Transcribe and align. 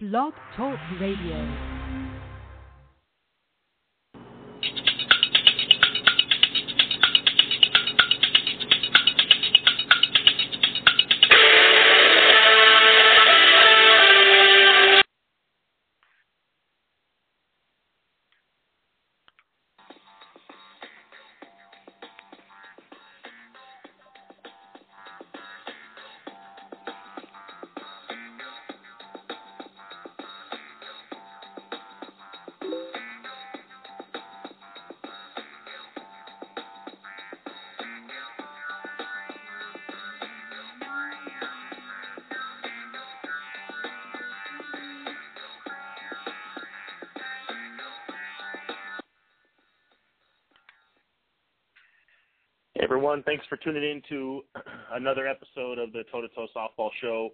Blog 0.00 0.32
Talk 0.56 0.76
Radio. 0.98 1.38
Everyone. 53.14 53.24
Thanks 53.24 53.46
for 53.48 53.56
tuning 53.56 53.84
in 53.84 54.02
to 54.08 54.42
another 54.92 55.28
episode 55.28 55.78
of 55.78 55.92
the 55.92 56.02
Toe 56.10 56.20
to 56.20 56.28
Toe 56.28 56.48
Softball 56.56 56.90
Show. 57.00 57.30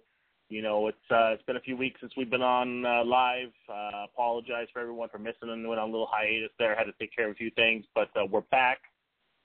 You 0.47 0.61
know, 0.61 0.87
it's 0.87 0.97
uh, 1.09 1.31
it's 1.33 1.43
been 1.43 1.55
a 1.55 1.61
few 1.61 1.75
weeks 1.75 1.99
since 2.01 2.13
we've 2.15 2.29
been 2.29 2.43
on 2.43 2.85
uh, 2.85 3.03
live. 3.03 3.51
Uh, 3.67 4.05
apologize 4.13 4.67
for 4.71 4.79
everyone 4.79 5.09
for 5.09 5.17
missing 5.17 5.49
and 5.49 5.67
went 5.67 5.79
on 5.79 5.89
a 5.89 5.91
little 5.91 6.09
hiatus 6.11 6.51
there. 6.59 6.75
Had 6.75 6.83
to 6.83 6.93
take 6.99 7.15
care 7.15 7.25
of 7.25 7.31
a 7.31 7.35
few 7.35 7.49
things, 7.51 7.85
but 7.95 8.09
uh, 8.15 8.25
we're 8.29 8.41
back. 8.51 8.79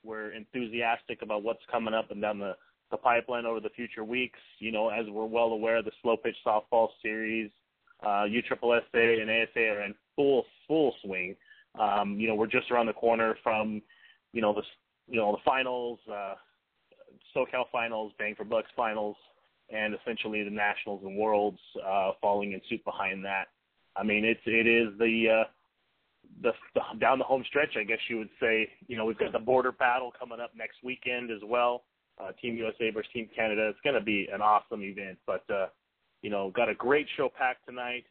We're 0.04 0.32
enthusiastic 0.32 1.22
about 1.22 1.42
what's 1.42 1.62
coming 1.70 1.94
up 1.94 2.10
and 2.10 2.20
down 2.20 2.38
the 2.38 2.54
the 2.90 2.98
pipeline 2.98 3.46
over 3.46 3.60
the 3.60 3.70
future 3.70 4.04
weeks. 4.04 4.40
You 4.58 4.72
know, 4.72 4.90
as 4.90 5.06
we're 5.08 5.24
well 5.24 5.52
aware, 5.52 5.82
the 5.82 5.92
slow 6.02 6.18
pitch 6.18 6.36
softball 6.46 6.88
series, 7.02 7.50
uh, 8.02 8.26
USSSA 8.28 9.22
and 9.22 9.30
ASA 9.30 9.68
are 9.68 9.84
in 9.84 9.94
full 10.14 10.44
full 10.68 10.94
swing. 11.02 11.34
Um, 11.80 12.20
you 12.20 12.28
know, 12.28 12.34
we're 12.34 12.46
just 12.46 12.70
around 12.70 12.86
the 12.86 12.92
corner 12.92 13.38
from 13.42 13.80
you 14.32 14.42
know 14.42 14.52
the 14.52 14.62
you 15.08 15.20
know, 15.20 15.32
the 15.32 15.42
finals, 15.44 15.98
uh, 16.10 16.34
SoCal 17.34 17.64
finals, 17.70 18.12
Bang 18.18 18.34
for 18.34 18.44
Bucks 18.44 18.68
finals, 18.76 19.16
and 19.70 19.94
essentially 19.94 20.42
the 20.42 20.50
nationals 20.50 21.02
and 21.04 21.16
worlds 21.16 21.58
uh, 21.84 22.12
following 22.20 22.52
in 22.52 22.60
suit 22.68 22.84
behind 22.84 23.24
that. 23.24 23.46
I 23.96 24.02
mean, 24.02 24.24
it's 24.24 24.40
it 24.46 24.66
is 24.66 24.96
the, 24.98 25.42
uh, 25.42 25.48
the 26.42 26.52
the 26.74 26.98
down 27.00 27.18
the 27.18 27.24
home 27.24 27.44
stretch, 27.48 27.76
I 27.78 27.84
guess 27.84 27.98
you 28.08 28.18
would 28.18 28.30
say. 28.40 28.68
You 28.88 28.96
know, 28.96 29.04
we've 29.04 29.18
got 29.18 29.32
the 29.32 29.38
border 29.38 29.72
battle 29.72 30.12
coming 30.18 30.40
up 30.40 30.52
next 30.56 30.76
weekend 30.84 31.30
as 31.30 31.40
well. 31.44 31.84
Uh, 32.18 32.32
Team 32.40 32.56
USA 32.56 32.90
versus 32.90 33.10
Team 33.12 33.28
Canada. 33.34 33.68
It's 33.68 33.80
going 33.84 33.94
to 33.94 34.04
be 34.04 34.28
an 34.32 34.40
awesome 34.40 34.82
event. 34.82 35.18
But 35.26 35.44
uh, 35.50 35.66
you 36.22 36.30
know, 36.30 36.50
got 36.54 36.68
a 36.68 36.74
great 36.74 37.06
show 37.16 37.30
packed 37.36 37.66
tonight. 37.66 38.04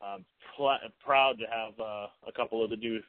Um, 0.00 0.24
pl- 0.56 0.78
proud 1.04 1.38
to 1.38 1.44
have 1.44 1.78
uh, 1.78 2.06
a 2.26 2.32
couple 2.34 2.62
of 2.62 2.70
the 2.70 2.76
new 2.76 3.00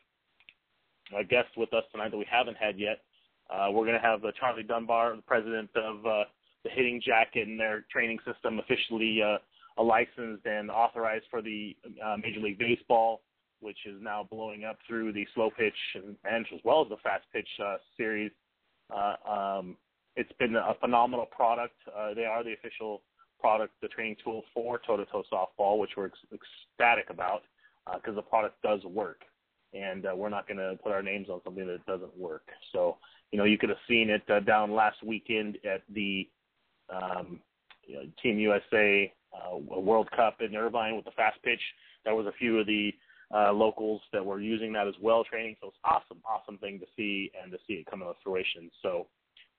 uh, 1.18 1.24
guests 1.30 1.52
with 1.58 1.74
us 1.74 1.84
tonight 1.92 2.12
that 2.12 2.18
we 2.18 2.28
haven't 2.30 2.58
had 2.58 2.80
yet. 2.80 3.00
Uh, 3.50 3.68
we're 3.72 3.86
going 3.86 4.00
to 4.00 4.06
have 4.06 4.24
uh, 4.24 4.32
Charlie 4.40 4.64
Dunbar, 4.64 5.16
the 5.16 5.22
president 5.22 5.70
of 5.76 6.06
uh, 6.06 6.24
the 6.64 6.70
Hitting 6.70 7.02
Jacket 7.06 7.48
and 7.48 7.60
their 7.60 7.86
training 7.92 8.20
system, 8.26 8.60
officially 8.60 9.22
uh, 9.22 9.82
licensed 9.82 10.46
and 10.46 10.72
authorized 10.72 11.26
for 11.30 11.42
the 11.42 11.76
uh, 12.04 12.16
Major 12.22 12.40
League 12.40 12.58
Baseball, 12.58 13.22
which 13.60 13.78
is 13.86 13.96
now 14.02 14.28
blowing 14.30 14.64
up 14.64 14.78
through 14.88 15.14
the 15.14 15.26
slow 15.36 15.50
pitch 15.58 15.74
and, 15.96 16.16
and 16.24 16.46
as 16.54 16.60
well 16.64 16.82
as 16.82 16.90
the 16.90 16.98
fast 17.04 17.26
pitch 17.34 17.48
uh, 17.64 17.78
series. 17.98 18.32
Um, 18.92 19.78
it's 20.16 20.32
been 20.40 20.56
a 20.56 20.76
phenomenal 20.80 21.26
product. 21.26 21.76
They 22.16 22.26
are 22.26 22.44
the 22.44 22.54
official 22.54 23.02
product, 23.40 23.74
the 23.82 23.88
training 23.88 24.18
tool 24.24 24.44
for 24.54 24.80
toe 24.86 24.98
to 24.98 25.06
toe 25.06 25.24
softball, 25.32 25.80
which 25.80 25.92
we're 25.98 26.06
ec- 26.06 26.14
ecstatic 26.32 27.10
about 27.10 27.42
because 27.96 28.16
the 28.16 28.22
product 28.22 28.62
does 28.62 28.84
work. 28.86 29.22
And 29.74 30.06
uh, 30.06 30.16
we're 30.16 30.30
not 30.30 30.48
going 30.48 30.60
to 30.60 30.78
put 30.84 30.92
our 30.92 31.02
names 31.02 31.30
on 31.30 31.42
something 31.44 31.66
that 31.66 31.84
doesn't 31.88 32.16
work. 32.16 32.44
So 32.72 32.98
you 33.34 33.40
know, 33.40 33.46
you 33.46 33.58
could 33.58 33.70
have 33.70 33.80
seen 33.88 34.12
it 34.12 34.22
uh, 34.30 34.40
down 34.42 34.72
last 34.72 35.04
weekend 35.04 35.58
at 35.66 35.82
the 35.90 36.30
um, 36.88 37.40
you 37.84 37.96
know, 37.96 38.04
Team 38.22 38.38
USA 38.38 39.12
uh, 39.34 39.58
World 39.58 40.08
Cup 40.16 40.38
in 40.40 40.56
Irvine 40.56 40.96
with 40.96 41.06
the 41.06 41.12
fast 41.12 41.42
pitch. 41.42 41.60
There 42.06 42.14
was 42.14 42.28
a 42.28 42.32
few 42.34 42.60
of 42.60 42.68
the 42.68 42.94
uh, 43.36 43.52
locals 43.52 44.02
that 44.14 44.24
were 44.24 44.40
using 44.40 44.72
that 44.74 44.88
as 44.88 44.94
well 45.02 45.24
training. 45.24 45.56
So 45.62 45.70
it's 45.70 45.78
awesome, 45.84 46.22
awesome 46.30 46.60
thing 46.60 46.80
to 46.80 46.86
see 46.96 47.32
and 47.42 47.52
to 47.52 47.58
see 47.66 47.74
it 47.74 47.88
come 47.88 48.02
to 48.02 48.14
fruition. 48.24 48.70
So, 48.84 49.08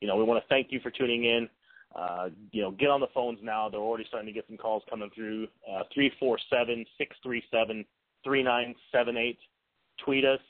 you 0.01 0.06
know, 0.06 0.15
we 0.17 0.23
want 0.23 0.41
to 0.41 0.49
thank 0.49 0.69
you 0.71 0.79
for 0.79 0.93
tuning 0.93 1.25
in. 1.25 1.49
Uh, 1.97 2.29
you 2.53 2.62
know, 2.62 2.71
get 2.71 2.91
on 2.91 3.01
the 3.01 3.09
phones 3.12 3.41
now. 3.43 3.69
They're 3.69 3.81
already 3.81 4.05
starting 4.06 4.29
to 4.29 4.33
get 4.33 4.47
some 4.47 4.56
calls 4.56 4.85
coming 4.89 5.11
through. 5.12 5.49
Uh, 5.69 5.83
three 5.93 6.12
four 6.21 6.39
seven 6.49 6.87
six 6.97 7.17
three 7.25 7.43
seven 7.51 7.85
three 8.23 8.45
nine 8.45 8.77
seven 8.93 9.17
eight. 9.17 9.39
Tweet 10.05 10.25
us 10.25 10.41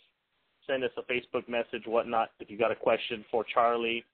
send 0.67 0.85
us 0.85 0.91
a 0.97 1.03
Facebook 1.03 1.49
message, 1.49 1.83
whatnot, 1.87 2.31
if 2.41 2.51
you 2.51 2.59
got 2.59 2.73
a 2.73 2.77
question 2.77 3.25
for 3.31 3.45
Charlie 3.45 4.05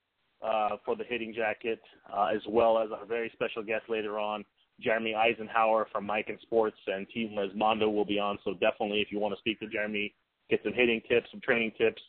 uh, 0.42 0.76
for 0.84 0.96
the 0.96 1.04
hitting 1.04 1.34
jacket, 1.34 1.80
uh, 2.12 2.26
as 2.34 2.40
well 2.48 2.78
as 2.78 2.90
our 2.90 3.04
very 3.04 3.30
special 3.34 3.62
guest 3.62 3.84
later 3.88 4.18
on, 4.18 4.44
Jeremy 4.80 5.14
Eisenhower 5.14 5.86
from 5.92 6.06
Miken 6.06 6.40
Sports, 6.42 6.78
and 6.86 7.08
Team 7.10 7.36
Resmondo 7.36 7.92
will 7.92 8.04
be 8.04 8.18
on. 8.18 8.38
So 8.44 8.54
definitely, 8.54 9.00
if 9.00 9.12
you 9.12 9.18
want 9.18 9.34
to 9.34 9.38
speak 9.38 9.60
to 9.60 9.66
Jeremy, 9.66 10.14
get 10.48 10.60
some 10.64 10.72
hitting 10.72 11.02
tips, 11.08 11.28
some 11.30 11.40
training 11.40 11.72
tips, 11.76 12.00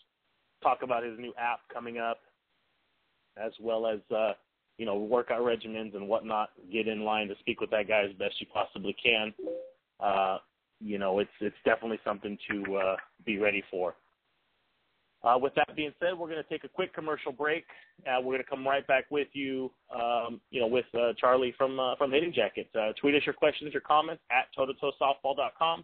talk 0.63 0.79
about 0.83 1.03
his 1.03 1.19
new 1.19 1.33
app 1.37 1.59
coming 1.73 1.97
up, 1.97 2.19
as 3.37 3.51
well 3.59 3.85
as 3.85 3.99
uh, 4.15 4.33
you 4.77 4.85
know 4.85 4.97
workout 4.97 5.41
regimens 5.41 5.95
and 5.95 6.07
whatnot. 6.07 6.49
Get 6.71 6.87
in 6.87 7.03
line 7.03 7.27
to 7.27 7.35
speak 7.39 7.59
with 7.59 7.71
that 7.71 7.87
guy 7.87 8.03
as 8.03 8.15
best 8.17 8.39
you 8.39 8.47
possibly 8.53 8.95
can. 9.03 9.33
Uh, 9.99 10.37
you 10.79 10.97
know, 10.97 11.19
it's 11.19 11.29
it's 11.41 11.55
definitely 11.65 11.99
something 12.05 12.37
to 12.49 12.75
uh, 12.77 12.95
be 13.25 13.37
ready 13.37 13.63
for. 13.69 13.95
Uh, 15.23 15.37
with 15.37 15.53
that 15.55 15.75
being 15.75 15.93
said, 15.99 16.17
we're 16.17 16.29
going 16.29 16.41
to 16.41 16.49
take 16.49 16.63
a 16.63 16.67
quick 16.67 16.95
commercial 16.95 17.31
break. 17.31 17.65
Uh, 18.07 18.19
we're 18.19 18.33
going 18.33 18.43
to 18.43 18.49
come 18.49 18.67
right 18.67 18.85
back 18.87 19.05
with 19.11 19.27
you, 19.33 19.71
um, 19.93 20.41
you 20.49 20.59
know, 20.59 20.67
with 20.67 20.85
uh, 20.95 21.13
Charlie 21.19 21.53
from 21.57 21.79
uh, 21.79 21.95
from 21.95 22.11
Hitting 22.11 22.33
Jacket. 22.33 22.69
Uh, 22.75 22.91
tweet 22.99 23.13
us 23.13 23.21
your 23.25 23.33
questions, 23.33 23.71
your 23.71 23.81
comments 23.81 24.23
at 24.31 24.47
tototosoftball.com. 24.57 25.83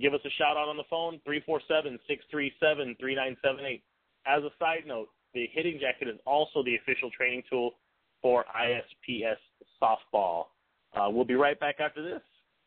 Give 0.00 0.12
us 0.12 0.20
a 0.24 0.30
shout 0.30 0.56
out 0.56 0.68
on 0.68 0.76
the 0.76 0.82
phone, 0.90 1.20
347-637-3978. 1.26 3.80
As 4.26 4.42
a 4.42 4.50
side 4.58 4.82
note, 4.86 5.08
the 5.34 5.48
Hitting 5.52 5.78
Jacket 5.80 6.08
is 6.08 6.18
also 6.26 6.64
the 6.64 6.76
official 6.76 7.10
training 7.10 7.42
tool 7.48 7.74
for 8.20 8.44
ISPS 8.54 9.38
softball. 9.82 10.46
Uh, 10.94 11.08
we'll 11.10 11.24
be 11.24 11.34
right 11.34 11.58
back 11.60 11.76
after 11.78 12.02
this, 12.02 12.22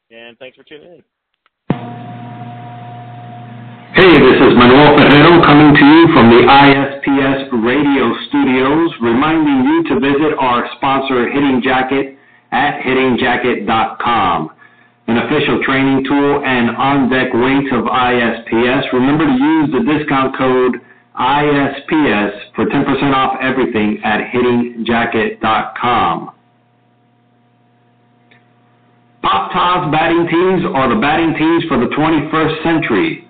and 0.09 0.37
thanks 0.37 0.55
for 0.55 0.63
tuning 0.63 0.93
in. 0.93 1.03
Coming 5.57 5.73
to 5.73 5.89
you 5.89 6.05
from 6.13 6.29
the 6.29 6.45
ISPS 6.45 7.49
radio 7.65 8.13
studios, 8.29 8.93
reminding 9.01 9.65
you 9.65 9.81
to 9.89 9.97
visit 9.99 10.37
our 10.37 10.69
sponsor, 10.77 11.27
Hitting 11.31 11.63
Jacket, 11.63 12.15
at 12.51 12.79
hittingjacket.com. 12.81 14.51
An 15.07 15.17
official 15.17 15.63
training 15.63 16.03
tool 16.07 16.43
and 16.45 16.69
on-deck 16.77 17.33
weights 17.33 17.73
of 17.73 17.85
ISPS. 17.85 18.93
Remember 18.93 19.25
to 19.25 19.33
use 19.33 19.71
the 19.73 19.81
discount 19.97 20.37
code 20.37 20.79
ISPS 21.19 22.53
for 22.53 22.67
10% 22.67 23.15
off 23.15 23.39
everything 23.41 23.99
at 24.03 24.29
hittingjacket.com. 24.29 26.29
Pop 29.23 29.51
Todd's 29.51 29.91
batting 29.91 30.27
tees 30.27 30.63
are 30.75 30.87
the 30.93 31.01
batting 31.01 31.33
tees 31.33 31.63
for 31.67 31.79
the 31.79 31.87
21st 31.95 32.61
century. 32.61 33.26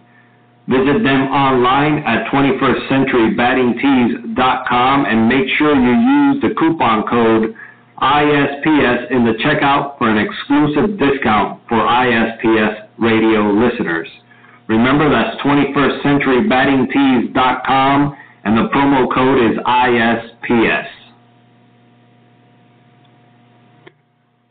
Visit 0.68 1.04
them 1.04 1.32
online 1.32 2.04
at 2.04 2.28
21stcenturybattingtees.com 2.28 5.06
and 5.06 5.30
make 5.30 5.48
sure 5.58 5.74
you 5.74 5.94
use 5.96 6.42
the 6.42 6.50
coupon 6.60 7.08
code 7.08 7.56
ISPS 8.02 9.10
in 9.10 9.24
the 9.26 9.34
checkout 9.44 9.98
for 9.98 10.10
an 10.10 10.18
exclusive 10.18 11.00
discount 11.00 11.62
for 11.70 11.78
ISPS 11.78 12.90
radio 13.00 13.54
listeners. 13.54 14.10
Remember, 14.68 15.10
that's 15.10 15.38
21stCenturyBattingTees.com, 15.42 18.18
and 18.44 18.58
the 18.58 18.68
promo 18.70 19.08
code 19.14 19.40
is 19.50 19.58
ISPS. 19.66 20.88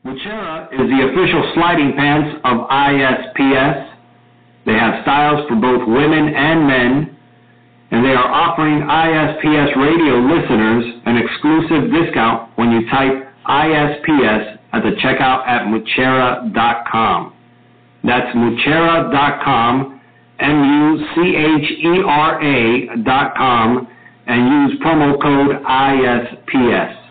Muchera 0.06 0.72
is 0.72 0.88
the 0.88 1.02
official 1.10 1.42
sliding 1.54 1.92
pants 1.96 2.38
of 2.44 2.68
ISPS. 2.70 3.95
They 4.66 4.74
have 4.74 5.02
styles 5.02 5.46
for 5.48 5.54
both 5.54 5.86
women 5.86 6.34
and 6.34 6.66
men, 6.66 7.16
and 7.92 8.04
they 8.04 8.10
are 8.10 8.26
offering 8.28 8.82
ISPS 8.82 9.76
radio 9.78 10.18
listeners 10.26 11.00
an 11.06 11.16
exclusive 11.16 11.92
discount 11.94 12.50
when 12.56 12.72
you 12.72 12.90
type 12.90 13.30
ISPS 13.46 14.58
at 14.72 14.82
the 14.82 14.90
checkout 15.02 15.46
at 15.46 15.66
Muchera.com. 15.68 17.32
That's 18.02 18.34
Muchera.com, 18.36 20.00
M-U-C-H-E-R-A 20.40 21.76
dot 23.04 23.36
com, 23.36 23.88
and 24.26 24.70
use 24.70 24.80
promo 24.80 25.22
code 25.22 25.62
ISPS. 25.62 27.06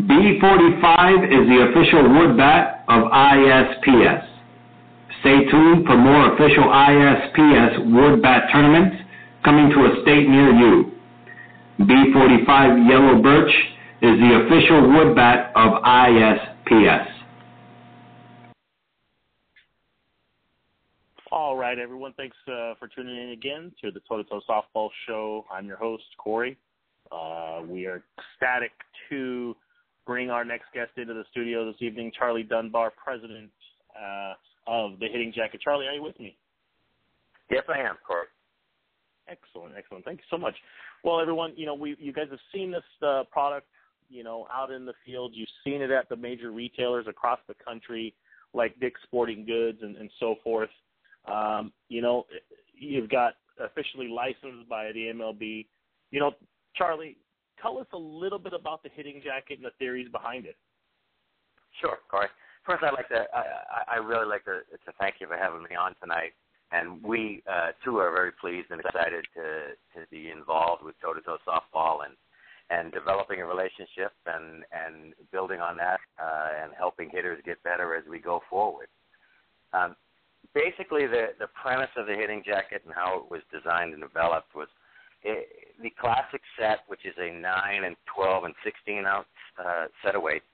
B45 0.00 1.24
is 1.26 1.46
the 1.48 1.60
official 1.70 2.02
wood 2.14 2.36
bat 2.36 2.84
of 2.88 3.04
ISPS. 3.12 4.29
Stay 5.20 5.44
tuned 5.50 5.84
for 5.86 5.96
more 5.96 6.32
official 6.32 6.64
ISPS 6.64 7.92
wood 7.92 8.22
bat 8.22 8.48
tournaments 8.52 8.96
coming 9.44 9.68
to 9.70 9.76
a 9.84 10.02
state 10.02 10.28
near 10.28 10.50
you. 10.50 10.92
B45 11.80 12.88
Yellow 12.88 13.22
Birch 13.22 13.52
is 14.00 14.18
the 14.18 14.44
official 14.44 14.88
wood 14.92 15.14
bat 15.14 15.52
of 15.56 15.82
ISPS. 15.82 17.06
All 21.30 21.56
right, 21.56 21.78
everyone. 21.78 22.14
Thanks 22.16 22.36
uh, 22.48 22.74
for 22.78 22.88
tuning 22.88 23.16
in 23.16 23.30
again 23.30 23.72
to 23.82 23.90
the 23.90 24.00
Toe 24.08 24.16
to 24.16 24.24
Toe 24.24 24.40
Softball 24.48 24.88
Show. 25.06 25.44
I'm 25.52 25.66
your 25.66 25.76
host, 25.76 26.04
Corey. 26.18 26.56
Uh, 27.12 27.60
we 27.68 27.86
are 27.86 28.02
ecstatic 28.18 28.72
to 29.10 29.54
bring 30.06 30.30
our 30.30 30.44
next 30.44 30.66
guest 30.72 30.92
into 30.96 31.12
the 31.12 31.24
studio 31.30 31.66
this 31.66 31.80
evening, 31.80 32.10
Charlie 32.18 32.42
Dunbar, 32.42 32.90
president 32.90 33.50
uh, 33.94 34.34
of 34.70 35.00
the 35.00 35.08
Hitting 35.08 35.32
Jacket. 35.34 35.60
Charlie, 35.60 35.86
are 35.86 35.92
you 35.92 36.02
with 36.02 36.18
me? 36.20 36.36
Yes, 37.50 37.64
I 37.68 37.80
am, 37.80 37.96
Corey. 38.06 38.26
Excellent, 39.28 39.74
excellent. 39.76 40.04
Thank 40.04 40.18
you 40.18 40.24
so 40.30 40.38
much. 40.38 40.54
Well, 41.02 41.20
everyone, 41.20 41.52
you 41.56 41.66
know, 41.66 41.74
we 41.74 41.96
you 41.98 42.12
guys 42.12 42.28
have 42.30 42.38
seen 42.54 42.70
this 42.70 42.84
uh, 43.04 43.24
product, 43.32 43.66
you 44.08 44.22
know, 44.22 44.46
out 44.52 44.70
in 44.70 44.86
the 44.86 44.92
field. 45.04 45.32
You've 45.34 45.48
seen 45.64 45.82
it 45.82 45.90
at 45.90 46.08
the 46.08 46.16
major 46.16 46.52
retailers 46.52 47.06
across 47.08 47.40
the 47.48 47.54
country, 47.64 48.14
like 48.54 48.78
Dick's 48.78 49.00
Sporting 49.02 49.44
Goods 49.44 49.78
and, 49.82 49.96
and 49.96 50.08
so 50.20 50.36
forth. 50.44 50.70
Um, 51.26 51.72
you 51.88 52.00
know, 52.00 52.26
you've 52.72 53.10
got 53.10 53.34
officially 53.60 54.08
licensed 54.08 54.68
by 54.68 54.92
the 54.92 55.12
MLB. 55.14 55.66
You 56.12 56.20
know, 56.20 56.32
Charlie, 56.76 57.16
tell 57.60 57.78
us 57.78 57.86
a 57.92 57.98
little 57.98 58.38
bit 58.38 58.52
about 58.52 58.84
the 58.84 58.90
hitting 58.94 59.20
jacket 59.24 59.58
and 59.58 59.64
the 59.64 59.72
theories 59.80 60.08
behind 60.12 60.46
it. 60.46 60.56
Sure, 61.80 61.98
Corey. 62.08 62.28
First, 62.64 62.84
I'd 62.84 62.92
like 62.92 63.08
to, 63.08 63.24
I, 63.34 63.94
I 63.94 63.96
really 63.96 64.26
like 64.26 64.44
to, 64.44 64.60
to 64.84 64.92
thank 64.98 65.16
you 65.20 65.26
for 65.26 65.36
having 65.36 65.62
me 65.62 65.76
on 65.76 65.94
tonight. 66.00 66.32
And 66.72 67.02
we, 67.02 67.42
uh, 67.50 67.72
too, 67.84 67.98
are 67.98 68.12
very 68.12 68.30
pleased 68.32 68.70
and 68.70 68.80
excited 68.80 69.24
to, 69.34 69.74
to 69.98 70.06
be 70.10 70.30
involved 70.30 70.84
with 70.84 70.94
toe 71.02 71.14
to 71.14 71.20
toe 71.20 71.38
softball 71.46 72.04
and, 72.06 72.14
and 72.70 72.92
developing 72.92 73.40
a 73.40 73.46
relationship 73.46 74.12
and, 74.26 74.62
and 74.70 75.14
building 75.32 75.60
on 75.60 75.76
that 75.78 75.98
uh, 76.22 76.62
and 76.62 76.72
helping 76.78 77.10
hitters 77.10 77.42
get 77.44 77.60
better 77.64 77.96
as 77.96 78.04
we 78.08 78.20
go 78.20 78.40
forward. 78.48 78.86
Um, 79.72 79.96
basically, 80.54 81.06
the, 81.06 81.34
the 81.40 81.48
premise 81.60 81.90
of 81.96 82.06
the 82.06 82.14
hitting 82.14 82.42
jacket 82.46 82.82
and 82.84 82.94
how 82.94 83.18
it 83.18 83.30
was 83.30 83.42
designed 83.52 83.92
and 83.92 84.02
developed 84.02 84.54
was 84.54 84.68
it, 85.22 85.74
the 85.82 85.90
classic 86.00 86.40
set, 86.58 86.80
which 86.86 87.04
is 87.04 87.14
a 87.18 87.32
9 87.32 87.84
and 87.84 87.96
12 88.14 88.44
and 88.44 88.54
16 88.64 89.04
ounce 89.06 89.26
uh, 89.58 89.86
set 90.04 90.14
of 90.14 90.22
weights, 90.22 90.46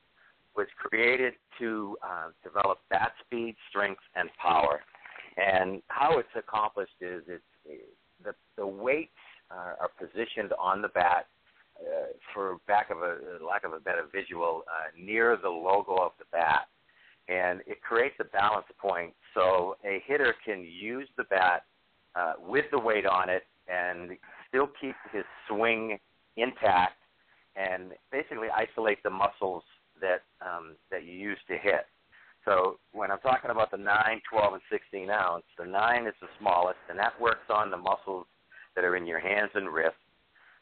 was 0.56 0.66
created 0.78 1.34
to 1.58 1.96
uh, 2.02 2.28
develop 2.42 2.78
bat 2.90 3.12
speed, 3.24 3.56
strength, 3.68 4.00
and 4.14 4.28
power. 4.40 4.80
And 5.36 5.82
how 5.88 6.18
it's 6.18 6.28
accomplished 6.36 6.96
is 7.00 7.22
it's 7.28 7.82
the 8.24 8.32
the 8.56 8.66
weights 8.66 9.10
are, 9.50 9.76
are 9.80 9.90
positioned 9.98 10.52
on 10.58 10.80
the 10.80 10.88
bat, 10.88 11.26
uh, 11.78 12.06
for 12.32 12.56
back 12.66 12.90
of 12.90 12.98
a 12.98 13.44
lack 13.44 13.64
of 13.64 13.72
a 13.72 13.80
better 13.80 14.04
visual, 14.12 14.64
uh, 14.66 14.90
near 14.98 15.36
the 15.40 15.48
logo 15.48 15.96
of 15.96 16.12
the 16.18 16.24
bat, 16.32 16.68
and 17.28 17.60
it 17.66 17.82
creates 17.82 18.16
a 18.20 18.24
balance 18.24 18.66
point 18.80 19.12
so 19.34 19.76
a 19.84 20.02
hitter 20.06 20.34
can 20.44 20.64
use 20.64 21.08
the 21.16 21.24
bat 21.24 21.64
uh, 22.14 22.34
with 22.38 22.64
the 22.70 22.78
weight 22.78 23.04
on 23.04 23.28
it 23.28 23.42
and 23.68 24.12
still 24.48 24.68
keep 24.80 24.94
his 25.12 25.24
swing 25.48 25.98
intact 26.36 26.96
and 27.56 27.92
basically 28.10 28.48
isolate 28.54 29.02
the 29.02 29.10
muscles 29.10 29.62
that 30.00 30.22
um, 30.44 30.76
that 30.90 31.04
you 31.04 31.12
use 31.12 31.38
to 31.48 31.56
hit. 31.58 31.86
So 32.44 32.78
when 32.92 33.10
I'm 33.10 33.18
talking 33.18 33.50
about 33.50 33.72
the 33.72 33.76
9, 33.76 33.90
12, 34.30 34.52
and 34.52 34.62
16 34.70 35.10
ounce, 35.10 35.42
the 35.58 35.66
9 35.66 36.06
is 36.06 36.14
the 36.20 36.28
smallest, 36.38 36.78
and 36.88 36.96
that 36.98 37.20
works 37.20 37.50
on 37.50 37.72
the 37.72 37.76
muscles 37.76 38.26
that 38.76 38.84
are 38.84 38.94
in 38.94 39.04
your 39.04 39.18
hands 39.18 39.50
and 39.54 39.68
wrists. 39.68 39.98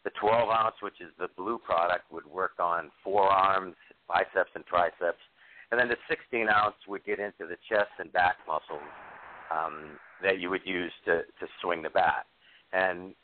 The 0.04 0.10
12 0.18 0.48
ounce, 0.48 0.76
which 0.80 1.00
is 1.00 1.12
the 1.18 1.28
blue 1.36 1.58
product, 1.58 2.10
would 2.10 2.26
work 2.26 2.52
on 2.58 2.90
forearms, 3.02 3.76
biceps, 4.08 4.50
and 4.54 4.64
triceps. 4.64 5.20
And 5.70 5.78
then 5.78 5.88
the 5.88 5.96
16 6.08 6.48
ounce 6.48 6.76
would 6.88 7.04
get 7.04 7.18
into 7.18 7.46
the 7.46 7.56
chest 7.68 7.90
and 7.98 8.10
back 8.12 8.36
muscles 8.46 8.88
um, 9.50 9.98
that 10.22 10.38
you 10.40 10.48
would 10.48 10.64
use 10.64 10.92
to, 11.04 11.22
to 11.40 11.46
swing 11.60 11.82
the 11.82 11.90
bat. 11.90 12.26
And 12.72 13.14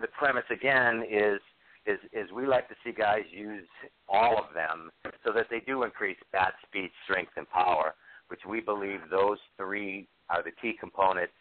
the 0.00 0.08
premise 0.08 0.44
again 0.50 1.04
is 1.08 1.40
is 1.88 1.98
is 2.12 2.30
we 2.32 2.46
like 2.46 2.68
to 2.68 2.74
see 2.84 2.92
guys 2.92 3.24
use 3.30 3.66
all 4.08 4.36
of 4.38 4.54
them 4.54 4.90
so 5.24 5.32
that 5.32 5.46
they 5.50 5.60
do 5.60 5.82
increase 5.82 6.18
bat 6.32 6.54
speed, 6.66 6.90
strength, 7.04 7.32
and 7.36 7.48
power, 7.50 7.94
which 8.28 8.40
we 8.48 8.60
believe 8.60 9.00
those 9.10 9.38
three 9.56 10.06
are 10.28 10.42
the 10.42 10.52
key 10.60 10.74
components 10.78 11.32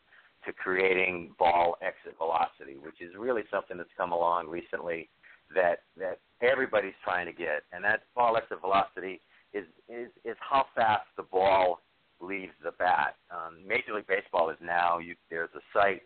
to 0.45 0.53
creating 0.53 1.33
ball 1.37 1.77
exit 1.81 2.17
velocity, 2.17 2.77
which 2.81 3.01
is 3.01 3.11
really 3.17 3.43
something 3.51 3.77
that's 3.77 3.89
come 3.97 4.11
along 4.11 4.47
recently 4.47 5.09
that 5.53 5.79
that 5.97 6.19
everybody's 6.41 6.97
trying 7.03 7.25
to 7.25 7.33
get, 7.33 7.63
and 7.73 7.83
that 7.83 8.03
ball 8.15 8.37
exit 8.37 8.61
velocity 8.61 9.19
is 9.53 9.65
is 9.89 10.09
is 10.23 10.37
how 10.39 10.65
fast 10.75 11.05
the 11.17 11.23
ball 11.23 11.81
leaves 12.21 12.53
the 12.63 12.71
bat. 12.79 13.15
Um, 13.29 13.57
Major 13.67 13.93
League 13.95 14.07
Baseball 14.07 14.49
is 14.49 14.57
now 14.61 14.97
you, 14.97 15.15
there's 15.29 15.49
a 15.55 15.61
site 15.73 16.01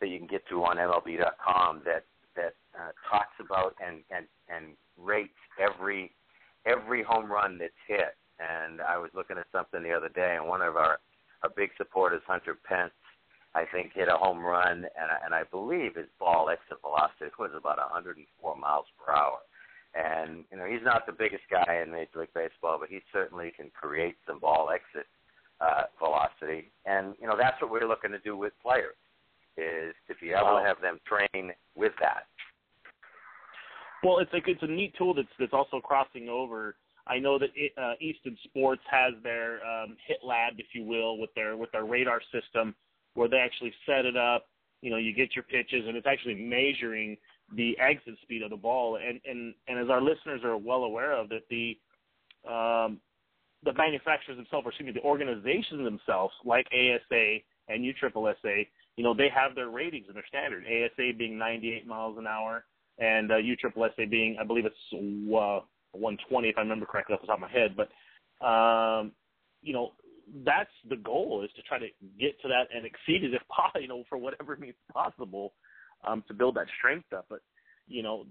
that 0.00 0.08
you 0.08 0.18
can 0.18 0.26
get 0.26 0.46
to 0.48 0.62
on 0.64 0.76
MLB.com 0.76 1.82
that 1.86 2.04
that 2.36 2.54
uh, 2.74 2.92
talks 3.10 3.34
about 3.40 3.74
and 3.84 4.02
and 4.10 4.26
and 4.48 4.76
rates 4.96 5.36
every 5.60 6.12
every 6.66 7.02
home 7.02 7.30
run 7.30 7.58
that's 7.58 7.72
hit. 7.86 8.16
And 8.38 8.80
I 8.82 8.98
was 8.98 9.10
looking 9.14 9.38
at 9.38 9.46
something 9.50 9.82
the 9.82 9.92
other 9.92 10.10
day, 10.10 10.36
and 10.38 10.46
one 10.46 10.62
of 10.62 10.76
our 10.76 10.98
our 11.42 11.50
big 11.56 11.70
supporters, 11.76 12.22
Hunter 12.26 12.56
Pence, 12.68 12.92
I 13.54 13.64
think 13.72 13.92
hit 13.94 14.08
a 14.08 14.16
home 14.16 14.40
run, 14.40 14.84
and 14.84 15.08
I, 15.10 15.18
and 15.24 15.34
I 15.34 15.44
believe 15.44 15.96
his 15.96 16.08
ball 16.18 16.48
exit 16.50 16.80
velocity 16.80 17.30
was 17.38 17.50
about 17.56 17.78
104 17.78 18.56
miles 18.56 18.86
per 18.98 19.12
hour. 19.12 19.38
And 19.94 20.44
you 20.50 20.58
know 20.58 20.66
he's 20.66 20.84
not 20.84 21.06
the 21.06 21.12
biggest 21.12 21.44
guy 21.50 21.82
in 21.82 21.90
Major 21.90 22.20
League 22.20 22.34
Baseball, 22.34 22.76
but 22.78 22.90
he 22.90 23.00
certainly 23.12 23.52
can 23.56 23.70
create 23.72 24.16
some 24.26 24.38
ball 24.38 24.68
exit 24.68 25.06
uh, 25.60 25.84
velocity. 25.98 26.70
And 26.84 27.14
you 27.20 27.26
know 27.26 27.36
that's 27.38 27.60
what 27.62 27.70
we're 27.70 27.88
looking 27.88 28.12
to 28.12 28.18
do 28.18 28.36
with 28.36 28.52
players 28.62 28.96
is 29.56 29.94
to 30.08 30.14
be 30.20 30.30
able 30.30 30.44
wow. 30.44 30.58
to 30.60 30.66
have 30.66 30.80
them 30.80 30.98
train 31.06 31.52
with 31.74 31.92
that. 32.00 32.26
Well, 34.02 34.18
it's 34.18 34.32
like 34.32 34.44
it's 34.46 34.62
a 34.62 34.66
neat 34.66 34.94
tool 34.96 35.14
that's 35.14 35.28
that's 35.38 35.52
also 35.52 35.80
crossing 35.80 36.28
over. 36.28 36.76
I 37.08 37.18
know 37.18 37.38
that 37.38 37.50
it, 37.54 37.72
uh, 37.78 37.94
Easton 38.00 38.36
Sports 38.44 38.82
has 38.90 39.14
their 39.22 39.64
um, 39.64 39.96
Hit 40.06 40.18
Lab, 40.24 40.54
if 40.58 40.66
you 40.72 40.84
will, 40.84 41.18
with 41.18 41.30
their 41.34 41.56
with 41.56 41.70
their 41.72 41.84
radar 41.84 42.20
system, 42.32 42.74
where 43.14 43.28
they 43.28 43.38
actually 43.38 43.72
set 43.86 44.04
it 44.04 44.16
up. 44.16 44.48
You 44.82 44.90
know, 44.90 44.96
you 44.96 45.14
get 45.14 45.34
your 45.34 45.44
pitches, 45.44 45.84
and 45.86 45.96
it's 45.96 46.06
actually 46.06 46.34
measuring 46.34 47.16
the 47.54 47.78
exit 47.78 48.14
speed 48.22 48.42
of 48.42 48.50
the 48.50 48.56
ball. 48.56 48.96
And 48.96 49.20
and 49.24 49.54
and 49.68 49.78
as 49.78 49.90
our 49.90 50.00
listeners 50.00 50.42
are 50.44 50.56
well 50.56 50.84
aware 50.84 51.12
of, 51.12 51.28
that 51.30 51.42
the 51.48 51.78
um, 52.48 53.00
the 53.64 53.72
manufacturers 53.72 54.36
themselves, 54.36 54.66
or 54.66 54.70
excuse 54.70 54.86
me, 54.86 54.92
the 54.92 55.06
organizations 55.06 55.84
themselves, 55.84 56.34
like 56.44 56.66
ASA 56.72 57.38
and 57.68 57.84
USSSA, 57.84 58.66
you 58.96 59.04
know, 59.04 59.14
they 59.14 59.28
have 59.34 59.54
their 59.54 59.68
ratings 59.68 60.06
and 60.08 60.16
their 60.16 60.26
standard. 60.26 60.64
ASA 60.64 61.12
being 61.18 61.38
98 61.38 61.86
miles 61.86 62.16
an 62.18 62.26
hour, 62.26 62.64
and 62.98 63.30
uh, 63.30 63.34
USSSA 63.34 64.10
being, 64.10 64.36
I 64.40 64.44
believe 64.44 64.64
it's 64.64 64.74
uh, 64.92 65.60
120 65.92 66.48
if 66.48 66.56
I 66.56 66.62
remember 66.62 66.86
correctly 66.86 67.14
off 67.14 67.20
the 67.20 67.26
top 67.26 67.36
of 67.36 67.42
my 67.42 67.50
head. 67.50 67.76
But 67.76 67.88
um, 68.44 69.12
you 69.62 69.72
know, 69.72 69.92
that's 70.44 70.70
the 70.88 70.96
goal 70.96 71.42
is 71.44 71.50
to 71.56 71.62
try 71.62 71.78
to 71.78 71.86
get 72.18 72.40
to 72.42 72.48
that 72.48 72.68
and 72.74 72.86
exceed 72.86 73.24
it 73.24 73.34
if 73.34 73.42
possible, 73.48 73.80
you 73.80 73.88
know, 73.88 74.04
for 74.08 74.18
whatever 74.18 74.56
means 74.56 74.74
possible, 74.92 75.52
um, 76.06 76.24
to 76.28 76.34
build 76.34 76.56
that 76.56 76.66
strength 76.78 77.12
up. 77.12 77.26
But 77.28 77.40
you 77.86 78.02
know, 78.02 78.26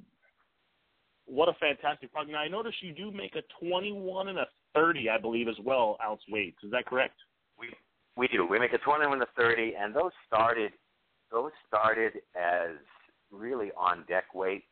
what 1.26 1.50
a 1.50 1.54
fantastic 1.54 2.12
product. 2.12 2.32
Now 2.32 2.40
I 2.40 2.48
notice 2.48 2.74
you 2.82 2.94
do 2.94 3.12
make 3.12 3.36
a 3.36 3.42
21 3.64 4.30
and 4.30 4.40
a 4.40 4.48
30, 4.74 5.10
I 5.10 5.20
believe, 5.20 5.48
as 5.48 5.56
well 5.64 5.98
ounce 6.04 6.22
weights. 6.30 6.58
Is 6.64 6.72
that 6.72 6.86
correct? 6.86 7.16
We 7.60 7.68
we 8.18 8.28
do. 8.28 8.46
We 8.48 8.60
make 8.60 8.74
a 8.74 8.78
21 8.78 9.14
and 9.14 9.22
a 9.22 9.28
30, 9.38 9.74
and 9.80 9.94
those 9.94 10.12
started 10.28 10.72
those 11.32 11.52
started 11.68 12.14
as 12.36 12.78
really 13.32 13.72
on 13.78 14.06
deck 14.08 14.34
weights 14.34 14.66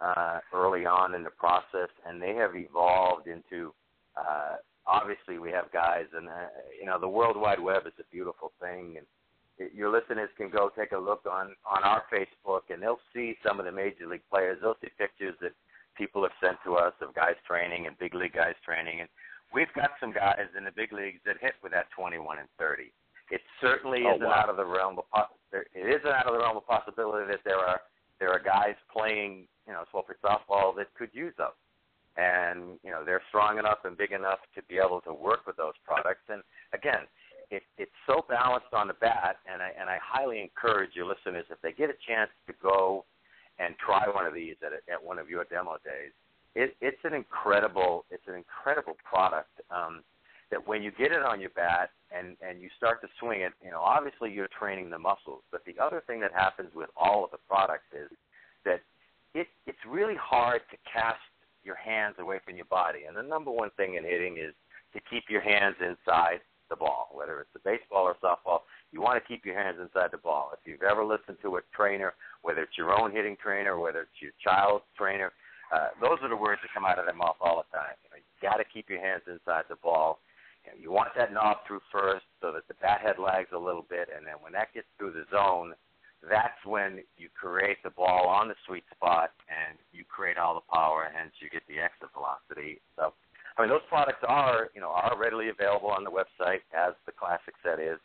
uh, 0.00 0.38
early 0.54 0.86
on 0.86 1.14
in 1.14 1.24
the 1.24 1.30
process, 1.30 1.88
and 2.06 2.20
they 2.20 2.34
have 2.34 2.54
evolved 2.54 3.26
into. 3.26 3.72
Uh, 4.16 4.56
obviously, 4.86 5.38
we 5.38 5.50
have 5.50 5.72
guys, 5.72 6.06
and 6.14 6.28
uh, 6.28 6.48
you 6.78 6.86
know, 6.86 6.98
the 6.98 7.08
World 7.08 7.36
Wide 7.36 7.60
Web 7.60 7.86
is 7.86 7.92
a 7.98 8.04
beautiful 8.12 8.52
thing, 8.60 8.96
and 8.98 9.70
your 9.74 9.90
listeners 9.90 10.30
can 10.36 10.50
go 10.50 10.70
take 10.76 10.92
a 10.92 10.98
look 10.98 11.22
on 11.30 11.54
on 11.66 11.82
our 11.82 12.04
Facebook, 12.12 12.70
and 12.70 12.82
they'll 12.82 13.00
see 13.14 13.34
some 13.44 13.58
of 13.58 13.66
the 13.66 13.72
major 13.72 14.06
league 14.06 14.22
players. 14.30 14.58
They'll 14.60 14.76
see 14.80 14.90
pictures 14.98 15.34
that 15.40 15.52
people 15.96 16.22
have 16.22 16.32
sent 16.40 16.58
to 16.64 16.76
us 16.76 16.92
of 17.00 17.14
guys 17.14 17.34
training 17.46 17.86
and 17.86 17.98
big 17.98 18.14
league 18.14 18.34
guys 18.34 18.54
training, 18.64 19.00
and 19.00 19.08
we've 19.52 19.72
got 19.74 19.90
some 20.00 20.12
guys 20.12 20.48
in 20.56 20.64
the 20.64 20.72
big 20.74 20.92
leagues 20.92 21.20
that 21.26 21.36
hit 21.40 21.54
with 21.62 21.72
that 21.72 21.86
21 21.96 22.38
and 22.38 22.48
30. 22.58 22.92
It 23.30 23.40
certainly 23.60 24.04
oh, 24.06 24.16
isn't 24.16 24.26
wow. 24.26 24.44
out 24.44 24.48
of 24.48 24.56
the 24.56 24.64
realm 24.64 24.98
of 24.98 25.24
it 25.52 25.66
isn't 25.74 26.06
out 26.06 26.26
of 26.26 26.32
the 26.32 26.40
realm 26.40 26.56
of 26.56 26.66
possibility 26.66 27.26
that 27.30 27.40
there 27.44 27.58
are 27.58 27.80
there 28.20 28.30
are 28.30 28.40
guys 28.40 28.74
playing 28.92 29.46
you 29.66 29.72
know 29.72 29.84
Swofford 29.92 30.20
softball 30.24 30.74
that 30.76 30.92
could 30.94 31.10
use 31.12 31.34
them, 31.36 31.52
and 32.16 32.78
you 32.82 32.90
know 32.90 33.04
they're 33.04 33.22
strong 33.28 33.58
enough 33.58 33.78
and 33.84 33.96
big 33.96 34.12
enough 34.12 34.40
to 34.54 34.62
be 34.64 34.76
able 34.76 35.00
to 35.02 35.12
work 35.12 35.46
with 35.46 35.56
those 35.56 35.74
products. 35.84 36.24
And 36.28 36.42
again, 36.72 37.04
it, 37.50 37.62
it's 37.76 37.92
so 38.06 38.24
balanced 38.28 38.72
on 38.72 38.88
the 38.88 38.94
bat, 38.94 39.36
and 39.50 39.62
I 39.62 39.72
and 39.78 39.88
I 39.88 39.98
highly 40.02 40.40
encourage 40.40 40.90
your 40.94 41.06
listeners 41.06 41.44
if 41.50 41.60
they 41.62 41.72
get 41.72 41.90
a 41.90 41.98
chance 42.06 42.30
to 42.46 42.54
go 42.62 43.04
and 43.58 43.74
try 43.76 44.08
one 44.08 44.26
of 44.26 44.34
these 44.34 44.56
at 44.64 44.72
a, 44.72 44.92
at 44.92 45.02
one 45.02 45.18
of 45.18 45.28
your 45.28 45.44
demo 45.44 45.76
days. 45.84 46.12
It, 46.58 46.74
it's 46.80 46.98
an 47.04 47.14
incredible 47.14 48.04
it's 48.10 48.26
an 48.26 48.34
incredible 48.34 48.96
product. 49.08 49.54
Um, 49.70 50.02
that 50.50 50.66
when 50.66 50.82
you 50.82 50.90
get 50.90 51.12
it 51.12 51.22
on 51.22 51.40
your 51.40 51.50
bat 51.50 51.90
and 52.10 52.36
and 52.42 52.60
you 52.60 52.68
start 52.76 53.00
to 53.02 53.08
swing 53.20 53.42
it, 53.42 53.52
you 53.62 53.70
know, 53.70 53.80
obviously 53.80 54.32
you're 54.32 54.48
training 54.58 54.90
the 54.90 54.98
muscles. 54.98 55.42
But 55.52 55.62
the 55.66 55.76
other 55.80 56.02
thing 56.06 56.20
that 56.20 56.32
happens 56.32 56.70
with 56.74 56.90
all 56.96 57.24
of 57.24 57.30
the 57.30 57.38
products 57.48 57.86
is 57.92 58.10
that 58.64 58.80
it 59.34 59.46
it's 59.66 59.78
really 59.88 60.16
hard 60.16 60.62
to 60.72 60.76
cast 60.90 61.22
your 61.62 61.76
hands 61.76 62.16
away 62.18 62.40
from 62.44 62.56
your 62.56 62.64
body. 62.66 63.00
And 63.06 63.16
the 63.16 63.22
number 63.22 63.52
one 63.52 63.70
thing 63.76 63.94
in 63.94 64.02
hitting 64.02 64.38
is 64.38 64.54
to 64.94 65.00
keep 65.08 65.24
your 65.28 65.42
hands 65.42 65.76
inside 65.80 66.40
the 66.70 66.76
ball, 66.76 67.10
whether 67.12 67.40
it's 67.40 67.54
a 67.54 67.62
baseball 67.62 68.04
or 68.04 68.16
softball. 68.24 68.60
You 68.90 69.00
want 69.00 69.22
to 69.22 69.28
keep 69.28 69.44
your 69.44 69.54
hands 69.54 69.76
inside 69.80 70.10
the 70.10 70.18
ball. 70.18 70.50
If 70.52 70.60
you've 70.66 70.82
ever 70.82 71.04
listened 71.04 71.38
to 71.42 71.56
a 71.56 71.60
trainer, 71.76 72.14
whether 72.42 72.62
it's 72.62 72.76
your 72.76 72.98
own 72.98 73.12
hitting 73.12 73.36
trainer, 73.40 73.78
whether 73.78 74.00
it's 74.00 74.20
your 74.20 74.32
child's 74.42 74.84
trainer, 74.96 75.30
uh, 75.72 75.92
those 76.00 76.18
are 76.22 76.28
the 76.28 76.36
words 76.36 76.60
that 76.62 76.72
come 76.72 76.84
out 76.84 76.98
of 76.98 77.04
their 77.04 77.14
mouth 77.14 77.36
all 77.40 77.62
the 77.62 77.68
time. 77.76 77.94
You, 78.04 78.08
know, 78.10 78.18
you 78.18 78.28
got 78.40 78.56
to 78.56 78.64
keep 78.64 78.88
your 78.88 79.00
hands 79.00 79.22
inside 79.28 79.64
the 79.68 79.76
ball 79.82 80.20
you, 80.64 80.70
know, 80.70 80.76
you 80.80 80.90
want 80.92 81.10
that 81.16 81.32
knob 81.32 81.58
through 81.66 81.80
first 81.92 82.24
so 82.40 82.52
that 82.52 82.66
the 82.68 82.74
bat 82.80 83.00
head 83.00 83.18
lags 83.18 83.50
a 83.52 83.58
little 83.58 83.86
bit, 83.88 84.08
and 84.14 84.26
then 84.26 84.34
when 84.40 84.52
that 84.52 84.72
gets 84.74 84.86
through 84.98 85.12
the 85.12 85.24
zone, 85.30 85.74
that's 86.28 86.58
when 86.66 87.00
you 87.16 87.28
create 87.30 87.78
the 87.84 87.90
ball 87.90 88.26
on 88.26 88.48
the 88.48 88.58
sweet 88.66 88.82
spot 88.94 89.30
and 89.46 89.78
you 89.92 90.04
create 90.04 90.36
all 90.36 90.54
the 90.54 90.66
power, 90.72 91.04
and 91.06 91.14
hence 91.14 91.32
you 91.38 91.48
get 91.48 91.62
the 91.68 91.78
exit 91.78 92.10
velocity. 92.12 92.80
So, 92.96 93.14
I 93.56 93.62
mean, 93.62 93.70
those 93.70 93.86
products 93.88 94.22
are, 94.26 94.68
you 94.74 94.80
know, 94.80 94.90
are 94.90 95.14
readily 95.18 95.48
available 95.48 95.90
on 95.90 96.02
the 96.02 96.10
website 96.10 96.66
as 96.74 96.94
the 97.06 97.12
classic 97.12 97.54
set 97.62 97.78
is, 97.78 97.98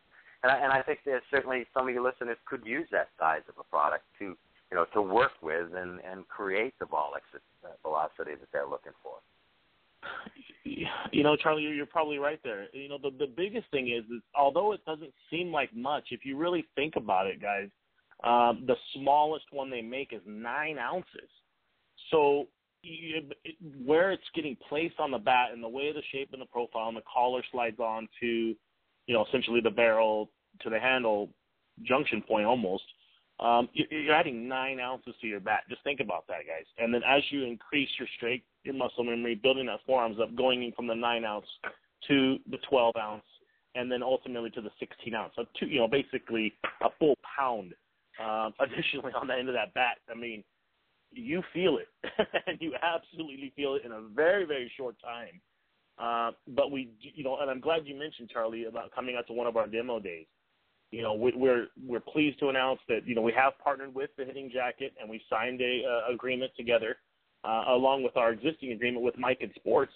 and 0.43 0.51
I, 0.51 0.57
and 0.59 0.71
I 0.71 0.81
think 0.81 0.99
that 1.05 1.21
certainly 1.31 1.65
some 1.73 1.87
of 1.87 1.93
your 1.93 2.03
listeners 2.03 2.37
could 2.45 2.65
use 2.65 2.87
that 2.91 3.09
size 3.17 3.41
of 3.47 3.55
a 3.57 3.63
product 3.63 4.03
to, 4.19 4.35
you 4.73 4.79
know, 4.79 4.85
to 4.93 5.01
work 5.03 5.33
with 5.43 5.69
and 5.75 5.99
and 6.01 6.27
create 6.27 6.73
the 6.79 6.85
ball 6.87 7.13
exit 7.15 7.43
velocity 7.83 8.31
that 8.39 8.49
they're 8.51 8.67
looking 8.67 8.93
for 9.03 9.17
you 11.11 11.23
know, 11.23 11.35
Charlie, 11.35 11.63
you're 11.63 11.85
probably 11.85 12.17
right 12.17 12.39
there. 12.43 12.67
You 12.73 12.89
know, 12.89 12.97
the 13.01 13.11
the 13.17 13.27
biggest 13.27 13.69
thing 13.71 13.89
is, 13.89 14.03
is 14.05 14.21
although 14.35 14.71
it 14.73 14.83
doesn't 14.85 15.13
seem 15.29 15.51
like 15.51 15.75
much, 15.75 16.05
if 16.11 16.25
you 16.25 16.37
really 16.37 16.65
think 16.75 16.95
about 16.95 17.27
it, 17.27 17.41
guys, 17.41 17.69
um, 18.23 18.63
the 18.65 18.75
smallest 18.95 19.45
one 19.51 19.69
they 19.69 19.81
make 19.81 20.13
is 20.13 20.21
nine 20.25 20.77
ounces. 20.77 21.29
So 22.11 22.47
you, 22.81 23.21
it, 23.43 23.55
where 23.85 24.11
it's 24.11 24.23
getting 24.33 24.57
placed 24.67 24.99
on 24.99 25.11
the 25.11 25.17
bat 25.17 25.49
and 25.53 25.63
the 25.63 25.69
way 25.69 25.91
the 25.91 26.01
shape 26.11 26.29
and 26.33 26.41
the 26.41 26.47
profile 26.47 26.87
and 26.87 26.97
the 26.97 27.03
collar 27.13 27.43
slides 27.51 27.79
on 27.79 28.07
to, 28.21 28.27
you 28.27 29.13
know, 29.13 29.25
essentially 29.27 29.61
the 29.61 29.69
barrel 29.69 30.29
to 30.61 30.69
the 30.69 30.79
handle 30.79 31.29
junction 31.83 32.21
point 32.21 32.45
almost. 32.45 32.83
Um, 33.43 33.67
you're 33.73 34.15
adding 34.15 34.47
nine 34.47 34.79
ounces 34.79 35.13
to 35.19 35.27
your 35.27 35.41
bat. 35.41 35.63
Just 35.69 35.83
think 35.83 35.99
about 35.99 36.25
that, 36.27 36.47
guys. 36.47 36.65
And 36.77 36.93
then 36.93 37.01
as 37.05 37.21
you 37.29 37.43
increase 37.43 37.89
your 37.99 38.07
strength, 38.15 38.45
your 38.63 38.73
muscle 38.73 39.03
memory, 39.03 39.35
building 39.35 39.65
that 39.65 39.81
forearms 39.85 40.17
up, 40.21 40.33
going 40.35 40.71
from 40.77 40.87
the 40.87 40.95
nine 40.95 41.25
ounce 41.25 41.45
to 42.07 42.37
the 42.49 42.57
12 42.69 42.95
ounce, 42.97 43.23
and 43.75 43.91
then 43.91 44.01
ultimately 44.01 44.49
to 44.51 44.61
the 44.61 44.69
16 44.79 45.13
ounce. 45.13 45.33
So 45.35 45.43
two, 45.59 45.65
you 45.65 45.79
know, 45.79 45.89
basically 45.89 46.53
a 46.81 46.87
full 46.97 47.17
pound. 47.37 47.73
Um, 48.23 48.53
additionally, 48.61 49.11
on 49.13 49.27
the 49.27 49.33
end 49.33 49.49
of 49.49 49.55
that 49.55 49.73
bat, 49.73 49.97
I 50.09 50.17
mean, 50.17 50.41
you 51.11 51.43
feel 51.53 51.79
it, 51.79 51.89
and 52.47 52.57
you 52.61 52.73
absolutely 52.81 53.51
feel 53.57 53.75
it 53.75 53.83
in 53.83 53.91
a 53.91 54.01
very, 54.15 54.45
very 54.45 54.71
short 54.77 54.95
time. 55.03 55.41
Uh, 55.99 56.31
but 56.55 56.71
we, 56.71 56.89
you 57.01 57.23
know, 57.25 57.37
and 57.39 57.51
I'm 57.51 57.59
glad 57.59 57.85
you 57.85 57.99
mentioned 57.99 58.29
Charlie 58.31 58.65
about 58.65 58.95
coming 58.95 59.15
out 59.17 59.27
to 59.27 59.33
one 59.33 59.47
of 59.47 59.57
our 59.57 59.67
demo 59.67 59.99
days. 59.99 60.25
You 60.93 61.01
know, 61.01 61.13
we, 61.15 61.33
we're 61.35 61.67
we're 61.83 61.99
pleased 61.99 62.37
to 62.39 62.49
announce 62.49 62.79
that 62.87 63.07
you 63.07 63.15
know 63.15 63.21
we 63.21 63.33
have 63.33 63.53
partnered 63.63 63.95
with 63.95 64.11
the 64.15 64.25
Hitting 64.25 64.51
Jacket 64.53 64.93
and 65.01 65.09
we 65.09 65.21
signed 65.29 65.59
a 65.61 66.11
agreement 66.13 66.51
together 66.55 66.97
uh, 67.43 67.63
along 67.69 68.03
with 68.03 68.15
our 68.15 68.31
existing 68.31 68.71
agreement 68.71 69.03
with 69.03 69.15
Miken 69.15 69.53
Sports, 69.55 69.91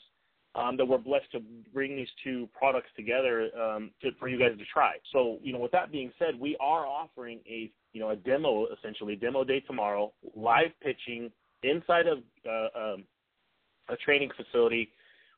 um, 0.55 0.75
that 0.77 0.85
we're 0.85 0.97
blessed 0.97 1.31
to 1.31 1.39
bring 1.73 1.95
these 1.95 2.07
two 2.23 2.49
products 2.57 2.89
together 2.95 3.49
um, 3.59 3.91
to, 4.01 4.09
for 4.19 4.27
you 4.27 4.39
guys 4.39 4.57
to 4.57 4.65
try. 4.65 4.93
So, 5.13 5.37
you 5.41 5.53
know, 5.53 5.59
with 5.59 5.71
that 5.71 5.91
being 5.91 6.11
said, 6.17 6.39
we 6.39 6.57
are 6.59 6.85
offering 6.85 7.39
a 7.47 7.71
you 7.93 8.01
know 8.01 8.09
a 8.09 8.15
demo 8.15 8.67
essentially 8.77 9.15
demo 9.15 9.43
day 9.43 9.59
tomorrow, 9.61 10.11
live 10.35 10.71
pitching 10.81 11.31
inside 11.63 12.07
of 12.07 12.19
uh, 12.45 12.79
um, 12.79 13.03
a 13.89 13.95
training 13.97 14.29
facility. 14.35 14.89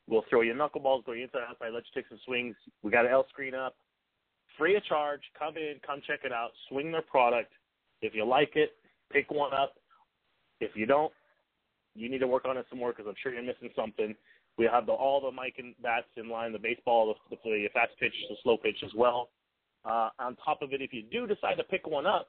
We'll 0.07 0.25
throw 0.29 0.41
you 0.41 0.53
knuckleballs, 0.53 1.05
go 1.05 1.11
inside, 1.11 1.41
outside, 1.47 1.71
let 1.73 1.83
you 1.93 2.01
take 2.01 2.09
some 2.09 2.19
swings. 2.25 2.55
We 2.81 2.91
got 2.91 3.05
an 3.05 3.11
L 3.11 3.25
screen 3.29 3.53
up, 3.53 3.75
free 4.59 4.75
of 4.75 4.83
charge. 4.85 5.21
Come 5.37 5.57
in, 5.57 5.75
come 5.85 6.01
check 6.05 6.19
it 6.23 6.31
out, 6.31 6.49
swing 6.69 6.91
their 6.91 7.01
product. 7.01 7.51
If 8.03 8.13
you 8.13 8.25
like 8.25 8.51
it, 8.55 8.73
pick 9.11 9.31
one 9.31 9.53
up. 9.53 9.73
If 10.59 10.71
you 10.75 10.85
don't, 10.85 11.11
you 11.95 12.09
need 12.09 12.19
to 12.19 12.27
work 12.27 12.45
on 12.45 12.57
it 12.57 12.65
some 12.69 12.79
more 12.79 12.91
because 12.91 13.05
I'm 13.07 13.15
sure 13.23 13.33
you're 13.33 13.41
missing 13.41 13.69
something. 13.75 14.13
We 14.57 14.65
have 14.71 14.85
the, 14.85 14.91
all 14.91 15.21
the 15.21 15.31
Miken 15.31 15.73
bats 15.81 16.07
in 16.17 16.29
line, 16.29 16.51
the 16.51 16.59
baseball, 16.59 17.15
the, 17.31 17.37
the 17.43 17.67
fast 17.73 17.91
pitch, 17.99 18.13
the 18.29 18.35
slow 18.43 18.57
pitch 18.57 18.77
as 18.85 18.91
well. 18.95 19.29
Uh, 19.85 20.09
on 20.19 20.35
top 20.43 20.61
of 20.61 20.73
it, 20.73 20.81
if 20.81 20.91
you 20.93 21.03
do 21.09 21.25
decide 21.25 21.55
to 21.55 21.63
pick 21.63 21.87
one 21.87 22.05
up, 22.05 22.27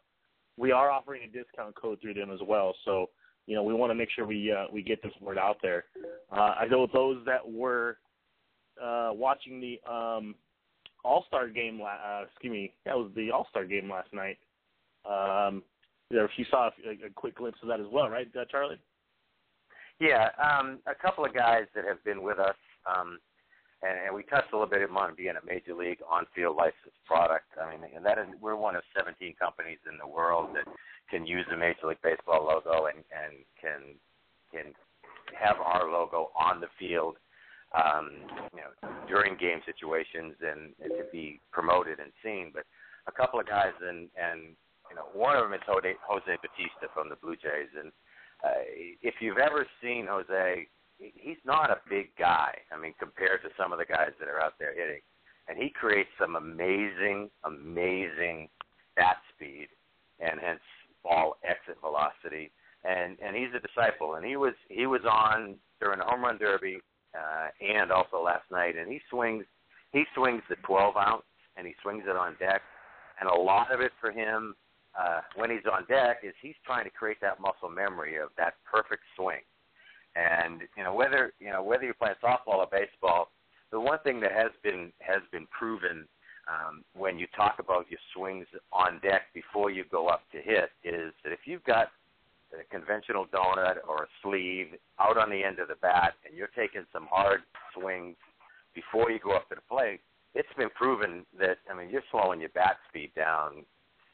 we 0.56 0.70
are 0.70 0.90
offering 0.90 1.22
a 1.25 1.26
discount 1.26 1.75
code 1.75 1.99
through 2.00 2.14
them 2.14 2.30
as 2.30 2.38
well. 2.46 2.75
So, 2.84 3.10
you 3.46 3.56
know, 3.56 3.64
we 3.64 3.75
want 3.75 3.90
to 3.90 3.94
make 3.96 4.10
sure 4.14 4.26
we 4.26 4.52
uh, 4.52 4.66
we 4.72 4.82
get 4.82 5.02
this 5.02 5.12
word 5.20 5.38
out 5.38 5.56
there. 5.60 5.87
Uh, 6.30 6.54
I 6.60 6.66
know 6.66 6.87
those 6.92 7.25
that 7.26 7.50
were 7.50 7.99
uh, 8.80 9.10
watching 9.12 9.60
the 9.60 9.80
um, 9.90 10.37
All 11.04 11.25
Star 11.28 11.49
game, 11.49 11.80
uh, 11.83 12.25
excuse 12.30 12.52
me, 12.52 12.73
that 12.85 12.97
was 12.97 13.11
the 13.14 13.30
All 13.30 13.47
Star 13.50 13.64
game 13.64 13.90
last 13.90 14.12
night. 14.12 14.38
Um, 15.09 15.62
if 16.11 16.30
you 16.37 16.45
saw 16.50 16.71
a, 16.87 17.07
a 17.07 17.11
quick 17.14 17.37
glimpse 17.37 17.59
of 17.62 17.69
that 17.69 17.80
as 17.80 17.87
well, 17.90 18.09
right, 18.09 18.28
uh, 18.38 18.45
Charlie? 18.50 18.80
Yeah, 20.00 20.28
um, 20.42 20.78
a 20.87 20.95
couple 20.95 21.25
of 21.25 21.35
guys 21.35 21.64
that 21.75 21.85
have 21.85 22.02
been 22.04 22.23
with 22.23 22.38
us, 22.38 22.57
um, 22.88 23.19
and, 23.83 23.99
and 24.07 24.14
we 24.14 24.23
touched 24.25 24.52
a 24.52 24.57
little 24.57 24.69
bit 24.69 24.88
on 24.90 25.14
being 25.14 25.35
a 25.37 25.47
major 25.47 25.75
league 25.75 26.00
on-field 26.09 26.57
licensed 26.57 27.04
product. 27.07 27.47
I 27.61 27.71
mean, 27.71 27.80
and 27.95 28.04
that 28.04 28.19
is 28.19 28.26
we're 28.40 28.57
one 28.57 28.76
of 28.76 28.83
17 28.97 29.35
companies 29.38 29.78
in 29.90 29.99
the 29.99 30.07
world 30.07 30.50
that 30.54 30.64
can 31.11 31.26
use 31.26 31.47
the 31.50 31.57
Major 31.57 31.87
League 31.88 32.02
Baseball 32.02 32.47
logo 32.47 32.87
and, 32.87 33.04
and 33.12 33.45
can 33.61 33.95
can 34.50 34.73
have 35.38 35.57
our 35.62 35.90
logo 35.90 36.30
on 36.38 36.61
the 36.61 36.66
field, 36.78 37.16
um, 37.75 38.11
you 38.55 38.61
know, 38.61 38.73
during 39.07 39.37
game 39.39 39.61
situations 39.65 40.35
and, 40.43 40.75
and 40.83 40.91
to 40.99 41.05
be 41.12 41.41
promoted 41.53 42.00
and 42.00 42.11
seen. 42.23 42.50
But 42.53 42.65
a 43.07 43.12
couple 43.12 43.39
of 43.41 43.47
guys, 43.47 43.75
and 43.81 44.09
and 44.19 44.57
you 44.91 44.97
know, 44.97 45.07
one 45.15 45.37
of 45.37 45.45
them 45.45 45.55
is 45.55 45.62
Jose, 45.67 45.95
Jose 46.03 46.35
Bautista 46.43 46.91
from 46.93 47.09
the 47.09 47.17
Blue 47.17 47.37
Jays, 47.37 47.71
and 47.79 47.93
uh, 48.43 48.65
if 49.03 49.15
you've 49.21 49.39
ever 49.39 49.67
seen 49.83 50.07
Jose, 50.09 50.67
he's 50.99 51.41
not 51.45 51.71
a 51.71 51.81
big 51.89 52.11
guy. 52.19 52.55
I 52.73 52.81
mean, 52.81 52.95
compared 52.99 53.43
to 53.43 53.49
some 53.57 53.73
of 53.73 53.79
the 53.79 53.85
guys 53.85 54.11
that 54.19 54.29
are 54.29 54.41
out 54.41 54.55
there 54.59 54.75
hitting, 54.75 55.00
and 55.49 55.59
he 55.59 55.71
creates 55.71 56.11
some 56.19 56.37
amazing, 56.37 57.31
amazing 57.45 58.49
bat 58.97 59.17
speed, 59.35 59.69
and 60.19 60.41
hence 60.41 60.61
ball 61.03 61.37
exit 61.45 61.81
velocity. 61.81 62.50
And 62.83 63.19
and 63.23 63.37
he's 63.37 63.53
a 63.55 63.61
disciple, 63.61 64.15
and 64.15 64.25
he 64.25 64.37
was 64.37 64.55
he 64.69 64.87
was 64.87 65.03
on 65.05 65.57
during 65.81 65.99
the 65.99 66.05
home 66.05 66.23
run 66.23 66.39
derby, 66.39 66.79
uh, 67.14 67.49
and 67.61 67.90
also 67.90 68.23
last 68.23 68.45
night, 68.50 68.76
and 68.76 68.90
he 68.90 69.00
swings 69.11 69.45
he 69.93 70.05
swings 70.14 70.43
the 70.49 70.57
12 70.67 70.97
ounce, 70.97 71.25
and 71.57 71.67
he 71.67 71.75
swings 71.83 72.05
it 72.07 72.17
on 72.17 72.37
deck, 72.38 72.62
and 73.21 73.29
a 73.29 73.35
lot 73.35 73.73
of 73.73 73.81
it 73.81 73.90
for 74.00 74.12
him 74.12 74.55
uh, 74.99 75.21
when 75.35 75.50
he's 75.50 75.67
on 75.71 75.85
deck 75.87 76.19
is 76.23 76.35
he's 76.40 76.55
trying 76.64 76.85
to 76.85 76.90
create 76.90 77.21
that 77.21 77.40
muscle 77.40 77.69
memory 77.69 78.17
of 78.17 78.29
that 78.37 78.55
perfect 78.71 79.02
swing. 79.17 79.40
And 80.17 80.62
you 80.76 80.85
know 80.85 80.95
whether 80.95 81.33
you 81.40 81.50
know 81.50 81.62
whether 81.62 81.85
you're 81.85 81.95
playing 81.95 82.17
softball 82.23 82.59
or 82.59 82.69
baseball, 82.71 83.31
the 83.71 83.81
one 83.81 83.99
thing 84.05 84.21
that 84.21 84.33
has 84.33 84.50
been 84.62 84.93
has 84.99 85.23
been 85.31 85.47
proven 85.57 86.07
um, 86.49 86.83
when 86.97 87.19
you 87.19 87.26
talk 87.37 87.57
about 87.59 87.87
your 87.90 88.00
swings 88.14 88.47
on 88.73 88.99
deck 89.00 89.23
before 89.35 89.71
you 89.71 89.85
go 89.90 90.09
up 90.09 90.23
to 90.33 90.38
hit 90.38 90.71
is 90.83 91.12
that 91.23 91.33
if 91.33 91.40
you've 91.45 91.64
got 91.64 91.88
a 92.52 92.64
conventional 92.71 93.26
donut 93.26 93.76
or 93.88 94.04
a 94.04 94.09
sleeve 94.23 94.75
out 94.99 95.16
on 95.16 95.30
the 95.30 95.45
end 95.45 95.59
of 95.59 95.69
the 95.69 95.76
bat 95.80 96.14
and 96.26 96.37
you're 96.37 96.50
taking 96.57 96.85
some 96.92 97.07
hard 97.11 97.40
swings 97.75 98.16
before 98.75 99.11
you 99.11 99.19
go 99.19 99.33
up 99.33 99.49
to 99.49 99.54
the 99.54 99.66
plate, 99.69 100.00
it's 100.35 100.52
been 100.57 100.71
proven 100.75 101.26
that 101.38 101.59
I 101.71 101.76
mean 101.76 101.90
you're 101.90 102.07
slowing 102.11 102.40
your 102.40 102.50
bat 102.50 102.76
speed 102.88 103.11
down 103.16 103.64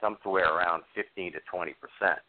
somewhere 0.00 0.52
around 0.52 0.83
15 0.95 1.33
to 1.33 1.40
20 1.50 1.75
percent. 1.81 2.21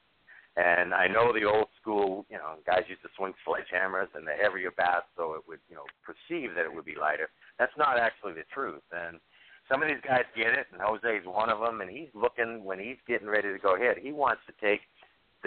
And 0.57 0.91
I 0.91 1.05
know 1.05 1.31
the 1.31 1.45
old 1.45 1.69
school, 1.79 2.25
you 2.31 2.37
know, 2.37 2.57
guys 2.65 2.81
used 2.89 3.03
to 3.03 3.13
swing 3.15 3.33
sledgehammers 3.45 4.09
and 4.15 4.25
the 4.25 4.33
heavier 4.33 4.71
bats 4.71 5.05
so 5.15 5.33
it 5.37 5.43
would, 5.47 5.59
you 5.69 5.75
know, 5.75 5.85
perceive 6.01 6.55
that 6.55 6.65
it 6.65 6.73
would 6.73 6.83
be 6.83 6.97
lighter. 6.99 7.29
That's 7.59 7.77
not 7.77 7.99
actually 7.99 8.33
the 8.33 8.47
truth. 8.51 8.81
And 8.91 9.21
some 9.69 9.83
of 9.83 9.87
these 9.87 10.01
guys 10.01 10.25
get 10.35 10.57
it, 10.57 10.65
and 10.73 10.81
Jose's 10.81 11.29
one 11.29 11.53
of 11.53 11.59
them. 11.59 11.81
And 11.81 11.91
he's 11.91 12.09
looking 12.15 12.65
when 12.65 12.79
he's 12.79 12.97
getting 13.07 13.27
ready 13.29 13.53
to 13.53 13.59
go 13.59 13.77
hit. 13.77 14.01
He 14.01 14.11
wants 14.11 14.41
to 14.49 14.53
take 14.57 14.81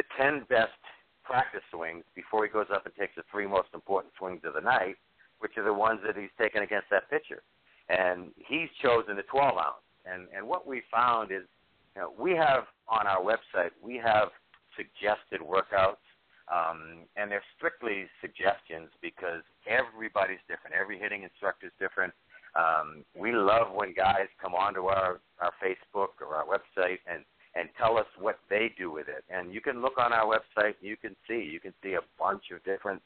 the 0.01 0.05
10 0.17 0.47
best 0.49 0.73
practice 1.25 1.61
swings 1.71 2.05
before 2.17 2.45
he 2.45 2.51
goes 2.51 2.67
up 2.73 2.87
and 2.87 2.95
takes 2.95 3.15
the 3.17 3.23
three 3.31 3.47
most 3.47 3.69
important 3.75 4.15
swings 4.17 4.41
of 4.45 4.55
the 4.55 4.61
night, 4.61 4.97
which 5.41 5.53
are 5.59 5.65
the 5.65 5.73
ones 5.73 6.01
that 6.07 6.17
he's 6.17 6.33
taken 6.41 6.63
against 6.63 6.89
that 6.91 7.11
pitcher. 7.11 7.43
And 7.91 8.33
he's 8.37 8.69
chosen 8.83 9.17
the 9.17 9.29
12 9.29 9.59
ounce. 9.59 9.85
And 10.07 10.29
and 10.35 10.49
what 10.49 10.67
we 10.67 10.81
found 10.91 11.31
is, 11.31 11.45
you 11.95 12.01
know, 12.01 12.13
we 12.19 12.33
have 12.33 12.65
on 12.89 13.07
our 13.07 13.21
website 13.21 13.71
we 13.83 13.97
have 13.97 14.29
suggested 14.73 15.45
workouts, 15.45 16.01
um, 16.49 17.05
and 17.17 17.31
they're 17.31 17.45
strictly 17.59 18.07
suggestions 18.23 18.89
because 19.03 19.43
everybody's 19.69 20.41
different. 20.49 20.75
Every 20.81 20.99
hitting 20.99 21.25
instructor 21.25 21.67
is 21.67 21.73
different. 21.79 22.15
Um, 22.57 23.05
we 23.15 23.33
love 23.33 23.75
when 23.75 23.93
guys 23.93 24.33
come 24.41 24.55
onto 24.55 24.87
our 24.87 25.21
our 25.41 25.53
Facebook 25.61 26.17
or 26.25 26.35
our 26.35 26.47
website 26.47 27.05
and 27.07 27.25
and 27.55 27.69
tell 27.79 27.99
us 27.99 28.07
what 28.19 28.39
they 28.49 28.73
do 28.79 28.91
with 28.91 29.09
it. 29.09 29.25
And 29.29 29.53
you 29.53 29.61
can 29.61 29.83
look 29.83 29.99
on 29.99 30.13
our 30.13 30.27
website. 30.27 30.75
You 30.81 30.97
can 30.97 31.17
see 31.29 31.43
you 31.43 31.61
can 31.61 31.75
see 31.83 31.95
a 31.95 32.01
bunch 32.19 32.45
of 32.55 32.63
different 32.65 33.03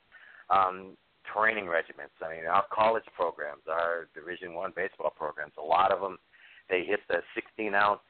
um, 0.51 0.97
training 1.33 1.67
regiments. 1.67 2.13
I 2.23 2.35
mean, 2.35 2.47
our 2.47 2.65
college 2.73 3.05
programs, 3.17 3.63
our 3.71 4.09
Division 4.15 4.55
One 4.55 4.73
baseball 4.77 5.13
programs, 5.17 5.53
a 5.59 5.65
lot 5.65 5.93
of 5.93 6.01
them 6.01 6.19
they 6.69 6.85
hit 6.85 7.01
the 7.09 7.21
16 7.35 7.75
ounce 7.75 8.01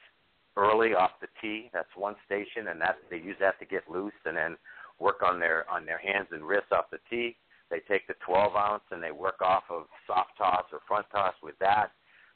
early 0.57 0.95
off 0.95 1.11
the 1.21 1.27
tee. 1.41 1.71
That's 1.73 1.89
one 1.97 2.15
station, 2.27 2.69
and 2.69 2.81
that 2.81 2.97
they 3.11 3.17
use 3.17 3.37
that 3.41 3.59
to 3.59 3.67
get 3.67 3.91
loose 3.91 4.13
and 4.25 4.37
then 4.37 4.57
work 5.01 5.23
on 5.23 5.41
their 5.41 5.69
on 5.71 5.85
their 5.85 5.99
hands 5.99 6.29
and 6.31 6.45
wrists 6.45 6.73
off 6.73 6.91
the 6.91 6.99
tee. 7.11 7.37
They 7.71 7.81
take 7.89 8.07
the 8.07 8.15
12 8.25 8.55
ounce 8.55 8.83
and 8.91 9.03
they 9.03 9.11
work 9.11 9.41
off 9.41 9.65
of 9.71 9.87
soft 10.07 10.37
toss 10.39 10.65
or 10.73 10.81
front 10.87 11.07
toss 11.11 11.35
with 11.43 11.59
that 11.59 11.91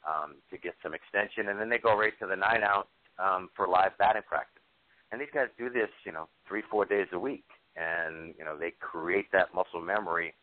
um, 0.07 0.35
to 0.49 0.57
get 0.57 0.75
some 0.83 0.93
extension, 0.93 1.49
and 1.49 1.59
then 1.59 1.69
they 1.69 1.77
go 1.77 1.97
right 1.97 2.17
to 2.19 2.27
the 2.27 2.35
nine 2.35 2.63
ounce 2.63 2.87
um, 3.19 3.49
for 3.55 3.67
live 3.67 3.97
batting 3.97 4.23
practice. 4.27 4.63
And 5.11 5.19
these 5.19 5.33
guys 5.33 5.47
do 5.57 5.69
this, 5.69 5.89
you 6.05 6.11
know, 6.11 6.27
three 6.47 6.63
four 6.69 6.85
days 6.85 7.07
a 7.13 7.19
week, 7.19 7.45
and 7.75 8.33
you 8.37 8.45
know 8.45 8.57
they 8.57 8.73
create 8.79 9.31
that 9.31 9.53
muscle 9.53 9.81
memory 9.81 10.33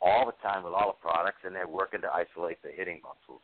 all 0.00 0.26
the 0.26 0.48
time 0.48 0.64
with 0.64 0.72
all 0.72 0.98
the 0.98 1.08
products, 1.08 1.38
and 1.44 1.54
they're 1.54 1.68
working 1.68 2.00
to 2.02 2.08
isolate 2.12 2.60
the 2.62 2.70
hitting 2.74 3.00
muscles. 3.02 3.42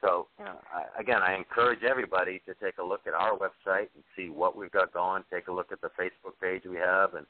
So, 0.00 0.26
you 0.38 0.44
know, 0.46 0.58
I, 0.74 1.00
again, 1.00 1.20
I 1.22 1.36
encourage 1.36 1.84
everybody 1.84 2.42
to 2.46 2.54
take 2.54 2.78
a 2.78 2.82
look 2.82 3.02
at 3.06 3.14
our 3.14 3.38
website 3.38 3.86
and 3.94 4.02
see 4.16 4.30
what 4.30 4.56
we've 4.56 4.72
got 4.72 4.92
going. 4.92 5.22
Take 5.32 5.46
a 5.46 5.52
look 5.52 5.70
at 5.70 5.80
the 5.80 5.90
Facebook 5.90 6.34
page 6.40 6.62
we 6.68 6.76
have, 6.76 7.14
and 7.14 7.24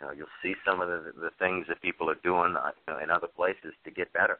you 0.00 0.06
know, 0.06 0.12
you'll 0.12 0.26
see 0.42 0.54
some 0.66 0.80
of 0.80 0.88
the 0.88 1.12
the 1.20 1.30
things 1.38 1.66
that 1.68 1.80
people 1.80 2.10
are 2.10 2.18
doing 2.24 2.56
uh, 2.56 2.70
you 2.86 2.94
know, 2.94 3.00
in 3.00 3.10
other 3.10 3.28
places 3.28 3.72
to 3.84 3.90
get 3.90 4.12
better. 4.12 4.38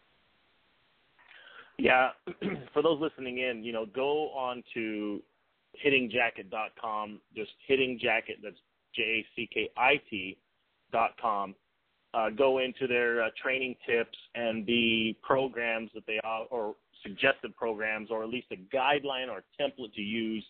Yeah, 1.78 2.10
for 2.74 2.82
those 2.82 3.00
listening 3.00 3.38
in, 3.38 3.62
you 3.62 3.72
know, 3.72 3.86
go 3.86 4.30
on 4.30 4.64
to 4.74 5.22
hittingjackit.com. 5.84 7.20
Just 7.34 7.50
hittingjacket. 7.68 8.42
That's 8.42 8.56
J 8.94 9.02
A 9.02 9.26
C 9.36 9.48
K 9.52 9.70
I 9.76 10.00
T 10.10 10.38
dot 10.92 11.10
com. 11.20 11.54
Uh, 12.14 12.30
go 12.30 12.58
into 12.58 12.86
their 12.86 13.22
uh, 13.22 13.28
training 13.40 13.76
tips 13.86 14.16
and 14.34 14.66
the 14.66 15.14
programs 15.22 15.90
that 15.94 16.06
they 16.06 16.18
are, 16.24 16.46
or 16.50 16.74
suggested 17.02 17.54
programs 17.54 18.10
or 18.10 18.22
at 18.22 18.28
least 18.28 18.46
a 18.50 18.74
guideline 18.74 19.28
or 19.28 19.44
template 19.60 19.92
to 19.94 20.00
use. 20.00 20.44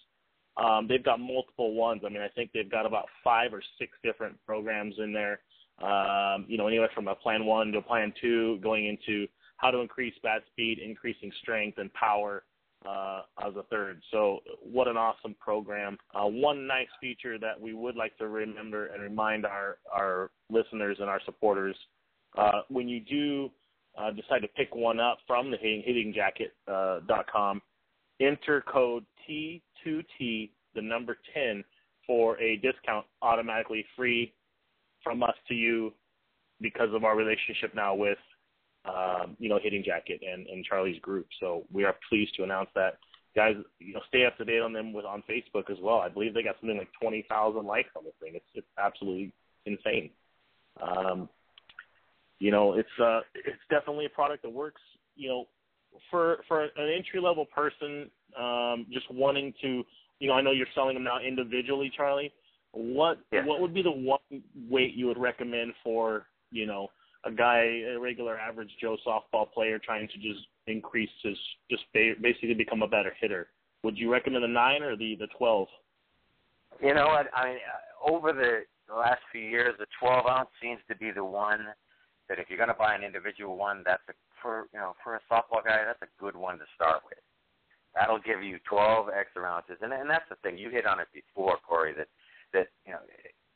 Um, 0.57 0.87
they've 0.89 1.05
got 1.05 1.21
multiple 1.21 1.75
ones. 1.75 2.03
I 2.05 2.09
mean, 2.09 2.23
I 2.23 2.29
think 2.29 2.51
they've 2.53 2.71
got 2.71 2.87
about 2.87 3.07
five 3.23 3.53
or 3.53 3.63
six 3.79 3.93
different 4.03 4.37
programs 4.47 4.95
in 4.99 5.13
there. 5.13 5.41
Um, 5.81 6.47
you 6.49 6.59
know, 6.59 6.67
anywhere 6.67 6.91
from 6.95 7.07
a 7.07 7.15
plan 7.15 7.45
one 7.45 7.71
to 7.73 7.79
a 7.79 7.83
plan 7.83 8.13
two, 8.21 8.59
going 8.63 8.87
into 8.87 9.29
how 9.59 9.71
to 9.71 9.79
increase 9.79 10.15
bat 10.23 10.43
speed, 10.51 10.79
increasing 10.79 11.31
strength 11.41 11.79
and 11.79 11.93
power 11.95 12.45
uh, 12.87 13.23
as 13.47 13.55
a 13.57 13.63
third. 13.65 14.01
So, 14.11 14.41
what 14.63 14.89
an 14.89 14.97
awesome 14.97 15.35
program! 15.41 15.99
Uh, 16.15 16.27
one 16.27 16.67
nice 16.67 16.89
feature 17.01 17.39
that 17.39 17.61
we 17.61 17.75
would 17.75 17.97
like 17.97 18.17
to 18.19 18.29
remember 18.29 18.87
and 18.87 19.03
remind 19.03 19.47
our 19.47 19.79
our 19.93 20.31
listeners 20.51 20.99
and 21.01 21.09
our 21.09 21.21
supporters 21.25 21.77
uh, 22.37 22.63
when 22.69 22.89
you 22.89 23.01
do 23.01 23.51
uh, 23.99 24.11
decide 24.11 24.43
to 24.43 24.49
pick 24.49 24.75
one 24.75 25.01
up 25.01 25.19
from 25.27 25.51
the 25.51 25.57
hitting, 25.57 25.83
hittingjacket.com, 26.67 27.57
uh, 27.57 28.25
enter 28.25 28.63
code 28.63 29.05
T2T, 29.29 30.51
the 30.75 30.83
number 30.83 31.19
10, 31.35 31.65
for 32.07 32.39
a 32.41 32.57
discount 32.57 33.07
automatically 33.23 33.85
free 33.97 34.33
from 35.03 35.23
us 35.23 35.35
to 35.49 35.55
you 35.55 35.93
because 36.61 36.89
of 36.93 37.05
our 37.05 37.17
relationship 37.17 37.75
now 37.75 37.95
with, 37.95 38.19
um, 38.89 39.37
you 39.39 39.49
know, 39.49 39.59
Hitting 39.63 39.83
Jacket 39.85 40.21
and, 40.27 40.47
and 40.47 40.65
Charlie's 40.65 41.01
group. 41.01 41.27
So 41.41 41.65
we 41.73 41.85
are 41.85 41.95
pleased 42.09 42.35
to 42.37 42.45
announce 42.45 42.71
that. 42.75 42.99
Guys, 43.37 43.57
you 43.79 43.95
know, 43.95 44.01
stay 44.09 44.25
up 44.25 44.37
to 44.39 44.45
date 44.45 44.61
on 44.61 44.73
them 44.73 44.93
with 44.93 45.05
on 45.05 45.23
Facebook 45.29 45.71
as 45.71 45.77
well. 45.81 45.99
I 45.99 46.09
believe 46.09 46.35
they 46.35 46.43
got 46.43 46.57
something 46.61 46.79
like 46.79 46.89
20,000 47.01 47.65
likes 47.67 47.91
on 47.97 48.05
this 48.05 48.15
thing. 48.21 48.33
It's, 48.35 48.47
it's 48.55 48.67
absolutely 48.79 49.33
insane. 49.67 50.11
Um, 50.81 51.29
you 52.39 52.51
know, 52.51 52.75
it's 52.75 52.89
uh, 53.01 53.21
it's 53.35 53.61
definitely 53.69 54.07
a 54.07 54.11
product 54.11 54.43
that 54.43 54.51
works. 54.51 54.81
You 55.17 55.29
know, 55.29 55.45
for 56.11 56.39
for 56.47 56.65
an 56.65 56.71
entry 56.77 57.21
level 57.21 57.45
person, 57.45 58.11
um, 58.39 58.87
just 58.93 59.11
wanting 59.13 59.53
to, 59.61 59.85
you 60.21 60.29
know, 60.29 60.35
I 60.35 60.41
know 60.41 60.53
you're 60.53 60.67
selling 60.75 60.95
them 60.95 61.05
now 61.05 61.19
individually, 61.21 61.91
Charlie. 61.97 62.33
What 62.73 63.19
yeah. 63.33 63.45
what 63.45 63.61
would 63.61 63.75
be 63.75 63.83
the 63.83 63.91
one 63.91 64.21
weight 64.71 64.95
you 64.95 65.07
would 65.07 65.19
recommend 65.19 65.73
for 65.83 66.27
you 66.51 66.67
know 66.67 66.89
a 67.25 67.31
guy, 67.31 67.83
a 67.95 67.99
regular 67.99 68.39
average 68.39 68.71
Joe 68.81 68.97
softball 69.07 69.51
player 69.53 69.79
trying 69.79 70.09
to 70.09 70.15
just 70.15 70.47
increase 70.67 71.11
his 71.23 71.37
just 71.71 71.85
basically 71.93 72.55
become 72.55 72.83
a 72.83 72.89
better 72.89 73.13
hitter? 73.21 73.49
Would 73.83 73.99
you 73.99 74.11
recommend 74.11 74.45
the 74.45 74.49
nine 74.49 74.83
or 74.83 74.97
the 74.97 75.17
the 75.19 75.29
twelve? 75.37 75.69
You 76.83 76.95
know 76.95 77.09
what? 77.09 77.27
I 77.35 77.45
mean, 77.47 77.57
uh, 77.57 78.11
over 78.11 78.33
the 78.33 78.95
last 78.95 79.21
few 79.33 79.43
years, 79.43 79.75
the 79.79 79.87
12 79.99 80.27
ounce 80.27 80.49
seems 80.63 80.79
to 80.89 80.95
be 80.95 81.11
the 81.11 81.25
one 81.25 81.67
that 82.29 82.39
if 82.39 82.47
you're 82.49 82.59
going 82.59 82.69
to 82.69 82.79
buy 82.79 82.95
an 82.95 83.03
individual 83.03 83.57
one, 83.57 83.83
that's 83.85 84.03
a 84.09 84.13
for 84.43 84.69
you 84.73 84.79
know 84.79 84.95
for 85.03 85.17
a 85.17 85.21
softball 85.31 85.65
guy, 85.65 85.83
that's 85.85 86.03
a 86.03 86.23
good 86.23 86.37
one 86.37 86.59
to 86.59 86.65
start 86.75 87.03
with. 87.05 87.19
That'll 87.95 88.21
give 88.21 88.43
you 88.43 88.59
12 88.69 89.09
extra 89.11 89.45
ounces, 89.45 89.79
and 89.83 89.93
and 89.93 90.09
that's 90.09 90.29
the 90.29 90.37
thing 90.37 90.59
you 90.59 90.71
hit 90.71 90.87
on 90.87 91.01
it 91.01 91.09
before, 91.13 91.57
Corey. 91.67 91.95
That 91.97 92.09
that 92.53 92.69
you 92.87 92.93
know 92.93 93.01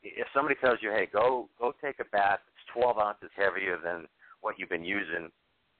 if 0.03 0.27
somebody 0.33 0.55
tells 0.59 0.79
you, 0.81 0.91
hey, 0.91 1.07
go 1.11 1.49
go 1.59 1.73
take 1.81 1.99
a 1.99 2.05
bath, 2.11 2.39
it's 2.47 2.52
12 2.73 2.97
ounces 2.97 3.31
heavier 3.35 3.77
than 3.81 4.07
what 4.41 4.55
you've 4.57 4.69
been 4.71 4.85
using, 4.85 5.31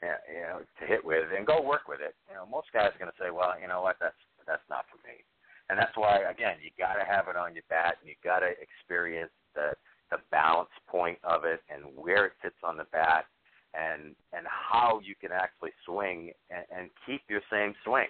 uh, 0.03 0.19
you 0.27 0.41
know, 0.41 0.59
to 0.79 0.83
hit 0.85 1.03
with, 1.03 1.29
and 1.35 1.45
go 1.47 1.61
work 1.61 1.87
with 1.87 2.01
it. 2.01 2.15
You 2.27 2.35
know, 2.35 2.45
most 2.45 2.67
guys 2.73 2.91
are 2.95 2.99
going 2.99 3.11
to 3.11 3.21
say, 3.21 3.31
well, 3.31 3.53
you 3.59 3.67
know 3.67 3.81
what, 3.81 3.97
that's 3.99 4.19
that's 4.47 4.65
not 4.69 4.85
for 4.91 4.99
me, 5.07 5.23
and 5.69 5.79
that's 5.79 5.95
why 5.95 6.27
again 6.27 6.59
you 6.59 6.71
got 6.77 6.99
to 6.99 7.05
have 7.07 7.27
it 7.27 7.39
on 7.39 7.55
your 7.55 7.67
bat, 7.69 7.95
and 8.01 8.09
you 8.09 8.15
got 8.23 8.39
to 8.39 8.51
experience 8.59 9.31
the 9.55 9.71
the 10.11 10.17
balance 10.31 10.69
point 10.87 11.17
of 11.23 11.43
it 11.43 11.61
and 11.73 11.81
where 11.95 12.27
it 12.27 12.33
sits 12.43 12.61
on 12.63 12.77
the 12.77 12.85
bat 12.91 13.25
and 13.73 14.13
and 14.31 14.45
how 14.45 15.01
you 15.03 15.15
can 15.15 15.31
actually 15.31 15.71
swing 15.85 16.31
and, 16.49 16.65
and 16.69 16.89
keep 17.05 17.21
your 17.29 17.41
same 17.51 17.73
swing. 17.83 18.07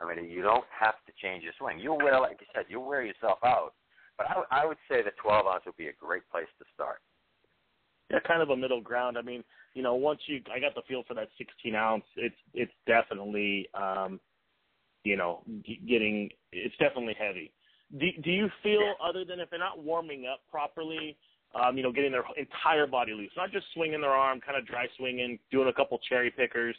I 0.00 0.04
mean, 0.04 0.28
you 0.28 0.42
don't 0.42 0.68
have 0.68 1.00
to 1.06 1.12
change 1.16 1.42
your 1.42 1.54
swing. 1.58 1.80
You'll 1.80 1.98
like 2.20 2.36
you 2.40 2.46
said, 2.54 2.66
you'll 2.68 2.84
wear 2.84 3.02
yourself 3.02 3.38
out. 3.44 3.72
But 4.18 4.28
I, 4.28 4.62
I 4.62 4.66
would 4.66 4.80
say 4.88 5.02
the 5.02 5.12
12 5.20 5.46
ounce 5.46 5.64
would 5.66 5.76
be 5.76 5.88
a 5.88 5.96
great 5.96 6.22
place 6.30 6.48
to 6.58 6.64
start. 6.74 7.00
Yeah, 8.10 8.20
kind 8.20 8.42
of 8.42 8.50
a 8.50 8.56
middle 8.56 8.80
ground. 8.80 9.18
I 9.18 9.22
mean, 9.22 9.42
you 9.74 9.82
know, 9.82 9.94
once 9.94 10.20
you, 10.26 10.40
I 10.54 10.60
got 10.60 10.74
the 10.74 10.82
feel 10.86 11.02
for 11.06 11.14
that 11.14 11.28
16 11.38 11.74
ounce. 11.74 12.04
It's 12.16 12.36
it's 12.54 12.72
definitely, 12.86 13.68
um, 13.74 14.20
you 15.04 15.16
know, 15.16 15.42
getting. 15.88 16.30
It's 16.52 16.76
definitely 16.78 17.16
heavy. 17.18 17.52
Do 17.98 18.06
Do 18.22 18.30
you 18.30 18.48
feel 18.62 18.80
yeah. 18.80 18.92
other 19.08 19.24
than 19.24 19.40
if 19.40 19.50
they're 19.50 19.58
not 19.58 19.82
warming 19.82 20.26
up 20.32 20.40
properly? 20.50 21.16
um, 21.54 21.76
you 21.76 21.82
know, 21.82 21.92
getting 21.92 22.12
their 22.12 22.24
entire 22.36 22.86
body 22.86 23.12
loose, 23.12 23.30
not 23.36 23.50
just 23.50 23.66
swinging 23.74 24.00
their 24.00 24.10
arm, 24.10 24.40
kind 24.40 24.58
of 24.58 24.66
dry 24.66 24.86
swinging, 24.96 25.38
doing 25.50 25.68
a 25.68 25.72
couple 25.72 25.98
cherry 26.08 26.30
pickers. 26.30 26.76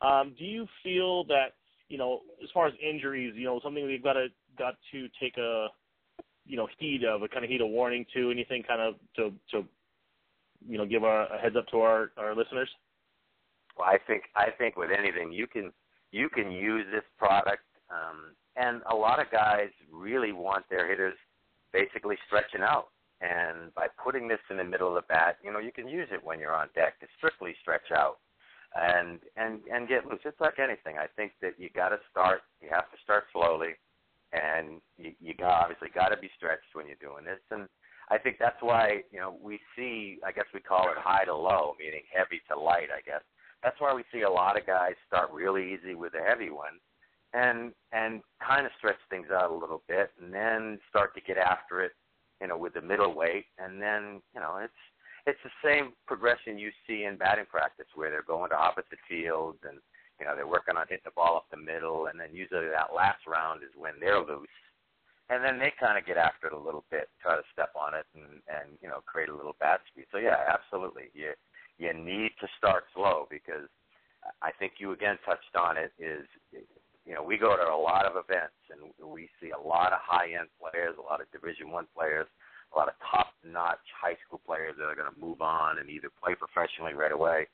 Um, 0.00 0.34
do 0.38 0.44
you 0.44 0.66
feel 0.82 1.24
that, 1.24 1.54
you 1.88 1.98
know, 1.98 2.20
as 2.42 2.50
far 2.52 2.66
as 2.66 2.74
injuries, 2.82 3.34
you 3.36 3.44
know, 3.44 3.60
something 3.62 3.84
we've 3.86 4.02
got 4.02 4.14
to 4.14 4.28
got 4.58 4.74
to 4.92 5.08
take 5.20 5.36
a, 5.36 5.68
you 6.46 6.56
know, 6.56 6.68
heed 6.78 7.04
of, 7.04 7.22
a 7.22 7.28
kind 7.28 7.44
of 7.44 7.50
heed 7.50 7.60
a 7.60 7.66
warning 7.66 8.04
to, 8.14 8.30
anything 8.30 8.62
kind 8.62 8.80
of 8.80 8.94
to 9.16 9.32
to 9.52 9.66
you 10.66 10.78
know 10.78 10.86
give 10.86 11.04
our, 11.04 11.26
a 11.32 11.38
heads 11.38 11.56
up 11.56 11.66
to 11.68 11.80
our 11.80 12.12
our 12.16 12.34
listeners? 12.34 12.68
Well, 13.76 13.88
I 13.88 13.98
think 14.06 14.24
I 14.34 14.48
think 14.56 14.76
with 14.76 14.90
anything 14.96 15.32
you 15.32 15.46
can 15.46 15.72
you 16.10 16.28
can 16.28 16.50
use 16.50 16.86
this 16.92 17.04
product, 17.18 17.64
um, 17.90 18.34
and 18.56 18.82
a 18.90 18.96
lot 18.96 19.20
of 19.20 19.30
guys 19.30 19.68
really 19.92 20.32
want 20.32 20.64
their 20.70 20.88
hitters 20.88 21.14
basically 21.72 22.16
stretching 22.26 22.62
out. 22.62 22.88
And 23.20 23.74
by 23.74 23.88
putting 24.02 24.28
this 24.28 24.38
in 24.48 24.56
the 24.58 24.64
middle 24.64 24.88
of 24.88 24.94
the 24.94 25.06
bat, 25.08 25.38
you 25.42 25.52
know 25.52 25.58
you 25.58 25.72
can 25.72 25.88
use 25.88 26.08
it 26.12 26.24
when 26.24 26.38
you're 26.38 26.54
on 26.54 26.68
deck 26.74 27.00
to 27.00 27.06
strictly 27.18 27.54
stretch 27.60 27.90
out 27.92 28.18
and 28.74 29.18
and 29.36 29.60
and 29.72 29.88
get 29.88 30.06
loose. 30.06 30.20
It's 30.24 30.40
like 30.40 30.58
anything. 30.58 30.96
I 30.98 31.06
think 31.16 31.32
that 31.42 31.58
you 31.58 31.68
got 31.74 31.90
to 31.90 31.98
start. 32.10 32.42
You 32.60 32.68
have 32.70 32.90
to 32.90 32.98
start 33.02 33.24
slowly, 33.32 33.74
and 34.32 34.80
you, 34.96 35.12
you 35.20 35.34
got, 35.34 35.62
obviously 35.62 35.88
got 35.94 36.08
to 36.08 36.16
be 36.16 36.30
stretched 36.36 36.74
when 36.74 36.86
you're 36.86 37.00
doing 37.00 37.24
this. 37.24 37.40
And 37.50 37.68
I 38.10 38.18
think 38.18 38.36
that's 38.38 38.60
why 38.60 39.02
you 39.10 39.20
know 39.20 39.36
we 39.42 39.60
see. 39.76 40.18
I 40.26 40.32
guess 40.32 40.46
we 40.54 40.60
call 40.60 40.90
it 40.90 40.98
high 40.98 41.24
to 41.24 41.34
low, 41.34 41.74
meaning 41.78 42.02
heavy 42.12 42.40
to 42.50 42.58
light. 42.58 42.88
I 42.94 43.02
guess 43.04 43.22
that's 43.62 43.80
why 43.80 43.92
we 43.94 44.04
see 44.12 44.22
a 44.22 44.30
lot 44.30 44.58
of 44.58 44.66
guys 44.66 44.94
start 45.06 45.30
really 45.32 45.74
easy 45.74 45.94
with 45.94 46.14
a 46.14 46.24
heavy 46.24 46.50
one, 46.50 46.80
and 47.34 47.72
and 47.92 48.22
kind 48.46 48.66
of 48.66 48.72
stretch 48.78 49.00
things 49.10 49.28
out 49.32 49.50
a 49.50 49.54
little 49.54 49.82
bit, 49.88 50.10
and 50.22 50.32
then 50.32 50.78
start 50.88 51.14
to 51.14 51.20
get 51.20 51.36
after 51.36 51.82
it, 51.82 51.92
you 52.40 52.48
know, 52.48 52.56
with 52.56 52.74
the 52.74 52.80
middleweight, 52.80 53.46
and 53.58 53.80
then 53.80 54.22
you 54.34 54.40
know 54.40 54.58
it's 54.62 54.72
it's 55.26 55.38
the 55.44 55.50
same 55.62 55.92
progression 56.06 56.58
you 56.58 56.70
see 56.86 57.04
in 57.04 57.16
batting 57.16 57.44
practice 57.50 57.86
where 57.94 58.10
they're 58.10 58.22
going 58.22 58.48
to 58.50 58.56
opposite 58.56 58.98
fields 59.08 59.58
and 59.68 59.78
you 60.18 60.24
know 60.24 60.34
they're 60.34 60.48
working 60.48 60.76
on 60.76 60.86
hitting 60.88 61.04
the 61.04 61.10
ball 61.14 61.36
up 61.36 61.46
the 61.50 61.56
middle 61.56 62.06
and 62.06 62.18
then 62.18 62.32
usually 62.32 62.66
that 62.66 62.96
last 62.96 63.20
round 63.26 63.62
is 63.62 63.68
when 63.76 63.92
they're 64.00 64.20
loose 64.20 64.48
and 65.30 65.44
then 65.44 65.58
they 65.58 65.72
kind 65.78 65.98
of 65.98 66.06
get 66.06 66.16
after 66.16 66.48
it 66.48 66.52
a 66.52 66.58
little 66.58 66.84
bit 66.90 67.08
try 67.20 67.36
to 67.36 67.42
step 67.52 67.70
on 67.76 67.94
it 67.94 68.06
and 68.14 68.40
and 68.48 68.78
you 68.80 68.88
know 68.88 69.00
create 69.06 69.28
a 69.28 69.34
little 69.34 69.56
bat 69.60 69.80
speed 69.90 70.06
so 70.10 70.18
yeah 70.18 70.48
absolutely 70.48 71.10
you 71.14 71.32
you 71.78 71.92
need 71.92 72.30
to 72.40 72.48
start 72.56 72.84
slow 72.94 73.26
because 73.30 73.68
I 74.42 74.50
think 74.58 74.74
you 74.78 74.92
again 74.92 75.18
touched 75.24 75.54
on 75.54 75.76
it 75.76 75.92
is 75.98 76.26
you 77.06 77.14
know 77.14 77.22
we 77.22 77.38
go 77.38 77.56
to 77.56 77.68
a 77.68 77.76
lot 77.76 78.04
of 78.04 78.16
events 78.16 78.58
and 78.70 78.92
we 79.04 79.28
see 79.40 79.50
a 79.50 79.60
lot 79.60 79.92
of 79.92 80.00
high 80.02 80.32
end 80.38 80.48
players 80.60 80.96
a 80.98 81.02
lot 81.02 81.20
of 81.20 81.30
division 81.30 81.70
one 81.70 81.86
players 81.94 82.26
a 82.74 82.78
lot 82.78 82.88
of 82.88 82.94
top-notch 83.00 83.84
high 83.96 84.16
school 84.26 84.40
players 84.44 84.74
that 84.78 84.84
are 84.84 84.94
going 84.94 85.12
to 85.12 85.20
move 85.20 85.40
on 85.40 85.78
and 85.78 85.88
either 85.88 86.08
play 86.22 86.34
professionally 86.34 86.92
right 86.92 87.12
away 87.12 87.46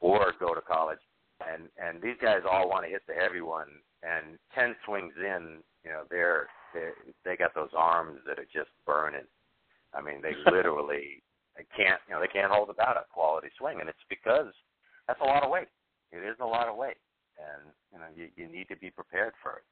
or 0.00 0.32
go 0.38 0.54
to 0.54 0.60
college. 0.60 1.02
And 1.40 1.68
and 1.80 2.02
these 2.02 2.16
guys 2.20 2.40
all 2.48 2.68
want 2.68 2.84
to 2.84 2.90
hit 2.90 3.02
the 3.08 3.14
heavy 3.14 3.40
one. 3.40 3.68
And 4.02 4.38
ten 4.54 4.76
swings 4.84 5.14
in, 5.16 5.58
you 5.84 5.90
know, 5.90 6.02
they're 6.10 6.48
they 7.24 7.36
got 7.36 7.54
those 7.54 7.70
arms 7.76 8.18
that 8.26 8.38
are 8.38 8.48
just 8.52 8.70
burning. 8.86 9.26
I 9.94 10.00
mean, 10.00 10.22
they 10.22 10.34
literally 10.50 11.22
they 11.56 11.66
can't 11.76 12.00
you 12.08 12.14
know 12.14 12.20
they 12.20 12.28
can't 12.32 12.52
hold 12.52 12.70
about 12.70 12.96
a 12.96 13.04
quality 13.12 13.48
swing, 13.58 13.80
and 13.80 13.88
it's 13.88 14.06
because 14.08 14.52
that's 15.06 15.20
a 15.20 15.26
lot 15.26 15.42
of 15.42 15.50
weight. 15.50 15.68
It 16.12 16.24
is 16.24 16.36
a 16.40 16.46
lot 16.46 16.68
of 16.68 16.76
weight, 16.76 16.98
and 17.38 17.72
you 17.92 17.98
know 17.98 18.06
you 18.14 18.28
you 18.36 18.50
need 18.50 18.68
to 18.68 18.76
be 18.76 18.90
prepared 18.90 19.32
for 19.42 19.58
it. 19.58 19.64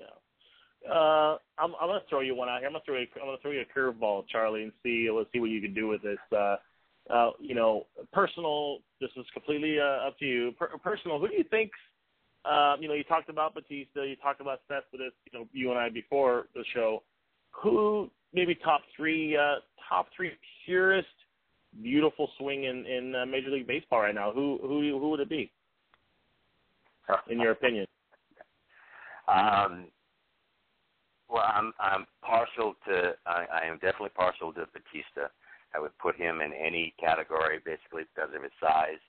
Yeah. 0.00 0.92
Uh, 0.92 1.38
I'm, 1.58 1.74
I'm 1.80 1.88
going 1.88 2.00
to 2.00 2.06
throw 2.08 2.20
you 2.20 2.36
one 2.36 2.48
out 2.48 2.60
here. 2.60 2.68
I'm 2.68 2.72
going 2.72 2.82
to 2.82 2.86
throw 2.86 2.98
you, 3.00 3.06
I'm 3.20 3.36
to 3.36 3.42
throw 3.42 3.50
you 3.50 3.62
a 3.62 3.78
curveball, 3.78 4.28
Charlie, 4.28 4.62
and 4.62 4.72
see 4.82 5.08
let's 5.10 5.28
see 5.32 5.40
what 5.40 5.50
you 5.50 5.60
can 5.60 5.74
do 5.74 5.88
with 5.88 6.02
this. 6.02 6.18
Uh, 6.30 6.56
uh, 7.10 7.30
you 7.40 7.54
know, 7.54 7.86
personal. 8.12 8.78
This 9.00 9.10
is 9.16 9.24
completely 9.32 9.78
uh, 9.80 10.06
up 10.06 10.18
to 10.18 10.24
you. 10.24 10.52
Per- 10.58 10.76
personal. 10.82 11.18
Who 11.18 11.28
do 11.28 11.34
you 11.34 11.44
think? 11.50 11.70
Uh, 12.48 12.76
you 12.78 12.88
know, 12.88 12.94
you 12.94 13.04
talked 13.04 13.28
about 13.28 13.54
Bautista. 13.54 14.06
You 14.06 14.16
talked 14.16 14.40
about 14.40 14.60
Cespedes. 14.68 15.12
You 15.30 15.38
know, 15.38 15.48
you 15.52 15.70
and 15.70 15.78
I 15.78 15.88
before 15.88 16.46
the 16.54 16.64
show. 16.74 17.02
Who 17.62 18.10
maybe 18.32 18.54
top 18.54 18.82
three? 18.96 19.36
Uh, 19.36 19.56
top 19.88 20.08
three 20.14 20.32
purest, 20.64 21.08
beautiful 21.82 22.30
swing 22.38 22.64
in 22.64 22.86
in 22.86 23.14
uh, 23.14 23.26
Major 23.26 23.50
League 23.50 23.66
Baseball 23.66 24.00
right 24.00 24.14
now. 24.14 24.32
Who 24.32 24.58
who 24.62 24.98
who 24.98 25.10
would 25.10 25.20
it 25.20 25.28
be? 25.28 25.50
In 27.30 27.40
your 27.40 27.52
opinion. 27.52 27.86
Um, 29.28 29.86
well, 31.28 31.44
I'm 31.46 31.72
I'm 31.80 32.06
partial 32.22 32.74
to 32.88 33.12
I, 33.26 33.46
I 33.62 33.66
am 33.66 33.74
definitely 33.74 34.10
partial 34.14 34.52
to 34.52 34.66
Bautista. 34.72 35.30
I 35.74 35.80
would 35.80 35.96
put 35.98 36.16
him 36.16 36.40
in 36.40 36.52
any 36.52 36.94
category 36.98 37.58
basically 37.64 38.04
because 38.14 38.30
of 38.34 38.42
his 38.42 38.52
size. 38.60 39.02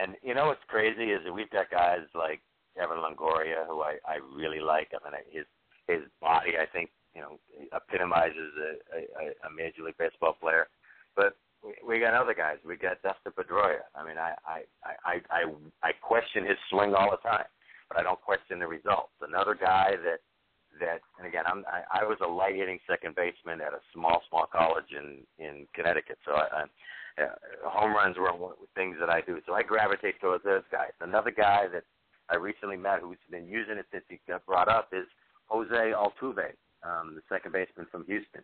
And 0.00 0.14
you 0.22 0.34
know 0.34 0.46
what's 0.46 0.62
crazy 0.68 1.10
is 1.10 1.22
that 1.24 1.32
we've 1.32 1.50
got 1.50 1.70
guys 1.70 2.00
like 2.14 2.40
Evan 2.80 2.98
Longoria 2.98 3.66
who 3.66 3.82
I 3.82 3.96
I 4.06 4.18
really 4.34 4.60
like. 4.60 4.90
I 4.94 5.02
mean 5.04 5.20
his 5.30 5.46
his 5.86 6.02
body 6.20 6.58
I 6.60 6.66
think 6.66 6.90
you 7.14 7.22
know 7.22 7.38
epitomizes 7.72 8.52
a, 8.60 8.96
a, 8.96 9.48
a 9.48 9.50
major 9.54 9.82
league 9.82 9.98
baseball 9.98 10.36
player. 10.40 10.68
But 11.14 11.36
we 11.86 11.98
got 11.98 12.14
other 12.14 12.34
guys. 12.34 12.58
We 12.64 12.76
got 12.76 13.02
Dustin 13.02 13.32
Pedroia. 13.32 13.86
I 13.94 14.04
mean 14.06 14.18
I 14.18 14.34
I 14.46 14.62
I 15.04 15.14
I 15.30 15.42
I 15.82 15.92
question 15.92 16.46
his 16.46 16.58
swing 16.70 16.94
all 16.94 17.10
the 17.10 17.28
time, 17.28 17.48
but 17.88 17.98
I 17.98 18.02
don't 18.02 18.20
question 18.20 18.58
the 18.58 18.66
results. 18.66 19.12
Another 19.20 19.54
guy 19.54 19.92
that 20.04 20.20
that, 20.80 21.00
and 21.18 21.26
again, 21.26 21.44
I'm, 21.46 21.64
I, 21.66 22.02
I 22.02 22.04
was 22.04 22.18
a 22.22 22.28
light 22.28 22.56
hitting 22.56 22.78
second 22.88 23.14
baseman 23.14 23.60
at 23.60 23.72
a 23.72 23.80
small, 23.92 24.22
small 24.28 24.46
college 24.46 24.92
in 24.92 25.24
in 25.38 25.66
Connecticut. 25.74 26.18
So 26.24 26.32
I, 26.32 26.64
I, 27.18 27.22
uh, 27.22 27.32
home 27.64 27.94
runs 27.94 28.16
were 28.18 28.32
things 28.74 28.96
that 29.00 29.08
I 29.08 29.20
do. 29.20 29.40
So 29.46 29.54
I 29.54 29.62
gravitate 29.62 30.20
towards 30.20 30.44
those 30.44 30.68
guys. 30.70 30.92
Another 31.00 31.30
guy 31.30 31.66
that 31.72 31.84
I 32.28 32.36
recently 32.36 32.76
met 32.76 33.00
who's 33.00 33.18
been 33.30 33.46
using 33.46 33.78
it 33.78 33.86
since 33.92 34.04
he 34.08 34.18
got 34.28 34.44
brought 34.46 34.68
up 34.68 34.88
is 34.92 35.06
Jose 35.46 35.74
Altuve, 35.74 36.52
um, 36.82 37.14
the 37.14 37.22
second 37.28 37.52
baseman 37.52 37.86
from 37.90 38.04
Houston. 38.06 38.42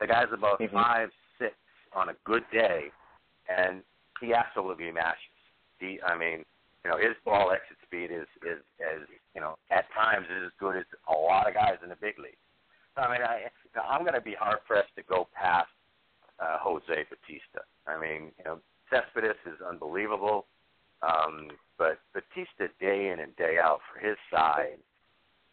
The 0.00 0.06
guy's 0.06 0.32
about 0.32 0.60
mm-hmm. 0.60 0.74
five 0.74 1.10
six 1.38 1.54
on 1.94 2.10
a 2.10 2.14
good 2.24 2.44
day, 2.52 2.90
and 3.48 3.82
he 4.20 4.34
absolutely 4.34 4.92
mashes. 4.92 5.18
He, 5.78 5.98
I 6.06 6.16
mean, 6.16 6.44
you 6.84 6.90
know, 6.90 6.98
his 6.98 7.16
ball 7.24 7.50
exit 7.50 7.76
speed 7.84 8.10
is 8.12 8.28
is 8.42 8.62
as 8.80 9.08
you 9.34 9.40
know 9.40 9.56
at 9.70 9.86
times 9.92 10.26
is 10.30 10.46
as 10.46 10.52
good 10.60 10.76
as 10.76 10.84
a 11.08 11.12
lot 11.12 11.48
of 11.48 11.54
guys 11.54 11.78
in 11.82 11.88
the 11.88 11.96
big 11.96 12.18
league. 12.18 12.38
So, 12.94 13.02
I 13.02 13.12
mean, 13.12 13.22
I 13.26 13.50
I'm 13.82 14.02
going 14.02 14.14
to 14.14 14.20
be 14.20 14.34
hard 14.38 14.58
pressed 14.66 14.94
to 14.96 15.02
go 15.02 15.28
past 15.34 15.68
uh, 16.40 16.58
Jose 16.60 16.86
Bautista. 17.10 17.66
I 17.86 17.98
mean, 18.00 18.32
you 18.38 18.44
know, 18.44 18.58
Cespedes 18.90 19.36
is 19.46 19.58
unbelievable, 19.66 20.46
um, 21.02 21.48
but 21.78 21.98
Bautista 22.14 22.72
day 22.80 23.10
in 23.12 23.20
and 23.20 23.34
day 23.36 23.56
out 23.62 23.80
for 23.92 24.00
his 24.00 24.16
side, 24.30 24.78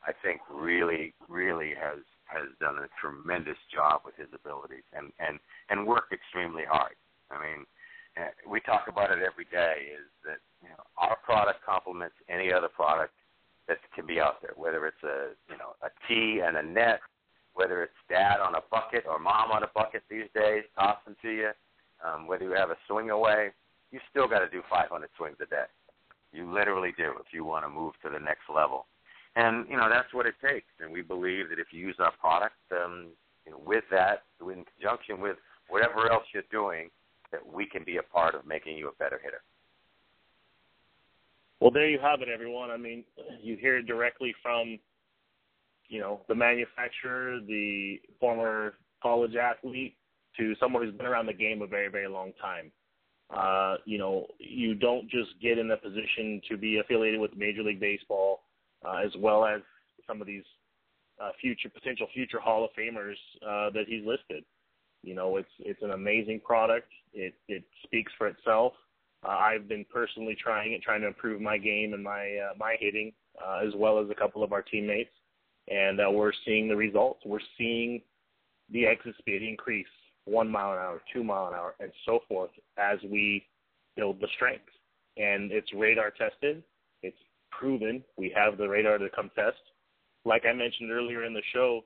I 0.06 0.12
think 0.24 0.42
really 0.52 1.14
really 1.30 1.74
has 1.80 2.00
has 2.26 2.50
done 2.60 2.78
a 2.78 2.88
tremendous 3.00 3.58
job 3.74 4.02
with 4.06 4.16
his 4.16 4.28
abilities 4.34 4.84
and 4.94 5.12
and 5.20 5.40
and 5.70 5.88
worked 5.88 6.14
extremely 6.14 6.64
hard. 6.68 6.96
I 7.32 7.40
mean, 7.40 7.66
uh, 8.18 8.32
we 8.48 8.60
talk 8.62 8.88
about 8.88 9.12
it 9.12 9.20
every 9.24 9.46
day. 9.46 9.92
Is 9.94 10.08
that 10.26 10.40
you 10.62 10.70
know, 10.70 10.84
our 10.98 11.18
product 11.24 11.64
complements 11.66 12.16
any 12.30 12.52
other 12.52 12.70
product 12.70 13.14
that 13.68 13.78
can 13.96 14.06
be 14.06 14.20
out 14.20 14.42
there, 14.42 14.54
whether 14.56 14.86
it's 14.88 15.04
a 15.04 15.32
you 15.50 15.58
know 15.58 15.76
a 15.82 15.90
tee 16.08 16.42
and 16.44 16.58
a 16.58 16.64
net, 16.64 17.00
whether 17.54 17.84
it's 17.84 18.00
dad 18.10 18.40
on 18.40 18.56
a 18.56 18.64
bucket 18.72 19.06
or 19.08 19.20
mom 19.20 19.52
on 19.52 19.64
a 19.64 19.72
bucket 19.74 20.04
these 20.10 20.28
days, 20.36 20.64
tossing 20.78 21.16
to 21.22 21.30
you, 21.30 21.52
um, 22.04 22.28
whether 22.28 22.44
you 22.44 22.52
have 22.52 22.72
a 22.72 22.78
swing 22.88 23.10
away, 23.10 23.52
you 23.92 24.00
still 24.10 24.28
got 24.28 24.40
to 24.40 24.50
do 24.50 24.62
500 24.70 25.10
swings 25.18 25.38
a 25.42 25.46
day. 25.46 25.70
You 26.34 26.52
literally 26.52 26.94
do 26.98 27.14
if 27.20 27.32
you 27.32 27.46
want 27.46 27.66
to 27.66 27.70
move 27.70 27.94
to 28.04 28.10
the 28.10 28.20
next 28.20 28.50
level. 28.54 28.88
And 29.36 29.66
you 29.70 29.78
know 29.78 29.90
that's 29.90 30.14
what 30.14 30.26
it 30.26 30.36
takes. 30.44 30.68
And 30.80 30.92
we 30.92 31.02
believe 31.02 31.50
that 31.50 31.60
if 31.60 31.68
you 31.72 31.80
use 31.80 31.96
our 32.00 32.12
product, 32.20 32.56
um, 32.72 33.08
you 33.46 33.52
know, 33.52 33.62
with 33.66 33.84
that, 33.92 34.24
in 34.42 34.66
conjunction 34.76 35.22
with 35.22 35.38
whatever 35.70 36.12
else 36.12 36.24
you're 36.34 36.44
doing, 36.52 36.90
that 37.32 37.46
we 37.46 37.66
can 37.66 37.84
be 37.84 37.98
a 37.98 38.04
part 38.04 38.36
of 38.36 38.46
making 38.46 38.78
you 38.78 38.90
a 38.90 38.94
better 38.94 39.20
hitter. 39.24 39.42
Well, 41.60 41.72
there 41.72 41.90
you 41.90 42.00
have 42.00 42.22
it, 42.22 42.28
everyone. 42.28 42.72
I 42.72 42.78
mean, 42.78 43.04
you 43.42 43.56
hear 43.56 43.78
it 43.78 43.88
directly 43.88 44.36
from, 44.42 44.78
you 45.88 46.00
know, 46.00 46.22
the 46.28 46.36
manufacturer, 46.36 47.40
the 47.40 48.02
former 48.20 48.74
college 49.02 49.36
athlete, 49.36 49.96
to 50.38 50.56
someone 50.60 50.84
who's 50.84 50.94
been 50.96 51.06
around 51.06 51.28
the 51.28 51.34
game 51.34 51.62
a 51.62 51.68
very, 51.68 51.88
very 51.90 52.08
long 52.08 52.34
time. 52.42 52.72
Uh, 53.30 53.76
you 53.86 53.98
know, 53.98 54.28
you 54.40 54.76
don't 54.76 55.10
just 55.10 55.32
get 55.42 55.58
in 55.58 55.72
a 55.72 55.78
position 55.78 56.42
to 56.50 56.58
be 56.58 56.78
affiliated 56.78 57.20
with 57.20 57.36
Major 57.36 57.64
League 57.64 57.80
Baseball, 57.80 58.42
uh, 58.86 58.98
as 58.98 59.12
well 59.18 59.46
as 59.46 59.62
some 60.08 60.22
of 60.22 60.28
these 60.28 60.44
uh, 61.22 61.30
future 61.40 61.70
potential 61.70 62.08
future 62.14 62.40
Hall 62.40 62.64
of 62.64 62.72
Famers 62.78 63.16
uh, 63.42 63.70
that 63.72 63.86
he's 63.88 64.06
listed. 64.06 64.44
You 65.04 65.16
know, 65.16 65.38
it's 65.38 65.50
it's 65.60 65.82
an 65.82 65.92
amazing 65.92 66.42
product. 66.42 66.90
It 67.14 67.34
it 67.48 67.64
speaks 67.84 68.12
for 68.18 68.28
itself. 68.28 68.74
Uh, 69.26 69.30
I've 69.30 69.68
been 69.68 69.86
personally 69.92 70.36
trying 70.42 70.74
it, 70.74 70.82
trying 70.82 71.02
to 71.02 71.08
improve 71.08 71.42
my 71.42 71.58
game 71.58 71.94
and 71.94 72.04
my 72.04 72.38
uh, 72.38 72.54
my 72.58 72.76
hitting, 72.80 73.14
uh, 73.44 73.62
as 73.66 73.74
well 73.76 74.00
as 74.00 74.10
a 74.10 74.16
couple 74.16 74.44
of 74.44 74.54
our 74.54 74.62
teammates, 74.62 75.14
and 75.70 76.00
uh, 76.00 76.10
we're 76.12 76.34
seeing 76.46 76.68
the 76.68 76.76
results. 76.76 77.22
We're 77.26 77.40
seeing 77.58 78.02
the 78.70 78.86
exit 78.86 79.16
speed 79.20 79.44
increase 79.44 79.88
one 80.26 80.50
mile 80.50 80.74
an 80.74 80.80
hour, 80.80 81.02
two 81.14 81.24
mile 81.24 81.48
an 81.48 81.54
hour, 81.54 81.76
and 81.80 81.92
so 82.06 82.20
forth 82.28 82.52
as 82.78 83.00
we 83.10 83.46
build 83.96 84.20
the 84.20 84.28
strength. 84.36 84.70
And 85.18 85.52
it's 85.52 85.72
radar 85.74 86.12
tested. 86.12 86.64
It's 87.02 87.18
proven. 87.52 88.04
We 88.18 88.34
have 88.36 88.58
the 88.58 88.68
radar 88.68 88.98
to 88.98 89.10
come 89.16 89.30
test. 89.36 89.58
Like 90.26 90.44
I 90.50 90.54
mentioned 90.54 90.92
earlier 90.92 91.26
in 91.26 91.34
the 91.34 91.42
show, 91.54 91.82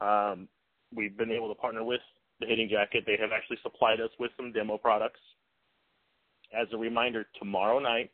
um, 0.00 0.48
we've 0.94 1.16
been 1.16 1.30
able 1.30 1.48
to 1.48 1.54
partner 1.54 1.84
with 1.84 2.00
the 2.40 2.46
Hitting 2.46 2.68
Jacket. 2.68 3.04
They 3.06 3.16
have 3.20 3.30
actually 3.32 3.58
supplied 3.62 4.00
us 4.00 4.10
with 4.18 4.30
some 4.36 4.52
demo 4.52 4.78
products. 4.78 5.20
As 6.58 6.66
a 6.72 6.76
reminder, 6.76 7.26
tomorrow 7.38 7.78
night 7.78 8.10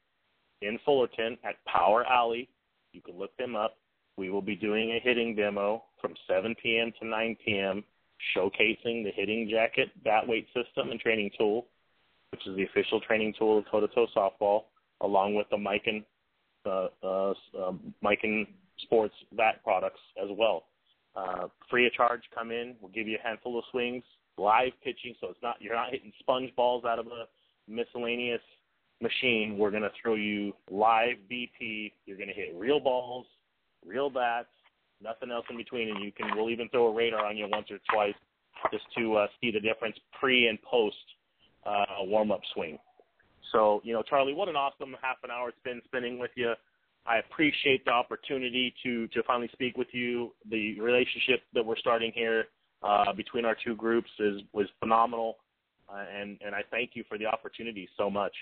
in 0.62 0.78
Fullerton 0.84 1.38
at 1.44 1.64
Power 1.66 2.04
Alley, 2.04 2.48
you 2.92 3.00
can 3.00 3.18
look 3.18 3.36
them 3.36 3.56
up. 3.56 3.76
We 4.16 4.30
will 4.30 4.42
be 4.42 4.56
doing 4.56 4.90
a 4.90 5.00
hitting 5.02 5.34
demo 5.34 5.84
from 6.00 6.14
7 6.28 6.54
p.m. 6.60 6.92
to 7.00 7.06
9 7.06 7.36
p.m., 7.44 7.84
showcasing 8.36 9.04
the 9.04 9.10
Hitting 9.14 9.48
Jacket 9.50 9.90
bat 10.04 10.26
weight 10.26 10.46
system 10.48 10.90
and 10.90 11.00
training 11.00 11.30
tool, 11.38 11.66
which 12.30 12.46
is 12.46 12.56
the 12.56 12.64
official 12.64 13.00
training 13.00 13.34
tool 13.38 13.58
of 13.58 13.64
toe 13.70 13.80
to 13.80 13.88
toe 13.88 14.06
softball, 14.16 14.64
along 15.00 15.34
with 15.34 15.46
the 15.50 15.56
Miken, 15.56 16.04
uh, 16.66 16.88
uh, 17.02 17.34
uh, 17.58 17.72
Miken 18.04 18.46
Sports 18.82 19.14
bat 19.36 19.62
products 19.64 20.00
as 20.22 20.28
well. 20.36 20.64
Uh, 21.16 21.48
free 21.70 21.86
of 21.86 21.92
charge, 21.92 22.22
come 22.34 22.50
in. 22.50 22.76
We'll 22.80 22.92
give 22.92 23.08
you 23.08 23.18
a 23.22 23.26
handful 23.26 23.58
of 23.58 23.64
swings, 23.70 24.04
live 24.36 24.72
pitching, 24.84 25.14
so 25.20 25.28
it's 25.28 25.42
not 25.42 25.56
you're 25.60 25.74
not 25.74 25.90
hitting 25.90 26.12
sponge 26.20 26.54
balls 26.54 26.84
out 26.84 26.98
of 26.98 27.06
a 27.06 27.26
miscellaneous 27.68 28.40
machine. 29.00 29.56
We're 29.58 29.70
going 29.70 29.82
to 29.82 29.90
throw 30.00 30.14
you 30.14 30.52
live 30.70 31.16
BP. 31.30 31.92
You're 32.06 32.16
going 32.16 32.28
to 32.28 32.34
hit 32.34 32.54
real 32.56 32.78
balls, 32.78 33.26
real 33.84 34.10
bats, 34.10 34.48
nothing 35.02 35.30
else 35.30 35.44
in 35.50 35.56
between, 35.56 35.88
and 35.90 36.02
you 36.02 36.12
can. 36.12 36.36
We'll 36.36 36.50
even 36.50 36.68
throw 36.68 36.88
a 36.88 36.92
radar 36.92 37.24
on 37.26 37.36
you 37.36 37.48
once 37.50 37.66
or 37.70 37.78
twice 37.92 38.14
just 38.72 38.84
to 38.96 39.16
uh, 39.16 39.26
see 39.40 39.50
the 39.50 39.60
difference 39.60 39.96
pre 40.18 40.48
and 40.48 40.60
post 40.62 40.96
uh, 41.66 41.84
warm 42.00 42.30
up 42.30 42.40
swing. 42.54 42.78
So 43.52 43.80
you 43.84 43.92
know, 43.92 44.02
Charlie, 44.02 44.34
what 44.34 44.48
an 44.48 44.56
awesome 44.56 44.96
half 45.00 45.16
an 45.24 45.30
hour 45.30 45.48
it's 45.48 45.58
been 45.64 45.80
spending 45.84 46.18
with 46.18 46.30
you. 46.34 46.54
I 47.06 47.18
appreciate 47.18 47.84
the 47.84 47.92
opportunity 47.92 48.74
to 48.82 49.08
to 49.08 49.22
finally 49.22 49.48
speak 49.52 49.76
with 49.76 49.88
you. 49.92 50.32
The 50.50 50.78
relationship 50.80 51.42
that 51.54 51.64
we're 51.64 51.78
starting 51.78 52.12
here 52.14 52.46
uh, 52.82 53.12
between 53.12 53.44
our 53.44 53.56
two 53.64 53.74
groups 53.74 54.10
is 54.18 54.42
was 54.52 54.66
phenomenal, 54.80 55.38
uh, 55.88 56.04
and 56.14 56.38
and 56.44 56.54
I 56.54 56.62
thank 56.70 56.90
you 56.94 57.04
for 57.08 57.18
the 57.18 57.26
opportunity 57.26 57.88
so 57.96 58.10
much. 58.10 58.32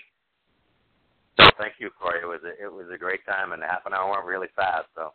Thank 1.37 1.73
you, 1.79 1.89
Corey. 1.99 2.19
It 2.21 2.25
was 2.25 2.41
a, 2.43 2.65
it 2.65 2.71
was 2.71 2.87
a 2.93 2.97
great 2.97 3.25
time, 3.25 3.51
and 3.51 3.63
half 3.63 3.85
an 3.85 3.93
hour 3.93 4.11
went 4.11 4.25
really 4.25 4.47
fast. 4.55 4.87
So, 4.95 5.13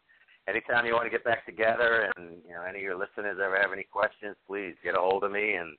anytime 0.48 0.86
you 0.86 0.92
want 0.94 1.04
to 1.04 1.10
get 1.10 1.24
back 1.24 1.46
together, 1.46 2.10
and 2.16 2.36
you 2.46 2.54
know 2.54 2.62
any 2.62 2.78
of 2.78 2.84
your 2.84 2.96
listeners 2.96 3.38
ever 3.42 3.58
have 3.60 3.72
any 3.72 3.84
questions, 3.84 4.36
please 4.46 4.74
get 4.82 4.94
a 4.94 5.00
hold 5.00 5.24
of 5.24 5.32
me, 5.32 5.54
and 5.54 5.76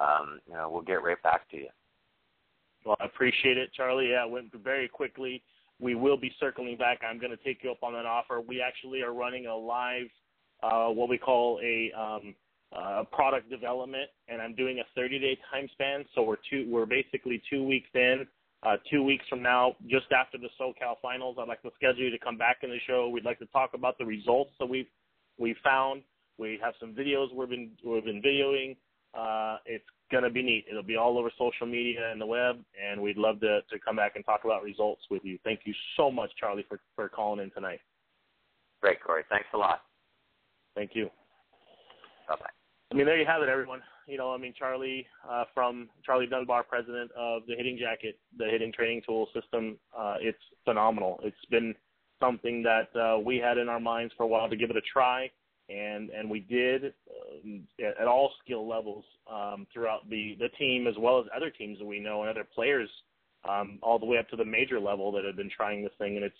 um, 0.00 0.40
you 0.46 0.54
know 0.54 0.70
we'll 0.70 0.82
get 0.82 1.02
right 1.02 1.22
back 1.22 1.48
to 1.50 1.56
you. 1.56 1.68
Well, 2.84 2.96
I 3.00 3.04
appreciate 3.04 3.58
it, 3.58 3.70
Charlie. 3.74 4.10
Yeah, 4.10 4.24
it 4.24 4.30
went 4.30 4.52
very 4.64 4.88
quickly. 4.88 5.42
We 5.78 5.94
will 5.94 6.16
be 6.16 6.32
circling 6.38 6.76
back. 6.76 7.00
I'm 7.08 7.18
going 7.18 7.30
to 7.30 7.42
take 7.42 7.62
you 7.62 7.70
up 7.70 7.82
on 7.82 7.92
that 7.94 8.06
offer. 8.06 8.40
We 8.40 8.60
actually 8.60 9.02
are 9.02 9.12
running 9.12 9.46
a 9.46 9.56
live, 9.56 10.08
uh, 10.62 10.88
what 10.88 11.08
we 11.08 11.18
call 11.18 11.58
a 11.62 11.90
um, 11.98 12.34
uh, 12.74 13.04
product 13.10 13.50
development, 13.50 14.08
and 14.28 14.40
I'm 14.40 14.54
doing 14.54 14.80
a 14.80 14.98
30-day 14.98 15.38
time 15.50 15.68
span. 15.72 16.04
So 16.14 16.22
we're 16.22 16.36
two, 16.48 16.66
we're 16.70 16.86
basically 16.86 17.42
two 17.50 17.64
weeks 17.64 17.88
in. 17.94 18.26
Uh, 18.62 18.76
two 18.90 19.02
weeks 19.02 19.24
from 19.28 19.42
now, 19.42 19.74
just 19.88 20.06
after 20.12 20.36
the 20.36 20.48
SoCal 20.60 20.96
finals, 21.00 21.36
I'd 21.40 21.48
like 21.48 21.62
to 21.62 21.70
schedule 21.76 22.02
you 22.02 22.10
to 22.10 22.18
come 22.18 22.36
back 22.36 22.58
in 22.62 22.68
the 22.68 22.78
show. 22.86 23.08
We'd 23.08 23.24
like 23.24 23.38
to 23.38 23.46
talk 23.46 23.70
about 23.72 23.96
the 23.96 24.04
results 24.04 24.52
that 24.60 24.66
we've 24.66 24.88
we 25.38 25.54
found. 25.64 26.02
We 26.36 26.58
have 26.62 26.74
some 26.78 26.94
videos 26.94 27.34
we've 27.34 27.48
been 27.48 27.70
we've 27.84 28.04
been 28.04 28.20
videoing. 28.20 28.76
Uh, 29.14 29.56
it's 29.64 29.84
going 30.10 30.24
to 30.24 30.30
be 30.30 30.42
neat. 30.42 30.66
It'll 30.70 30.82
be 30.82 30.96
all 30.96 31.18
over 31.18 31.30
social 31.38 31.66
media 31.66 32.10
and 32.12 32.20
the 32.20 32.26
web, 32.26 32.62
and 32.80 33.00
we'd 33.00 33.16
love 33.16 33.40
to, 33.40 33.60
to 33.62 33.78
come 33.84 33.96
back 33.96 34.16
and 34.16 34.24
talk 34.24 34.42
about 34.44 34.62
results 34.62 35.02
with 35.10 35.24
you. 35.24 35.38
Thank 35.42 35.60
you 35.64 35.74
so 35.96 36.10
much, 36.10 36.30
Charlie, 36.38 36.64
for, 36.68 36.80
for 36.94 37.08
calling 37.08 37.42
in 37.42 37.50
tonight. 37.50 37.80
Great, 38.80 39.02
Corey. 39.02 39.24
Thanks 39.28 39.48
a 39.52 39.56
lot. 39.56 39.82
Thank 40.74 40.90
you. 40.94 41.06
Bye 42.28 42.36
bye. 42.38 42.50
I 42.92 42.94
mean, 42.94 43.06
there 43.06 43.18
you 43.18 43.26
have 43.26 43.42
it, 43.42 43.48
everyone. 43.48 43.80
You 44.10 44.18
know, 44.18 44.32
I 44.32 44.38
mean, 44.38 44.54
Charlie 44.58 45.06
uh, 45.28 45.44
from 45.54 45.88
Charlie 46.04 46.26
Dunbar, 46.26 46.64
president 46.64 47.10
of 47.16 47.42
the 47.46 47.54
Hitting 47.54 47.78
Jacket, 47.78 48.18
the 48.36 48.46
Hitting 48.46 48.72
Training 48.72 49.02
Tool 49.06 49.28
System. 49.32 49.78
Uh, 49.96 50.16
it's 50.20 50.38
phenomenal. 50.64 51.20
It's 51.22 51.44
been 51.50 51.74
something 52.18 52.62
that 52.62 52.88
uh, 52.98 53.18
we 53.18 53.38
had 53.38 53.56
in 53.56 53.68
our 53.68 53.80
minds 53.80 54.12
for 54.16 54.24
a 54.24 54.26
while 54.26 54.48
to 54.48 54.56
give 54.56 54.70
it 54.70 54.76
a 54.76 54.82
try 54.92 55.30
and 55.70 56.10
and 56.10 56.28
we 56.28 56.40
did 56.40 56.86
uh, 56.86 58.00
at 58.00 58.08
all 58.08 58.32
skill 58.44 58.68
levels 58.68 59.04
um, 59.32 59.66
throughout 59.72 60.08
the 60.10 60.36
the 60.38 60.48
team 60.58 60.86
as 60.86 60.94
well 60.98 61.18
as 61.20 61.26
other 61.34 61.48
teams 61.48 61.78
that 61.78 61.84
we 61.84 62.00
know 62.00 62.22
and 62.22 62.30
other 62.30 62.46
players 62.54 62.90
um, 63.48 63.78
all 63.82 63.98
the 63.98 64.04
way 64.04 64.18
up 64.18 64.28
to 64.28 64.36
the 64.36 64.44
major 64.44 64.80
level 64.80 65.12
that 65.12 65.24
have 65.24 65.36
been 65.36 65.50
trying 65.56 65.82
this 65.82 65.92
thing 65.98 66.16
and 66.16 66.24
it's 66.24 66.36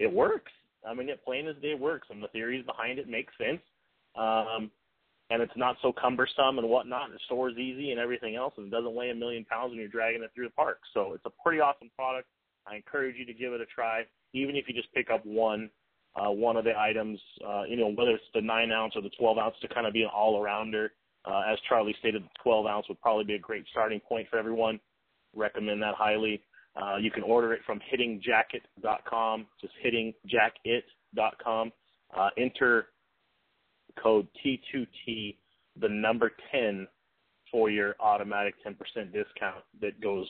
it 0.00 0.10
works. 0.10 0.50
I 0.88 0.94
mean, 0.94 1.10
it 1.10 1.22
plain 1.24 1.46
as 1.46 1.56
day 1.60 1.74
works, 1.74 2.08
and 2.10 2.22
the 2.22 2.28
theories 2.28 2.64
behind 2.64 2.98
it 2.98 3.06
make 3.06 3.28
sense. 3.38 3.60
Um, 4.16 4.70
and 5.30 5.40
it's 5.40 5.56
not 5.56 5.76
so 5.80 5.92
cumbersome 5.92 6.58
and 6.58 6.68
whatnot. 6.68 7.06
And 7.06 7.14
it 7.14 7.20
stores 7.26 7.56
easy 7.56 7.90
and 7.92 8.00
everything 8.00 8.36
else, 8.36 8.54
and 8.56 8.66
it 8.66 8.70
doesn't 8.70 8.94
weigh 8.94 9.10
a 9.10 9.14
million 9.14 9.44
pounds 9.44 9.70
when 9.70 9.78
you're 9.78 9.88
dragging 9.88 10.22
it 10.22 10.30
through 10.34 10.48
the 10.48 10.54
park. 10.54 10.80
So 10.92 11.12
it's 11.14 11.24
a 11.24 11.42
pretty 11.42 11.60
awesome 11.60 11.90
product. 11.96 12.28
I 12.66 12.76
encourage 12.76 13.16
you 13.16 13.24
to 13.26 13.32
give 13.32 13.52
it 13.52 13.60
a 13.60 13.66
try, 13.66 14.02
even 14.32 14.56
if 14.56 14.66
you 14.68 14.74
just 14.74 14.92
pick 14.92 15.10
up 15.10 15.24
one 15.24 15.70
uh, 16.16 16.30
one 16.30 16.56
of 16.56 16.64
the 16.64 16.76
items, 16.76 17.20
uh, 17.46 17.62
you 17.68 17.76
know, 17.76 17.92
whether 17.94 18.10
it's 18.10 18.24
the 18.34 18.40
9 18.40 18.72
ounce 18.72 18.94
or 18.96 19.02
the 19.02 19.10
12 19.18 19.38
ounce 19.38 19.54
to 19.62 19.68
kind 19.68 19.86
of 19.86 19.92
be 19.92 20.02
an 20.02 20.08
all 20.12 20.42
arounder. 20.42 20.88
Uh, 21.24 21.42
as 21.52 21.58
Charlie 21.68 21.94
stated, 22.00 22.22
the 22.22 22.28
12 22.42 22.66
ounce 22.66 22.88
would 22.88 23.00
probably 23.00 23.24
be 23.24 23.34
a 23.34 23.38
great 23.38 23.64
starting 23.70 24.00
point 24.00 24.26
for 24.28 24.38
everyone. 24.38 24.80
Recommend 25.34 25.80
that 25.82 25.94
highly. 25.94 26.42
Uh, 26.80 26.96
you 26.96 27.10
can 27.10 27.22
order 27.22 27.52
it 27.52 27.60
from 27.66 27.80
hittingjacket.com, 27.92 29.46
just 29.60 29.72
hittingjacket.com. 29.84 31.72
Uh, 32.16 32.28
enter 32.38 32.86
code 34.02 34.26
T2T, 34.44 35.36
the 35.80 35.88
number 35.88 36.32
10 36.52 36.86
for 37.50 37.70
your 37.70 37.96
automatic 38.00 38.54
10% 38.64 38.76
discount 39.12 39.64
that 39.80 40.00
goes 40.00 40.26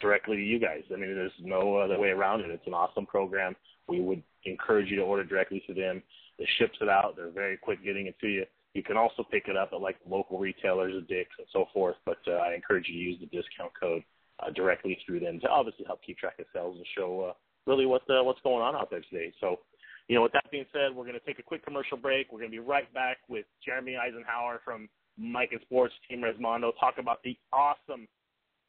directly 0.00 0.36
to 0.36 0.42
you 0.42 0.58
guys. 0.58 0.82
I 0.92 0.96
mean, 0.96 1.14
there's 1.14 1.32
no 1.40 1.76
other 1.76 1.98
way 1.98 2.10
around 2.10 2.40
it. 2.40 2.50
It's 2.50 2.66
an 2.66 2.74
awesome 2.74 3.06
program. 3.06 3.56
We 3.88 4.00
would 4.00 4.22
encourage 4.44 4.90
you 4.90 4.96
to 4.96 5.02
order 5.02 5.24
directly 5.24 5.62
to 5.66 5.74
them. 5.74 6.02
It 6.38 6.48
ships 6.58 6.76
it 6.80 6.88
out. 6.88 7.14
They're 7.16 7.30
very 7.30 7.56
quick 7.56 7.84
getting 7.84 8.06
it 8.06 8.18
to 8.20 8.28
you. 8.28 8.44
You 8.74 8.82
can 8.82 8.96
also 8.96 9.22
pick 9.22 9.44
it 9.46 9.56
up 9.56 9.70
at 9.72 9.80
like 9.80 9.96
local 10.08 10.38
retailers, 10.38 10.94
Dick's, 11.08 11.34
and 11.38 11.46
so 11.52 11.66
forth. 11.72 11.96
But 12.04 12.18
uh, 12.26 12.32
I 12.32 12.54
encourage 12.54 12.88
you 12.88 12.94
to 12.94 13.00
use 13.00 13.20
the 13.20 13.26
discount 13.26 13.72
code 13.78 14.02
uh, 14.40 14.50
directly 14.50 14.98
through 15.06 15.20
them 15.20 15.38
to 15.40 15.48
obviously 15.48 15.84
help 15.86 16.00
keep 16.04 16.18
track 16.18 16.38
of 16.40 16.46
sales 16.52 16.76
and 16.76 16.86
show 16.96 17.30
uh, 17.30 17.32
really 17.66 17.86
what 17.86 18.02
the, 18.08 18.22
what's 18.22 18.40
going 18.42 18.62
on 18.62 18.74
out 18.74 18.90
there 18.90 19.02
today. 19.10 19.32
So, 19.40 19.60
you 20.08 20.16
know, 20.16 20.22
with 20.22 20.32
that 20.32 20.50
being 20.50 20.66
said, 20.72 20.94
we're 20.94 21.04
going 21.04 21.18
to 21.18 21.26
take 21.26 21.38
a 21.38 21.42
quick 21.42 21.64
commercial 21.64 21.96
break. 21.96 22.32
We're 22.32 22.40
going 22.40 22.50
to 22.50 22.56
be 22.56 22.64
right 22.64 22.92
back 22.92 23.18
with 23.28 23.46
Jeremy 23.64 23.96
Eisenhower 23.96 24.60
from 24.64 24.88
Miken 25.20 25.60
Sports 25.62 25.94
Team 26.08 26.22
Resmondo. 26.22 26.72
Talk 26.78 26.94
about 26.98 27.22
the 27.24 27.36
awesome, 27.52 28.06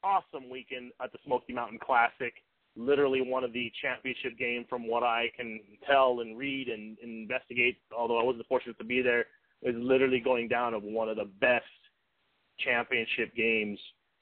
awesome 0.03 0.49
weekend 0.49 0.91
at 1.03 1.11
the 1.11 1.19
Smoky 1.25 1.53
Mountain 1.53 1.79
Classic 1.83 2.33
literally 2.75 3.21
one 3.21 3.43
of 3.43 3.53
the 3.53 3.71
championship 3.81 4.37
game 4.37 4.65
from 4.69 4.87
what 4.87 5.03
I 5.03 5.31
can 5.35 5.59
tell 5.89 6.19
and 6.19 6.37
read 6.37 6.67
and, 6.67 6.97
and 7.01 7.29
investigate, 7.29 7.77
although 7.97 8.19
I 8.19 8.23
wasn't 8.23 8.47
fortunate 8.47 8.77
to 8.79 8.83
be 8.83 9.01
there, 9.01 9.25
is 9.61 9.75
literally 9.77 10.19
going 10.19 10.47
down 10.47 10.73
of 10.73 10.83
one 10.83 11.09
of 11.09 11.15
the 11.15 11.29
best 11.39 11.65
championship 12.59 13.33
games 13.35 13.79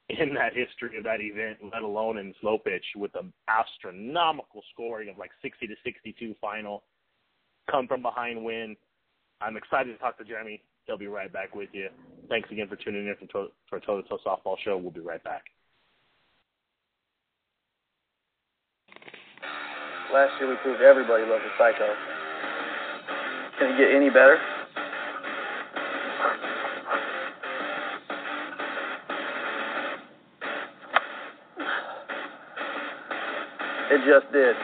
in 0.10 0.34
that 0.36 0.54
history 0.54 0.98
of 0.98 1.04
that 1.06 1.22
event, 1.22 1.58
let 1.72 1.82
alone 1.82 2.18
in 2.18 2.34
slow 2.42 2.58
pitch, 2.58 2.86
with 2.96 3.12
an 3.16 3.34
astronomical 3.48 4.62
scoring 4.72 5.10
of 5.10 5.18
like 5.18 5.32
60 5.42 5.68
to 5.68 5.76
62 5.84 6.36
final. 6.40 6.84
Come 7.70 7.88
from 7.88 8.02
behind 8.02 8.44
win. 8.44 8.76
I'm 9.42 9.58
excited 9.58 9.92
to 9.92 9.98
talk 9.98 10.18
to 10.18 10.24
Jeremy. 10.24 10.62
He'll 10.86 10.98
be 10.98 11.08
right 11.08 11.32
back 11.32 11.56
with 11.56 11.70
you. 11.74 11.90
Thanks 12.30 12.50
again 12.52 12.68
for 12.68 12.76
tuning 12.76 13.08
in 13.08 13.16
for, 13.16 13.28
Toe 13.80 14.02
to 14.02 14.08
Toe 14.08 14.18
Softball 14.26 14.56
Show. 14.64 14.78
We'll 14.78 14.92
be 14.92 15.00
right 15.00 15.24
back. 15.24 15.44
Last 20.14 20.40
year 20.40 20.50
we 20.50 20.56
proved 20.58 20.82
everybody 20.82 21.24
loves 21.24 21.44
a 21.44 21.58
psycho. 21.58 21.88
Can 23.60 23.74
it 23.74 23.78
get 23.78 23.96
any 23.96 24.10
better? 24.10 24.38
It 33.90 34.02
just 34.06 34.32
did. 34.34 34.56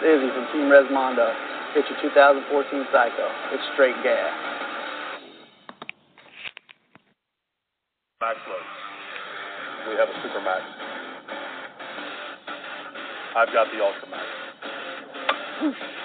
Is 0.00 0.06
Izzy 0.06 0.28
from 0.32 0.46
Team 0.52 0.72
Resmondo. 0.72 1.28
It's 1.76 1.88
your 1.90 2.00
2014 2.10 2.86
Psycho. 2.92 3.28
It's 3.52 3.62
straight 3.74 3.96
gas. 4.02 4.32
Max 8.20 8.38
loads. 8.48 8.64
We 9.88 9.96
have 9.96 10.08
a 10.08 10.14
Super 10.22 10.40
Max. 10.40 10.62
I've 13.36 13.52
got 13.52 13.66
the 13.72 13.84
Ultra 13.84 14.08
Max. 14.10 14.26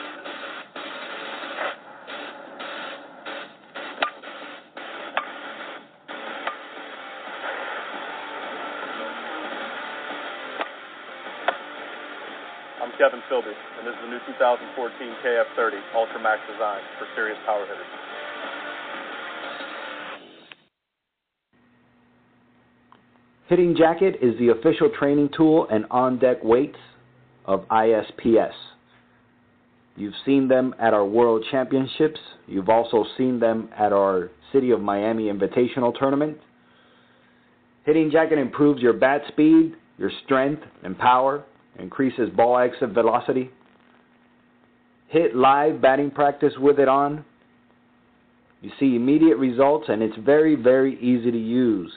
Kevin 13.05 13.21
Philby, 13.31 13.53
and 13.77 13.85
this 13.85 13.93
is 13.93 14.01
the 14.01 14.09
new 14.09 14.17
2014 14.25 14.97
KF30 15.23 15.79
Ultra 15.93 16.23
Max 16.23 16.41
design 16.51 16.81
for 16.97 17.05
serious 17.15 17.37
power 17.45 17.61
hitters. 17.61 17.85
Hitting 23.47 23.75
Jacket 23.77 24.15
is 24.23 24.35
the 24.39 24.47
official 24.47 24.89
training 24.97 25.29
tool 25.37 25.67
and 25.69 25.85
on 25.91 26.17
deck 26.17 26.43
weights 26.43 26.79
of 27.45 27.67
ISPS. 27.69 28.53
You've 29.95 30.15
seen 30.25 30.47
them 30.47 30.73
at 30.79 30.95
our 30.95 31.05
World 31.05 31.45
Championships. 31.51 32.19
You've 32.47 32.69
also 32.69 33.05
seen 33.19 33.39
them 33.39 33.69
at 33.77 33.93
our 33.93 34.31
City 34.51 34.71
of 34.71 34.81
Miami 34.81 35.25
Invitational 35.25 35.93
Tournament. 35.95 36.39
Hitting 37.85 38.09
Jacket 38.09 38.39
improves 38.39 38.81
your 38.81 38.93
bat 38.93 39.21
speed, 39.27 39.75
your 39.99 40.09
strength 40.25 40.63
and 40.83 40.97
power, 40.97 41.45
increases 41.79 42.29
ball 42.35 42.57
exit 42.57 42.89
velocity. 42.89 43.51
Hit 45.07 45.35
live 45.35 45.81
batting 45.81 46.11
practice 46.11 46.53
with 46.57 46.79
it 46.79 46.87
on. 46.87 47.25
You 48.61 48.71
see 48.79 48.95
immediate 48.95 49.37
results 49.37 49.89
and 49.89 50.01
it's 50.01 50.15
very, 50.17 50.55
very 50.55 50.97
easy 50.99 51.29
to 51.31 51.37
use. 51.37 51.91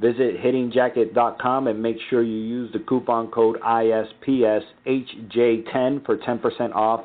Visit 0.00 0.40
hittingjacket.com 0.40 1.66
and 1.68 1.82
make 1.82 1.98
sure 2.10 2.22
you 2.22 2.38
use 2.38 2.72
the 2.72 2.78
coupon 2.80 3.30
code 3.30 3.60
ISPSHJ10 3.60 6.04
for 6.04 6.16
10% 6.16 6.74
off 6.74 7.04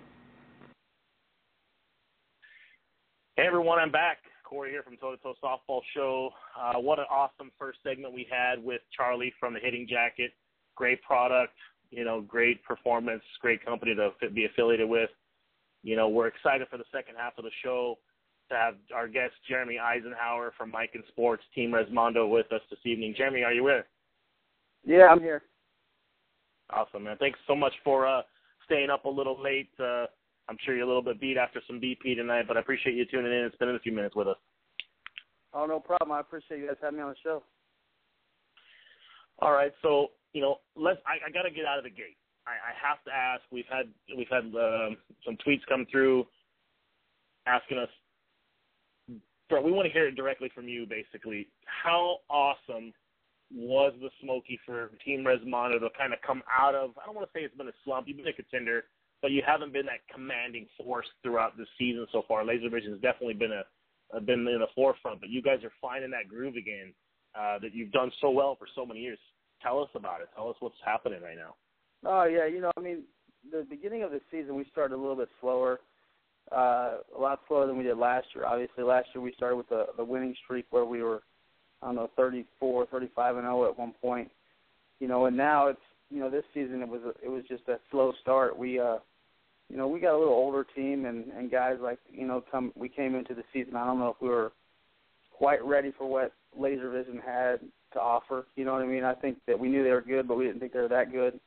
Hey 3.39 3.47
everyone, 3.47 3.79
I'm 3.79 3.93
back. 3.93 4.19
Corey 4.43 4.73
here 4.73 4.83
from 4.83 4.97
Toe 4.97 5.15
to 5.15 5.23
Toe 5.23 5.35
Softball 5.41 5.79
Show. 5.95 6.31
Uh, 6.61 6.81
what 6.81 6.99
an 6.99 7.05
awesome 7.09 7.53
first 7.57 7.79
segment 7.85 8.13
we 8.13 8.27
had 8.29 8.61
with 8.61 8.81
Charlie 8.91 9.33
from 9.39 9.55
the 9.55 9.61
Hitting 9.61 9.87
Jacket. 9.89 10.33
Great 10.75 11.01
product, 11.03 11.53
you 11.93 12.05
know, 12.05 12.21
great 12.21 12.65
performance, 12.65 13.23
great 13.41 13.65
company 13.65 13.95
to 13.95 14.31
be 14.31 14.47
affiliated 14.47 14.89
with. 14.89 15.11
You 15.85 15.95
know, 15.95 16.09
we're 16.09 16.27
excited 16.27 16.67
for 16.69 16.79
the 16.79 16.85
second 16.91 17.15
half 17.17 17.39
of 17.39 17.45
the 17.45 17.53
show 17.63 17.97
to 18.49 18.57
have 18.57 18.75
our 18.93 19.07
guest 19.07 19.35
Jeremy 19.49 19.77
Isenhower 19.81 20.51
from 20.59 20.73
Miken 20.73 21.07
Sports 21.07 21.45
Team 21.55 21.71
Resmondo 21.71 22.29
with 22.29 22.51
us 22.51 22.63
this 22.71 22.81
evening. 22.85 23.15
Jeremy, 23.17 23.45
are 23.45 23.53
you 23.53 23.63
with? 23.63 23.85
Yeah, 24.85 25.07
I'm 25.07 25.21
here. 25.21 25.45
Awesome, 26.71 27.05
man. 27.05 27.17
Thanks 27.21 27.39
so 27.47 27.55
much 27.55 27.75
for 27.85 28.05
uh, 28.05 28.23
staying 28.65 28.91
up 28.91 29.05
a 29.05 29.09
little 29.09 29.41
late. 29.41 29.71
Uh, 29.79 30.07
I'm 30.49 30.57
sure 30.65 30.75
you're 30.75 30.85
a 30.85 30.89
little 30.89 31.03
bit 31.03 31.21
beat 31.21 31.37
after 31.37 31.61
some 31.67 31.81
BP 31.81 32.17
tonight, 32.17 32.47
but 32.49 32.57
I 32.57 32.61
appreciate 32.61 32.97
you 32.97 33.05
tuning 33.05 33.33
in 33.33 33.45
and 33.45 33.53
spending 33.53 33.77
a 33.77 33.81
few 33.81 33.93
minutes 33.93 34.17
with 34.17 34.29
us. 34.29 34.37
Oh, 35.53 35.67
no 35.67 35.81
problem. 35.81 36.13
I 36.13 36.21
appreciate 36.21 36.61
you 36.61 36.67
guys 36.67 36.77
having 36.81 36.99
me 36.99 37.03
on 37.03 37.11
the 37.11 37.17
show. 37.23 37.43
All 39.41 39.53
right, 39.53 39.73
so 39.83 40.09
you 40.33 40.41
know, 40.41 40.57
let's. 40.77 40.99
I, 41.07 41.29
I 41.29 41.31
got 41.31 41.43
to 41.43 41.51
get 41.51 41.65
out 41.65 41.79
of 41.79 41.85
the 41.85 41.91
gate. 41.91 42.17
I, 42.47 42.53
I 42.53 42.73
have 42.75 43.03
to 43.05 43.11
ask. 43.13 43.43
We've 43.53 43.69
had 43.71 43.87
we've 44.17 44.29
had 44.31 44.45
um, 44.55 44.97
some 45.25 45.37
tweets 45.47 45.65
come 45.69 45.87
through 45.91 46.27
asking 47.47 47.79
us. 47.79 47.89
Bro, 49.49 49.63
we 49.63 49.73
want 49.73 49.87
to 49.87 49.93
hear 49.93 50.09
it 50.09 50.17
directly 50.17 50.51
from 50.55 50.69
you. 50.69 50.87
Basically, 50.87 51.49
how 51.65 52.19
awesome 52.29 52.93
was 53.55 53.95
the 54.01 54.11
Smoky 54.23 54.59
for 54.67 54.91
Team 55.05 55.25
Resmondo 55.25 55.81
to 55.81 55.89
kind 55.97 56.13
of 56.13 56.19
come 56.27 56.43
out 56.51 56.75
of? 56.75 56.91
I 57.01 57.07
don't 57.07 57.15
want 57.15 57.27
to 57.27 57.33
say 57.33 57.45
it's 57.45 57.57
been 57.57 57.69
a 57.69 57.79
slump. 57.85 58.09
You've 58.09 58.19
been 58.19 58.29
a 58.29 58.33
contender, 58.33 58.85
but 59.21 59.31
you 59.31 59.43
haven't 59.45 59.73
been 59.73 59.87
that 59.87 60.07
commanding 60.13 60.67
force 60.83 61.07
throughout 61.23 61.57
the 61.57 61.67
season 61.79 62.07
so 62.13 62.23
far. 62.29 62.45
Laser 62.45 62.71
Vision 62.71 62.93
has 62.93 63.01
definitely 63.01 63.35
been 63.35 63.53
a 63.53 63.65
been 64.21 64.47
in 64.49 64.61
the 64.61 64.67
forefront, 64.75 65.21
but 65.21 65.29
you 65.29 65.43
guys 65.43 65.63
are 65.65 65.73
finding 65.83 66.11
that 66.11 66.29
groove 66.29 66.57
again 66.57 66.95
uh, 67.39 67.59
that 67.59 67.75
you've 67.75 67.93
done 67.93 68.11
so 68.21 68.31
well 68.31 68.57
for 68.57 68.67
so 68.75 68.87
many 68.87 69.01
years. 69.01 69.19
Tell 69.63 69.81
us 69.83 69.91
about 69.95 70.23
it. 70.23 70.29
Tell 70.35 70.49
us 70.49 70.57
what's 70.61 70.79
happening 70.85 71.21
right 71.21 71.37
now. 71.37 71.55
Oh 72.05 72.25
yeah, 72.25 72.47
you 72.47 72.61
know, 72.61 72.71
I 72.77 72.81
mean, 72.81 73.03
the 73.51 73.67
beginning 73.69 74.03
of 74.03 74.11
the 74.11 74.21
season 74.31 74.55
we 74.55 74.65
started 74.71 74.95
a 74.95 74.99
little 75.01 75.17
bit 75.17 75.29
slower, 75.41 75.81
uh, 76.53 76.99
a 77.17 77.21
lot 77.21 77.41
slower 77.49 77.67
than 77.67 77.77
we 77.77 77.85
did 77.85 77.99
last 77.99 78.27
year. 78.35 78.47
Obviously, 78.47 78.85
last 78.85 79.09
year 79.15 79.23
we 79.23 79.33
started 79.33 79.57
with 79.57 79.69
the 79.69 79.87
the 79.97 80.05
winning 80.05 80.35
streak 80.45 80.67
where 80.71 80.85
we 80.85 81.03
were, 81.03 81.23
I 81.83 81.87
don't 81.87 81.97
know, 81.97 82.11
34, 82.17 82.87
35 82.87 83.37
and 83.37 83.45
0 83.45 83.69
at 83.69 83.79
one 83.79 83.93
point. 84.01 84.31
You 85.01 85.09
know, 85.09 85.27
and 85.27 85.37
now 85.37 85.67
it's 85.67 85.81
you 86.11 86.21
know 86.21 86.31
this 86.31 86.45
season 86.55 86.83
it 86.83 86.89
was 86.89 87.03
a, 87.03 87.25
it 87.25 87.31
was 87.31 87.45
just 87.49 87.69
a 87.69 87.79
slow 87.91 88.13
start. 88.23 88.59
We 88.59 88.79
uh, 88.79 88.99
you 89.71 89.77
know, 89.77 89.87
we 89.87 90.01
got 90.01 90.15
a 90.15 90.19
little 90.19 90.35
older 90.35 90.65
team 90.75 91.05
and 91.05 91.31
and 91.33 91.51
guys 91.51 91.77
like 91.81 91.99
you 92.11 92.27
know 92.27 92.43
come 92.51 92.73
we 92.75 92.89
came 92.89 93.15
into 93.15 93.35
the 93.35 93.45
season. 93.53 93.77
I 93.77 93.85
don't 93.85 93.99
know 93.99 94.09
if 94.09 94.17
we 94.21 94.29
were 94.29 94.53
quite 95.33 95.65
ready 95.65 95.93
for 95.97 96.09
what 96.09 96.33
Laser 96.57 96.91
Vision 96.91 97.21
had 97.25 97.61
to 97.93 98.01
offer. 98.01 98.47
You 98.57 98.65
know 98.65 98.73
what 98.73 98.83
I 98.83 98.87
mean? 98.87 99.05
I 99.05 99.15
think 99.15 99.39
that 99.47 99.59
we 99.59 99.69
knew 99.69 99.85
they 99.85 99.91
were 99.91 100.01
good, 100.01 100.27
but 100.27 100.37
we 100.37 100.45
didn't 100.45 100.61
think 100.61 100.73
they 100.73 100.81
were 100.81 100.89
that 100.89 101.13
good. 101.13 101.39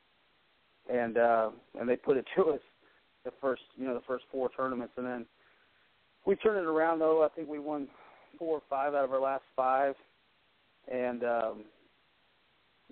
And 0.92 1.18
uh, 1.18 1.50
and 1.78 1.88
they 1.88 1.96
put 1.96 2.16
it 2.16 2.26
to 2.36 2.50
us 2.50 2.60
the 3.24 3.32
first 3.40 3.62
you 3.76 3.86
know 3.86 3.94
the 3.94 4.04
first 4.06 4.24
four 4.30 4.50
tournaments, 4.56 4.94
and 4.96 5.06
then 5.06 5.26
we 6.24 6.36
turned 6.36 6.58
it 6.58 6.68
around. 6.68 7.00
Though 7.00 7.24
I 7.24 7.28
think 7.28 7.48
we 7.48 7.58
won 7.58 7.88
four 8.38 8.58
or 8.58 8.62
five 8.70 8.94
out 8.94 9.04
of 9.04 9.12
our 9.12 9.20
last 9.20 9.44
five, 9.56 9.94
and 10.90 11.24
um, 11.24 11.64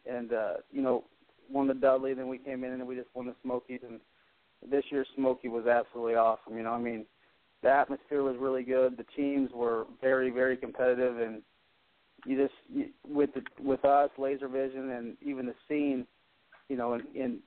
and 0.07 0.33
uh, 0.33 0.55
you 0.73 0.83
know 0.83 1.05
won 1.51 1.67
the 1.67 1.75
Dudley. 1.75 2.15
Then 2.15 2.29
we 2.29 2.39
came 2.39 2.65
in 2.65 2.73
and 2.73 2.87
we 2.87 2.97
just 2.97 3.09
won 3.15 3.27
the 3.27 3.35
Smokies. 3.43 3.81
And 3.89 4.01
this 4.71 4.85
year's 4.91 5.09
Smoky 5.17 5.49
was 5.49 5.67
absolutely 5.67 6.15
awesome. 6.15 6.57
You 6.57 6.63
know, 6.63 6.73
I 6.73 6.79
mean, 6.81 7.07
the 7.63 7.71
atmosphere 7.71 8.23
was 8.23 8.37
really 8.39 8.63
good. 8.63 8.97
The 8.97 9.07
teams 9.17 9.51
were 9.55 9.87
very 10.01 10.31
very 10.31 10.57
competitive 10.57 11.19
and 11.19 11.43
you 12.27 12.37
just 12.37 12.89
with 13.09 13.31
the 13.35 13.43
with 13.63 13.85
us, 13.85 14.11
Laser 14.19 14.49
Vision, 14.49 14.91
and 14.91 15.17
even 15.23 15.47
the 15.47 15.55
scene, 15.69 16.07
you 16.69 16.77
know, 16.77 16.95
in, 16.95 17.03
in 17.15 17.39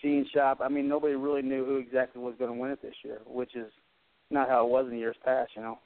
Gene's 0.00 0.28
shop. 0.28 0.60
I 0.62 0.68
mean, 0.68 0.88
nobody 0.88 1.14
really 1.14 1.42
knew 1.42 1.64
who 1.64 1.76
exactly 1.76 2.22
was 2.22 2.34
going 2.38 2.52
to 2.52 2.58
win 2.58 2.70
it 2.70 2.82
this 2.82 2.94
year, 3.04 3.20
which 3.26 3.56
is 3.56 3.70
not 4.30 4.48
how 4.48 4.64
it 4.64 4.70
was 4.70 4.86
in 4.90 4.98
years 4.98 5.16
past, 5.24 5.50
you 5.56 5.62
know. 5.62 5.78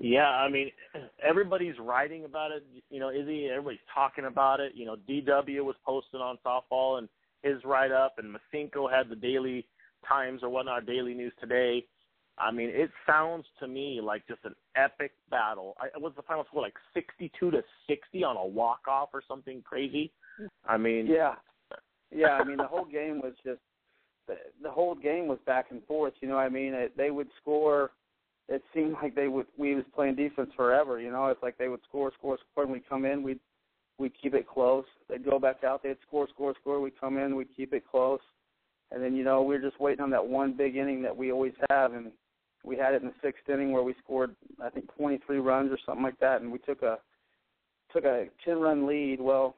Yeah, 0.00 0.28
I 0.28 0.48
mean, 0.48 0.70
everybody's 1.22 1.78
writing 1.78 2.24
about 2.24 2.50
it. 2.50 2.64
You 2.90 3.00
know, 3.00 3.10
Izzy, 3.10 3.48
everybody's 3.48 3.80
talking 3.94 4.24
about 4.24 4.58
it. 4.58 4.72
You 4.74 4.86
know, 4.86 4.96
DW 5.08 5.62
was 5.62 5.76
posted 5.84 6.20
on 6.20 6.38
softball 6.44 6.98
and 6.98 7.08
his 7.42 7.62
write 7.64 7.92
up, 7.92 8.16
and 8.18 8.34
Masinko 8.34 8.90
had 8.90 9.08
the 9.08 9.16
Daily 9.16 9.66
Times 10.08 10.42
or 10.42 10.48
whatnot, 10.48 10.86
Daily 10.86 11.14
News 11.14 11.32
today. 11.40 11.84
I 12.38 12.50
mean, 12.50 12.70
it 12.72 12.90
sounds 13.06 13.44
to 13.58 13.68
me 13.68 14.00
like 14.02 14.26
just 14.26 14.40
an 14.44 14.54
epic 14.74 15.12
battle. 15.30 15.76
I, 15.78 15.98
was 15.98 16.12
the 16.16 16.22
final 16.22 16.44
score 16.44 16.62
like 16.62 16.74
sixty-two 16.94 17.50
to 17.50 17.62
sixty 17.86 18.24
on 18.24 18.36
a 18.36 18.46
walk-off 18.46 19.10
or 19.12 19.22
something 19.28 19.62
crazy? 19.62 20.10
I 20.66 20.78
mean, 20.78 21.06
yeah, 21.06 21.34
yeah. 22.10 22.38
I 22.40 22.44
mean, 22.44 22.56
the 22.56 22.66
whole 22.66 22.86
game 22.86 23.20
was 23.22 23.34
just 23.44 23.60
the, 24.26 24.36
the 24.62 24.70
whole 24.70 24.94
game 24.94 25.26
was 25.26 25.38
back 25.44 25.66
and 25.70 25.84
forth. 25.84 26.14
You 26.22 26.28
know, 26.28 26.36
what 26.36 26.46
I 26.46 26.48
mean, 26.48 26.72
it, 26.72 26.96
they 26.96 27.10
would 27.10 27.28
score. 27.42 27.90
It 28.50 28.64
seemed 28.74 28.96
like 29.00 29.14
they 29.14 29.28
would. 29.28 29.46
We 29.56 29.76
was 29.76 29.84
playing 29.94 30.16
defense 30.16 30.50
forever. 30.56 31.00
You 31.00 31.12
know, 31.12 31.28
it's 31.28 31.42
like 31.42 31.56
they 31.56 31.68
would 31.68 31.80
score, 31.88 32.10
score, 32.18 32.36
score, 32.50 32.64
and 32.64 32.72
we 32.72 32.80
come 32.80 33.04
in. 33.04 33.22
We'd 33.22 33.38
we'd 33.96 34.12
keep 34.20 34.34
it 34.34 34.48
close. 34.48 34.84
They'd 35.08 35.24
go 35.24 35.38
back 35.38 35.62
out. 35.64 35.84
They'd 35.84 35.96
score, 36.06 36.26
score, 36.34 36.54
score. 36.60 36.80
We'd 36.80 36.98
come 36.98 37.16
in. 37.16 37.36
We'd 37.36 37.56
keep 37.56 37.72
it 37.72 37.84
close. 37.88 38.18
And 38.90 39.02
then 39.02 39.14
you 39.14 39.22
know 39.22 39.42
we 39.42 39.54
we're 39.54 39.62
just 39.62 39.80
waiting 39.80 40.02
on 40.02 40.10
that 40.10 40.26
one 40.26 40.56
big 40.56 40.76
inning 40.76 41.00
that 41.02 41.16
we 41.16 41.30
always 41.30 41.52
have, 41.70 41.92
and 41.92 42.10
we 42.64 42.76
had 42.76 42.92
it 42.92 43.02
in 43.02 43.08
the 43.08 43.14
sixth 43.22 43.48
inning 43.48 43.70
where 43.70 43.84
we 43.84 43.94
scored 44.02 44.34
I 44.60 44.68
think 44.68 44.92
23 44.96 45.38
runs 45.38 45.70
or 45.70 45.78
something 45.86 46.02
like 46.02 46.18
that, 46.18 46.42
and 46.42 46.50
we 46.50 46.58
took 46.58 46.82
a 46.82 46.98
took 47.92 48.04
a 48.04 48.26
10 48.44 48.58
run 48.58 48.84
lead. 48.84 49.20
Well, 49.20 49.54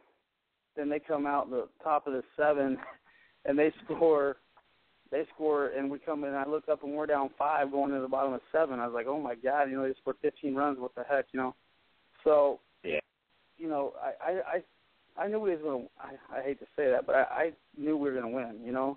then 0.77 0.91
they 0.91 0.99
come 0.99 1.27
out 1.27 1.47
in 1.47 1.51
the 1.53 1.69
top 1.83 2.07
of 2.07 2.13
the 2.13 2.23
seven, 2.37 2.77
and 3.47 3.59
they 3.59 3.73
score. 3.85 4.37
They 5.13 5.27
score, 5.35 5.67
and 5.69 5.91
we 5.91 5.99
come 5.99 6.25
in. 6.25 6.31
And 6.31 6.39
I 6.39 6.49
look 6.49 6.71
up, 6.71 6.83
and 6.83 6.95
we're 6.95 7.07
down 7.07 7.29
five, 7.39 7.71
going 7.71 7.93
to 7.93 8.01
the 8.01 8.09
bottom 8.09 8.33
of 8.33 8.41
seven. 8.51 8.81
I 8.81 8.87
was 8.87 8.95
like, 8.95 9.07
"Oh 9.07 9.21
my 9.21 9.35
god!" 9.35 9.65
You 9.65 9.77
know, 9.77 9.87
they 9.87 9.95
scored 10.01 10.17
15 10.23 10.55
runs. 10.55 10.81
What 10.81 10.95
the 10.95 11.05
heck, 11.09 11.27
you 11.33 11.39
know? 11.39 11.55
So, 12.25 12.61
yeah, 12.83 13.01
you 13.59 13.69
know, 13.69 13.93
I 14.03 14.31
I 14.31 14.63
I, 15.19 15.25
I 15.25 15.29
knew 15.29 15.39
we 15.39 15.51
was 15.51 15.61
to 15.61 15.83
I, 16.01 16.39
I 16.39 16.43
hate 16.43 16.59
to 16.61 16.67
say 16.75 16.91
that, 16.91 17.07
but 17.07 17.15
I, 17.15 17.21
I 17.21 17.51
knew 17.77 17.99
we 17.99 18.11
were 18.11 18.19
going 18.19 18.33
to 18.33 18.37
win. 18.37 18.65
You 18.65 18.73
know, 18.73 18.97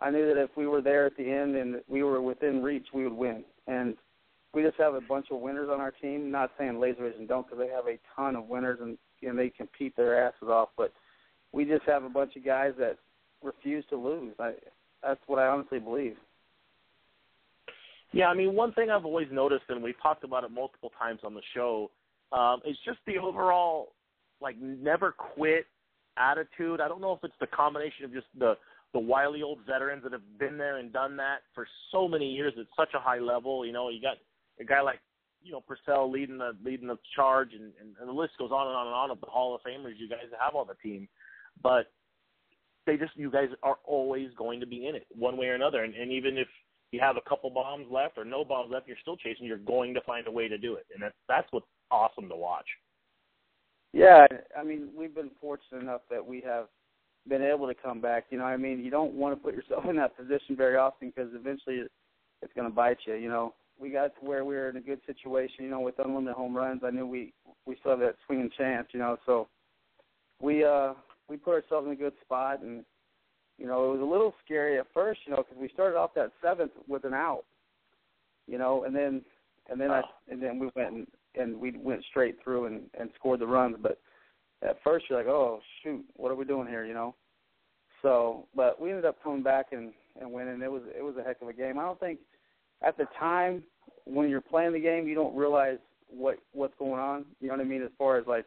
I 0.00 0.10
knew 0.10 0.32
that 0.32 0.40
if 0.40 0.50
we 0.56 0.68
were 0.68 0.80
there 0.80 1.04
at 1.06 1.16
the 1.16 1.28
end 1.28 1.56
and 1.56 1.82
we 1.88 2.04
were 2.04 2.22
within 2.22 2.62
reach, 2.62 2.86
we 2.94 3.02
would 3.02 3.12
win. 3.12 3.42
And 3.66 3.96
we 4.54 4.62
just 4.62 4.76
have 4.78 4.94
a 4.94 5.00
bunch 5.00 5.26
of 5.32 5.40
winners 5.40 5.68
on 5.68 5.80
our 5.80 5.90
team. 5.90 6.30
Not 6.30 6.52
saying 6.56 6.78
Laser 6.78 7.08
Vision 7.08 7.26
don't, 7.26 7.44
because 7.44 7.58
they 7.58 7.74
have 7.74 7.88
a 7.88 7.98
ton 8.14 8.36
of 8.36 8.46
winners 8.46 8.78
and 8.80 8.96
and 9.22 9.36
they 9.36 9.50
compete 9.50 9.96
their 9.96 10.28
asses 10.28 10.48
off. 10.48 10.68
But 10.76 10.92
we 11.50 11.64
just 11.64 11.84
have 11.86 12.04
a 12.04 12.08
bunch 12.08 12.36
of 12.36 12.44
guys 12.44 12.74
that 12.78 12.98
refuse 13.42 13.84
to 13.90 13.96
lose. 13.96 14.34
I, 14.38 14.52
that's 15.06 15.20
what 15.26 15.38
I 15.38 15.46
honestly 15.46 15.78
believe. 15.78 16.16
Yeah, 18.12 18.26
I 18.28 18.34
mean, 18.34 18.54
one 18.54 18.72
thing 18.72 18.90
I've 18.90 19.04
always 19.04 19.28
noticed, 19.30 19.64
and 19.68 19.82
we've 19.82 20.00
talked 20.02 20.24
about 20.24 20.44
it 20.44 20.50
multiple 20.50 20.90
times 20.98 21.20
on 21.24 21.34
the 21.34 21.42
show, 21.54 21.90
um, 22.32 22.60
is 22.64 22.76
just 22.84 22.98
the 23.06 23.18
overall 23.18 23.92
like 24.40 24.56
never 24.60 25.12
quit 25.12 25.66
attitude. 26.16 26.80
I 26.80 26.88
don't 26.88 27.00
know 27.00 27.12
if 27.12 27.20
it's 27.22 27.34
the 27.40 27.46
combination 27.46 28.04
of 28.04 28.12
just 28.12 28.26
the 28.38 28.54
the 28.92 28.98
wily 29.00 29.42
old 29.42 29.58
veterans 29.66 30.02
that 30.04 30.12
have 30.12 30.38
been 30.38 30.56
there 30.56 30.78
and 30.78 30.92
done 30.92 31.16
that 31.18 31.38
for 31.54 31.66
so 31.92 32.08
many 32.08 32.32
years 32.32 32.54
at 32.58 32.66
such 32.76 32.94
a 32.94 32.98
high 32.98 33.18
level. 33.18 33.66
You 33.66 33.72
know, 33.72 33.90
you 33.90 34.00
got 34.00 34.16
a 34.60 34.64
guy 34.64 34.80
like 34.80 35.00
you 35.42 35.52
know 35.52 35.60
Purcell 35.60 36.10
leading 36.10 36.38
the 36.38 36.56
leading 36.64 36.88
the 36.88 36.98
charge, 37.14 37.50
and, 37.52 37.72
and, 37.80 37.94
and 38.00 38.08
the 38.08 38.12
list 38.12 38.32
goes 38.38 38.50
on 38.50 38.66
and 38.66 38.76
on 38.76 38.86
and 38.86 38.94
on 38.94 39.10
of 39.10 39.20
the 39.20 39.26
Hall 39.26 39.54
of 39.54 39.60
Famers 39.62 39.98
you 39.98 40.08
guys 40.08 40.24
have 40.40 40.54
on 40.54 40.66
the 40.66 40.74
team. 40.74 41.08
But 41.62 41.92
they 42.86 42.96
just 42.96 43.16
you 43.16 43.30
guys 43.30 43.48
are 43.62 43.78
always 43.84 44.28
going 44.36 44.60
to 44.60 44.66
be 44.66 44.86
in 44.86 44.94
it 44.94 45.06
one 45.10 45.36
way 45.36 45.46
or 45.46 45.54
another, 45.54 45.84
and, 45.84 45.94
and 45.94 46.10
even 46.12 46.38
if 46.38 46.48
you 46.92 47.00
have 47.00 47.16
a 47.16 47.28
couple 47.28 47.50
bombs 47.50 47.86
left 47.90 48.16
or 48.16 48.24
no 48.24 48.44
bombs 48.44 48.70
left, 48.72 48.86
you're 48.86 48.96
still 49.02 49.16
chasing. 49.16 49.44
You're 49.46 49.58
going 49.58 49.92
to 49.94 50.00
find 50.02 50.26
a 50.26 50.30
way 50.30 50.48
to 50.48 50.56
do 50.56 50.74
it, 50.74 50.86
and 50.94 51.02
that's 51.02 51.14
that's 51.28 51.48
what's 51.50 51.66
awesome 51.90 52.28
to 52.28 52.36
watch. 52.36 52.66
Yeah, 53.92 54.26
I 54.58 54.62
mean, 54.62 54.88
we've 54.96 55.14
been 55.14 55.30
fortunate 55.40 55.80
enough 55.80 56.02
that 56.10 56.24
we 56.24 56.40
have 56.42 56.66
been 57.28 57.42
able 57.42 57.66
to 57.66 57.74
come 57.74 58.00
back. 58.00 58.26
You 58.30 58.38
know, 58.38 58.44
I 58.44 58.56
mean, 58.56 58.84
you 58.84 58.90
don't 58.90 59.14
want 59.14 59.36
to 59.36 59.42
put 59.42 59.54
yourself 59.54 59.84
in 59.88 59.96
that 59.96 60.16
position 60.16 60.56
very 60.56 60.76
often 60.76 61.12
because 61.14 61.30
eventually 61.34 61.82
it's 62.42 62.52
going 62.54 62.68
to 62.68 62.74
bite 62.74 62.98
you. 63.06 63.14
You 63.14 63.28
know, 63.28 63.54
we 63.78 63.90
got 63.90 64.14
to 64.18 64.26
where 64.26 64.44
we 64.44 64.54
were 64.54 64.70
in 64.70 64.76
a 64.76 64.80
good 64.80 65.00
situation. 65.06 65.64
You 65.64 65.70
know, 65.70 65.80
with 65.80 65.98
unlimited 65.98 66.36
home 66.36 66.56
runs, 66.56 66.82
I 66.84 66.90
knew 66.90 67.06
we 67.06 67.32
we 67.66 67.76
still 67.80 67.92
have 67.92 68.00
that 68.00 68.16
swinging 68.26 68.50
chance. 68.56 68.88
You 68.92 69.00
know, 69.00 69.16
so 69.26 69.48
we 70.40 70.64
uh 70.64 70.92
we 71.28 71.36
put 71.36 71.54
ourselves 71.54 71.86
in 71.86 71.92
a 71.92 71.96
good 71.96 72.12
spot, 72.24 72.62
and 72.62 72.84
you 73.58 73.66
know, 73.66 73.88
it 73.88 73.92
was 73.92 74.00
a 74.00 74.04
little 74.04 74.34
scary 74.44 74.78
at 74.78 74.86
first. 74.92 75.20
You 75.26 75.32
know, 75.32 75.38
because 75.42 75.60
we 75.60 75.68
started 75.72 75.96
off 75.96 76.14
that 76.14 76.32
seventh 76.42 76.72
with 76.88 77.04
an 77.04 77.14
out. 77.14 77.44
You 78.46 78.58
know, 78.58 78.84
and 78.84 78.94
then 78.94 79.22
and 79.68 79.80
then 79.80 79.90
I 79.90 80.00
oh. 80.00 80.10
and 80.28 80.42
then 80.42 80.58
we 80.58 80.70
went 80.76 80.92
and, 80.92 81.06
and 81.34 81.60
we 81.60 81.72
went 81.76 82.04
straight 82.10 82.36
through 82.42 82.66
and 82.66 82.82
and 82.98 83.10
scored 83.18 83.40
the 83.40 83.46
runs, 83.46 83.76
but 83.80 83.98
at 84.62 84.78
first 84.84 85.06
you're 85.08 85.18
like, 85.18 85.28
oh 85.28 85.60
shoot, 85.82 86.04
what 86.16 86.30
are 86.30 86.36
we 86.36 86.44
doing 86.44 86.68
here? 86.68 86.84
You 86.84 86.94
know. 86.94 87.14
So, 88.02 88.46
but 88.54 88.80
we 88.80 88.90
ended 88.90 89.04
up 89.04 89.22
coming 89.22 89.42
back 89.42 89.66
and 89.72 89.92
and 90.20 90.30
winning. 90.32 90.62
It 90.62 90.70
was 90.70 90.82
it 90.96 91.02
was 91.02 91.16
a 91.18 91.22
heck 91.22 91.42
of 91.42 91.48
a 91.48 91.52
game. 91.52 91.78
I 91.78 91.82
don't 91.82 92.00
think 92.00 92.20
at 92.82 92.96
the 92.96 93.06
time 93.18 93.62
when 94.04 94.28
you're 94.28 94.40
playing 94.40 94.72
the 94.72 94.80
game, 94.80 95.06
you 95.06 95.14
don't 95.14 95.36
realize 95.36 95.78
what 96.08 96.38
what's 96.52 96.74
going 96.78 97.00
on. 97.00 97.24
You 97.40 97.48
know 97.48 97.54
what 97.54 97.64
I 97.64 97.68
mean? 97.68 97.82
As 97.82 97.90
far 97.98 98.18
as 98.18 98.26
like 98.26 98.46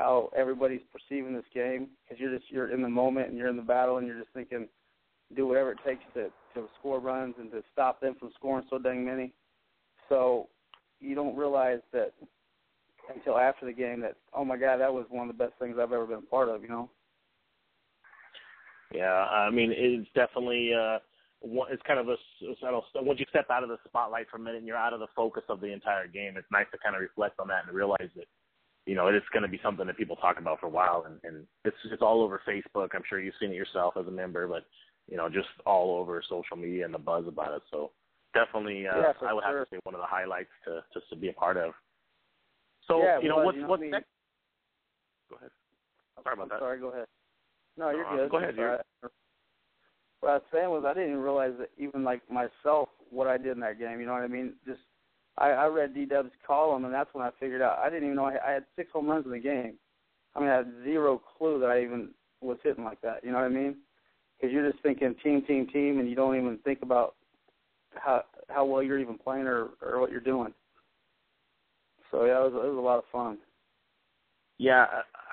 how 0.00 0.30
everybody's 0.34 0.80
perceiving 0.90 1.34
this 1.34 1.44
game, 1.54 1.88
because 2.02 2.18
you're 2.18 2.34
just 2.36 2.50
you're 2.50 2.72
in 2.72 2.80
the 2.80 2.88
moment 2.88 3.28
and 3.28 3.36
you're 3.36 3.48
in 3.48 3.56
the 3.56 3.62
battle 3.62 3.98
and 3.98 4.06
you're 4.06 4.18
just 4.18 4.32
thinking, 4.32 4.66
do 5.36 5.46
whatever 5.46 5.72
it 5.72 5.78
takes 5.86 6.02
to 6.14 6.30
to 6.54 6.66
score 6.78 6.98
runs 6.98 7.34
and 7.38 7.50
to 7.52 7.62
stop 7.72 8.00
them 8.00 8.16
from 8.18 8.30
scoring 8.34 8.64
so 8.70 8.78
dang 8.78 9.04
many. 9.04 9.32
So 10.08 10.48
you 11.00 11.14
don't 11.14 11.36
realize 11.36 11.80
that 11.92 12.14
until 13.14 13.36
after 13.38 13.66
the 13.66 13.72
game 13.72 14.00
that 14.00 14.16
oh 14.34 14.44
my 14.44 14.56
god 14.56 14.78
that 14.78 14.92
was 14.92 15.04
one 15.10 15.28
of 15.28 15.36
the 15.36 15.44
best 15.44 15.58
things 15.58 15.76
I've 15.78 15.92
ever 15.92 16.06
been 16.06 16.18
a 16.18 16.22
part 16.22 16.48
of. 16.48 16.62
You 16.62 16.68
know. 16.68 16.90
Yeah, 18.94 19.12
I 19.12 19.50
mean 19.50 19.70
it's 19.76 20.08
definitely 20.14 20.72
uh 20.72 20.98
it's 21.42 21.82
kind 21.86 22.00
of 22.00 22.08
a 22.08 22.16
once 23.02 23.20
you 23.20 23.26
step 23.28 23.50
out 23.50 23.62
of 23.62 23.68
the 23.68 23.76
spotlight 23.86 24.30
for 24.30 24.38
a 24.38 24.40
minute 24.40 24.58
and 24.58 24.66
you're 24.66 24.76
out 24.76 24.94
of 24.94 25.00
the 25.00 25.06
focus 25.14 25.42
of 25.50 25.60
the 25.60 25.72
entire 25.72 26.06
game, 26.06 26.38
it's 26.38 26.50
nice 26.50 26.66
to 26.72 26.78
kind 26.78 26.96
of 26.96 27.02
reflect 27.02 27.38
on 27.38 27.48
that 27.48 27.66
and 27.66 27.76
realize 27.76 28.08
that 28.16 28.24
you 28.86 28.94
know 28.94 29.08
it's 29.08 29.26
going 29.32 29.42
to 29.42 29.48
be 29.48 29.60
something 29.62 29.86
that 29.86 29.96
people 29.96 30.16
talk 30.16 30.38
about 30.38 30.60
for 30.60 30.66
a 30.66 30.70
while, 30.70 31.04
and, 31.06 31.18
and 31.24 31.46
it's 31.64 31.76
it's 31.90 32.02
all 32.02 32.22
over 32.22 32.40
Facebook. 32.48 32.88
I'm 32.94 33.02
sure 33.08 33.20
you've 33.20 33.34
seen 33.40 33.50
it 33.50 33.56
yourself 33.56 33.94
as 33.98 34.06
a 34.06 34.10
member, 34.10 34.46
but 34.46 34.64
you 35.08 35.16
know 35.16 35.28
just 35.28 35.48
all 35.66 35.98
over 35.98 36.22
social 36.28 36.56
media 36.56 36.84
and 36.84 36.94
the 36.94 36.98
buzz 36.98 37.24
about 37.26 37.54
it. 37.54 37.62
So 37.70 37.92
definitely, 38.34 38.86
uh, 38.86 38.96
yeah, 38.96 39.12
I 39.28 39.32
would 39.32 39.44
sure. 39.44 39.58
have 39.58 39.68
to 39.68 39.76
say 39.76 39.80
one 39.84 39.94
of 39.94 40.00
the 40.00 40.06
highlights 40.06 40.50
to 40.66 40.82
just 40.94 41.08
to 41.10 41.16
be 41.16 41.28
a 41.28 41.32
part 41.32 41.56
of. 41.56 41.72
So 42.86 43.02
yeah, 43.02 43.20
you 43.20 43.28
know 43.28 43.36
well, 43.36 43.46
what's 43.46 43.56
you 43.56 43.62
know, 43.62 43.68
what's 43.68 43.80
I 43.80 43.82
mean, 43.82 43.90
next? 43.92 44.06
Go 45.28 45.36
ahead. 45.36 45.50
Sorry 46.22 46.34
about 46.34 46.42
I'm 46.42 46.48
that. 46.48 46.60
Sorry, 46.60 46.80
go 46.80 46.88
ahead. 46.88 47.06
No, 47.76 47.90
you're 47.90 48.06
Uh, 48.06 48.16
good. 48.16 48.30
go 48.30 48.36
ahead, 48.38 48.58
right. 48.58 48.80
What 50.20 50.30
I 50.30 50.34
was 50.34 50.42
saying 50.52 50.68
was 50.68 50.84
I 50.84 50.92
didn't 50.92 51.10
even 51.10 51.22
realize 51.22 51.52
that 51.58 51.70
even 51.78 52.04
like 52.04 52.20
myself 52.30 52.88
what 53.10 53.26
I 53.26 53.38
did 53.38 53.52
in 53.52 53.60
that 53.60 53.78
game. 53.78 54.00
You 54.00 54.06
know 54.06 54.12
what 54.12 54.22
I 54.22 54.28
mean? 54.28 54.54
Just 54.66 54.80
I, 55.40 55.50
I 55.50 55.66
read 55.66 55.94
D 55.94 56.04
Dub's 56.04 56.30
column 56.46 56.84
and 56.84 56.94
that's 56.94 57.12
when 57.12 57.24
I 57.24 57.30
figured 57.40 57.62
out 57.62 57.78
I 57.78 57.88
didn't 57.88 58.04
even 58.04 58.16
know 58.16 58.26
I, 58.26 58.36
I 58.46 58.52
had 58.52 58.64
six 58.76 58.92
home 58.92 59.08
runs 59.08 59.24
in 59.24 59.32
the 59.32 59.38
game. 59.38 59.74
I 60.36 60.40
mean 60.40 60.48
I 60.48 60.56
had 60.56 60.72
zero 60.84 61.20
clue 61.38 61.58
that 61.60 61.70
I 61.70 61.82
even 61.82 62.10
was 62.40 62.58
hitting 62.62 62.84
like 62.84 63.00
that. 63.02 63.24
You 63.24 63.32
know 63.32 63.38
what 63.38 63.44
I 63.44 63.48
mean? 63.48 63.76
Because 64.38 64.52
you're 64.52 64.70
just 64.70 64.82
thinking 64.82 65.14
team, 65.22 65.42
team, 65.46 65.66
team, 65.72 65.98
and 65.98 66.08
you 66.08 66.14
don't 66.14 66.36
even 66.36 66.58
think 66.64 66.80
about 66.82 67.14
how 67.94 68.22
how 68.48 68.64
well 68.64 68.82
you're 68.82 68.98
even 68.98 69.18
playing 69.18 69.46
or 69.46 69.70
or 69.82 70.00
what 70.00 70.10
you're 70.10 70.20
doing. 70.20 70.52
So 72.10 72.24
yeah, 72.24 72.38
it 72.38 72.52
was 72.52 72.64
it 72.64 72.68
was 72.68 72.78
a 72.78 72.80
lot 72.80 72.98
of 72.98 73.04
fun. 73.12 73.38
Yeah, 74.58 74.84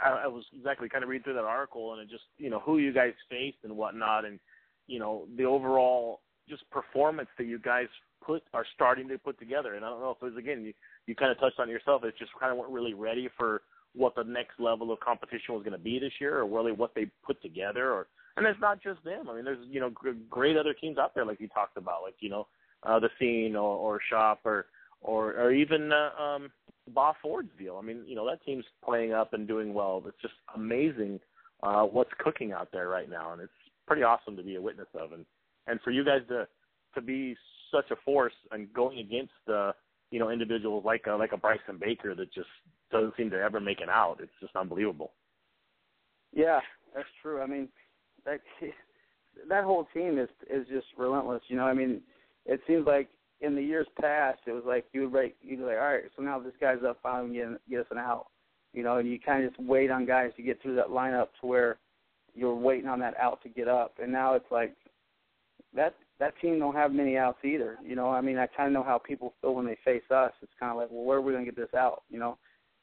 I, 0.04 0.24
I 0.24 0.28
was 0.28 0.46
exactly 0.56 0.88
kind 0.88 1.04
of 1.04 1.10
reading 1.10 1.24
through 1.24 1.34
that 1.34 1.44
article, 1.44 1.94
and 1.94 2.02
it 2.02 2.10
just 2.10 2.24
you 2.38 2.50
know 2.50 2.60
who 2.60 2.78
you 2.78 2.94
guys 2.94 3.14
faced 3.30 3.58
and 3.64 3.76
whatnot, 3.76 4.26
and 4.26 4.40
you 4.88 5.00
know 5.00 5.28
the 5.38 5.44
overall 5.46 6.22
just 6.48 6.70
performance 6.70 7.30
that 7.38 7.46
you 7.46 7.60
guys 7.60 7.88
put 8.26 8.44
are 8.54 8.66
starting 8.76 9.08
to 9.10 9.18
put 9.18 9.40
together. 9.40 9.76
And 9.76 9.86
I 9.86 9.90
don't 9.90 10.02
know 10.02 10.12
if 10.12 10.18
it 10.22 10.34
was 10.34 10.38
again 10.38 10.64
you 10.64 10.74
you 11.06 11.16
kind 11.16 11.32
of 11.32 11.40
touched 11.40 11.60
on 11.60 11.70
it 11.70 11.72
yourself. 11.72 12.04
It's 12.04 12.18
just 12.20 12.32
kind 12.40 12.52
of 12.52 12.58
weren't 12.58 12.72
really 12.72 12.94
ready 12.94 13.30
for 13.38 13.62
what 13.96 14.16
the 14.16 14.24
next 14.24 14.60
level 14.60 14.92
of 14.92 15.00
competition 15.00 15.56
was 15.56 15.64
going 15.64 15.78
to 15.78 15.84
be 15.84 16.00
this 16.00 16.14
year, 16.20 16.40
or 16.40 16.46
really 16.46 16.72
what 16.72 16.94
they 16.94 17.08
put 17.26 17.42
together. 17.42 17.92
Or 17.92 18.08
and 18.36 18.46
it's 18.46 18.62
not 18.62 18.82
just 18.82 19.04
them. 19.04 19.30
I 19.30 19.36
mean, 19.36 19.46
there's 19.46 19.66
you 19.70 19.80
know 19.80 19.90
gr- 19.90 20.12
great 20.30 20.58
other 20.58 20.74
teams 20.74 20.98
out 20.98 21.16
there 21.16 21.26
like 21.26 21.40
you 21.40 21.48
talked 21.48 21.78
about, 21.78 22.04
like 22.04 22.16
you 22.20 22.30
know 22.30 22.48
uh, 22.84 23.00
the 23.00 23.10
scene 23.20 23.56
or, 23.56 23.76
or 23.76 24.00
shop 24.10 24.42
or 24.46 24.68
or 25.02 25.34
or 25.34 25.52
even 25.52 25.92
uh, 25.92 26.22
um, 26.22 26.50
Bob 26.94 27.16
Ford's 27.22 27.50
deal. 27.58 27.78
I 27.82 27.86
mean, 27.86 28.04
you 28.06 28.16
know 28.16 28.28
that 28.28 28.44
team's 28.46 28.66
playing 28.84 29.14
up 29.14 29.34
and 29.34 29.48
doing 29.48 29.74
well. 29.74 30.04
It's 30.06 30.22
just 30.22 30.36
amazing 30.56 31.20
uh, 31.64 31.84
what's 31.84 32.12
cooking 32.20 32.52
out 32.52 32.70
there 32.72 32.90
right 32.90 33.10
now, 33.10 33.34
and 33.34 33.42
it's 33.42 33.52
pretty 33.88 34.04
awesome 34.04 34.36
to 34.38 34.44
be 34.44 34.56
a 34.56 34.62
witness 34.62 34.88
of. 34.94 35.14
And 35.14 35.26
and 35.68 35.80
for 35.82 35.92
you 35.92 36.04
guys 36.06 36.22
to 36.30 36.48
to 36.96 37.02
be 37.02 37.36
such 37.72 37.92
a 37.92 37.96
force 38.04 38.34
and 38.52 38.72
going 38.74 39.00
against 39.00 39.34
uh, 39.52 39.72
you 40.12 40.20
know 40.20 40.30
individuals 40.30 40.84
like 40.86 41.06
a, 41.08 41.12
like 41.12 41.32
a 41.34 41.38
Bryson 41.38 41.78
Baker 41.80 42.16
that 42.16 42.34
just 42.34 42.48
doesn't 42.92 43.14
seem 43.18 43.30
to 43.32 43.38
ever 43.38 43.60
make 43.60 43.82
it 43.82 43.90
out. 43.90 44.18
It's 44.22 44.32
just 44.42 44.56
unbelievable. 44.56 45.12
Yeah, 46.34 46.60
that's 46.96 47.08
true. 47.22 47.42
I 47.42 47.48
mean, 47.48 47.70
that 48.26 48.40
that 49.50 49.64
whole 49.64 49.88
team 49.94 50.18
is 50.18 50.30
is 50.50 50.68
just 50.68 50.88
relentless. 50.98 51.42
You 51.48 51.58
know, 51.58 51.66
I 51.66 51.74
mean, 51.74 52.02
it 52.46 52.62
seems 52.68 52.86
like 52.86 53.10
in 53.42 53.56
the 53.56 53.62
years 53.62 53.88
past, 54.00 54.40
it 54.48 54.52
was 54.52 54.64
like 54.66 54.86
you 54.94 55.02
would 55.02 55.12
break, 55.12 55.36
you'd 55.42 55.60
be 55.60 55.64
like, 55.64 55.78
all 55.78 55.94
right, 55.94 56.04
so 56.16 56.24
now 56.24 56.40
this 56.40 56.54
guy's 56.60 56.84
up, 56.88 56.98
finally 57.04 57.36
get, 57.36 57.70
get 57.70 57.80
us 57.82 57.86
an 57.92 57.98
out. 57.98 58.28
You 58.74 58.84
know, 58.84 58.98
and 58.98 59.10
you 59.10 59.20
kind 59.20 59.44
of 59.44 59.52
just 59.52 59.64
wait 59.64 59.92
on 59.92 60.06
guys 60.06 60.32
to 60.38 60.44
get 60.44 60.62
through 60.62 60.76
that 60.76 60.90
lineup 60.90 61.28
to 61.42 61.48
where 61.48 61.78
you're 62.36 62.56
waiting 62.56 62.88
on 62.88 63.00
that 63.00 63.18
out 63.20 63.42
to 63.44 63.50
get 63.50 63.68
up. 63.68 63.96
And 64.02 64.12
now 64.12 64.36
it's 64.36 64.52
like 64.52 64.76
that 65.76 65.96
that 66.20 66.34
team 66.42 66.60
don't 66.60 66.76
have 66.76 66.92
many 66.92 67.18
outs 67.18 67.44
either. 67.44 67.78
You 67.84 67.96
know, 67.96 68.10
I 68.10 68.22
mean, 68.22 68.38
I 68.38 68.48
kind 68.48 68.68
of 68.68 68.74
know 68.74 68.84
how 68.84 68.98
people 68.98 69.34
feel 69.42 69.56
when 69.56 69.66
they 69.66 69.78
face 69.86 70.10
us. 70.10 70.32
It's 70.42 70.52
kind 70.60 70.72
of 70.72 70.78
like, 70.78 70.88
well, 70.92 71.06
where 71.06 71.18
are 71.18 71.22
we 71.22 71.34
going 71.34 71.46
to 71.46 71.52
get 71.52 71.60
this 71.60 71.78
out? 71.78 72.04
You 72.10 72.20
know, 72.20 72.38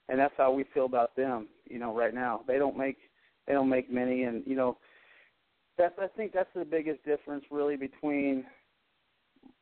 and 0.08 0.18
that's 0.18 0.34
how 0.36 0.52
we 0.52 0.64
feel 0.72 0.86
about 0.86 1.16
them. 1.16 1.48
You 1.68 1.78
know, 1.78 1.94
right 1.94 2.14
now 2.14 2.42
they 2.46 2.58
don't 2.58 2.76
make 2.76 2.98
they 3.46 3.52
don't 3.52 3.68
make 3.68 3.92
many, 3.92 4.24
and 4.24 4.42
you 4.46 4.56
know, 4.56 4.78
that's 5.76 5.94
I 6.00 6.06
think 6.16 6.32
that's 6.32 6.48
the 6.54 6.64
biggest 6.64 7.04
difference 7.04 7.44
really 7.50 7.76
between 7.76 8.44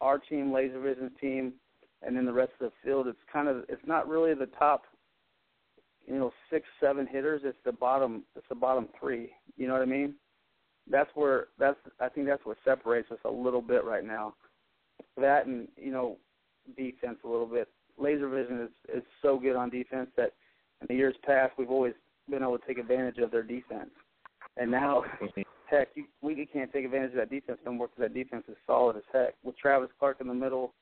our 0.01 0.18
team, 0.18 0.53
Laser 0.53 0.81
Vision's 0.81 1.12
team, 1.20 1.55
and 2.03 2.16
then 2.16 2.27
the 2.27 2.33
rest 2.33 2.53
of 2.61 2.70
the 2.70 2.89
field. 2.89 3.07
It's 3.07 3.18
kind 3.33 3.49
of 3.49 3.64
it's 3.68 3.87
not 3.87 4.09
really 4.09 4.35
the 4.35 4.51
top, 4.59 4.83
you 6.07 6.18
know, 6.18 6.33
six 6.51 6.66
seven 6.81 7.07
hitters. 7.07 7.43
It's 7.45 7.59
the 7.64 7.73
bottom. 7.73 8.25
It's 8.37 8.47
the 8.49 8.55
bottom 8.55 8.89
three. 9.01 9.31
You 9.57 9.66
know 9.66 9.75
what 9.75 9.83
I 9.83 9.87
mean? 9.87 10.14
That's 10.93 11.11
where 11.14 11.47
that's 11.59 11.78
I 12.01 12.09
think 12.11 12.26
that's 12.26 12.45
what 12.45 12.59
separates 12.64 13.11
us 13.11 13.18
a 13.24 13.30
little 13.30 13.62
bit 13.62 13.82
right 13.84 14.05
now. 14.05 14.34
That 15.16 15.47
and 15.47 15.66
you 15.76 15.90
know, 15.90 16.18
defense 16.76 17.18
a 17.24 17.28
little 17.28 17.47
bit. 17.47 17.66
Laser 17.99 18.28
Vision 18.28 18.61
is 18.61 18.99
is 18.99 19.03
so 19.22 19.38
good 19.38 19.57
on 19.57 19.70
defense 19.70 20.11
that 20.18 20.34
in 20.82 20.86
the 20.88 20.95
years 20.95 21.16
past 21.24 21.55
we've 21.59 21.70
always 21.70 21.95
been 22.30 22.43
able 22.43 22.59
to 22.59 22.66
take 22.66 22.78
advantage 22.78 23.18
of 23.18 23.30
their 23.30 23.43
defense, 23.43 23.90
and 24.59 24.70
now 24.70 25.03
heck, 25.66 25.88
you, 25.95 26.05
we 26.20 26.47
can't 26.53 26.70
take 26.72 26.84
advantage 26.84 27.12
of 27.12 27.16
that 27.16 27.30
defense 27.30 27.59
no 27.64 27.72
more 27.72 27.88
because 27.88 28.03
that 28.03 28.14
defense 28.14 28.45
is 28.49 28.57
solid 28.66 28.97
as 28.97 29.03
heck. 29.12 29.34
With 29.43 29.57
Travis 29.57 29.90
Clark 29.99 30.18
in 30.20 30.28
the 30.28 30.34
middle, 30.34 30.74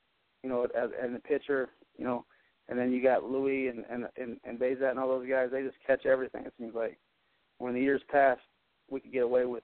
you 0.43 0.49
know, 0.49 0.65
as 0.65 0.89
and 1.01 1.15
the 1.15 1.19
pitcher, 1.19 1.69
you 1.97 2.03
know, 2.03 2.25
and 2.67 2.77
then 2.77 2.91
you 2.91 3.01
got 3.01 3.23
Louis 3.23 3.69
and 3.69 3.85
and 3.89 4.07
and, 4.17 4.37
and 4.43 4.59
Bezat 4.59 4.91
and 4.91 4.99
all 4.99 5.07
those 5.07 5.29
guys. 5.29 5.49
They 5.51 5.63
just 5.63 5.77
catch 5.87 6.05
everything. 6.05 6.45
It 6.45 6.53
seems 6.59 6.75
like. 6.75 6.99
When 7.59 7.75
the 7.75 7.79
years 7.79 8.01
past, 8.09 8.41
we 8.89 8.99
could 8.99 9.13
get 9.13 9.21
away 9.21 9.45
with 9.45 9.63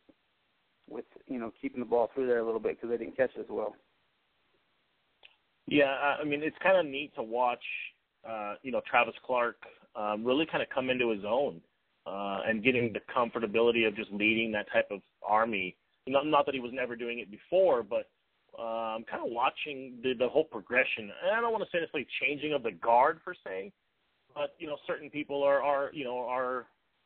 with 0.89 1.05
you 1.27 1.39
know 1.39 1.51
keeping 1.61 1.79
the 1.79 1.85
ball 1.85 2.09
through 2.13 2.27
there 2.27 2.39
a 2.39 2.45
little 2.45 2.59
bit 2.59 2.77
because 2.77 2.89
they 2.89 3.03
didn't 3.03 3.17
catch 3.17 3.31
as 3.39 3.45
well. 3.49 3.75
Yeah, 5.67 5.93
I 6.21 6.23
mean 6.23 6.41
it's 6.43 6.57
kind 6.63 6.77
of 6.77 6.85
neat 6.85 7.13
to 7.15 7.23
watch. 7.23 7.63
Uh, 8.27 8.55
you 8.61 8.71
know, 8.71 8.81
Travis 8.89 9.13
Clark 9.25 9.57
um, 9.95 10.25
really 10.25 10.45
kind 10.45 10.61
of 10.61 10.69
come 10.69 10.89
into 10.89 11.11
his 11.11 11.23
own 11.25 11.61
uh, 12.05 12.39
and 12.47 12.63
getting 12.63 12.93
the 12.93 12.99
comfortability 13.13 13.87
of 13.87 13.95
just 13.95 14.11
leading 14.11 14.51
that 14.51 14.65
type 14.71 14.87
of 14.91 15.01
army. 15.25 15.75
Not, 16.07 16.25
not 16.25 16.45
that 16.45 16.55
he 16.55 16.61
was 16.61 16.71
never 16.73 16.95
doing 16.95 17.19
it 17.19 17.29
before, 17.29 17.83
but 17.83 18.09
um, 18.59 19.03
kind 19.09 19.23
of 19.23 19.31
watching 19.31 19.99
the, 20.03 20.13
the 20.17 20.27
whole 20.27 20.45
progression. 20.45 21.11
And 21.23 21.35
I 21.35 21.41
don't 21.41 21.51
want 21.51 21.63
to 21.63 21.69
say 21.71 21.79
necessarily 21.79 22.07
changing 22.21 22.53
of 22.53 22.63
the 22.63 22.71
guard 22.71 23.23
per 23.23 23.33
se, 23.45 23.71
but 24.33 24.55
you 24.57 24.67
know, 24.67 24.77
certain 24.87 25.09
people 25.09 25.43
are 25.43 25.61
are 25.61 25.91
you 25.93 26.05
know 26.05 26.17
are 26.17 26.65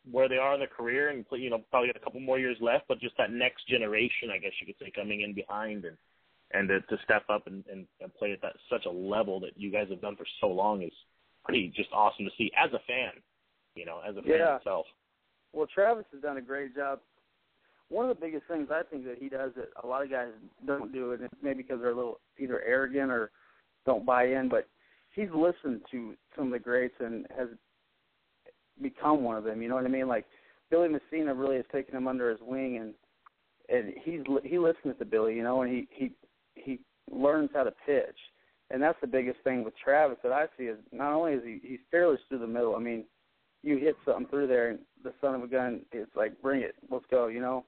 where 0.10 0.28
they 0.28 0.38
are 0.38 0.54
in 0.54 0.60
their 0.60 0.68
career 0.68 1.10
and 1.10 1.26
you 1.32 1.50
know 1.50 1.62
probably 1.70 1.90
got 1.90 2.02
a 2.02 2.04
couple 2.04 2.20
more 2.20 2.40
years 2.40 2.58
left, 2.60 2.86
but 2.88 3.00
just 3.00 3.18
that 3.18 3.32
next 3.32 3.68
generation, 3.68 4.30
I 4.34 4.40
guess 4.40 4.52
you 4.60 4.66
could 4.66 4.76
say, 4.80 4.92
coming 4.96 5.22
in 5.22 5.34
behind 5.34 5.86
and 5.86 5.98
and 6.54 6.68
to, 6.68 6.82
to 6.82 6.98
step 7.04 7.24
up 7.30 7.48
and, 7.48 7.64
and, 7.72 7.86
and 8.02 8.14
play 8.16 8.34
at 8.34 8.42
that 8.42 8.54
such 8.70 8.86
a 8.86 8.92
level 8.92 9.40
that 9.40 9.52
you 9.56 9.72
guys 9.72 9.88
have 9.90 10.02
done 10.02 10.16
for 10.16 10.26
so 10.42 10.48
long 10.48 10.82
is 10.82 10.92
pretty 11.46 11.72
just 11.76 11.90
awesome 11.94 12.26
to 12.26 12.32
see 12.38 12.52
as 12.62 12.72
a 12.74 12.80
fan, 12.88 13.22
you 13.76 13.86
know, 13.86 14.02
as 14.08 14.18
a 14.18 14.22
fan 14.22 14.38
yeah. 14.38 14.58
itself. 14.58 14.86
Well, 15.54 15.68
Travis 15.74 16.06
has 16.12 16.22
done 16.22 16.38
a 16.38 16.42
great 16.42 16.76
job. 16.76 17.00
One 17.90 18.10
of 18.10 18.18
the 18.18 18.26
biggest 18.26 18.48
things 18.48 18.70
I 18.72 18.84
think 18.90 19.06
that 19.06 19.18
he 19.20 19.28
does 19.28 19.52
that 19.56 19.70
a 19.84 19.88
lot 19.88 20.04
of 20.04 20.10
guys 20.10 20.30
don't 20.66 20.94
do, 20.94 21.12
and 21.12 21.24
it's 21.24 21.34
maybe 21.42 21.62
because 21.64 21.80
they're 21.82 21.92
a 21.92 21.96
little 21.96 22.20
either 22.40 22.62
arrogant 22.66 23.12
or 23.12 23.32
don't 23.86 24.06
buy 24.06 24.28
in, 24.28 24.48
but 24.50 24.68
he's 25.14 25.30
listened 25.34 25.82
to 25.92 26.16
some 26.36 26.48
of 26.48 26.52
the 26.52 26.60
greats 26.60 26.96
and 27.00 27.28
has 27.38 27.50
become 28.82 29.24
one 29.24 29.38
of 29.38 29.44
them. 29.44 29.62
You 29.62 29.70
know 29.70 29.76
what 29.76 29.86
I 29.86 29.90
mean? 29.90 30.08
Like 30.08 30.26
Billy 30.70 30.88
Messina 30.88 31.34
really 31.34 31.58
has 31.58 31.66
taken 31.72 31.96
him 31.96 32.08
under 32.08 32.30
his 32.30 32.40
wing, 32.42 32.78
and 32.78 32.94
and 33.70 33.94
he's 34.04 34.22
he 34.44 34.58
listens 34.58 34.96
to 35.00 35.06
Billy, 35.06 35.36
you 35.36 35.44
know, 35.44 35.62
and 35.62 35.72
he 35.72 35.88
he 35.92 36.12
he 36.56 36.80
learns 37.12 37.50
how 37.54 37.64
to 37.64 37.74
pitch, 37.86 38.18
and 38.70 38.82
that's 38.82 39.00
the 39.02 39.08
biggest 39.08 39.40
thing 39.44 39.64
with 39.64 39.74
Travis 39.84 40.18
that 40.24 40.32
I 40.32 40.46
see 40.58 40.66
is 40.66 40.78
not 40.92 41.14
only 41.14 41.34
is 41.34 41.44
he 41.44 41.60
he's 41.64 41.80
fearless 41.90 42.20
through 42.28 42.40
the 42.40 42.48
middle. 42.48 42.76
I 42.76 42.80
mean, 42.80 43.06
you 43.64 43.78
hit 43.78 43.96
something 44.06 44.28
through 44.28 44.48
there, 44.48 44.70
and 44.70 44.80
the 45.04 45.14
son 45.22 45.36
of 45.36 45.44
a 45.44 45.48
gun, 45.48 45.82
it's 45.92 46.16
like 46.16 46.42
bring 46.42 46.62
it, 46.62 46.76
let's 46.90 47.06
go, 47.12 47.28
you 47.28 47.42
know. 47.42 47.66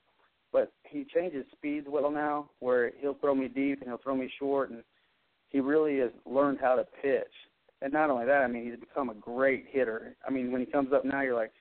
But 0.51 0.71
he 0.83 1.05
changes 1.13 1.45
speeds 1.51 1.87
well 1.89 2.11
now, 2.11 2.49
where 2.59 2.91
he'll 2.99 3.15
throw 3.15 3.33
me 3.33 3.47
deep 3.47 3.79
and 3.81 3.89
he'll 3.89 3.97
throw 3.97 4.15
me 4.15 4.31
short, 4.39 4.69
and 4.69 4.83
he 5.49 5.59
really 5.59 5.97
has 5.99 6.11
learned 6.25 6.59
how 6.61 6.75
to 6.75 6.85
pitch. 7.01 7.33
And 7.83 7.91
not 7.91 8.09
only 8.09 8.25
that, 8.25 8.41
I 8.41 8.47
mean, 8.47 8.63
he's 8.63 8.79
become 8.79 9.09
a 9.09 9.13
great 9.13 9.65
hitter. 9.69 10.15
I 10.25 10.31
mean, 10.31 10.53
when 10.53 10.61
he 10.61 10.65
comes 10.65 10.93
up 10.93 11.03
now, 11.03 11.21
you're 11.21 11.35
like, 11.35 11.51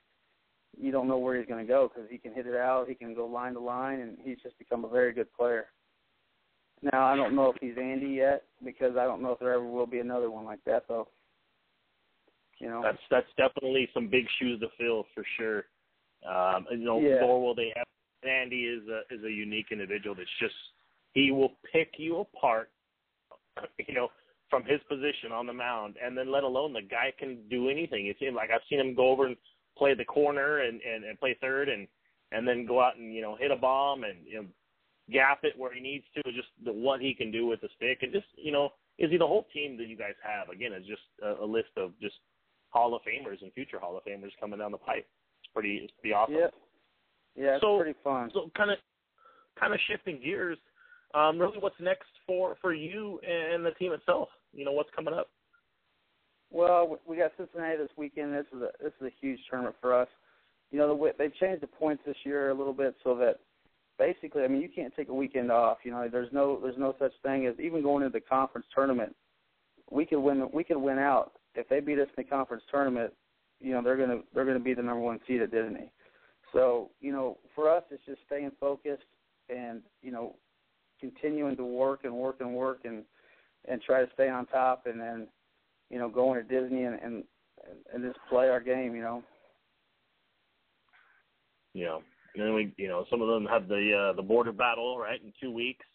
you 0.79 0.89
don't 0.89 1.09
know 1.09 1.17
where 1.17 1.37
he's 1.37 1.47
going 1.47 1.63
to 1.63 1.71
go 1.71 1.91
because 1.93 2.09
he 2.09 2.17
can 2.17 2.33
hit 2.33 2.47
it 2.47 2.55
out, 2.55 2.87
he 2.87 2.95
can 2.95 3.13
go 3.13 3.27
line 3.27 3.53
to 3.53 3.59
line, 3.59 3.99
and 3.99 4.17
he's 4.23 4.37
just 4.41 4.57
become 4.57 4.85
a 4.85 4.89
very 4.89 5.11
good 5.11 5.31
player. 5.33 5.67
Now 6.81 7.05
I 7.05 7.15
don't 7.15 7.35
know 7.35 7.49
if 7.49 7.57
he's 7.61 7.77
Andy 7.77 8.15
yet 8.15 8.43
because 8.63 8.97
I 8.97 9.03
don't 9.03 9.21
know 9.21 9.31
if 9.31 9.39
there 9.39 9.53
ever 9.53 9.65
will 9.65 9.85
be 9.85 9.99
another 9.99 10.31
one 10.31 10.45
like 10.45 10.63
that 10.65 10.83
though. 10.87 11.07
You 12.59 12.69
know, 12.69 12.81
that's 12.83 12.97
that's 13.09 13.27
definitely 13.37 13.89
some 13.93 14.07
big 14.09 14.25
shoes 14.39 14.59
to 14.59 14.67
fill 14.77 15.05
for 15.13 15.23
sure. 15.37 15.65
Um, 16.29 16.65
you 16.71 16.85
know, 16.85 16.99
yeah. 16.99 17.21
nor 17.21 17.41
will 17.41 17.55
they 17.55 17.71
have. 17.75 17.85
Andy 18.29 18.63
is 18.63 18.83
a 18.87 19.13
is 19.13 19.23
a 19.23 19.29
unique 19.29 19.67
individual 19.71 20.15
that's 20.15 20.29
just 20.41 20.55
he 21.13 21.31
will 21.31 21.51
pick 21.71 21.93
you 21.97 22.19
apart. 22.19 22.69
You 23.87 23.93
know, 23.93 24.09
from 24.53 24.63
his 24.65 24.79
position 24.87 25.31
on 25.31 25.47
the 25.47 25.53
mound, 25.53 25.95
and 26.03 26.15
then 26.15 26.31
let 26.31 26.43
alone 26.43 26.73
the 26.73 26.81
guy 26.81 27.11
can 27.17 27.39
do 27.49 27.69
anything. 27.69 28.05
It's 28.05 28.19
him. 28.19 28.35
Like 28.35 28.51
I've 28.53 28.61
seen 28.69 28.79
him 28.79 28.93
go 28.93 29.09
over 29.09 29.25
and 29.25 29.35
play 29.75 29.95
the 29.95 30.05
corner 30.05 30.59
and 30.59 30.79
and, 30.81 31.03
and 31.03 31.19
play 31.19 31.35
third, 31.41 31.69
and 31.69 31.87
and 32.31 32.47
then 32.47 32.67
go 32.67 32.79
out 32.79 32.97
and 32.97 33.11
you 33.15 33.23
know 33.23 33.35
hit 33.35 33.49
a 33.49 33.55
bomb 33.55 34.03
and 34.03 34.19
you 34.27 34.35
know 34.35 34.45
gap 35.11 35.39
it 35.41 35.57
where 35.57 35.73
he 35.73 35.81
needs 35.81 36.05
to, 36.15 36.21
just 36.31 36.47
the, 36.63 36.71
what 36.71 37.01
he 37.01 37.15
can 37.15 37.31
do 37.31 37.47
with 37.47 37.61
the 37.61 37.69
stick, 37.75 38.03
and 38.03 38.13
just 38.13 38.27
you 38.35 38.51
know, 38.51 38.69
is 38.99 39.09
he 39.09 39.17
the 39.17 39.25
whole 39.25 39.47
team 39.51 39.75
that 39.77 39.87
you 39.87 39.97
guys 39.97 40.13
have? 40.21 40.49
Again, 40.49 40.71
it's 40.71 40.87
just 40.87 41.01
a, 41.23 41.43
a 41.43 41.45
list 41.45 41.73
of 41.75 41.91
just 41.99 42.15
Hall 42.69 42.93
of 42.93 43.01
Famers 43.01 43.41
and 43.41 43.51
future 43.53 43.79
Hall 43.79 43.97
of 43.97 44.05
Famers 44.05 44.31
coming 44.39 44.59
down 44.59 44.71
the 44.71 44.77
pipe. 44.77 45.07
It's 45.41 45.51
pretty, 45.51 45.81
it's 45.83 45.93
pretty 45.99 46.13
awesome. 46.13 46.35
Yeah, 46.35 46.47
yeah, 47.35 47.55
it's 47.55 47.63
so, 47.63 47.79
pretty 47.79 47.97
fun. 48.03 48.29
So 48.35 48.51
kind 48.55 48.69
of, 48.69 48.77
kind 49.59 49.73
of 49.73 49.79
shifting 49.89 50.21
gears. 50.23 50.59
Um, 51.15 51.39
really, 51.39 51.57
what's 51.59 51.79
next 51.79 52.09
for 52.27 52.55
for 52.61 52.73
you 52.73 53.19
and 53.27 53.65
the 53.65 53.71
team 53.71 53.93
itself? 53.93 54.29
You 54.53 54.65
know, 54.65 54.71
what's 54.71 54.89
coming 54.95 55.13
up? 55.13 55.29
Well, 56.51 56.99
we 57.07 57.17
got 57.17 57.31
Cincinnati 57.35 57.77
this 57.77 57.89
weekend. 57.97 58.33
This 58.33 58.45
is 58.55 58.61
a 58.61 58.69
this 58.81 58.93
is 59.01 59.07
a 59.07 59.11
huge 59.19 59.39
tournament 59.49 59.75
for 59.81 59.99
us. 59.99 60.07
You 60.71 60.77
know, 60.79 60.95
the, 60.95 61.11
they've 61.17 61.35
changed 61.35 61.63
the 61.63 61.67
points 61.67 62.03
this 62.05 62.15
year 62.23 62.51
a 62.51 62.53
little 62.53 62.73
bit 62.73 62.95
so 63.03 63.15
that 63.17 63.39
basically, 63.97 64.43
I 64.43 64.47
mean, 64.47 64.61
you 64.61 64.69
can't 64.69 64.95
take 64.95 65.09
a 65.09 65.13
weekend 65.13 65.51
off. 65.51 65.79
You 65.83 65.91
know, 65.91 66.07
there's 66.11 66.31
no 66.31 66.59
there's 66.61 66.77
no 66.77 66.95
such 66.99 67.13
thing 67.23 67.47
as 67.47 67.55
even 67.59 67.81
going 67.81 68.03
into 68.03 68.13
the 68.13 68.21
conference 68.21 68.67
tournament. 68.73 69.15
We 69.91 70.05
could 70.05 70.19
win. 70.19 70.47
We 70.53 70.63
could 70.63 70.77
win 70.77 70.99
out 70.99 71.33
if 71.55 71.67
they 71.69 71.79
beat 71.79 71.99
us 71.99 72.07
in 72.17 72.23
the 72.23 72.29
conference 72.29 72.63
tournament. 72.69 73.13
You 73.59 73.71
know, 73.73 73.81
they're 73.81 73.97
gonna 73.97 74.21
they're 74.33 74.45
gonna 74.45 74.59
be 74.59 74.75
the 74.75 74.83
number 74.83 75.01
one 75.01 75.19
seed 75.27 75.41
at 75.41 75.51
Disney. 75.51 75.91
So 76.51 76.91
you 77.01 77.11
know, 77.11 77.39
for 77.55 77.69
us, 77.69 77.83
it's 77.89 78.05
just 78.05 78.21
staying 78.27 78.51
focused 78.59 79.03
and 79.49 79.81
you 80.03 80.11
know, 80.11 80.35
continuing 80.99 81.55
to 81.57 81.65
work 81.65 82.01
and 82.03 82.13
work 82.13 82.37
and 82.41 82.53
work 82.53 82.81
and 82.83 83.03
and 83.67 83.81
try 83.81 84.03
to 84.03 84.11
stay 84.13 84.29
on 84.29 84.45
top, 84.47 84.85
and 84.85 84.99
then 84.99 85.27
you 85.89 85.99
know, 85.99 86.09
going 86.09 86.41
to 86.41 86.61
Disney 86.61 86.83
and 86.83 86.99
and 86.99 87.23
and 87.93 88.03
just 88.03 88.19
play 88.29 88.49
our 88.49 88.59
game. 88.59 88.95
You 88.95 89.01
know. 89.01 89.23
Yeah. 91.73 91.97
And 92.35 92.43
then 92.43 92.53
we, 92.55 92.73
you 92.77 92.87
know, 92.87 93.05
some 93.09 93.21
of 93.21 93.27
them 93.27 93.45
have 93.45 93.67
the 93.67 94.09
uh, 94.11 94.15
the 94.15 94.21
border 94.21 94.51
battle 94.51 94.97
right 94.97 95.21
in 95.21 95.31
two 95.39 95.51
weeks. 95.51 95.85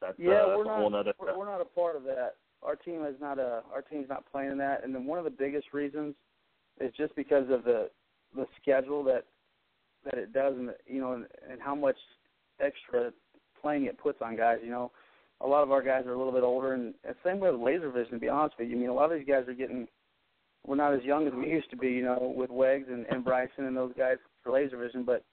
That's, 0.00 0.14
yeah, 0.18 0.30
uh, 0.30 0.34
that's 0.34 0.58
we're 0.58 0.62
a 0.62 0.66
not 0.66 0.78
whole 0.78 0.96
other. 0.96 1.12
we're, 1.18 1.38
we're 1.38 1.46
not 1.46 1.60
a 1.60 1.64
part 1.64 1.96
of 1.96 2.04
that. 2.04 2.36
Our 2.62 2.76
team 2.76 3.04
is 3.04 3.16
not 3.20 3.38
a 3.38 3.62
our 3.72 3.82
team's 3.82 4.08
not 4.08 4.24
playing 4.30 4.58
that. 4.58 4.84
And 4.84 4.94
then 4.94 5.06
one 5.06 5.18
of 5.18 5.24
the 5.24 5.30
biggest 5.30 5.72
reasons 5.72 6.14
is 6.80 6.92
just 6.96 7.14
because 7.16 7.50
of 7.50 7.64
the 7.64 7.90
the 8.36 8.46
schedule 8.60 9.02
that 9.04 9.24
that 10.04 10.14
it 10.14 10.32
does, 10.32 10.54
and 10.56 10.70
you 10.86 11.00
know, 11.00 11.12
and, 11.12 11.26
and 11.50 11.60
how 11.60 11.74
much 11.74 11.96
extra 12.60 13.12
playing 13.60 13.84
it 13.86 13.98
puts 13.98 14.22
on 14.22 14.36
guys. 14.36 14.58
You 14.62 14.70
know, 14.70 14.92
a 15.40 15.46
lot 15.46 15.62
of 15.62 15.72
our 15.72 15.82
guys 15.82 16.06
are 16.06 16.12
a 16.12 16.18
little 16.18 16.32
bit 16.32 16.42
older, 16.42 16.74
and, 16.74 16.94
same 17.24 17.40
way 17.40 17.50
with 17.50 17.60
laser 17.60 17.90
vision. 17.90 18.12
To 18.12 18.18
be 18.18 18.28
honest 18.28 18.56
with 18.58 18.68
you, 18.68 18.76
I 18.76 18.80
mean, 18.80 18.90
a 18.90 18.94
lot 18.94 19.10
of 19.12 19.18
these 19.18 19.28
guys 19.28 19.48
are 19.48 19.54
getting. 19.54 19.86
We're 20.66 20.76
not 20.76 20.94
as 20.94 21.02
young 21.02 21.26
as 21.26 21.32
we 21.32 21.48
used 21.48 21.70
to 21.70 21.76
be, 21.76 21.88
you 21.88 22.04
know, 22.04 22.32
with 22.36 22.50
Wegs 22.50 22.92
and, 22.92 23.06
and 23.10 23.24
Bryson 23.24 23.64
and 23.64 23.76
those 23.76 23.92
guys 23.96 24.16
for 24.42 24.52
laser 24.52 24.76
vision, 24.76 25.04
but 25.04 25.24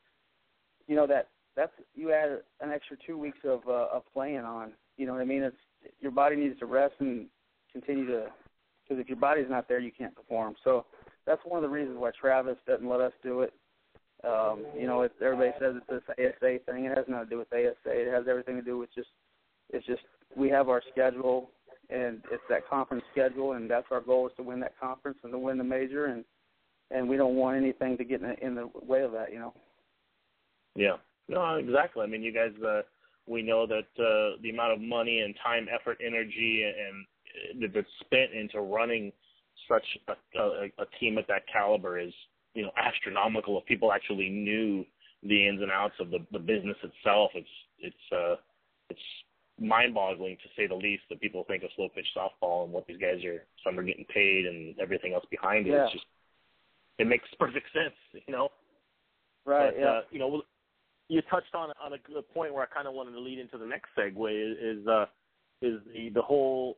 you 0.87 0.95
know 0.95 1.05
that 1.07 1.27
that's 1.55 1.71
you 1.95 2.13
add 2.13 2.39
an 2.61 2.71
extra 2.71 2.95
two 3.05 3.17
weeks 3.17 3.39
of 3.43 3.61
uh, 3.67 3.87
of 3.91 4.03
playing 4.13 4.39
on. 4.39 4.71
You 4.97 5.05
know 5.05 5.13
what 5.13 5.21
I 5.21 5.25
mean? 5.25 5.43
It's 5.43 5.57
your 5.99 6.11
body 6.11 6.35
needs 6.35 6.57
to 6.59 6.65
rest 6.65 6.95
and 6.99 7.27
continue 7.71 8.07
to 8.07 8.27
because 8.83 9.01
if 9.01 9.09
your 9.09 9.17
body's 9.17 9.49
not 9.49 9.67
there, 9.67 9.79
you 9.79 9.91
can't 9.91 10.15
perform. 10.15 10.55
So 10.63 10.85
that's 11.25 11.41
one 11.43 11.61
of 11.61 11.69
the 11.69 11.73
reasons 11.73 11.97
why 11.99 12.11
Travis 12.19 12.57
doesn't 12.65 12.87
let 12.87 13.01
us 13.01 13.11
do 13.21 13.41
it. 13.41 13.53
Um, 14.23 14.65
you 14.77 14.87
know, 14.87 15.01
it, 15.01 15.11
everybody 15.21 15.51
says 15.59 15.75
it's 15.75 15.87
this 16.07 16.15
ASA 16.17 16.59
thing. 16.65 16.85
It 16.85 16.97
has 16.97 17.05
nothing 17.07 17.25
to 17.25 17.29
do 17.29 17.37
with 17.37 17.53
ASA. 17.53 17.75
It 17.85 18.11
has 18.11 18.25
everything 18.29 18.55
to 18.55 18.61
do 18.61 18.77
with 18.77 18.93
just 18.95 19.09
it's 19.69 19.85
just 19.85 20.01
we 20.35 20.49
have 20.49 20.69
our 20.69 20.81
schedule 20.91 21.49
and 21.89 22.21
it's 22.31 22.43
that 22.49 22.67
conference 22.69 23.03
schedule, 23.11 23.53
and 23.53 23.69
that's 23.69 23.87
our 23.91 24.01
goal 24.01 24.27
is 24.27 24.33
to 24.37 24.43
win 24.43 24.59
that 24.59 24.77
conference 24.79 25.17
and 25.23 25.31
to 25.31 25.39
win 25.39 25.57
the 25.57 25.63
major, 25.63 26.07
and 26.07 26.25
and 26.91 27.07
we 27.07 27.17
don't 27.17 27.35
want 27.35 27.57
anything 27.57 27.97
to 27.97 28.03
get 28.03 28.21
in 28.21 28.27
the, 28.27 28.45
in 28.45 28.55
the 28.55 28.69
way 28.85 29.03
of 29.03 29.11
that. 29.11 29.31
You 29.31 29.39
know. 29.39 29.53
Yeah. 30.75 30.97
No, 31.29 31.55
exactly. 31.55 32.03
I 32.03 32.07
mean, 32.07 32.21
you 32.21 32.33
guys, 32.33 32.51
uh, 32.65 32.81
we 33.25 33.41
know 33.41 33.67
that 33.67 33.87
uh, 34.01 34.39
the 34.41 34.49
amount 34.51 34.73
of 34.73 34.79
money 34.79 35.19
and 35.19 35.35
time, 35.43 35.67
effort, 35.73 35.97
energy, 36.05 36.63
and, 36.63 37.05
and 37.63 37.73
that's 37.73 37.87
spent 37.99 38.31
into 38.31 38.61
running 38.61 39.11
such 39.67 39.83
a, 40.07 40.39
a, 40.39 40.65
a 40.79 40.85
team 40.99 41.17
at 41.17 41.27
that 41.27 41.43
caliber 41.51 41.99
is, 41.99 42.13
you 42.53 42.63
know, 42.63 42.71
astronomical. 42.77 43.59
If 43.59 43.65
people 43.65 43.91
actually 43.91 44.29
knew 44.29 44.85
the 45.23 45.47
ins 45.47 45.61
and 45.61 45.71
outs 45.71 45.95
of 45.99 46.11
the, 46.11 46.19
the 46.31 46.39
business 46.39 46.77
itself, 46.83 47.31
it's 47.35 47.47
it's 47.79 47.95
uh, 48.13 48.35
it's 48.89 48.99
mind-boggling 49.59 50.37
to 50.37 50.49
say 50.55 50.67
the 50.67 50.75
least. 50.75 51.03
That 51.09 51.21
people 51.21 51.43
think 51.47 51.63
of 51.63 51.69
slow 51.75 51.89
pitch 51.93 52.07
softball 52.15 52.63
and 52.65 52.73
what 52.73 52.85
these 52.87 52.97
guys 52.97 53.23
are, 53.25 53.43
some 53.63 53.77
are 53.79 53.83
getting 53.83 54.05
paid 54.13 54.45
and 54.45 54.77
everything 54.79 55.13
else 55.13 55.25
behind 55.29 55.67
it. 55.67 55.71
Yeah. 55.71 55.83
It's 55.83 55.93
just 55.93 56.05
it 56.99 57.07
makes 57.07 57.27
perfect 57.39 57.67
sense, 57.73 58.23
you 58.27 58.33
know. 58.33 58.49
Right. 59.45 59.73
But, 59.73 59.79
yeah. 59.79 59.85
Uh, 59.85 60.01
you 60.11 60.19
know, 60.19 60.41
you 61.09 61.21
touched 61.29 61.53
on 61.53 61.71
on 61.81 61.93
a 61.93 61.97
good 61.99 62.27
point 62.33 62.53
where 62.53 62.63
I 62.63 62.67
kind 62.73 62.87
of 62.87 62.93
wanted 62.93 63.11
to 63.11 63.19
lead 63.19 63.39
into 63.39 63.57
the 63.57 63.65
next 63.65 63.89
segue 63.97 64.51
is 64.51 64.79
is, 64.81 64.87
uh, 64.87 65.05
is 65.61 65.79
the 65.93 66.09
the 66.13 66.21
whole 66.21 66.77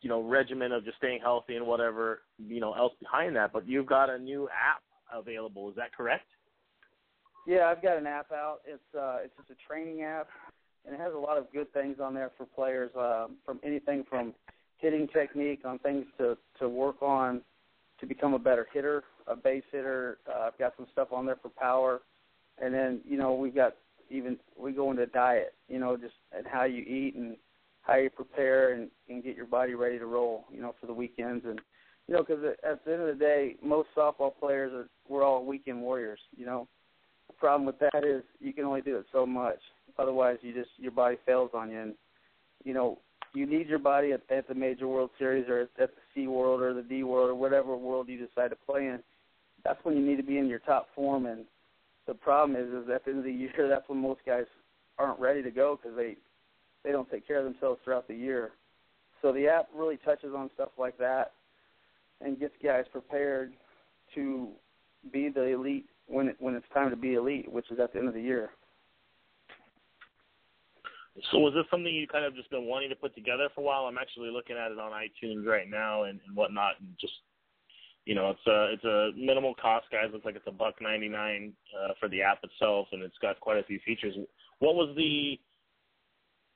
you 0.00 0.08
know 0.08 0.22
regimen 0.22 0.72
of 0.72 0.84
just 0.84 0.96
staying 0.96 1.20
healthy 1.20 1.56
and 1.56 1.66
whatever 1.66 2.22
you 2.38 2.60
know 2.60 2.72
else 2.72 2.92
behind 3.00 3.36
that. 3.36 3.52
But 3.52 3.68
you've 3.68 3.86
got 3.86 4.10
a 4.10 4.18
new 4.18 4.48
app 4.48 4.82
available. 5.14 5.68
Is 5.68 5.76
that 5.76 5.94
correct? 5.96 6.26
Yeah, 7.46 7.66
I've 7.66 7.82
got 7.82 7.96
an 7.96 8.06
app 8.06 8.32
out. 8.32 8.58
It's 8.66 8.82
uh, 8.94 9.18
it's 9.24 9.34
just 9.36 9.50
a 9.50 9.66
training 9.66 10.02
app, 10.02 10.28
and 10.84 10.94
it 10.94 11.00
has 11.00 11.12
a 11.14 11.18
lot 11.18 11.38
of 11.38 11.52
good 11.52 11.72
things 11.72 11.96
on 12.02 12.14
there 12.14 12.30
for 12.36 12.46
players. 12.46 12.90
Uh, 12.94 13.28
from 13.44 13.60
anything 13.64 14.04
from 14.08 14.34
hitting 14.78 15.08
technique 15.08 15.60
on 15.64 15.78
things 15.80 16.06
to 16.18 16.36
to 16.58 16.68
work 16.68 17.02
on 17.02 17.40
to 18.00 18.06
become 18.06 18.34
a 18.34 18.38
better 18.38 18.66
hitter, 18.72 19.04
a 19.26 19.36
base 19.36 19.64
hitter. 19.70 20.18
Uh, 20.28 20.42
I've 20.46 20.58
got 20.58 20.72
some 20.76 20.86
stuff 20.92 21.08
on 21.12 21.26
there 21.26 21.36
for 21.42 21.50
power 21.50 22.00
and 22.60 22.74
then 22.74 23.00
you 23.04 23.18
know 23.18 23.34
we've 23.34 23.54
got 23.54 23.74
even 24.10 24.36
we 24.58 24.72
go 24.72 24.90
into 24.90 25.06
diet, 25.06 25.54
you 25.68 25.78
know, 25.78 25.96
just 25.96 26.14
and 26.36 26.46
how 26.46 26.64
you 26.64 26.82
eat 26.82 27.14
and 27.14 27.36
how 27.82 27.96
you 27.96 28.10
prepare 28.10 28.72
and, 28.72 28.90
and 29.08 29.22
get 29.22 29.36
your 29.36 29.46
body 29.46 29.74
ready 29.74 29.98
to 29.98 30.06
roll, 30.06 30.44
you 30.52 30.60
know, 30.60 30.74
for 30.80 30.86
the 30.86 30.92
weekends. 30.92 31.44
And, 31.46 31.60
you 32.06 32.14
know, 32.14 32.22
because 32.22 32.44
at 32.44 32.84
the 32.84 32.92
end 32.92 33.02
of 33.02 33.06
the 33.06 33.24
day, 33.24 33.56
most 33.62 33.88
softball 33.96 34.32
players 34.38 34.72
are, 34.72 34.88
we're 35.08 35.24
all 35.24 35.44
weekend 35.46 35.80
warriors, 35.80 36.20
you 36.36 36.44
know. 36.44 36.68
The 37.28 37.34
problem 37.34 37.64
with 37.64 37.78
that 37.78 38.04
is 38.04 38.22
you 38.40 38.52
can 38.52 38.64
only 38.64 38.82
do 38.82 38.96
it 38.98 39.06
so 39.12 39.24
much. 39.24 39.60
Otherwise, 40.00 40.38
you 40.42 40.54
just, 40.54 40.70
your 40.78 40.92
body 40.92 41.16
fails 41.26 41.50
on 41.52 41.70
you. 41.70 41.78
And, 41.78 41.94
you 42.64 42.72
know, 42.72 42.98
you 43.34 43.46
need 43.46 43.68
your 43.68 43.78
body 43.78 44.12
at, 44.12 44.22
at 44.30 44.48
the 44.48 44.54
Major 44.54 44.88
World 44.88 45.10
Series 45.18 45.48
or 45.48 45.60
at, 45.60 45.68
at 45.80 45.90
the 45.94 46.00
C 46.14 46.26
World 46.26 46.62
or 46.62 46.74
the 46.74 46.82
D 46.82 47.04
World 47.04 47.30
or 47.30 47.34
whatever 47.34 47.76
world 47.76 48.08
you 48.08 48.18
decide 48.18 48.48
to 48.48 48.56
play 48.56 48.86
in. 48.86 49.00
That's 49.64 49.78
when 49.84 49.96
you 49.96 50.04
need 50.04 50.16
to 50.16 50.22
be 50.22 50.38
in 50.38 50.48
your 50.48 50.58
top 50.60 50.88
form. 50.94 51.26
And 51.26 51.44
the 52.06 52.14
problem 52.14 52.60
is, 52.60 52.68
is 52.68 52.90
at 52.92 53.04
the 53.04 53.10
end 53.10 53.18
of 53.20 53.24
the 53.24 53.32
year, 53.56 53.68
that's 53.68 53.88
when 53.88 54.00
most 54.00 54.20
guys 54.26 54.46
aren't 54.98 55.20
ready 55.20 55.42
to 55.42 55.50
go 55.50 55.78
because 55.80 55.96
they 55.96 56.16
they 56.82 56.92
don't 56.92 57.10
take 57.10 57.26
care 57.26 57.38
of 57.38 57.44
themselves 57.44 57.78
throughout 57.84 58.08
the 58.08 58.14
year. 58.14 58.52
So 59.20 59.32
the 59.32 59.48
app 59.48 59.68
really 59.74 59.98
touches 59.98 60.30
on 60.34 60.50
stuff 60.54 60.70
like 60.78 60.96
that 60.96 61.32
and 62.22 62.40
gets 62.40 62.54
guys 62.62 62.84
prepared 62.90 63.52
to 64.14 64.48
be 65.12 65.28
the 65.28 65.42
elite 65.42 65.86
when 66.06 66.28
it, 66.28 66.36
when 66.38 66.54
it's 66.54 66.66
time 66.72 66.90
to 66.90 66.96
be 66.96 67.14
elite, 67.14 67.50
which 67.50 67.70
is 67.70 67.78
at 67.78 67.92
the 67.92 67.98
end 67.98 68.08
of 68.08 68.14
the 68.14 68.22
year. 68.22 68.50
So 71.30 71.38
was 71.38 71.54
this 71.54 71.64
something 71.70 71.92
you 71.92 72.06
kind 72.06 72.24
of 72.24 72.34
just 72.34 72.50
been 72.50 72.66
wanting 72.66 72.88
to 72.90 72.96
put 72.96 73.14
together 73.14 73.48
for 73.54 73.60
a 73.60 73.64
while? 73.64 73.84
I'm 73.84 73.98
actually 73.98 74.30
looking 74.30 74.56
at 74.56 74.72
it 74.72 74.78
on 74.78 74.92
iTunes 74.92 75.46
right 75.46 75.68
now 75.68 76.04
and, 76.04 76.20
and 76.26 76.36
whatnot, 76.36 76.80
and 76.80 76.88
just 77.00 77.12
you 78.06 78.14
know, 78.14 78.30
it's 78.30 78.46
a 78.46 78.72
it's 78.72 78.84
a 78.84 79.10
minimal 79.16 79.54
cost, 79.54 79.86
guys. 79.92 80.10
Looks 80.12 80.24
like 80.24 80.36
it's 80.36 80.46
a 80.46 80.52
buck 80.52 80.76
ninety 80.80 81.08
nine 81.08 81.52
uh, 81.78 81.92
for 82.00 82.08
the 82.08 82.22
app 82.22 82.42
itself, 82.42 82.88
and 82.92 83.02
it's 83.02 83.18
got 83.20 83.38
quite 83.40 83.58
a 83.58 83.62
few 83.64 83.78
features. 83.84 84.14
What 84.58 84.74
was 84.74 84.94
the 84.96 85.38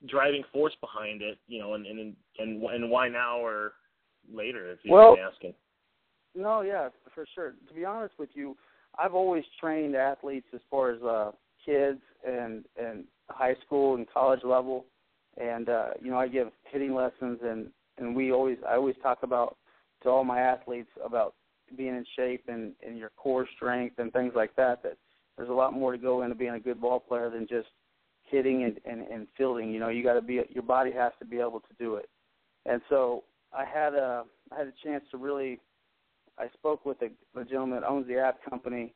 driving 0.09 0.43
force 0.53 0.75
behind 0.81 1.23
it? 1.23 1.39
You 1.47 1.61
know, 1.61 1.75
and 1.75 1.87
and 1.87 2.17
and 2.39 2.63
and 2.63 2.91
why 2.91 3.09
now 3.09 3.39
or 3.39 3.73
later? 4.33 4.73
If 4.73 4.79
you 4.85 4.93
well, 4.93 5.17
asking. 5.33 5.55
No, 6.35 6.63
yeah, 6.63 6.89
for 7.15 7.27
sure. 7.35 7.55
To 7.69 7.75
be 7.75 7.85
honest 7.85 8.15
with 8.19 8.31
you, 8.35 8.57
I've 8.99 9.15
always 9.15 9.45
trained 9.61 9.95
athletes 9.95 10.49
as 10.55 10.61
far 10.71 10.91
as 10.93 11.03
uh, 11.03 11.31
kids 11.65 12.01
and 12.27 12.65
and 12.81 13.05
high 13.29 13.57
school 13.65 13.95
and 13.95 14.07
college 14.11 14.41
level, 14.45 14.87
and 15.37 15.69
uh, 15.69 15.91
you 16.01 16.11
know 16.11 16.19
I 16.19 16.29
give 16.29 16.49
hitting 16.71 16.95
lessons 16.95 17.41
and 17.43 17.69
and 17.99 18.15
we 18.15 18.33
always 18.33 18.59
I 18.69 18.75
always 18.75 18.97
talk 19.03 19.23
about 19.23 19.57
to 20.03 20.11
all 20.11 20.25
my 20.25 20.41
athletes 20.41 20.91
about 21.05 21.35
being 21.77 21.95
in 21.95 22.05
shape 22.17 22.45
and, 22.49 22.73
and 22.87 22.99
your 22.99 23.11
core 23.17 23.47
strength 23.57 23.99
and 23.99 24.13
things 24.13 24.33
like 24.37 24.55
that. 24.57 24.83
That 24.83 24.97
there's 25.37 25.49
a 25.49 25.55
lot 25.55 25.73
more 25.73 25.93
to 25.93 25.99
go 25.99 26.23
into 26.23 26.35
being 26.35 26.55
a 26.55 26.61
good 26.61 26.81
ball 26.81 27.01
player 27.01 27.31
than 27.31 27.47
just 27.49 27.69
hitting 28.25 28.65
and, 28.65 28.79
and, 28.85 29.07
and 29.09 29.27
fielding. 29.37 29.73
You 29.73 29.81
know, 29.81 29.89
you 29.89 30.03
got 30.03 30.15
to 30.15 30.23
be 30.23 30.41
your 30.51 30.63
body 30.63 30.93
has 30.93 31.13
to 31.19 31.25
be 31.25 31.39
able 31.39 31.61
to 31.61 31.75
do 31.79 31.97
it. 31.97 32.09
And 32.67 32.81
so 32.89 33.25
I 33.53 33.65
had 33.65 33.95
a 33.95 34.25
I 34.53 34.59
had 34.59 34.67
a 34.67 34.73
chance 34.83 35.05
to 35.11 35.17
really. 35.17 35.61
I 36.37 36.49
spoke 36.55 36.85
with 36.85 36.97
a, 37.01 37.41
a 37.41 37.45
gentleman 37.45 37.81
that 37.81 37.89
owns 37.89 38.09
the 38.09 38.19
app 38.19 38.39
company. 38.51 38.93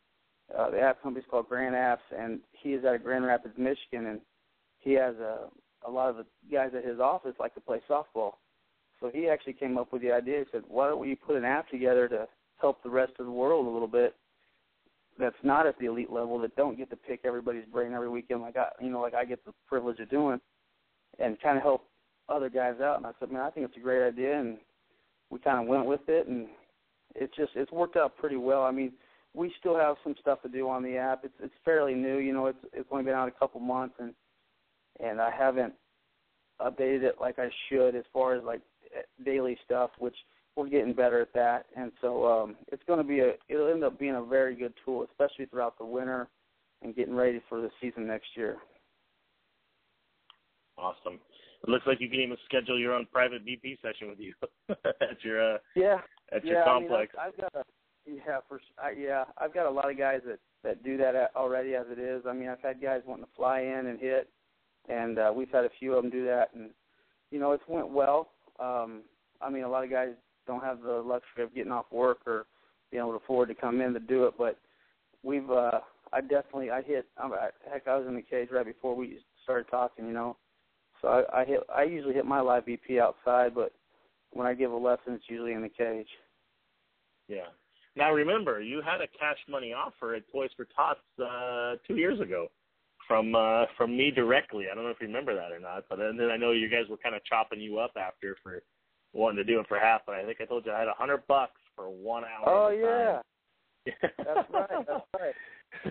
Uh, 0.56 0.70
the 0.70 0.80
app 0.80 1.02
company 1.02 1.22
is 1.22 1.30
called 1.30 1.48
Grand 1.48 1.74
Apps, 1.74 1.98
and 2.16 2.40
he 2.52 2.70
is 2.70 2.84
out 2.84 2.94
of 2.94 3.04
Grand 3.04 3.24
Rapids, 3.24 3.54
Michigan, 3.58 4.06
and 4.06 4.20
he 4.78 4.92
has 4.94 5.14
a 5.16 5.48
a 5.86 5.90
lot 5.90 6.10
of 6.10 6.16
the 6.16 6.26
guys 6.50 6.70
at 6.76 6.84
his 6.84 6.98
office 6.98 7.34
like 7.38 7.54
to 7.54 7.60
play 7.60 7.80
softball. 7.88 8.32
So 9.00 9.10
he 9.14 9.28
actually 9.28 9.52
came 9.52 9.78
up 9.78 9.92
with 9.92 10.02
the 10.02 10.10
idea. 10.10 10.40
He 10.40 10.44
said, 10.50 10.62
"Why 10.66 10.88
don't 10.88 10.98
we 10.98 11.14
put 11.14 11.36
an 11.36 11.44
app 11.44 11.68
together 11.68 12.08
to 12.08 12.26
help 12.60 12.82
the 12.82 12.90
rest 12.90 13.12
of 13.18 13.26
the 13.26 13.32
world 13.32 13.66
a 13.66 13.70
little 13.70 13.88
bit 13.88 14.14
that's 15.18 15.36
not 15.42 15.66
at 15.66 15.78
the 15.78 15.86
elite 15.86 16.10
level 16.10 16.38
that 16.38 16.54
don't 16.56 16.78
get 16.78 16.90
to 16.90 16.96
pick 16.96 17.20
everybody's 17.24 17.64
brain 17.72 17.92
every 17.92 18.08
weekend 18.08 18.40
like 18.40 18.56
I 18.56 18.68
you 18.80 18.90
know 18.90 19.00
like 19.00 19.14
I 19.14 19.24
get 19.24 19.44
the 19.44 19.52
privilege 19.66 19.98
of 20.00 20.10
doing 20.10 20.40
and 21.18 21.40
kind 21.40 21.56
of 21.56 21.62
help 21.62 21.84
other 22.28 22.48
guys 22.48 22.80
out 22.82 22.98
and 22.98 23.06
I 23.06 23.10
said 23.18 23.32
man 23.32 23.42
I 23.42 23.50
think 23.50 23.66
it's 23.66 23.76
a 23.76 23.80
great 23.80 24.06
idea 24.06 24.38
and 24.38 24.58
we 25.30 25.38
kind 25.38 25.60
of 25.60 25.66
went 25.66 25.86
with 25.86 26.08
it 26.08 26.28
and 26.28 26.46
it's 27.14 27.34
just 27.36 27.52
it's 27.54 27.72
worked 27.72 27.96
out 27.96 28.16
pretty 28.16 28.36
well 28.36 28.62
I 28.62 28.70
mean 28.70 28.92
we 29.34 29.52
still 29.58 29.76
have 29.76 29.96
some 30.02 30.14
stuff 30.20 30.42
to 30.42 30.48
do 30.48 30.68
on 30.68 30.82
the 30.82 30.96
app 30.96 31.24
it's 31.24 31.34
it's 31.42 31.54
fairly 31.64 31.94
new 31.94 32.18
you 32.18 32.32
know 32.32 32.46
it's 32.46 32.58
it's 32.72 32.88
only 32.90 33.04
been 33.04 33.14
out 33.14 33.28
a 33.28 33.32
couple 33.32 33.60
months 33.60 33.94
and 33.98 34.14
and 35.00 35.20
I 35.20 35.30
haven't 35.30 35.74
updated 36.60 37.02
it 37.02 37.16
like 37.20 37.38
I 37.38 37.48
should 37.68 37.94
as 37.94 38.04
far 38.12 38.34
as 38.34 38.42
like 38.44 38.60
daily 39.24 39.56
stuff 39.64 39.90
which 39.98 40.16
we're 40.58 40.68
getting 40.68 40.92
better 40.92 41.20
at 41.20 41.32
that, 41.34 41.66
and 41.76 41.92
so 42.00 42.26
um, 42.26 42.56
it's 42.72 42.82
going 42.88 42.98
to 42.98 43.04
be 43.04 43.20
a. 43.20 43.34
It'll 43.48 43.70
end 43.70 43.84
up 43.84 43.98
being 43.98 44.16
a 44.16 44.22
very 44.22 44.56
good 44.56 44.74
tool, 44.84 45.06
especially 45.08 45.46
throughout 45.46 45.78
the 45.78 45.84
winter 45.84 46.28
and 46.82 46.96
getting 46.96 47.14
ready 47.14 47.40
for 47.48 47.60
the 47.60 47.70
season 47.80 48.06
next 48.08 48.26
year. 48.34 48.56
Awesome. 50.76 51.20
It 51.62 51.68
looks 51.68 51.86
like 51.86 52.00
you 52.00 52.08
can 52.08 52.20
even 52.20 52.36
schedule 52.44 52.78
your 52.78 52.92
own 52.92 53.06
private 53.12 53.46
BP 53.46 53.80
session 53.82 54.08
with 54.08 54.18
you 54.18 54.32
at 54.70 55.22
your 55.22 55.54
uh, 55.54 55.58
yeah 55.76 55.98
at 56.32 56.44
yeah, 56.44 56.52
your 56.52 56.64
complex. 56.64 57.14
I 57.18 57.26
mean, 57.26 57.34
I've, 57.38 57.44
I've 57.44 57.52
got 57.52 57.60
a 57.60 57.64
yeah 58.08 58.38
for 58.48 58.60
I, 58.82 58.92
yeah 58.98 59.24
I've 59.38 59.54
got 59.54 59.66
a 59.66 59.70
lot 59.70 59.90
of 59.90 59.98
guys 59.98 60.20
that 60.26 60.38
that 60.64 60.82
do 60.82 60.96
that 60.96 61.30
already 61.36 61.74
as 61.74 61.86
it 61.90 61.98
is. 61.98 62.22
I 62.28 62.32
mean 62.32 62.48
I've 62.48 62.62
had 62.62 62.80
guys 62.80 63.02
wanting 63.06 63.24
to 63.24 63.30
fly 63.36 63.60
in 63.60 63.86
and 63.86 64.00
hit, 64.00 64.28
and 64.88 65.18
uh, 65.18 65.32
we've 65.34 65.50
had 65.50 65.64
a 65.64 65.70
few 65.78 65.94
of 65.94 66.02
them 66.02 66.10
do 66.10 66.24
that, 66.24 66.50
and 66.54 66.70
you 67.30 67.38
know 67.38 67.52
it's 67.52 67.64
went 67.68 67.90
well. 67.90 68.30
Um, 68.58 69.02
I 69.40 69.50
mean 69.50 69.64
a 69.64 69.68
lot 69.68 69.84
of 69.84 69.90
guys 69.90 70.10
don't 70.48 70.64
have 70.64 70.82
the 70.82 70.92
luxury 70.92 71.44
of 71.44 71.54
getting 71.54 71.70
off 71.70 71.86
work 71.92 72.18
or 72.26 72.46
being 72.90 73.02
able 73.02 73.12
to 73.12 73.24
afford 73.24 73.48
to 73.48 73.54
come 73.54 73.80
in 73.80 73.92
to 73.92 74.00
do 74.00 74.24
it. 74.24 74.34
But 74.36 74.58
we've, 75.22 75.48
uh, 75.48 75.80
I 76.12 76.20
definitely, 76.22 76.70
I 76.70 76.82
hit. 76.82 77.06
I'm, 77.16 77.30
heck, 77.70 77.86
I 77.86 77.96
was 77.96 78.06
in 78.08 78.16
the 78.16 78.22
cage 78.22 78.48
right 78.50 78.66
before 78.66 78.96
we 78.96 79.18
started 79.44 79.68
talking. 79.70 80.06
You 80.06 80.14
know, 80.14 80.36
so 81.00 81.08
I, 81.08 81.42
I 81.42 81.44
hit. 81.44 81.60
I 81.72 81.84
usually 81.84 82.14
hit 82.14 82.24
my 82.24 82.40
live 82.40 82.64
BP 82.64 82.98
outside, 82.98 83.54
but 83.54 83.72
when 84.32 84.46
I 84.46 84.54
give 84.54 84.72
a 84.72 84.76
lesson, 84.76 85.12
it's 85.14 85.24
usually 85.28 85.52
in 85.52 85.62
the 85.62 85.68
cage. 85.68 86.08
Yeah. 87.28 87.48
Now 87.98 88.12
remember, 88.12 88.62
you 88.62 88.80
had 88.80 89.00
a 89.00 89.08
cash 89.08 89.38
money 89.48 89.72
offer 89.72 90.14
at 90.14 90.22
Toys 90.30 90.50
for 90.56 90.66
Tots 90.66 91.00
uh, 91.20 91.74
two 91.84 91.96
years 91.96 92.20
ago 92.20 92.46
from 93.08 93.34
uh, 93.34 93.64
from 93.76 93.96
me 93.96 94.12
directly. 94.12 94.66
I 94.70 94.74
don't 94.76 94.84
know 94.84 94.90
if 94.90 94.98
you 95.00 95.08
remember 95.08 95.34
that 95.34 95.50
or 95.50 95.58
not, 95.58 95.86
but 95.90 95.98
then 95.98 96.30
I 96.30 96.36
know 96.36 96.52
you 96.52 96.68
guys 96.68 96.88
were 96.88 96.96
kind 96.96 97.16
of 97.16 97.24
chopping 97.24 97.60
you 97.60 97.78
up 97.78 97.90
after 98.00 98.36
for 98.40 98.62
wanting 99.12 99.38
to 99.38 99.44
do 99.44 99.58
it 99.58 99.66
for 99.66 99.80
half, 99.80 100.02
but 100.06 100.14
I 100.14 100.24
think 100.24 100.38
I 100.40 100.44
told 100.44 100.64
you 100.64 100.70
I 100.70 100.78
had 100.78 100.86
a 100.86 100.94
hundred 100.94 101.26
bucks 101.26 101.60
for 101.74 101.90
one 101.90 102.22
hour. 102.22 102.44
Oh 102.46 102.68
yeah, 102.68 103.20
that's 104.16 104.48
right. 104.52 104.86
That's 104.86 105.04
right. 105.18 105.34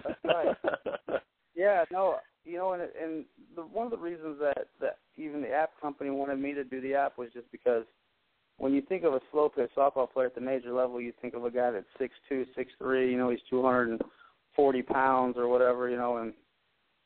That's 0.05 0.19
right. 0.23 1.21
yeah, 1.57 1.83
no, 1.91 2.19
you 2.45 2.55
know, 2.55 2.71
and 2.71 2.83
and 2.83 3.25
the, 3.53 3.63
one 3.63 3.85
of 3.85 3.91
the 3.91 3.97
reasons 3.97 4.37
that 4.39 4.69
that 4.79 4.99
even 5.17 5.41
the 5.41 5.51
app 5.51 5.71
company 5.81 6.09
wanted 6.09 6.39
me 6.39 6.53
to 6.53 6.63
do 6.63 6.79
the 6.79 6.93
app 6.93 7.17
was 7.17 7.27
just 7.33 7.51
because 7.51 7.83
when 8.57 8.73
you 8.73 8.81
think 8.81 9.03
of 9.03 9.13
a 9.13 9.21
slow 9.31 9.49
pitch 9.49 9.69
softball 9.77 10.11
player 10.11 10.27
at 10.27 10.35
the 10.35 10.41
major 10.41 10.73
level, 10.73 10.99
you 10.99 11.13
think 11.21 11.33
of 11.33 11.45
a 11.45 11.51
guy 11.51 11.71
that's 11.71 11.85
six 11.99 12.13
two, 12.27 12.45
six 12.55 12.71
three. 12.79 13.11
You 13.11 13.17
know, 13.17 13.29
he's 13.29 13.39
two 13.49 13.61
hundred 13.61 13.89
and 13.89 14.01
forty 14.55 14.81
pounds 14.81 15.37
or 15.37 15.47
whatever. 15.47 15.89
You 15.89 15.97
know, 15.97 16.17
and 16.17 16.33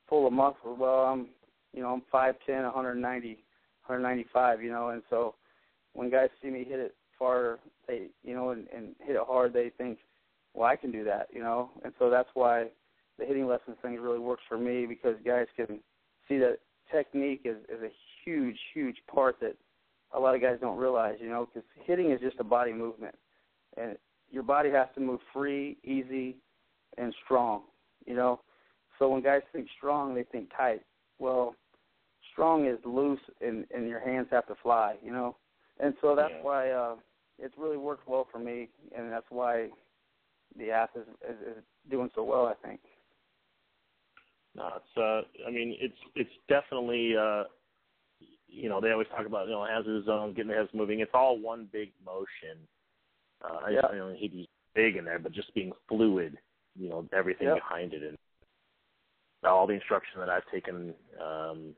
full 0.08 0.28
of 0.28 0.34
muscle. 0.34 0.76
Well, 0.78 1.06
I'm, 1.06 1.28
you 1.74 1.82
know, 1.82 1.94
I'm 1.94 2.04
five 2.12 2.36
ten, 2.46 2.64
one 2.64 2.74
hundred 2.74 2.96
ninety, 2.96 3.44
one 3.86 4.00
hundred 4.00 4.04
ninety 4.04 4.26
five. 4.32 4.62
You 4.64 4.72
know, 4.72 4.90
and 4.90 5.04
so 5.10 5.36
when 5.94 6.10
guys 6.10 6.30
see 6.42 6.50
me 6.50 6.64
hit 6.68 6.80
it 6.80 6.96
far, 7.20 7.60
they 7.88 8.08
you 8.24 8.34
know, 8.34 8.50
and, 8.52 8.68
and 8.76 8.96
hit 9.06 9.16
it 9.16 9.22
hard, 9.28 9.54
they 9.54 9.72
think, 9.78 10.00
well, 10.54 10.68
I 10.68 10.76
can 10.76 10.92
do 10.92 11.04
that, 11.04 11.28
you 11.32 11.42
know, 11.42 11.70
and 11.84 11.94
so 12.00 12.10
that's 12.10 12.30
why 12.34 12.68
the 13.20 13.26
hitting 13.26 13.48
lessons 13.48 13.78
thing 13.82 14.00
really 14.00 14.20
works 14.20 14.44
for 14.48 14.58
me 14.58 14.86
because 14.86 15.16
guys 15.26 15.48
can 15.56 15.80
see 16.28 16.38
that 16.38 16.58
technique 16.92 17.42
is 17.46 17.58
is 17.70 17.84
a 17.84 17.92
huge, 18.24 18.58
huge 18.74 18.98
part 19.14 19.38
that 19.42 19.56
a 20.14 20.20
lot 20.20 20.36
of 20.36 20.42
guys 20.42 20.58
don't 20.62 20.78
realize, 20.78 21.16
you 21.20 21.30
know, 21.30 21.48
because 21.52 21.68
hitting 21.86 22.12
is 22.12 22.20
just 22.20 22.40
a 22.40 22.44
body 22.44 22.74
movement, 22.74 23.16
and 23.78 23.98
your 24.30 24.44
body 24.44 24.70
has 24.72 24.88
to 24.96 25.02
move 25.02 25.20
free, 25.34 25.78
easy, 25.84 26.38
and 26.98 27.14
strong, 27.26 27.64
you 28.06 28.16
know. 28.16 28.42
So 29.00 29.10
when 29.10 29.22
guys 29.22 29.42
think 29.52 29.68
strong, 29.78 30.14
they 30.14 30.24
think 30.24 30.50
tight. 30.56 30.82
Well, 31.20 31.56
strong 32.32 32.68
is 32.68 32.78
loose, 32.86 33.20
and 33.42 33.66
and 33.74 33.88
your 33.88 34.00
hands 34.00 34.28
have 34.32 34.48
to 34.48 34.56
fly, 34.62 34.96
you 35.04 35.12
know 35.12 35.36
and 35.82 35.94
so 36.00 36.16
that's 36.16 36.32
yeah. 36.36 36.44
why 36.44 36.70
uh, 36.70 36.96
it's 37.40 37.56
really 37.58 37.78
worked 37.78 38.08
well 38.08 38.28
for 38.32 38.40
me, 38.40 38.70
and 38.96 39.12
that's 39.12 39.26
why 39.30 39.68
the 40.58 40.70
app 40.70 40.92
is, 40.96 41.08
is, 41.28 41.58
is 41.58 41.64
doing 41.90 42.10
so 42.16 42.24
well. 42.24 42.46
I 42.46 42.68
think. 42.68 42.80
No, 44.56 44.70
it's. 44.76 44.98
Uh, 44.98 45.48
I 45.48 45.52
mean, 45.52 45.76
it's 45.82 45.98
it's 46.16 46.30
definitely. 46.48 47.16
Uh, 47.20 47.44
you 48.52 48.70
know, 48.70 48.82
they 48.82 48.92
always 48.92 49.08
talk 49.08 49.26
about 49.26 49.48
you 49.48 49.54
know 49.54 49.66
hazard 49.66 50.06
zone, 50.06 50.34
getting 50.34 50.52
the 50.52 50.58
heads 50.58 50.70
moving. 50.74 51.00
It's 51.00 51.12
all 51.14 51.40
one 51.40 51.68
big 51.72 51.92
motion. 52.06 52.58
Uh, 53.44 53.70
yeah. 53.72 53.80
I, 53.90 53.94
I 53.94 53.98
don't 53.98 54.20
use 54.20 54.48
big 54.76 54.98
in 54.98 55.06
there, 55.06 55.20
but 55.20 55.32
just 55.32 55.54
being 55.56 55.72
fluid. 55.88 56.38
You 56.78 56.90
know, 56.90 57.06
everything 57.14 57.48
yep. 57.48 57.58
behind 57.58 57.94
it, 57.94 58.04
and 58.04 58.18
all 59.44 59.68
the 59.68 59.74
instruction 59.74 60.20
that 60.20 60.30
I've 60.30 60.50
taken 60.52 60.94
um, 61.22 61.76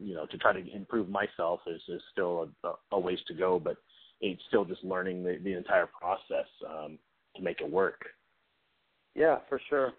you 0.00 0.14
know, 0.14 0.26
to 0.26 0.38
try 0.38 0.52
to 0.52 0.74
improve 0.74 1.08
myself 1.08 1.60
is, 1.66 1.80
is 1.88 2.02
still 2.12 2.48
a, 2.64 2.72
a 2.92 2.98
ways 2.98 3.18
to 3.28 3.34
go, 3.34 3.58
but 3.58 3.76
it's 4.20 4.42
still 4.48 4.64
just 4.64 4.82
learning 4.84 5.22
the, 5.22 5.38
the 5.42 5.52
entire 5.52 5.86
process 5.86 6.46
um, 6.68 6.98
to 7.36 7.42
make 7.42 7.60
it 7.60 7.70
work. 7.70 8.04
Yeah, 9.14 9.38
for 9.48 9.60
sure. 9.68 9.92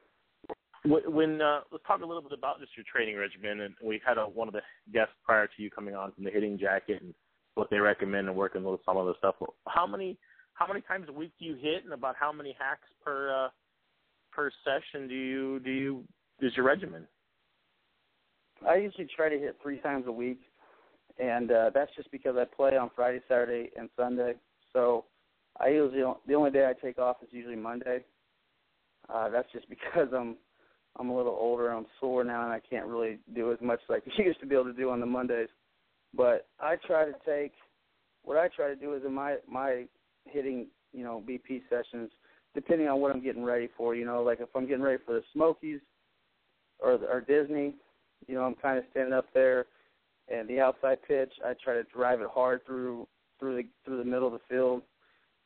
When 0.85 1.41
uh, 1.41 1.61
let's 1.71 1.83
talk 1.87 2.01
a 2.01 2.05
little 2.05 2.21
bit 2.21 2.33
about 2.37 2.59
just 2.59 2.75
your 2.75 2.85
training 2.91 3.15
regimen, 3.15 3.61
and 3.61 3.73
we 3.81 4.01
had 4.05 4.17
a, 4.17 4.23
one 4.23 4.49
of 4.49 4.53
the 4.53 4.61
guests 4.93 5.13
prior 5.23 5.47
to 5.47 5.63
you 5.63 5.69
coming 5.69 5.95
on 5.95 6.11
from 6.11 6.25
the 6.25 6.29
Hitting 6.29 6.59
Jacket 6.59 7.01
and 7.01 7.13
what 7.55 7.69
they 7.69 7.77
recommend 7.77 8.27
and 8.27 8.35
working 8.35 8.63
with 8.63 8.81
some 8.85 8.97
of 8.97 9.05
the 9.05 9.13
stuff. 9.17 9.35
How 9.67 9.87
many 9.87 10.17
how 10.55 10.67
many 10.67 10.81
times 10.81 11.07
a 11.07 11.13
week 11.13 11.31
do 11.39 11.45
you 11.45 11.55
hit, 11.55 11.85
and 11.85 11.93
about 11.93 12.15
how 12.19 12.33
many 12.33 12.55
hacks 12.59 12.87
per 13.03 13.45
uh, 13.45 13.49
per 14.33 14.51
session 14.65 15.07
do 15.07 15.15
you 15.15 15.59
do 15.61 15.71
you 15.71 16.03
is 16.41 16.51
your 16.57 16.65
regimen? 16.65 17.07
I 18.67 18.75
usually 18.75 19.07
try 19.15 19.29
to 19.29 19.37
hit 19.37 19.57
three 19.61 19.79
times 19.79 20.05
a 20.07 20.11
week, 20.11 20.41
and 21.17 21.49
uh, 21.49 21.71
that's 21.73 21.91
just 21.95 22.11
because 22.11 22.35
I 22.37 22.43
play 22.43 22.75
on 22.75 22.91
Friday, 22.93 23.21
Saturday, 23.29 23.71
and 23.77 23.89
Sunday. 23.95 24.33
So 24.73 25.05
I 25.61 25.69
usually 25.69 26.03
the 26.27 26.33
only 26.33 26.51
day 26.51 26.65
I 26.65 26.73
take 26.85 26.99
off 26.99 27.17
is 27.23 27.29
usually 27.31 27.55
Monday. 27.55 28.03
Uh, 29.07 29.29
that's 29.29 29.51
just 29.53 29.69
because 29.69 30.09
I'm 30.13 30.35
I'm 30.97 31.09
a 31.09 31.15
little 31.15 31.37
older. 31.39 31.69
I'm 31.69 31.85
sore 31.99 32.23
now, 32.23 32.43
and 32.43 32.51
I 32.51 32.59
can't 32.59 32.85
really 32.85 33.19
do 33.33 33.51
as 33.51 33.57
much 33.61 33.79
like 33.89 34.03
I 34.19 34.21
used 34.21 34.39
to 34.41 34.45
be 34.45 34.55
able 34.55 34.65
to 34.65 34.73
do 34.73 34.89
on 34.89 34.99
the 34.99 35.05
Mondays. 35.05 35.49
But 36.15 36.47
I 36.59 36.75
try 36.75 37.05
to 37.05 37.13
take 37.25 37.53
what 38.23 38.37
I 38.37 38.47
try 38.47 38.67
to 38.67 38.75
do 38.75 38.93
is 38.93 39.03
in 39.05 39.13
my 39.13 39.37
my 39.49 39.85
hitting 40.25 40.67
you 40.91 41.03
know 41.03 41.23
BP 41.27 41.63
sessions, 41.69 42.11
depending 42.53 42.87
on 42.87 42.99
what 42.99 43.13
I'm 43.13 43.23
getting 43.23 43.43
ready 43.43 43.69
for. 43.75 43.95
You 43.95 44.05
know, 44.05 44.23
like 44.23 44.39
if 44.39 44.49
I'm 44.55 44.67
getting 44.67 44.83
ready 44.83 45.01
for 45.05 45.13
the 45.13 45.23
Smokies 45.33 45.79
or 46.79 46.93
or 46.93 47.21
Disney, 47.21 47.75
you 48.27 48.35
know, 48.35 48.43
I'm 48.43 48.55
kind 48.55 48.77
of 48.77 48.85
standing 48.91 49.13
up 49.13 49.25
there, 49.33 49.65
and 50.29 50.47
the 50.47 50.59
outside 50.59 50.99
pitch, 51.07 51.33
I 51.45 51.53
try 51.63 51.73
to 51.73 51.83
drive 51.83 52.21
it 52.21 52.29
hard 52.31 52.65
through 52.65 53.07
through 53.39 53.57
the 53.57 53.63
through 53.85 53.97
the 53.97 54.05
middle 54.05 54.27
of 54.27 54.33
the 54.33 54.39
field. 54.49 54.83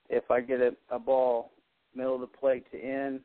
If 0.10 0.30
I 0.32 0.42
get 0.42 0.62
a, 0.62 0.72
a 0.90 1.00
ball 1.00 1.52
middle 1.96 2.16
of 2.16 2.22
the 2.22 2.28
plate 2.28 2.66
to 2.72 2.80
in, 2.80 3.20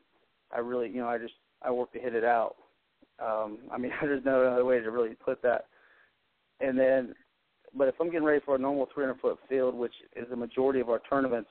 I 0.51 0.59
really, 0.59 0.89
you 0.89 0.97
know, 0.97 1.07
I 1.07 1.17
just 1.17 1.33
I 1.63 1.71
work 1.71 1.91
to 1.93 1.99
hit 1.99 2.15
it 2.15 2.23
out. 2.23 2.55
Um, 3.23 3.59
I 3.71 3.77
mean, 3.77 3.91
there's 4.01 4.25
no 4.25 4.43
other 4.43 4.65
way 4.65 4.79
to 4.79 4.91
really 4.91 5.15
put 5.15 5.41
that. 5.43 5.65
And 6.59 6.77
then, 6.77 7.15
but 7.75 7.87
if 7.87 7.95
I'm 7.99 8.07
getting 8.07 8.23
ready 8.23 8.41
for 8.45 8.55
a 8.55 8.59
normal 8.59 8.87
300 8.93 9.19
foot 9.19 9.39
field, 9.49 9.75
which 9.75 9.93
is 10.15 10.27
the 10.29 10.35
majority 10.35 10.79
of 10.79 10.89
our 10.89 11.01
tournaments, 11.09 11.49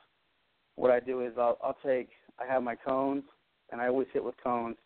what 0.76 0.90
I 0.90 1.00
do 1.00 1.20
is 1.24 1.32
I'll, 1.36 1.58
I'll 1.62 1.76
take, 1.84 2.10
I 2.38 2.50
have 2.50 2.62
my 2.62 2.74
cones, 2.74 3.24
and 3.70 3.80
I 3.80 3.88
always 3.88 4.08
hit 4.12 4.24
with 4.24 4.34
cones. 4.42 4.76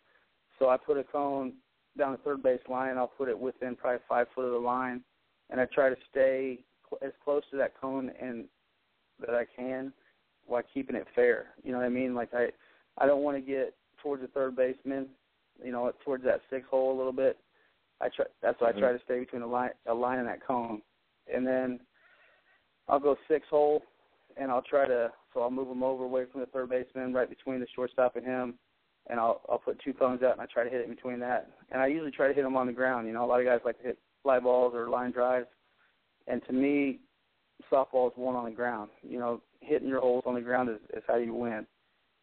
So 0.59 0.69
I 0.69 0.77
put 0.77 0.97
a 0.97 1.03
cone 1.03 1.53
down 1.97 2.13
the 2.13 2.17
third 2.19 2.43
base 2.43 2.59
line. 2.67 2.97
I'll 2.97 3.07
put 3.07 3.29
it 3.29 3.37
within 3.37 3.75
probably 3.75 3.99
five 4.09 4.27
foot 4.33 4.45
of 4.45 4.51
the 4.51 4.57
line, 4.57 5.01
and 5.49 5.61
I 5.61 5.65
try 5.65 5.89
to 5.89 5.95
stay 6.09 6.59
cl- 6.89 6.99
as 7.03 7.13
close 7.23 7.43
to 7.51 7.57
that 7.57 7.79
cone 7.79 8.11
and 8.21 8.45
that 9.19 9.35
I 9.35 9.45
can 9.55 9.93
while 10.45 10.63
keeping 10.73 10.95
it 10.95 11.07
fair. 11.15 11.47
You 11.63 11.71
know 11.71 11.79
what 11.79 11.85
I 11.85 11.89
mean? 11.89 12.15
Like 12.15 12.33
I, 12.33 12.47
I 12.97 13.05
don't 13.05 13.23
want 13.23 13.37
to 13.37 13.41
get 13.41 13.75
towards 14.01 14.21
the 14.21 14.27
third 14.27 14.55
baseman, 14.55 15.07
you 15.63 15.71
know, 15.71 15.91
towards 16.03 16.23
that 16.23 16.41
six 16.49 16.65
hole 16.69 16.95
a 16.95 16.97
little 16.97 17.13
bit. 17.13 17.37
I 18.01 18.09
try. 18.09 18.25
That's 18.41 18.59
why 18.61 18.69
mm-hmm. 18.69 18.77
I 18.77 18.81
try 18.81 18.91
to 18.93 19.03
stay 19.03 19.19
between 19.19 19.41
a 19.41 19.47
line, 19.47 19.71
a 19.87 19.93
line 19.93 20.19
and 20.19 20.27
that 20.27 20.45
cone, 20.45 20.81
and 21.33 21.45
then 21.45 21.79
I'll 22.87 22.99
go 22.99 23.15
six 23.27 23.47
hole, 23.49 23.83
and 24.39 24.51
I'll 24.51 24.61
try 24.61 24.87
to. 24.87 25.11
So 25.33 25.41
I'll 25.41 25.51
move 25.51 25.69
him 25.69 25.83
over 25.83 26.03
away 26.03 26.25
from 26.31 26.41
the 26.41 26.47
third 26.47 26.69
baseman, 26.69 27.13
right 27.13 27.29
between 27.29 27.59
the 27.59 27.67
shortstop 27.75 28.15
and 28.15 28.25
him, 28.25 28.55
and 29.07 29.19
I'll 29.19 29.41
I'll 29.49 29.57
put 29.57 29.79
two 29.83 29.93
cones 29.93 30.23
out 30.23 30.33
and 30.33 30.41
I 30.41 30.45
try 30.45 30.63
to 30.63 30.69
hit 30.69 30.81
it 30.81 30.89
in 30.89 30.95
between 30.95 31.19
that. 31.19 31.51
And 31.71 31.81
I 31.81 31.87
usually 31.87 32.11
try 32.11 32.27
to 32.27 32.33
hit 32.33 32.43
them 32.43 32.55
on 32.55 32.67
the 32.67 32.73
ground. 32.73 33.07
You 33.07 33.13
know, 33.13 33.25
a 33.25 33.27
lot 33.27 33.39
of 33.39 33.45
guys 33.45 33.59
like 33.65 33.77
to 33.79 33.87
hit 33.87 33.99
fly 34.23 34.39
balls 34.39 34.73
or 34.75 34.89
line 34.89 35.11
drives, 35.11 35.47
and 36.27 36.41
to 36.47 36.53
me, 36.53 36.99
softball 37.71 38.07
is 38.07 38.17
won 38.17 38.35
on 38.35 38.45
the 38.45 38.51
ground. 38.51 38.89
You 39.01 39.19
know, 39.19 39.41
hitting 39.61 39.87
your 39.87 40.01
holes 40.01 40.23
on 40.25 40.35
the 40.35 40.41
ground 40.41 40.69
is, 40.69 40.77
is 40.95 41.03
how 41.07 41.17
you 41.17 41.33
win 41.33 41.65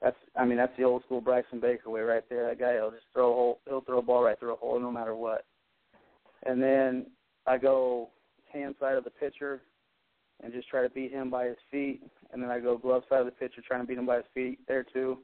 that's 0.05 0.17
I 0.37 0.45
mean 0.45 0.59
that's 0.59 0.77
the 0.77 0.85
old 0.85 1.03
school 1.05 1.23
Bryson 1.23 1.61
Baker 1.61 1.89
way 1.89 2.03
right 2.03 2.23
there. 2.29 2.47
That 2.47 2.61
guy 2.61 2.75
will 2.75 2.91
just 2.91 3.07
throw 3.15 3.33
a 3.33 3.35
hole, 3.35 3.61
he'll 3.67 3.81
throw 3.81 3.99
a 3.99 4.03
ball 4.03 4.23
right 4.23 4.39
through 4.39 4.53
a 4.53 4.57
hole 4.57 4.79
no 4.79 4.93
matter 4.93 5.15
what. 5.17 5.47
And 6.45 6.63
then 6.63 7.07
I 7.47 7.57
go 7.57 8.11
hand 8.53 8.75
side 8.79 8.99
of 8.99 9.05
the 9.05 9.11
pitcher 9.11 9.63
and 10.43 10.53
just 10.53 10.69
try 10.69 10.83
to 10.83 10.91
beat 10.91 11.11
him 11.11 11.31
by 11.31 11.47
his 11.47 11.57
feet. 11.71 12.03
And 12.33 12.43
then 12.43 12.51
I 12.51 12.61
go 12.61 12.77
glove 12.77 13.05
side 13.09 13.21
of 13.21 13.27
the 13.27 13.33
pitcher 13.33 13.63
trying 13.67 13.81
to 13.81 13.87
beat 13.87 13.97
him 13.97 14.05
by 14.05 14.17
his 14.17 14.27
feet 14.35 14.59
there 14.69 14.85
too. 14.85 15.19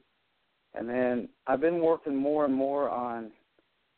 And 0.73 0.89
then 0.89 1.29
I've 1.45 1.61
been 1.61 1.79
working 1.79 2.15
more 2.15 2.45
and 2.45 2.53
more 2.53 2.89
on 2.89 3.29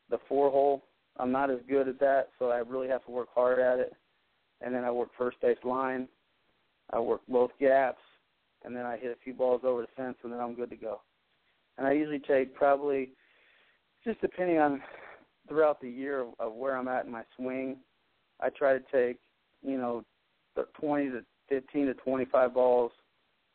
the 0.10 0.20
four 0.28 0.52
hole. 0.52 0.84
I'm 1.18 1.32
not 1.32 1.50
as 1.50 1.60
good 1.70 1.88
at 1.88 2.00
that, 2.02 2.30
so 2.40 2.50
I 2.50 2.58
really 2.58 2.90
have 2.90 3.06
to 3.06 3.12
work 3.12 3.30
hard 3.34 3.60
at 3.60 3.80
it. 3.80 3.94
And 4.60 4.76
then 4.76 4.84
I 4.84 4.92
work 4.92 5.10
first 5.18 5.40
base 5.40 5.58
line. 5.64 6.10
I 6.92 7.00
work 7.00 7.22
both 7.30 7.52
gaps 7.60 8.02
and 8.64 8.76
then 8.76 8.86
I 8.86 8.98
hit 8.98 9.12
a 9.12 9.24
few 9.24 9.34
balls 9.34 9.62
over 9.64 9.82
the 9.82 9.88
fence, 9.96 10.18
and 10.24 10.32
then 10.32 10.40
I'm 10.40 10.56
good 10.56 10.70
to 10.70 10.76
go. 10.76 11.02
And 11.78 11.88
I 11.88 11.94
usually 11.94 12.20
take 12.20 12.54
probably, 12.54 13.10
just 14.06 14.22
depending 14.22 14.60
on 14.60 14.82
throughout 15.48 15.82
the 15.82 15.90
year 15.90 16.22
of, 16.22 16.28
of 16.40 16.54
where 16.54 16.78
I'm 16.78 16.88
at 16.88 17.06
in 17.06 17.12
my 17.12 17.24
swing, 17.36 17.78
I 18.40 18.50
try 18.50 18.74
to 18.74 18.84
take, 18.92 19.20
you 19.66 19.78
know, 19.78 20.04
20 20.80 21.10
to 21.10 21.26
15 21.50 21.88
to 21.88 21.94
25 21.96 22.54
balls 22.54 22.92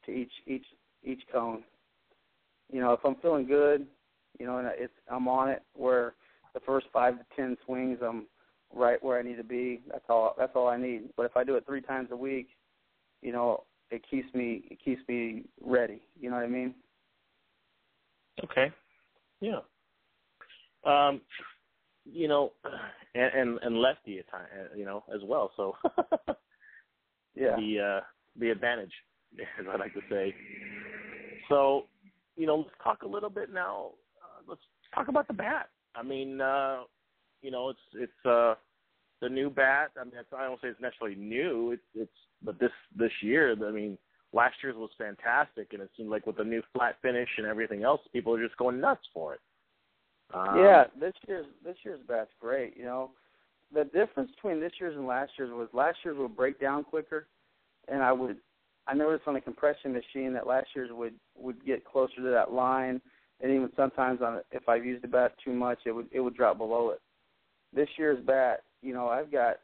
to 0.07 0.13
each 0.13 0.33
each 0.47 0.67
each 1.05 1.23
cone. 1.33 1.63
You 2.73 2.81
know, 2.81 2.93
if 2.93 3.01
I'm 3.05 3.17
feeling 3.17 3.47
good, 3.47 3.87
you 4.39 4.47
know, 4.47 4.59
and 4.59 4.69
it's 4.77 4.93
I'm 5.11 5.29
on 5.29 5.49
it. 5.49 5.63
Where 5.75 6.15
the 6.55 6.61
first 6.61 6.87
five 6.93 7.19
to 7.19 7.25
ten 7.37 7.57
swings, 7.65 7.99
I'm 8.05 8.27
right 8.75 9.03
where 9.03 9.19
I 9.19 9.23
need 9.23 9.37
to 9.37 9.45
be. 9.45 9.81
That's 9.91 10.05
all. 10.09 10.35
That's 10.39 10.53
all 10.55 10.69
I 10.69 10.77
need. 10.77 11.11
But 11.17 11.27
if 11.27 11.37
I 11.37 11.45
do 11.45 11.57
it 11.57 11.67
three 11.67 11.81
times 11.81 12.09
a 12.11 12.17
week, 12.17 12.49
you 13.23 13.33
know, 13.33 13.65
it 13.91 14.03
keeps 14.09 14.32
me 14.34 14.64
it 14.70 14.78
keeps 14.84 15.03
me 15.09 15.45
ready. 15.61 16.03
You 16.20 16.30
know 16.30 16.36
what 16.36 16.45
I 16.45 16.49
mean? 16.49 16.74
Okay. 18.45 18.72
Yeah. 19.41 19.61
Um, 20.84 21.20
you 22.05 22.28
know, 22.28 22.53
and 23.14 23.32
and, 23.34 23.59
and 23.62 23.80
lefty 23.80 24.18
at 24.18 24.30
time, 24.30 24.47
you 24.76 24.84
know, 24.84 25.05
as 25.14 25.20
well. 25.24 25.51
So 25.57 25.76
yeah, 27.34 27.57
the 27.57 27.99
uh, 27.99 28.05
the 28.39 28.51
advantage, 28.51 28.93
as 29.61 29.66
I 29.70 29.76
like 29.76 29.95
to 29.95 30.01
say. 30.11 30.34
So, 31.49 31.84
you 32.36 32.47
know, 32.47 32.57
let's 32.57 32.70
talk 32.82 33.03
a 33.03 33.09
little 33.09 33.30
bit 33.30 33.53
now. 33.53 33.91
Uh, 34.22 34.43
let's 34.49 34.61
talk 34.95 35.09
about 35.09 35.26
the 35.28 35.34
bat. 35.34 35.70
I 35.95 36.03
mean, 36.03 36.41
uh, 36.41 36.82
you 37.43 37.51
know, 37.51 37.70
it's 37.70 37.80
it's 37.95 38.26
uh, 38.26 38.55
the 39.20 39.28
new 39.28 39.51
bat. 39.51 39.91
I 40.01 40.05
mean, 40.05 40.14
I 40.36 40.45
don't 40.45 40.61
say 40.61 40.68
it's 40.68 40.80
necessarily 40.80 41.16
new. 41.16 41.72
It's 41.72 41.82
it's 41.95 42.11
but 42.49 42.59
this 42.59 42.72
this 42.96 43.12
year, 43.20 43.55
I 43.62 43.70
mean, 43.70 43.99
last 44.32 44.55
year's 44.62 44.74
was 44.74 44.88
fantastic, 44.96 45.74
and 45.74 45.82
it 45.82 45.90
seemed 45.94 46.09
like 46.09 46.26
with 46.26 46.38
the 46.38 46.44
new 46.44 46.62
flat 46.72 46.96
finish 47.03 47.28
and 47.36 47.46
everything 47.46 47.82
else, 47.82 48.01
people 48.11 48.34
are 48.34 48.42
just 48.42 48.57
going 48.57 48.80
nuts 48.80 49.03
for 49.12 49.34
it. 49.34 49.40
Um, 50.32 50.57
yeah, 50.57 50.84
this 50.99 51.12
year's 51.26 51.44
this 51.62 51.76
year's 51.84 52.01
bat's 52.09 52.30
great. 52.40 52.74
You 52.74 52.84
know, 52.84 53.11
the 53.74 53.84
difference 53.84 54.30
between 54.34 54.61
this 54.61 54.72
year's 54.80 54.96
and 54.96 55.07
last 55.07 55.32
year's 55.38 55.51
was 55.51 55.68
last 55.74 55.99
year's 56.03 56.16
would 56.16 56.34
break 56.34 56.59
down 56.59 56.84
quicker, 56.84 57.26
and 57.86 58.03
I 58.03 58.12
would 58.12 58.38
I 58.86 58.94
noticed 58.94 59.28
on 59.28 59.34
the 59.34 59.42
compression 59.42 59.92
machine 59.92 60.32
that 60.32 60.46
last 60.46 60.68
year's 60.74 60.90
would 60.90 61.16
would 61.36 61.62
get 61.66 61.84
closer 61.84 62.16
to 62.16 62.30
that 62.30 62.51
line, 62.51 62.99
and 63.42 63.53
even 63.53 63.68
sometimes 63.76 64.22
on 64.22 64.40
if 64.53 64.66
I've 64.70 64.86
used 64.86 65.05
the 65.05 65.09
bat 65.09 65.34
too 65.44 65.53
much, 65.53 65.80
it 65.84 65.92
would 65.92 66.09
it 66.12 66.20
would 66.20 66.34
drop 66.34 66.57
below 66.57 66.88
it. 66.92 67.03
This 67.74 67.90
year's 67.99 68.24
bat, 68.24 68.62
you 68.80 68.94
know, 68.94 69.07
I've 69.07 69.30
got 69.30 69.57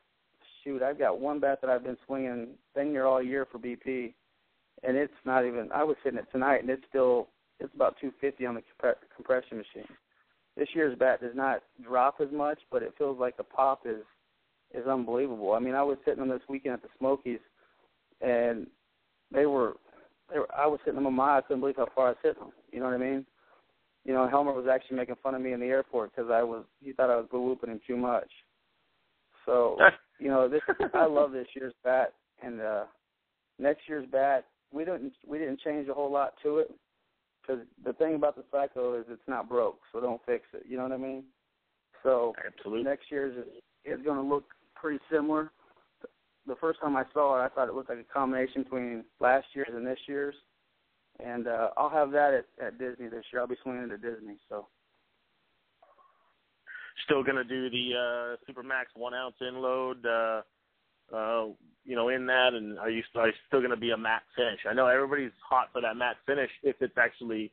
shoot, 0.62 0.82
I've 0.82 0.99
got 0.99 1.18
one 1.18 1.41
bat 1.41 1.61
that 1.62 1.70
I've 1.70 1.82
been 1.82 1.97
swinging 2.05 2.49
thing 2.75 2.93
near 2.93 3.07
all 3.07 3.22
year 3.22 3.47
for 3.51 3.59
BP, 3.59 4.14
and 4.83 4.97
it's 4.97 5.12
not 5.25 5.45
even. 5.45 5.70
I 5.72 5.85
was 5.85 5.97
hitting 6.03 6.18
it 6.18 6.27
tonight, 6.33 6.61
and 6.61 6.70
it's 6.70 6.83
still 6.89 7.29
it's 7.61 7.75
about 7.75 7.97
250 8.01 8.47
on 8.47 8.55
the 8.57 8.62
comp- 8.81 8.99
compression 9.14 9.59
machine. 9.59 9.89
This 10.57 10.68
year's 10.75 10.99
bat 10.99 11.20
does 11.20 11.35
not 11.35 11.62
drop 11.83 12.16
as 12.20 12.29
much, 12.33 12.59
but 12.70 12.83
it 12.83 12.95
feels 12.97 13.18
like 13.18 13.37
the 13.37 13.45
pop 13.45 13.83
is 13.87 14.03
is 14.72 14.87
unbelievable. 14.87 15.53
I 15.53 15.61
mean, 15.61 15.75
I 15.75 15.83
was 15.83 15.99
hitting 16.05 16.20
them 16.20 16.29
this 16.29 16.47
weekend 16.49 16.75
at 16.75 16.83
the 16.83 16.89
Smokies, 16.99 17.39
and 18.20 18.66
they 19.33 19.47
were, 19.47 19.75
they 20.33 20.39
were 20.39 20.49
I 20.55 20.66
was 20.66 20.81
hitting 20.85 20.97
them 20.97 21.07
a 21.07 21.11
mile. 21.11 21.39
I 21.39 21.43
couldn't 21.43 21.61
believe 21.61 21.77
how 21.77 21.89
far 21.95 22.07
I 22.07 22.11
was 22.11 22.18
hitting 22.22 22.43
them. 22.43 22.53
You 22.72 22.81
know 22.81 22.87
what 22.87 22.95
I 22.95 22.99
mean? 22.99 23.27
You 24.05 24.12
know, 24.12 24.29
Helmer 24.29 24.53
was 24.53 24.66
actually 24.70 24.99
making 24.99 25.16
fun 25.22 25.35
of 25.35 25.41
me 25.41 25.53
in 25.53 25.61
the 25.61 25.66
airport 25.66 26.14
because 26.14 26.31
I 26.31 26.43
was 26.43 26.64
he 26.81 26.93
thought 26.93 27.11
I 27.11 27.16
was 27.16 27.27
blue 27.31 27.43
whooping 27.43 27.70
him 27.70 27.81
too 27.87 27.97
much. 27.97 28.31
So 29.47 29.77
you 30.18 30.29
know, 30.29 30.49
this 30.49 30.61
I 30.95 31.07
love 31.07 31.33
this 31.33 31.49
year's 31.55 31.75
bat, 31.83 32.12
and 32.45 32.61
uh, 32.61 32.85
next 33.59 33.83
year's 33.89 34.07
bat 34.11 34.47
we 34.73 34.85
didn't 34.85 35.13
we 35.27 35.39
didn't 35.39 35.61
change 35.61 35.89
a 35.89 35.95
whole 35.95 36.11
lot 36.11 36.35
to 36.43 36.59
it 36.59 36.75
because 37.41 37.63
the 37.85 37.93
thing 37.95 38.15
about 38.15 38.37
the 38.37 38.45
Psycho 38.51 38.99
is 38.99 39.07
it's 39.09 39.23
not 39.29 39.49
broke, 39.49 39.81
so 39.93 40.01
don't 40.01 40.21
fix 40.27 40.45
it. 40.53 40.65
You 40.69 40.77
know 40.77 40.85
what 40.85 40.93
I 40.93 40.97
mean? 40.97 41.25
So 42.03 42.35
Absolutely. 42.47 42.85
next 42.85 43.11
year's 43.11 43.37
is, 43.37 43.99
is 43.99 44.05
going 44.05 44.17
to 44.17 44.23
look 44.23 44.45
pretty 44.75 44.99
similar. 45.11 45.51
The 46.47 46.57
first 46.57 46.81
time 46.81 46.97
I 46.97 47.05
saw 47.13 47.41
it, 47.41 47.45
I 47.45 47.49
thought 47.49 47.69
it 47.69 47.75
looked 47.75 47.89
like 47.89 47.99
a 47.99 48.13
combination 48.13 48.65
between 48.65 49.05
last 49.21 49.47
year's 49.55 49.71
and 49.73 49.87
this 49.87 49.99
year's, 50.07 50.35
and 51.25 51.47
uh, 51.47 51.71
I'll 51.77 51.89
have 51.89 52.11
that 52.13 52.35
at, 52.35 52.67
at 52.67 52.79
Disney 52.79 53.09
this 53.09 53.25
year. 53.33 53.41
I'll 53.41 53.49
be 53.49 53.57
swinging 53.63 53.89
to 53.89 53.97
Disney, 53.97 54.37
so 54.49 54.67
still 57.05 57.23
going 57.23 57.37
to 57.37 57.45
do 57.45 57.71
the 57.71 57.95
uh, 57.95 58.53
Supermax 58.53 58.85
one 58.95 59.15
ounce 59.15 59.37
endload, 59.43 60.05
uh, 60.05 60.43
uh, 61.13 61.47
you 61.85 61.97
know, 61.97 62.09
in 62.09 62.27
that, 62.27 62.55
and 62.55 62.79
are 62.79 62.91
you, 62.91 63.03
are 63.15 63.29
you 63.29 63.35
still 63.47 63.61
going 63.61 63.71
to 63.71 63.77
be 63.77 63.91
a 63.91 63.97
matte 63.97 64.23
finish? 64.37 64.61
I 64.69 64.73
know 64.73 64.87
everybody's 64.87 65.33
hot 65.47 65.69
for 65.73 65.81
that 65.83 65.97
matte 65.97 66.17
finish 66.27 66.51
if 66.63 66.77
it's 66.81 66.97
actually 66.97 67.53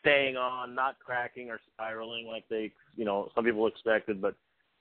staying 0.00 0.36
on, 0.36 0.74
not 0.74 0.98
cracking 0.98 1.50
or 1.50 1.60
spiraling 1.72 2.26
like 2.26 2.44
they, 2.50 2.72
you 2.96 3.04
know, 3.04 3.30
some 3.34 3.44
people 3.44 3.66
expected. 3.66 4.20
But 4.20 4.34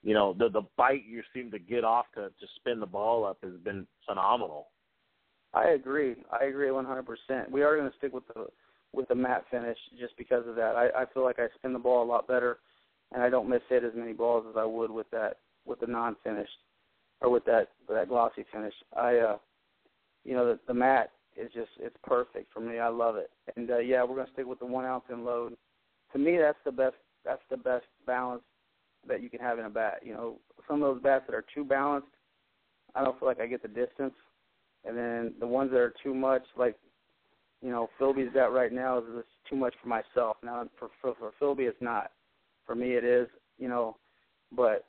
you 0.03 0.13
know, 0.13 0.34
the 0.38 0.49
the 0.49 0.63
bite 0.78 1.03
you 1.07 1.22
seem 1.34 1.51
to 1.51 1.59
get 1.59 1.84
off 1.84 2.05
to 2.15 2.24
to 2.30 2.47
spin 2.57 2.80
the 2.80 2.86
ball 2.86 3.26
up 3.26 3.38
has 3.43 3.53
been 3.63 3.86
phenomenal. 4.07 4.67
I 5.53 5.70
agree. 5.70 6.15
I 6.32 6.45
agree 6.45 6.67
100%. 6.67 7.49
We 7.49 7.63
are 7.63 7.76
going 7.76 7.89
to 7.89 7.97
stick 7.97 8.13
with 8.13 8.28
the 8.28 8.47
with 8.93 9.07
the 9.07 9.15
matte 9.15 9.45
finish 9.51 9.78
just 9.99 10.17
because 10.17 10.47
of 10.47 10.55
that. 10.55 10.76
I, 10.76 10.89
I 11.01 11.05
feel 11.13 11.24
like 11.24 11.39
I 11.39 11.47
spin 11.55 11.74
the 11.74 11.80
ball 11.80 12.03
a 12.03 12.09
lot 12.09 12.28
better, 12.28 12.59
and 13.11 13.22
I 13.22 13.30
don't 13.30 13.49
miss 13.49 13.61
hit 13.70 13.84
as 13.84 13.93
many 13.95 14.13
balls 14.13 14.45
as 14.49 14.55
I 14.57 14.65
would 14.65 14.91
with 14.91 15.09
that 15.11 15.38
with 15.65 15.80
the 15.80 15.88
non-finished 15.88 16.49
or 17.22 17.30
with 17.30 17.45
that 17.45 17.70
with 17.88 17.97
that 17.97 18.09
glossy 18.09 18.45
finish. 18.51 18.74
I, 18.95 19.17
uh, 19.17 19.38
you 20.24 20.34
know, 20.34 20.45
the, 20.45 20.59
the 20.67 20.74
matte 20.74 21.11
is 21.36 21.51
just 21.53 21.70
it's 21.80 21.95
perfect 22.03 22.51
for 22.53 22.59
me. 22.59 22.80
I 22.80 22.89
love 22.89 23.15
it, 23.15 23.32
and 23.55 23.70
uh, 23.70 23.80
yeah, 23.80 24.03
we're 24.03 24.15
gonna 24.15 24.30
stick 24.34 24.45
with 24.45 24.59
the 24.59 24.65
one 24.65 24.86
ounce 24.86 25.05
in 25.11 25.26
load. 25.26 25.55
To 26.13 26.20
me, 26.20 26.38
that's 26.38 26.57
the 26.65 26.72
best. 26.72 26.95
That's 27.26 27.41
the 27.49 27.57
best 27.57 27.86
balance 28.05 28.43
that 29.07 29.22
you 29.22 29.30
can 29.30 29.39
have 29.39 29.59
in 29.59 29.65
a 29.65 29.70
bat. 29.70 29.99
You 30.03 30.13
know, 30.13 30.36
some 30.67 30.82
of 30.82 30.93
those 30.93 31.03
bats 31.03 31.26
that 31.28 31.36
are 31.36 31.45
too 31.53 31.63
balanced, 31.63 32.07
I 32.95 33.03
don't 33.03 33.17
feel 33.20 33.28
like 33.28 33.39
I 33.39 33.47
get 33.47 33.61
the 33.61 33.67
distance, 33.67 34.13
and 34.86 34.97
then 34.97 35.34
the 35.39 35.47
ones 35.47 35.72
that 35.72 35.80
are 35.80 35.93
too 36.03 36.13
much, 36.13 36.43
like 36.57 36.76
you 37.61 37.72
know, 37.72 37.89
Philby's 37.99 38.34
got 38.34 38.53
right 38.53 38.72
now 38.72 38.99
is 38.99 39.03
too 39.49 39.55
much 39.55 39.74
for 39.82 39.89
myself. 39.89 40.38
Now 40.43 40.67
for 40.78 40.89
for, 41.01 41.13
for 41.15 41.32
Philby, 41.41 41.67
it's 41.67 41.82
not. 41.82 42.11
For 42.65 42.76
me, 42.76 42.93
it 42.93 43.03
is. 43.03 43.28
You 43.57 43.67
know, 43.67 43.97
but 44.55 44.86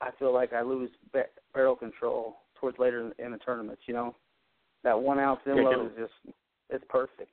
I 0.00 0.10
feel 0.18 0.32
like 0.32 0.52
I 0.52 0.62
lose 0.62 0.90
barrel 1.54 1.76
control 1.76 2.36
towards 2.60 2.78
later 2.78 3.00
in, 3.18 3.24
in 3.24 3.32
the 3.32 3.38
tournaments. 3.38 3.82
You 3.86 3.94
know, 3.94 4.14
that 4.84 4.98
one 5.00 5.18
ounce 5.18 5.40
endload 5.46 5.86
is 5.86 5.92
just 5.98 6.34
it's 6.70 6.84
perfect. 6.88 7.30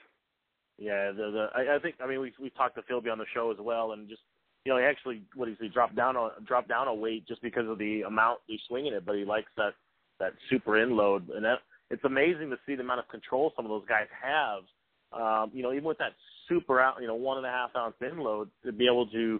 Yeah, 0.78 1.12
the 1.12 1.32
the 1.32 1.48
I, 1.56 1.76
I 1.76 1.80
think 1.80 1.96
I 2.04 2.08
mean 2.08 2.20
we 2.20 2.34
we 2.42 2.50
talked 2.52 2.76
to 2.76 2.82
Philby 2.82 3.12
on 3.12 3.18
the 3.18 3.26
show 3.34 3.52
as 3.52 3.58
well, 3.60 3.94
and 3.94 4.08
just 4.08 4.22
you 4.66 4.72
know 4.72 4.80
he 4.80 4.86
actually 4.86 5.22
what 5.36 5.50
is 5.50 5.58
he 5.60 5.70
dropped 5.70 5.96
down 5.96 6.16
a 6.16 6.30
dropped 6.46 6.70
down 6.70 6.88
a 6.88 6.94
weight 6.94 7.28
just 7.28 7.42
because 7.42 7.68
of 7.68 7.78
the 7.78 8.02
amount 8.02 8.40
he's 8.48 8.60
swinging 8.68 8.94
it, 8.94 9.06
but 9.06 9.16
he 9.16 9.26
likes 9.26 9.52
that 9.58 9.74
that 10.20 10.34
super 10.50 10.72
endload, 10.72 11.36
and 11.36 11.44
that 11.44 11.60
it's 11.90 12.04
amazing 12.06 12.50
to 12.50 12.58
see 12.66 12.76
the 12.76 12.82
amount 12.82 13.00
of 13.00 13.08
control 13.10 13.54
some 13.56 13.66
of 13.66 13.70
those 13.70 13.88
guys 13.88 14.08
have. 14.22 14.64
Um, 15.12 15.52
you 15.54 15.62
know, 15.62 15.72
even 15.74 15.84
with 15.84 16.00
that 16.00 16.14
super 16.50 16.80
out, 16.80 16.96
you 17.00 17.08
know, 17.08 17.16
one 17.16 17.38
and 17.38 17.46
a 17.46 17.50
half 17.50 17.70
ounce 17.76 17.96
endload 18.02 18.48
to 18.66 18.72
be 18.72 18.88
able 18.88 19.06
to 19.08 19.40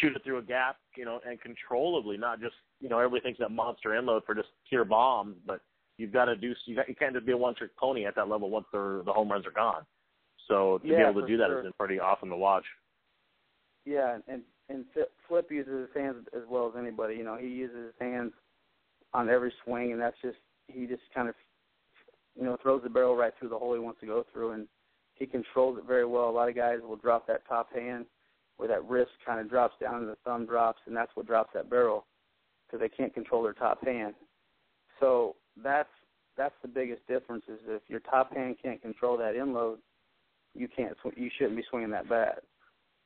shoot 0.00 0.14
it 0.14 0.22
through 0.24 0.38
a 0.38 0.42
gap, 0.42 0.76
you 0.96 1.04
know, 1.04 1.20
and 1.26 1.40
controllably, 1.40 2.16
not 2.16 2.40
just 2.40 2.54
you 2.80 2.88
know 2.88 2.98
everybody 2.98 3.22
thinks 3.22 3.38
that 3.38 3.50
monster 3.50 3.90
endload 3.90 4.24
for 4.24 4.34
just 4.34 4.48
pure 4.68 4.84
bombs, 4.84 5.36
but 5.46 5.60
you've 5.96 6.12
got 6.12 6.26
to 6.26 6.36
do 6.36 6.54
you, 6.66 6.76
got, 6.76 6.88
you 6.88 6.94
can't 6.94 7.14
just 7.14 7.26
be 7.26 7.32
a 7.32 7.36
one 7.36 7.54
trick 7.54 7.76
pony 7.76 8.06
at 8.06 8.14
that 8.16 8.28
level 8.28 8.50
once 8.50 8.66
the 8.72 9.02
the 9.04 9.12
home 9.12 9.30
runs 9.30 9.46
are 9.46 9.52
gone. 9.52 9.84
So 10.46 10.78
to 10.78 10.88
yeah, 10.88 10.96
be 10.96 11.10
able 11.10 11.20
to 11.22 11.26
do 11.26 11.36
that 11.36 11.48
sure. 11.48 11.56
has 11.56 11.64
been 11.64 11.72
pretty 11.78 12.00
awesome 12.00 12.30
to 12.30 12.36
watch. 12.36 12.64
Yeah, 13.84 14.18
and 14.28 14.42
and 14.68 14.84
Flip 15.26 15.50
uses 15.50 15.88
his 15.88 16.02
hands 16.02 16.26
as 16.36 16.42
well 16.48 16.68
as 16.68 16.78
anybody. 16.78 17.14
You 17.14 17.24
know, 17.24 17.36
he 17.36 17.48
uses 17.48 17.76
his 17.76 17.94
hands 18.00 18.32
on 19.14 19.28
every 19.28 19.52
swing, 19.64 19.92
and 19.92 20.00
that's 20.00 20.16
just 20.22 20.38
he 20.68 20.86
just 20.86 21.02
kind 21.14 21.28
of 21.28 21.34
you 22.38 22.44
know, 22.44 22.56
throws 22.62 22.82
the 22.82 22.88
barrel 22.88 23.16
right 23.16 23.32
through 23.38 23.48
the 23.48 23.58
hole 23.58 23.74
he 23.74 23.80
wants 23.80 24.00
to 24.00 24.06
go 24.06 24.24
through, 24.32 24.52
and 24.52 24.68
he 25.14 25.26
controls 25.26 25.76
it 25.78 25.84
very 25.86 26.06
well. 26.06 26.30
A 26.30 26.30
lot 26.30 26.48
of 26.48 26.54
guys 26.54 26.78
will 26.86 26.96
drop 26.96 27.26
that 27.26 27.46
top 27.48 27.74
hand 27.74 28.06
where 28.58 28.68
that 28.68 28.84
wrist 28.84 29.12
kind 29.24 29.40
of 29.40 29.48
drops 29.48 29.74
down 29.80 30.00
and 30.00 30.08
the 30.08 30.16
thumb 30.24 30.44
drops, 30.44 30.80
and 30.86 30.94
that's 30.94 31.12
what 31.14 31.26
drops 31.26 31.50
that 31.54 31.70
barrel 31.70 32.04
because 32.66 32.80
they 32.80 32.94
can't 32.94 33.14
control 33.14 33.42
their 33.42 33.54
top 33.54 33.82
hand. 33.84 34.14
So 35.00 35.36
that's 35.62 35.88
that's 36.36 36.54
the 36.62 36.68
biggest 36.68 37.06
difference 37.08 37.44
is 37.48 37.58
if 37.66 37.82
your 37.88 38.00
top 38.00 38.34
hand 38.34 38.56
can't 38.62 38.82
control 38.82 39.16
that 39.16 39.34
endload, 39.34 39.76
you 40.54 40.68
can't 40.68 40.96
you 41.16 41.30
shouldn't 41.38 41.56
be 41.56 41.64
swinging 41.70 41.90
that 41.90 42.08
bat. 42.08 42.42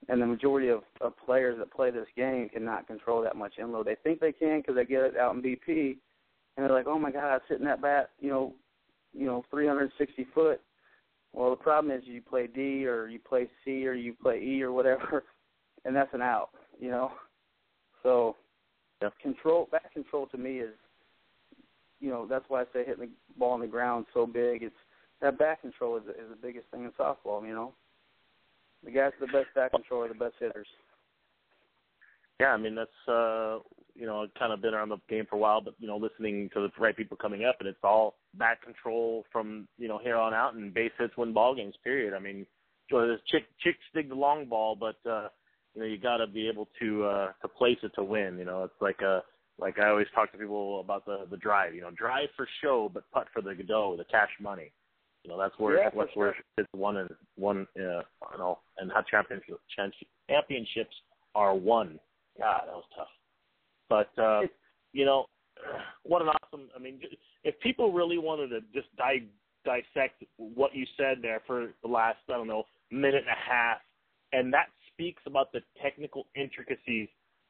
And 0.09 0.21
the 0.21 0.27
majority 0.27 0.69
of, 0.69 0.81
of 1.01 1.13
players 1.25 1.59
that 1.59 1.71
play 1.71 1.93
this 1.93 2.09
game 2.17 2.49
cannot 2.49 2.89
control 2.89 3.23
that 3.23 3.37
much 3.37 3.53
endload. 3.61 3.85
They 3.85 3.97
think 4.03 4.19
they 4.19 4.33
can 4.33 4.61
because 4.61 4.75
they 4.75 4.85
get 4.85 5.03
it 5.03 5.17
out 5.17 5.37
in 5.37 5.43
BP, 5.43 5.97
and 6.57 6.67
they're 6.67 6.73
like, 6.73 6.89
"Oh 6.89 6.99
my 6.99 7.13
God, 7.13 7.25
I 7.25 7.35
was 7.35 7.43
hitting 7.49 7.67
that 7.67 7.83
bat, 7.83 8.11
you 8.19 8.31
know, 8.31 8.55
you 9.13 9.27
know 9.27 9.45
360 9.51 10.27
foot. 10.35 10.61
Well, 11.33 11.51
the 11.51 11.57
problem 11.57 11.97
is 11.97 12.03
you 12.05 12.21
play 12.21 12.47
D 12.47 12.87
or 12.87 13.07
you 13.09 13.19
play 13.19 13.49
C 13.65 13.87
or 13.87 13.95
you 13.95 14.15
play 14.21 14.39
E 14.39 14.63
or 14.63 14.73
whatever, 14.73 15.25
and 15.85 15.95
that's 15.95 16.13
an 16.15 16.23
out. 16.23 16.51
You 16.81 16.91
know, 16.91 17.13
so 18.03 18.37
yep. 19.01 19.13
control 19.23 19.69
back 19.71 19.93
control 19.93 20.27
to 20.29 20.39
me 20.39 20.59
is, 20.59 20.75
you 22.01 22.11
know, 22.11 22.27
that's 22.29 22.45
why 22.49 22.63
I 22.63 22.65
say 22.73 22.85
hitting 22.85 23.09
the 23.09 23.39
ball 23.39 23.53
on 23.53 23.61
the 23.61 23.67
ground 23.67 24.07
so 24.13 24.27
big. 24.27 24.63
It's 24.63 24.75
that 25.21 25.39
back 25.39 25.63
control 25.63 25.97
is, 25.97 26.03
is 26.05 26.29
the 26.31 26.37
biggest 26.37 26.67
thing 26.71 26.85
in 26.85 26.91
softball. 26.93 27.47
You 27.47 27.55
know, 27.55 27.73
the 28.85 28.91
guys 28.91 29.13
with 29.21 29.31
the 29.31 29.39
best 29.39 29.55
back 29.55 29.71
control 29.71 30.03
are 30.03 30.09
the 30.09 30.15
best 30.15 30.35
hitters. 30.41 30.67
Yeah, 32.41 32.49
I 32.49 32.57
mean 32.57 32.75
that's 32.75 32.91
uh 33.09 33.59
you 33.95 34.07
know 34.07 34.23
I've 34.23 34.35
kind 34.35 34.53
of 34.53 34.61
been 34.61 34.75
around 34.75 34.89
the 34.89 34.99
game 35.09 35.27
for 35.29 35.37
a 35.37 35.39
while, 35.39 35.61
but 35.61 35.75
you 35.79 35.87
know 35.87 35.97
listening 35.97 36.51
to 36.55 36.61
the 36.61 36.71
right 36.81 36.97
people 36.97 37.17
coming 37.17 37.45
up, 37.45 37.57
and 37.61 37.69
it's 37.69 37.79
all 37.85 38.17
back 38.35 38.63
control 38.63 39.25
from 39.31 39.69
you 39.79 39.87
know 39.87 39.99
here 39.99 40.17
on 40.17 40.35
out, 40.35 40.55
and 40.55 40.75
base 40.75 40.91
hits 40.99 41.17
win 41.17 41.33
ball 41.33 41.55
games. 41.55 41.75
Period. 41.85 42.15
I 42.15 42.19
mean, 42.19 42.47
so 42.91 43.07
this 43.07 43.21
chick 43.31 43.45
chicks 43.61 43.79
dig 43.95 44.09
the 44.09 44.15
long 44.15 44.47
ball, 44.47 44.75
but 44.75 44.97
uh, 45.09 45.29
you 45.75 45.81
know 45.81 45.87
you 45.87 45.99
got 45.99 46.19
to 46.19 46.27
be 46.27 46.49
able 46.49 46.69
to 46.81 47.05
uh, 47.05 47.33
to 47.43 47.49
place 47.49 47.79
it 47.83 47.93
to 47.97 48.05
win. 48.05 48.39
You 48.39 48.45
know, 48.45 48.65
it's 48.65 48.81
like 48.81 49.01
a 49.01 49.23
like 49.59 49.79
I 49.79 49.89
always 49.89 50.07
talk 50.15 50.33
to 50.33 50.39
people 50.39 50.81
about 50.81 51.05
the 51.07 51.27
the 51.31 51.37
drive. 51.37 51.75
You 51.75 51.83
know, 51.83 51.91
drive 51.91 52.29
for 52.37 52.49
show, 52.63 52.91
but 52.93 53.11
putt 53.13 53.29
for 53.33 53.43
the 53.43 53.55
Godot, 53.55 53.97
the 53.97 54.05
cash 54.05 54.31
money. 54.41 54.73
You 55.25 55.31
know, 55.31 55.39
that's 55.39 55.55
where 55.59 55.79
yeah, 55.79 55.91
that's 55.95 56.13
sure. 56.15 56.27
where 56.27 56.35
it's 56.59 56.69
one 56.73 56.97
and 56.97 57.11
one. 57.37 57.67
Uh, 57.77 58.03
you 58.33 58.39
know, 58.39 58.59
and 58.79 58.91
how 58.93 59.03
championship 59.03 59.61
championships 60.29 60.95
are 61.35 61.55
won. 61.55 61.99
God, 62.39 62.63
that 62.67 62.75
was 62.75 62.85
tough. 62.97 63.09
But 63.89 64.23
uh, 64.23 64.43
you 64.93 65.05
know, 65.05 65.27
what 66.03 66.23
an 66.23 66.29
awesome. 66.29 66.69
I 66.75 66.79
mean, 66.79 67.01
if 67.45 67.59
people 67.61 67.93
really 67.93 68.19
wanted 68.19 68.49
to 68.49 68.61
just 68.75 68.95
di- 68.97 69.29
dissect 69.65 70.25
what 70.37 70.75
you 70.75 70.87
said 70.97 71.19
there 71.23 71.43
for 71.47 71.69
the 71.83 71.89
last 71.89 72.19
I 72.29 72.33
don't 72.33 72.49
know 72.49 72.65
minute 72.91 73.25
and 73.27 73.29
a 73.29 73.53
half, 73.53 73.79
and 74.33 74.53
that 74.53 74.67
speaks 74.95 75.23
about 75.27 75.53
the 75.53 75.61
technical 75.83 76.27
intricacies 76.35 77.09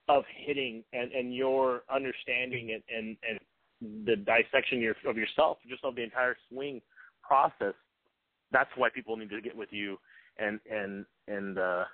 of 0.09 0.25
hitting 0.47 0.83
and 0.93 1.13
and 1.13 1.35
your 1.35 1.83
understanding 1.93 2.73
and 2.73 2.83
and, 2.97 3.17
and 3.29 4.07
the 4.07 4.17
dissection 4.17 4.79
of, 4.79 4.83
your, 4.83 4.95
of 5.09 5.17
yourself, 5.17 5.59
just 5.69 5.85
of 5.85 5.97
the 5.97 6.03
entire 6.03 6.37
swing 6.49 6.81
process. 7.21 7.75
That's 8.53 8.71
why 8.77 8.89
people 8.95 9.17
need 9.17 9.31
to 9.31 9.41
get 9.41 9.57
with 9.57 9.71
you 9.73 9.99
and 10.39 10.61
and 10.71 11.05
and 11.29 11.59
uh, 11.59 11.85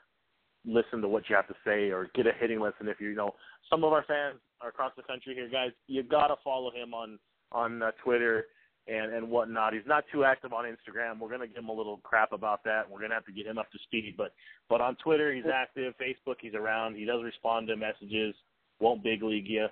listen 0.64 1.00
to 1.00 1.08
what 1.08 1.28
you 1.28 1.36
have 1.36 1.48
to 1.48 1.54
say 1.64 1.90
or 1.90 2.08
get 2.14 2.26
a 2.26 2.32
hitting 2.38 2.60
lesson 2.60 2.88
if 2.88 3.00
you, 3.00 3.08
you 3.08 3.16
know 3.16 3.34
some 3.70 3.84
of 3.84 3.92
our 3.92 4.04
fans 4.06 4.38
are 4.60 4.68
across 4.68 4.92
the 4.96 5.02
country 5.02 5.34
here 5.34 5.48
guys 5.48 5.70
you 5.86 6.02
got 6.02 6.28
to 6.28 6.34
follow 6.42 6.70
him 6.70 6.92
on 6.94 7.18
on 7.52 7.82
uh, 7.82 7.90
twitter 8.02 8.46
and 8.88 9.12
and 9.12 9.28
whatnot. 9.28 9.74
He's 9.74 9.86
not 9.86 10.04
too 10.12 10.24
active 10.24 10.52
on 10.52 10.64
instagram. 10.64 11.18
We're 11.18 11.28
going 11.28 11.40
to 11.40 11.46
give 11.46 11.58
him 11.58 11.68
a 11.68 11.72
little 11.72 11.98
crap 11.98 12.32
about 12.32 12.64
that. 12.64 12.90
We're 12.90 12.98
going 12.98 13.10
to 13.10 13.16
have 13.16 13.26
to 13.26 13.32
get 13.32 13.46
him 13.46 13.58
up 13.58 13.70
to 13.72 13.78
speed. 13.84 14.14
But 14.16 14.32
but 14.68 14.80
on 14.80 14.96
twitter 14.96 15.32
he's 15.32 15.44
active. 15.52 15.94
Facebook 16.00 16.36
he's 16.40 16.54
around. 16.54 16.96
He 16.96 17.04
does 17.04 17.22
respond 17.22 17.68
to 17.68 17.76
messages. 17.76 18.34
Won't 18.80 19.02
big 19.02 19.22
league 19.22 19.48
you 19.48 19.66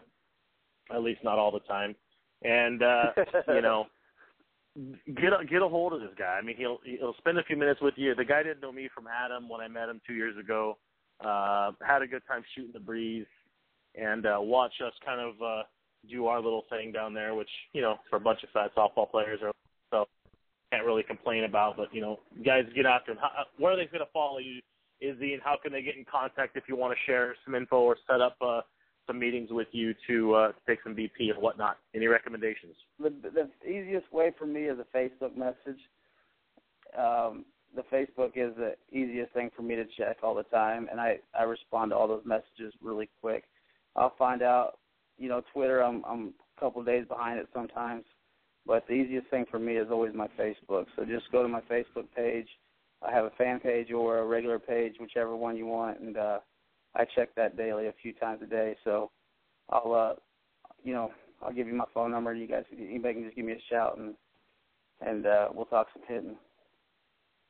at 0.93 1.03
least 1.03 1.25
not 1.25 1.39
all 1.39 1.51
the 1.51 1.61
time. 1.61 1.95
And 2.43 2.83
uh 2.83 3.07
you 3.49 3.63
know 3.63 3.87
get 5.15 5.33
a, 5.33 5.45
get 5.45 5.63
a 5.63 5.69
hold 5.69 5.93
of 5.93 6.01
this 6.01 6.11
guy. 6.19 6.39
I 6.39 6.43
mean, 6.43 6.57
he'll 6.57 6.79
he'll 6.85 7.15
spend 7.19 7.39
a 7.39 7.45
few 7.45 7.57
minutes 7.57 7.81
with 7.81 7.95
you. 7.97 8.15
The 8.15 8.25
guy 8.25 8.43
didn't 8.43 8.61
know 8.61 8.73
me 8.73 8.89
from 8.95 9.07
Adam 9.07 9.49
when 9.49 9.61
I 9.61 9.69
met 9.69 9.89
him 9.89 10.01
two 10.07 10.15
years 10.15 10.37
ago. 10.39 10.77
Uh, 11.25 11.73
had 11.87 12.03
a 12.03 12.07
good 12.07 12.23
time 12.29 12.43
shooting 12.55 12.73
the 12.73 12.81
breeze, 12.81 13.27
and 13.95 14.27
uh, 14.27 14.37
watch 14.39 14.75
us 14.85 14.93
kind 15.05 15.21
of 15.21 15.35
uh, 15.43 15.63
do 16.09 16.27
our 16.27 16.41
little 16.41 16.65
thing 16.71 16.93
down 16.93 17.15
there, 17.15 17.35
which 17.35 17.51
you 17.73 17.83
know, 17.83 17.97
for 18.11 18.17
a 18.17 18.21
bunch 18.21 18.43
of 18.43 18.51
fat 18.51 18.71
softball 18.77 19.11
players, 19.11 19.41
are 19.43 19.53
so 19.91 20.07
can't 20.73 20.85
really 20.85 21.03
complain 21.03 21.45
about. 21.45 21.77
But 21.77 21.95
you 21.95 22.01
know, 22.01 22.21
guys, 22.45 22.65
get 22.75 22.87
after 22.87 23.13
him. 23.13 23.19
How, 23.21 23.45
where 23.59 23.73
are 23.73 23.77
they 23.77 23.87
going 23.87 24.05
to 24.05 24.13
follow 24.13 24.39
you? 24.39 24.61
He 24.99 25.09
and 25.09 25.43
how 25.43 25.57
can 25.63 25.73
they 25.73 25.83
get 25.83 25.97
in 25.97 26.07
contact 26.11 26.57
if 26.57 26.65
you 26.69 26.77
want 26.77 26.95
to 26.95 27.11
share 27.11 27.37
some 27.45 27.55
info 27.55 27.77
or 27.81 27.97
set 28.09 28.23
up 28.23 28.37
uh, 28.41 28.63
some 29.07 29.19
meetings 29.19 29.51
with 29.51 29.69
you 29.73 29.95
to 30.07 30.35
uh, 30.35 30.53
take 30.67 30.79
some 30.83 30.95
BP 30.95 31.31
and 31.31 31.39
whatnot. 31.39 31.77
Any 31.95 32.07
recommendations? 32.07 32.75
The, 32.99 33.13
the 33.23 33.69
easiest 33.69 34.11
way 34.13 34.33
for 34.39 34.47
me 34.47 34.63
is 34.63 34.79
a 34.79 34.97
Facebook 34.97 35.37
message. 35.37 35.81
Um, 36.99 37.45
the 37.75 37.83
Facebook 37.93 38.33
is 38.37 38.55
the 38.57 38.75
easiest 38.91 39.33
thing 39.33 39.51
for 39.55 39.63
me 39.63 39.77
to 39.77 39.85
check 39.99 40.19
all 40.23 40.35
the 40.35 40.45
time, 40.45 40.89
and 40.91 41.01
I 41.01 41.19
I 41.39 41.43
respond 41.43 41.91
to 41.91 41.97
all 41.97 42.09
those 42.09 42.25
messages 42.25 42.73
really 42.83 43.09
quick. 43.21 43.45
I'll 43.95 44.15
find 44.19 44.43
out, 44.43 44.79
you 45.19 45.29
know, 45.29 45.43
Twitter. 45.53 45.83
I'm 45.83 46.05
I'm 46.05 46.35
a 46.57 46.61
couple 46.61 46.81
of 46.81 46.87
days 46.87 47.07
behind 47.09 47.39
it 47.39 47.49
sometimes, 47.55 48.05
but 48.67 48.87
the 48.87 48.95
easiest 48.95 49.29
thing 49.29 49.45
for 49.51 49.59
me 49.59 49.77
is 49.77 49.89
always 49.91 50.15
my 50.15 50.29
Facebook. 50.39 50.87
So 50.97 51.05
just 51.05 51.31
go 51.33 51.43
to 51.43 51.49
my 51.49 51.63
Facebook 51.63 52.07
page. 52.15 52.49
I 53.07 53.13
have 53.13 53.27
a 53.27 53.31
fan 53.31 53.61
page 53.61 53.93
or 53.93 54.19
a 54.19 54.27
regular 54.27 54.59
page, 54.59 54.95
whichever 54.99 55.37
one 55.37 55.57
you 55.57 55.67
want, 55.67 56.01
and 56.01 56.17
uh, 56.17 56.39
I 56.95 57.05
check 57.15 57.35
that 57.37 57.57
daily 57.57 57.89
a 57.89 57.95
few 58.03 58.13
times 58.15 58.41
a 58.43 58.47
day. 58.47 58.75
So 58.85 59.11
I'll, 59.69 59.93
uh, 59.93 60.15
you 60.83 60.95
know, 60.95 61.11
I'll 61.43 61.53
give 61.53 61.67
you 61.67 61.75
my 61.75 61.85
phone 61.93 62.11
number. 62.11 62.35
You 62.35 62.47
guys, 62.47 62.65
anybody 62.73 63.15
can 63.15 63.25
just 63.25 63.37
give 63.37 63.45
me 63.45 63.53
a 63.53 63.63
shout, 63.71 63.99
and 63.99 64.15
and 65.01 65.27
uh, 65.27 65.49
we'll 65.53 65.67
talk 65.67 65.89
some 65.93 66.03
hitting. 66.09 66.37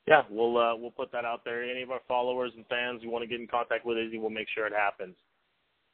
yeah, 0.06 0.22
we'll 0.30 0.56
uh, 0.58 0.74
we'll 0.76 0.90
put 0.90 1.12
that 1.12 1.24
out 1.24 1.44
there. 1.44 1.64
Any 1.64 1.82
of 1.82 1.90
our 1.90 2.00
followers 2.08 2.52
and 2.56 2.66
fans 2.66 3.02
who 3.02 3.10
want 3.10 3.22
to 3.22 3.28
get 3.28 3.40
in 3.40 3.46
contact 3.46 3.86
with 3.86 3.98
Izzy, 3.98 4.18
we'll 4.18 4.30
make 4.30 4.48
sure 4.54 4.66
it 4.66 4.72
happens. 4.72 5.14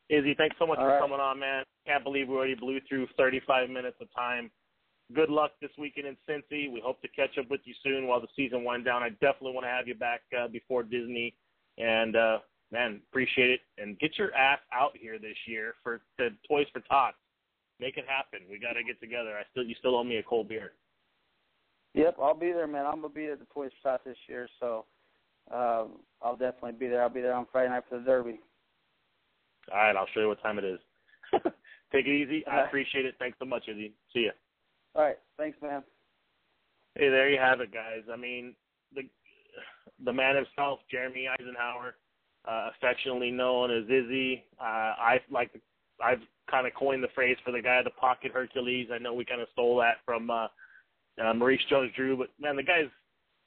Izzy, 0.09 0.35
thanks 0.37 0.57
so 0.59 0.67
much 0.67 0.79
All 0.79 0.85
for 0.85 0.91
right. 0.91 1.01
coming 1.01 1.21
on, 1.21 1.39
man. 1.39 1.65
Can't 1.87 2.05
believe 2.05 2.29
we 2.29 2.35
already 2.35 2.55
blew 2.55 2.81
through 2.89 3.07
35 3.17 3.71
minutes 3.71 3.97
of 4.01 4.09
time. 4.15 4.51
Good 5.15 5.31
luck 5.31 5.53
this 5.61 5.71
weekend 5.79 6.07
in 6.07 6.17
Cincy. 6.29 6.71
We 6.71 6.81
hope 6.85 7.01
to 7.03 7.09
catch 7.09 7.37
up 7.39 7.51
with 7.51 7.61
you 7.65 7.75
soon 7.83 8.07
while 8.07 8.21
the 8.21 8.29
season 8.35 8.65
winds 8.65 8.87
down. 8.87 9.03
I 9.03 9.11
definitely 9.11 9.53
want 9.53 9.65
to 9.65 9.71
have 9.71 9.89
you 9.89 9.95
back 9.95 10.23
uh, 10.39 10.49
before 10.49 10.83
Disney. 10.83 11.35
And 11.79 12.17
uh, 12.17 12.39
man, 12.71 13.01
appreciate 13.11 13.51
it. 13.51 13.61
And 13.79 13.99
get 13.99 14.19
your 14.19 14.35
ass 14.35 14.59
out 14.73 14.93
here 14.99 15.19
this 15.19 15.37
year 15.47 15.75
for 15.83 16.01
the 16.19 16.31
Toys 16.49 16.67
for 16.73 16.81
Tots. 16.81 17.17
Make 17.81 17.97
it 17.97 18.05
happen. 18.07 18.47
We 18.51 18.59
got 18.59 18.75
to 18.75 18.85
get 18.85 19.01
together. 19.01 19.31
I 19.31 19.43
still, 19.51 19.65
you 19.65 19.75
still 19.79 19.97
owe 19.97 20.05
me 20.05 20.17
a 20.17 20.23
cold 20.23 20.49
beer. 20.49 20.73
Yep, 21.95 22.17
I'll 22.23 22.35
be 22.35 22.53
there, 22.53 22.67
man. 22.67 22.87
I'm 22.87 23.03
gonna 23.03 23.11
be 23.11 23.27
at 23.27 23.39
the 23.39 23.47
Toys 23.53 23.71
for 23.83 23.91
Tots 23.91 24.05
this 24.07 24.17
year, 24.27 24.49
so 24.61 24.87
um, 25.51 25.99
I'll 26.23 26.37
definitely 26.37 26.73
be 26.73 26.89
there. 26.89 27.03
I'll 27.03 27.11
be 27.11 27.21
there 27.21 27.35
on 27.35 27.47
Friday 27.53 27.69
night 27.69 27.85
for 27.89 27.99
the 27.99 28.05
Derby. 28.05 28.41
All 29.71 29.79
right, 29.79 29.97
I'll 29.97 30.09
show 30.15 30.21
you 30.21 30.29
what 30.29 30.43
time 30.43 30.59
it 30.59 30.65
is. 30.65 30.81
Take 31.93 32.07
it 32.07 32.11
easy. 32.11 32.47
I 32.47 32.63
appreciate 32.63 33.05
it. 33.05 33.15
Thanks 33.19 33.39
so 33.39 33.45
much, 33.45 33.69
Izzy. 33.69 33.93
See 34.13 34.25
ya. 34.25 34.31
All 34.95 35.03
right, 35.03 35.19
thanks, 35.39 35.59
man. 35.63 35.83
Hey, 36.95 37.09
there 37.09 37.31
you 37.31 37.39
have 37.39 37.61
it, 37.61 37.73
guys. 37.73 38.03
I 38.13 38.17
mean, 38.17 38.55
the 38.95 39.03
the 40.05 40.13
man 40.13 40.37
himself, 40.37 40.81
Jeremy 40.91 41.29
Isenhower, 41.39 41.93
uh, 42.49 42.71
affectionately 42.77 43.31
known 43.31 43.71
as 43.71 43.85
Izzy. 43.85 44.45
Uh, 44.61 44.65
I 44.99 45.21
like 45.31 45.51
I've 46.03 46.21
kind 46.51 46.67
of 46.67 46.75
coined 46.75 47.03
the 47.03 47.09
phrase 47.15 47.37
for 47.45 47.53
the 47.53 47.63
guy, 47.63 47.83
the 47.83 47.91
pocket 47.91 48.33
Hercules. 48.33 48.89
I 48.93 48.99
know 48.99 49.15
we 49.15 49.25
kind 49.25 49.41
of 49.41 49.49
stole 49.53 49.77
that 49.79 49.99
from 50.05 50.31
uh, 50.31 50.49
uh, 51.23 51.35
Maurice 51.35 51.61
Jones-Drew, 51.71 52.17
but 52.17 52.29
man, 52.41 52.57
the 52.57 52.63
guy's 52.63 52.89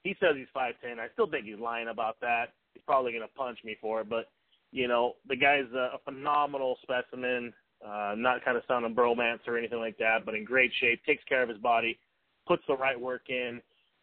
he 0.03 0.15
says 0.19 0.35
he's 0.35 0.47
five 0.53 0.75
ten. 0.81 0.99
I 0.99 1.07
still 1.13 1.27
think 1.27 1.45
he's 1.45 1.59
lying 1.59 1.89
about 1.89 2.17
that. 2.21 2.53
He's 2.73 2.83
probably 2.85 3.11
gonna 3.11 3.25
punch 3.35 3.59
me 3.63 3.75
for 3.81 4.01
it, 4.01 4.09
but 4.09 4.29
you 4.75 4.89
know, 4.89 5.13
the 5.29 5.37
guy's 5.37 5.71
a, 5.73 5.95
a 5.95 5.99
phenomenal 6.03 6.77
specimen. 6.83 7.53
Uh, 7.85 8.13
not 8.17 8.43
kind 8.43 8.57
of 8.57 8.63
sounding 8.67 8.93
bromance 8.93 9.39
or 9.47 9.57
anything 9.57 9.79
like 9.79 9.97
that, 9.97 10.25
but 10.25 10.35
in 10.35 10.43
great 10.43 10.71
shape. 10.81 10.99
Takes 11.05 11.23
care 11.23 11.41
of 11.41 11.47
his 11.47 11.57
body, 11.59 11.97
puts 12.45 12.61
the 12.67 12.75
right 12.75 12.99
work 12.99 13.29
in, 13.29 13.61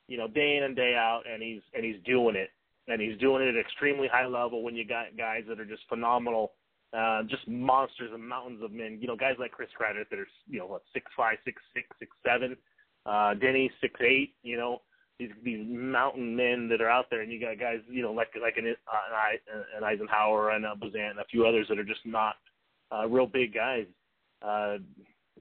you 0.09 0.17
know, 0.17 0.29
day 0.29 0.57
in 0.57 0.63
and 0.63 0.75
day 0.75 0.95
out, 0.95 1.25
and 1.31 1.43
he's 1.43 1.61
and 1.75 1.85
he's 1.85 1.97
doing 2.07 2.37
it, 2.37 2.49
and 2.89 3.03
he's 3.03 3.19
doing 3.19 3.43
it 3.43 3.55
at 3.55 3.61
extremely 3.61 4.09
high 4.09 4.27
level. 4.27 4.63
When 4.63 4.75
you 4.75 4.87
got 4.87 5.15
guys 5.17 5.43
that 5.47 5.61
are 5.61 5.67
just 5.67 5.83
phenomenal, 5.91 6.53
uh, 6.97 7.25
just 7.25 7.47
monsters 7.47 8.11
and 8.15 8.27
mountains 8.27 8.63
of 8.63 8.73
men. 8.73 8.97
You 8.99 9.09
know, 9.09 9.17
guys 9.17 9.35
like 9.39 9.53
Chris 9.53 9.69
Kreider 9.79 10.09
that 10.09 10.19
are 10.19 10.29
you 10.49 10.59
know 10.59 10.67
what 10.67 10.83
six 10.95 11.05
five, 11.15 11.37
six 11.45 11.61
six, 11.75 11.87
six 11.99 12.11
seven. 12.25 12.57
Uh, 13.05 13.35
Denny 13.35 13.71
six 13.83 14.01
eight. 14.01 14.35
You 14.43 14.57
know, 14.57 14.81
these 15.19 15.31
these 15.45 15.65
mountain 15.69 16.35
men 16.35 16.69
that 16.69 16.81
are 16.81 16.91
out 16.91 17.07
there, 17.11 17.21
and 17.21 17.31
you 17.31 17.41
got 17.41 17.59
guys 17.59 17.79
you 17.89 18.03
know 18.03 18.13
like 18.13 18.29
like 18.41 18.57
an 18.57 18.67
an 18.67 19.83
Isenhower 19.83 20.55
and 20.55 20.65
a 20.65 20.75
Bazan 20.75 21.01
and 21.01 21.19
a 21.19 21.25
few 21.31 21.47
others 21.47 21.67
that 21.69 21.79
are 21.79 21.85
just 21.85 22.05
not 22.05 22.37
uh, 22.93 23.07
real 23.09 23.27
big 23.27 23.55
guys, 23.55 23.87
uh, 24.43 24.79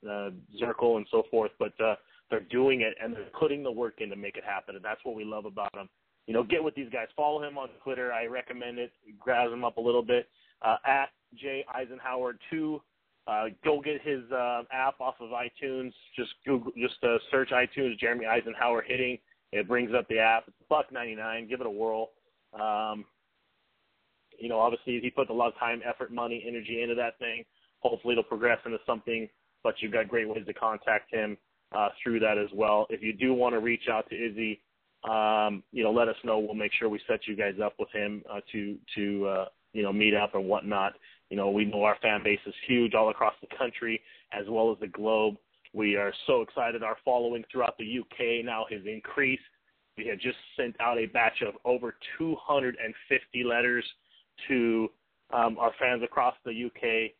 uh, 0.07 0.32
Zirkle 0.61 0.97
and 0.97 1.07
so 1.11 1.24
forth, 1.30 1.51
but 1.59 1.74
uh, 1.82 1.95
they're 2.30 2.41
doing 2.41 2.82
it 2.82 2.95
and 3.01 3.13
they're 3.13 3.26
putting 3.39 3.63
the 3.63 3.72
work 3.72 3.95
in 3.99 4.09
to 4.09 4.15
make 4.15 4.38
it 4.38 4.43
happen, 4.43 4.76
and 4.76 4.86
that's 4.86 5.01
what 5.03 5.15
we 5.15 5.24
love 5.24 5.45
about 5.45 5.72
them. 5.74 5.89
You 6.28 6.34
know, 6.34 6.43
get 6.43 6.63
with 6.63 6.76
these 6.76 6.89
guys. 6.91 7.07
Follow 7.15 7.43
him 7.43 7.57
on 7.57 7.69
Twitter. 7.84 8.13
I 8.13 8.26
recommend 8.26 8.78
it. 8.78 8.91
Grab 9.19 9.51
him 9.51 9.65
up 9.65 9.78
a 9.78 9.82
little 9.82 10.03
bit 10.03 10.30
uh, 10.61 10.78
at 10.86 11.09
J 11.36 11.65
Isenhower 11.76 12.34
two. 12.49 12.82
Uh, 13.28 13.45
go 13.63 13.82
get 13.82 14.01
his 14.01 14.22
uh, 14.32 14.63
app 14.72 14.99
off 14.99 15.15
of 15.19 15.30
iTunes. 15.30 15.91
Just 16.15 16.32
Google, 16.45 16.72
just 16.78 17.03
uh, 17.03 17.17
search 17.30 17.49
iTunes 17.49 17.99
Jeremy 17.99 18.26
Isenhower 18.26 18.82
hitting. 18.86 19.17
It 19.51 19.67
brings 19.67 19.91
up 19.97 20.07
the 20.07 20.19
app. 20.19 20.45
It's 20.47 20.57
buck 20.69 20.91
ninety 20.91 21.15
nine. 21.15 21.47
Give 21.47 21.61
it 21.61 21.67
a 21.67 21.69
whirl. 21.69 22.09
Um, 22.53 23.05
you 24.39 24.49
know, 24.49 24.59
obviously 24.59 24.99
he 25.01 25.09
put 25.09 25.29
a 25.29 25.33
lot 25.33 25.49
of 25.49 25.59
time, 25.59 25.81
effort, 25.87 26.11
money, 26.11 26.43
energy 26.47 26.81
into 26.81 26.95
that 26.95 27.19
thing. 27.19 27.43
Hopefully 27.79 28.13
it'll 28.13 28.23
progress 28.23 28.59
into 28.65 28.77
something, 28.85 29.27
but 29.63 29.75
you've 29.79 29.91
got 29.91 30.07
great 30.07 30.27
ways 30.27 30.45
to 30.45 30.53
contact 30.53 31.13
him 31.13 31.37
uh, 31.75 31.89
through 32.01 32.19
that 32.19 32.37
as 32.37 32.49
well. 32.53 32.87
If 32.89 33.01
you 33.01 33.13
do 33.13 33.33
want 33.33 33.53
to 33.53 33.59
reach 33.59 33.83
out 33.91 34.09
to 34.09 34.15
Izzy, 34.15 34.61
um, 35.09 35.63
you 35.71 35.83
know, 35.83 35.91
let 35.91 36.07
us 36.07 36.15
know. 36.23 36.39
We'll 36.39 36.53
make 36.53 36.71
sure 36.77 36.89
we 36.89 36.99
set 37.07 37.27
you 37.27 37.35
guys 37.35 37.55
up 37.63 37.73
with 37.79 37.89
him 37.91 38.23
uh, 38.31 38.39
to 38.51 38.77
to 38.95 39.25
uh, 39.27 39.45
you 39.73 39.83
know 39.83 39.91
meet 39.91 40.13
up 40.13 40.35
and 40.35 40.45
whatnot. 40.45 40.93
You 41.29 41.37
know, 41.37 41.49
we 41.49 41.65
know 41.65 41.83
our 41.83 41.97
fan 42.01 42.21
base 42.23 42.39
is 42.45 42.53
huge 42.67 42.93
all 42.93 43.09
across 43.09 43.33
the 43.41 43.47
country 43.57 44.01
as 44.33 44.45
well 44.49 44.71
as 44.71 44.79
the 44.79 44.87
globe. 44.87 45.35
We 45.74 45.95
are 45.95 46.13
so 46.28 46.41
excited. 46.41 46.84
Our 46.84 46.97
following 47.05 47.43
throughout 47.51 47.78
the 47.78 47.99
UK 47.99 48.45
now 48.45 48.65
has 48.69 48.82
increased. 48.86 49.43
We 49.97 50.07
have 50.07 50.19
just 50.19 50.38
sent 50.57 50.76
out 50.80 50.97
a 50.97 51.05
batch 51.05 51.41
of 51.45 51.55
over 51.65 51.95
250 52.17 53.43
letters 53.43 53.86
to 54.47 54.89
um, 55.34 55.57
our 55.59 55.72
fans 55.80 56.03
across 56.03 56.36
the 56.43 56.65
UK, 56.65 57.11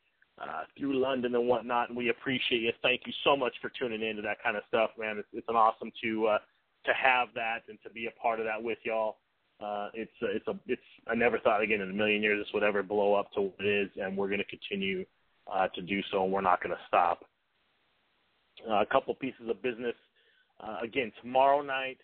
uh, 0.42 0.64
through 0.78 1.00
London 1.00 1.36
and 1.36 1.48
whatnot, 1.48 1.90
and 1.90 1.98
we 1.98 2.10
appreciate 2.10 2.62
you. 2.62 2.72
Thank 2.82 3.02
you 3.06 3.14
so 3.24 3.36
much 3.36 3.54
for 3.62 3.72
tuning 3.78 4.02
in 4.02 4.16
to 4.16 4.22
that 4.24 4.42
kind 4.44 4.58
of 4.58 4.64
stuff, 4.68 4.92
man. 4.98 5.18
It's, 5.18 5.28
it's 5.34 5.48
an 5.50 5.56
awesome 5.56 5.92
to 6.04 6.28
uh, 6.28 6.38
to 6.86 6.92
have 6.94 7.28
that 7.36 7.60
and 7.70 7.78
to 7.84 7.90
be 7.90 8.08
a 8.08 8.20
part 8.20 8.40
of 8.40 8.46
that 8.46 8.62
with 8.62 8.80
y'all. 8.84 9.18
Uh, 9.62 9.90
it's 9.94 10.12
uh, 10.24 10.28
it's 10.28 10.48
a 10.48 10.56
it's 10.68 10.82
I 11.08 11.16
never 11.16 11.38
thought 11.40 11.62
again 11.62 11.82
in 11.82 11.90
a 11.90 11.94
million 11.94 12.24
years 12.24 12.44
this 12.44 12.54
would 12.54 12.64
ever 12.64 12.82
blow 12.82 13.14
up 13.14 13.32
to 13.34 13.42
what 13.42 13.54
it 13.60 13.68
is, 13.68 13.90
and 14.02 14.18
we're 14.18 14.28
going 14.28 14.40
to 14.40 14.46
continue 14.46 15.06
uh, 15.52 15.68
to 15.76 15.82
do 15.82 16.02
so, 16.12 16.24
and 16.24 16.34
we're 16.34 16.42
not 16.42 16.64
going 16.64 16.76
to 16.76 16.82
stop. 16.88 17.26
Uh, 18.70 18.82
a 18.82 18.86
couple 18.86 19.14
pieces 19.16 19.50
of 19.50 19.62
business. 19.62 19.96
Uh, 20.60 20.78
again, 20.84 21.12
tomorrow 21.22 21.62
night 21.62 21.98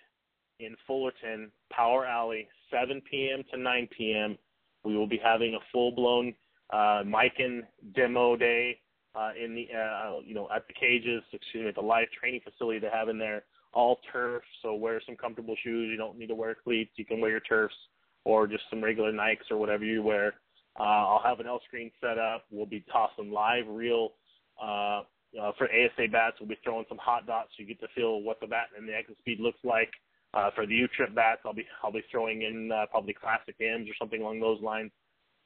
in 0.59 0.75
Fullerton, 0.87 1.51
Power 1.71 2.05
Alley, 2.05 2.47
7 2.71 3.01
p.m. 3.09 3.43
to 3.51 3.59
9 3.59 3.89
p.m. 3.95 4.37
We 4.83 4.95
will 4.97 5.07
be 5.07 5.19
having 5.23 5.53
a 5.53 5.59
full-blown 5.71 6.33
uh, 6.71 7.03
Miken 7.05 7.61
demo 7.95 8.35
day 8.35 8.79
uh, 9.15 9.31
in 9.41 9.55
the 9.55 9.67
uh, 9.75 10.19
you 10.23 10.35
know 10.35 10.47
at 10.53 10.67
the 10.67 10.73
cages, 10.73 11.23
excuse 11.31 11.63
me, 11.63 11.69
at 11.69 11.75
the 11.75 11.81
live 11.81 12.07
training 12.19 12.41
facility 12.43 12.79
they 12.79 12.89
have 12.91 13.09
in 13.09 13.17
there. 13.17 13.43
All 13.73 13.99
turf, 14.11 14.43
so 14.61 14.73
wear 14.73 15.01
some 15.05 15.15
comfortable 15.15 15.55
shoes. 15.63 15.89
You 15.91 15.97
don't 15.97 16.17
need 16.17 16.27
to 16.27 16.35
wear 16.35 16.55
cleats. 16.55 16.91
You 16.95 17.05
can 17.05 17.19
wear 17.19 17.31
your 17.31 17.39
turfs 17.41 17.75
or 18.23 18.47
just 18.47 18.63
some 18.69 18.83
regular 18.83 19.11
Nikes 19.11 19.51
or 19.51 19.57
whatever 19.57 19.85
you 19.85 20.01
wear. 20.01 20.35
Uh, 20.79 20.83
I'll 20.83 21.23
have 21.23 21.39
an 21.39 21.47
L 21.47 21.61
screen 21.67 21.91
set 22.01 22.17
up. 22.17 22.45
We'll 22.51 22.65
be 22.65 22.83
tossing 22.91 23.31
live 23.31 23.65
real 23.67 24.13
uh, 24.61 25.01
uh, 25.41 25.51
for 25.57 25.65
ASA 25.65 26.07
bats. 26.11 26.37
We'll 26.39 26.49
be 26.49 26.57
throwing 26.63 26.85
some 26.89 26.97
hot 26.97 27.27
dots 27.27 27.49
so 27.55 27.61
you 27.63 27.67
get 27.67 27.79
to 27.81 27.87
feel 27.95 28.21
what 28.21 28.39
the 28.39 28.47
bat 28.47 28.67
and 28.77 28.87
the 28.87 28.95
exit 28.95 29.17
speed 29.19 29.39
looks 29.39 29.59
like. 29.63 29.91
Uh, 30.33 30.49
for 30.53 30.67
the 30.67 30.75
U-Trip 30.75 31.15
bats, 31.15 31.41
I'll 31.45 31.53
be 31.53 31.65
I'll 31.83 31.91
be 31.91 32.03
throwing 32.11 32.41
in 32.41 32.71
uh, 32.71 32.85
probably 32.91 33.13
classic 33.13 33.55
M's 33.61 33.89
or 33.89 33.93
something 33.97 34.21
along 34.21 34.39
those 34.39 34.61
lines, 34.61 34.91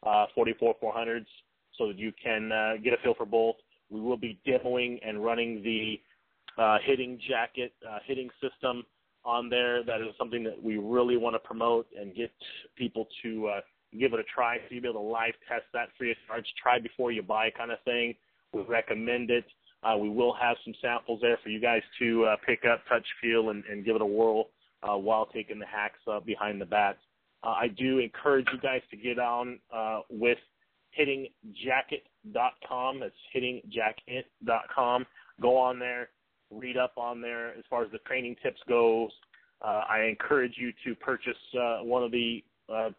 uh, 0.05 0.25
44 0.33 0.75
400s, 0.83 1.25
so 1.77 1.87
that 1.87 1.97
you 1.97 2.11
can 2.21 2.51
uh, 2.51 2.73
get 2.83 2.93
a 2.93 2.97
feel 3.03 3.13
for 3.13 3.25
both. 3.25 3.55
We 3.89 4.01
will 4.01 4.17
be 4.17 4.39
demoing 4.45 4.99
and 5.07 5.23
running 5.23 5.61
the 5.63 6.01
uh, 6.61 6.77
hitting 6.83 7.19
jacket 7.29 7.73
uh, 7.87 7.99
hitting 8.05 8.29
system 8.41 8.83
on 9.23 9.49
there. 9.49 9.83
That 9.83 10.01
is 10.01 10.07
something 10.17 10.43
that 10.43 10.61
we 10.61 10.77
really 10.77 11.17
want 11.17 11.35
to 11.35 11.39
promote 11.39 11.87
and 11.97 12.15
get 12.15 12.31
people 12.75 13.07
to 13.23 13.47
uh, 13.47 13.61
give 13.97 14.13
it 14.13 14.19
a 14.19 14.23
try. 14.23 14.57
So 14.57 14.63
you'll 14.69 14.81
be 14.81 14.89
able 14.89 15.01
to 15.01 15.07
live 15.07 15.33
test 15.47 15.65
that 15.73 15.89
free 15.97 16.11
of 16.11 16.17
charge, 16.27 16.45
try 16.61 16.79
before 16.79 17.11
you 17.11 17.21
buy 17.21 17.49
kind 17.51 17.71
of 17.71 17.77
thing. 17.83 18.15
We 18.53 18.61
recommend 18.63 19.29
it. 19.29 19.45
Uh, 19.83 19.97
we 19.97 20.09
will 20.09 20.33
have 20.33 20.57
some 20.63 20.73
samples 20.81 21.19
there 21.21 21.37
for 21.43 21.49
you 21.49 21.59
guys 21.59 21.81
to 21.99 22.25
uh, 22.25 22.35
pick 22.45 22.61
up, 22.71 22.81
touch, 22.87 23.05
feel, 23.21 23.49
and, 23.49 23.63
and 23.65 23.83
give 23.83 23.95
it 23.95 24.01
a 24.01 24.05
whirl 24.05 24.49
uh, 24.83 24.95
while 24.95 25.25
taking 25.25 25.59
the 25.59 25.65
hacks 25.65 25.99
uh, 26.07 26.19
behind 26.19 26.61
the 26.61 26.65
bats. 26.65 26.99
Uh, 27.43 27.49
I 27.49 27.67
do 27.67 27.97
encourage 27.97 28.47
you 28.53 28.59
guys 28.59 28.81
to 28.91 28.97
get 28.97 29.17
on 29.17 29.59
uh, 29.73 30.01
with 30.09 30.37
hittingjacket.com. 30.99 32.99
That's 32.99 33.13
hittingjacket.com. 33.35 35.05
Go 35.41 35.57
on 35.57 35.79
there, 35.79 36.09
read 36.51 36.77
up 36.77 36.93
on 36.97 37.21
there 37.21 37.57
as 37.57 37.63
far 37.69 37.83
as 37.83 37.91
the 37.91 37.97
training 37.99 38.35
tips 38.43 38.59
goes. 38.67 39.09
Uh, 39.63 39.83
I 39.89 40.03
encourage 40.03 40.53
you 40.57 40.71
to 40.85 40.95
purchase 40.95 41.37
uh, 41.59 41.79
one 41.83 42.03
of 42.03 42.11
the 42.11 42.43
uh, 42.71 42.89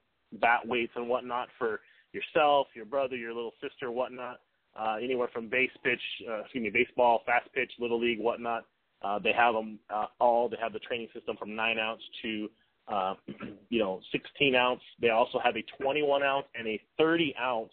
bat 0.40 0.60
weights 0.64 0.92
and 0.96 1.08
whatnot 1.08 1.48
for 1.58 1.80
yourself, 2.12 2.68
your 2.74 2.84
brother, 2.84 3.16
your 3.16 3.34
little 3.34 3.52
sister, 3.60 3.90
whatnot. 3.90 4.40
Uh, 4.78 4.96
anywhere 5.02 5.28
from 5.32 5.48
base 5.48 5.70
pitch, 5.84 6.00
uh, 6.28 6.40
excuse 6.40 6.62
me, 6.62 6.70
baseball, 6.70 7.22
fast 7.26 7.46
pitch, 7.52 7.70
little 7.78 8.00
league, 8.00 8.18
whatnot. 8.18 8.64
Uh, 9.02 9.18
they 9.18 9.32
have 9.32 9.54
them 9.54 9.78
uh, 9.92 10.06
all. 10.20 10.48
They 10.48 10.56
have 10.62 10.72
the 10.72 10.78
training 10.78 11.08
system 11.12 11.36
from 11.36 11.54
nine 11.54 11.78
ounce 11.78 12.00
to 12.22 12.48
uh, 12.88 13.14
you 13.68 13.78
know 13.78 14.00
16 14.12 14.54
ounce. 14.54 14.80
They 15.00 15.10
also 15.10 15.38
have 15.42 15.56
a 15.56 15.82
21 15.82 16.22
ounce 16.22 16.46
and 16.54 16.66
a 16.66 16.80
30 16.98 17.34
ounce 17.40 17.72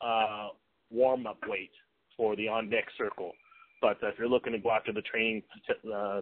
uh, 0.00 0.48
warm 0.90 1.26
up 1.26 1.38
weight 1.46 1.70
for 2.16 2.36
the 2.36 2.48
on 2.48 2.70
deck 2.70 2.84
circle. 2.96 3.32
But 3.80 4.02
uh, 4.02 4.08
if 4.08 4.14
you're 4.18 4.28
looking 4.28 4.52
to 4.52 4.58
go 4.58 4.70
after 4.70 4.92
the 4.92 5.02
training 5.02 5.42
uh, 5.86 5.94
uh, 5.96 6.20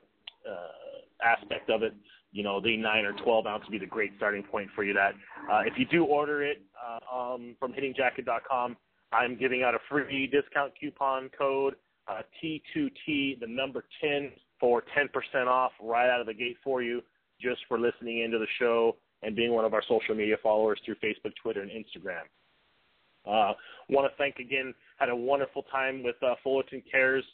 aspect 1.24 1.70
of 1.70 1.82
it, 1.82 1.94
you 2.32 2.42
know 2.42 2.60
the 2.60 2.76
nine 2.76 3.04
or 3.04 3.12
12 3.12 3.46
ounce 3.46 3.64
would 3.64 3.72
be 3.72 3.78
the 3.78 3.86
great 3.86 4.12
starting 4.16 4.42
point 4.42 4.68
for 4.74 4.84
you. 4.84 4.94
That 4.94 5.12
uh, 5.50 5.60
if 5.60 5.74
you 5.76 5.86
do 5.86 6.04
order 6.04 6.42
it 6.42 6.62
uh, 6.82 7.14
um, 7.16 7.54
from 7.60 7.72
HittingJacket.com, 7.72 8.76
I'm 9.12 9.36
giving 9.36 9.62
out 9.62 9.74
a 9.74 9.78
free 9.88 10.26
discount 10.26 10.72
coupon 10.78 11.30
code 11.36 11.74
uh, 12.08 12.22
T2T, 12.42 13.40
the 13.40 13.46
number 13.46 13.84
10 14.00 14.32
for 14.58 14.82
10% 14.96 15.46
off 15.46 15.72
right 15.82 16.10
out 16.10 16.20
of 16.20 16.26
the 16.26 16.34
gate 16.34 16.56
for 16.62 16.82
you. 16.82 17.02
just 17.40 17.60
for 17.66 17.78
listening 17.78 18.20
into 18.20 18.38
the 18.38 18.46
show 18.60 18.96
and 19.22 19.34
being 19.34 19.52
one 19.52 19.64
of 19.64 19.74
our 19.74 19.82
social 19.88 20.14
media 20.14 20.36
followers 20.42 20.80
through 20.84 20.94
Facebook, 20.96 21.32
Twitter, 21.42 21.60
and 21.60 21.70
Instagram. 21.70 22.22
Uh, 23.26 23.54
want 23.88 24.10
to 24.10 24.16
thank 24.16 24.36
again. 24.38 24.72
Had 24.96 25.08
a 25.08 25.16
wonderful 25.16 25.64
time 25.64 26.02
with 26.04 26.16
uh, 26.22 26.34
Fullerton 26.42 26.82
Cares, 26.88 27.24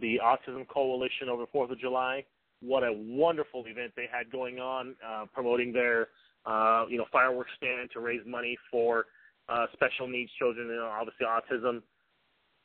the 0.00 0.18
Autism 0.22 0.68
Coalition 0.68 1.30
over 1.30 1.46
Fourth 1.50 1.70
of 1.70 1.78
July. 1.78 2.24
What 2.60 2.82
a 2.82 2.92
wonderful 2.92 3.64
event 3.66 3.92
they 3.96 4.06
had 4.10 4.30
going 4.30 4.58
on, 4.58 4.94
uh, 5.06 5.24
promoting 5.32 5.72
their 5.72 6.08
uh, 6.44 6.84
you 6.88 6.98
know 6.98 7.06
fireworks 7.10 7.50
stand 7.56 7.90
to 7.92 8.00
raise 8.00 8.20
money 8.26 8.58
for 8.70 9.06
uh, 9.48 9.66
special 9.72 10.08
needs 10.08 10.30
children, 10.38 10.68
know, 10.68 10.86
obviously 10.86 11.26
autism. 11.26 11.82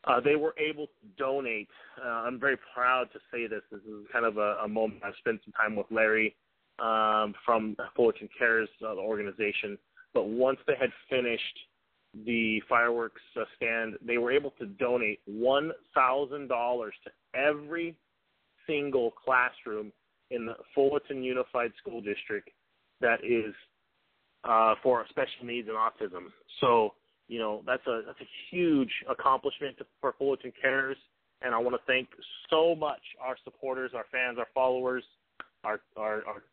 Uh, 0.06 0.20
they 0.20 0.36
were 0.36 0.54
able 0.60 0.88
to 0.88 1.08
donate. 1.18 1.70
Uh, 2.04 2.10
I'm 2.10 2.40
very 2.40 2.58
proud 2.74 3.06
to 3.14 3.20
say 3.32 3.48
this. 3.48 3.62
This 3.72 3.82
is 3.82 4.06
kind 4.12 4.26
of 4.26 4.38
a, 4.38 4.58
a 4.64 4.68
moment. 4.68 5.02
I've 5.04 5.14
spent 5.20 5.40
some 5.46 5.54
time 5.54 5.76
with 5.76 5.88
Larry 5.92 6.36
um, 6.80 7.34
from 7.46 7.78
Fullerton 7.96 8.28
Cares, 8.38 8.70
uh, 8.86 8.96
the 8.96 9.02
organization. 9.02 9.78
But 10.14 10.28
once 10.28 10.60
they 10.68 10.76
had 10.80 10.90
finished 11.10 11.58
the 12.26 12.62
fireworks 12.68 13.22
uh, 13.40 13.46
stand, 13.56 13.96
they 14.06 14.18
were 14.18 14.32
able 14.32 14.52
to 14.60 14.66
donate 14.66 15.22
one 15.26 15.72
thousand 15.96 16.48
dollars 16.50 16.94
to 17.06 17.40
every 17.40 17.96
single 18.68 19.12
classroom 19.12 19.92
in 20.32 20.46
the 20.46 20.56
Fullerton 20.76 21.24
Unified 21.24 21.72
School 21.80 22.02
District 22.02 22.50
that 23.02 23.20
is 23.24 23.54
uh, 24.44 24.76
for 24.84 25.06
special 25.10 25.46
needs 25.46 25.68
and 25.68 25.78
autism. 25.78 26.28
So 26.60 26.94
you 27.28 27.40
know 27.40 27.62
that's 27.66 27.86
a 27.88 28.02
that's 28.06 28.20
a 28.22 28.30
huge 28.52 28.92
accomplishment 29.10 29.78
for 30.02 30.14
Fullerton 30.18 30.52
Cares, 30.62 30.98
and 31.42 31.54
I 31.54 31.58
want 31.58 31.76
to 31.76 31.82
thank 31.88 32.10
so 32.50 32.76
much 32.76 33.02
our 33.22 33.36
supporters, 33.44 33.92
our 33.96 34.06
fans, 34.12 34.38
our 34.38 34.48
followers, 34.54 35.04
our 35.64 35.80
our 35.98 36.24
our, 36.28 36.44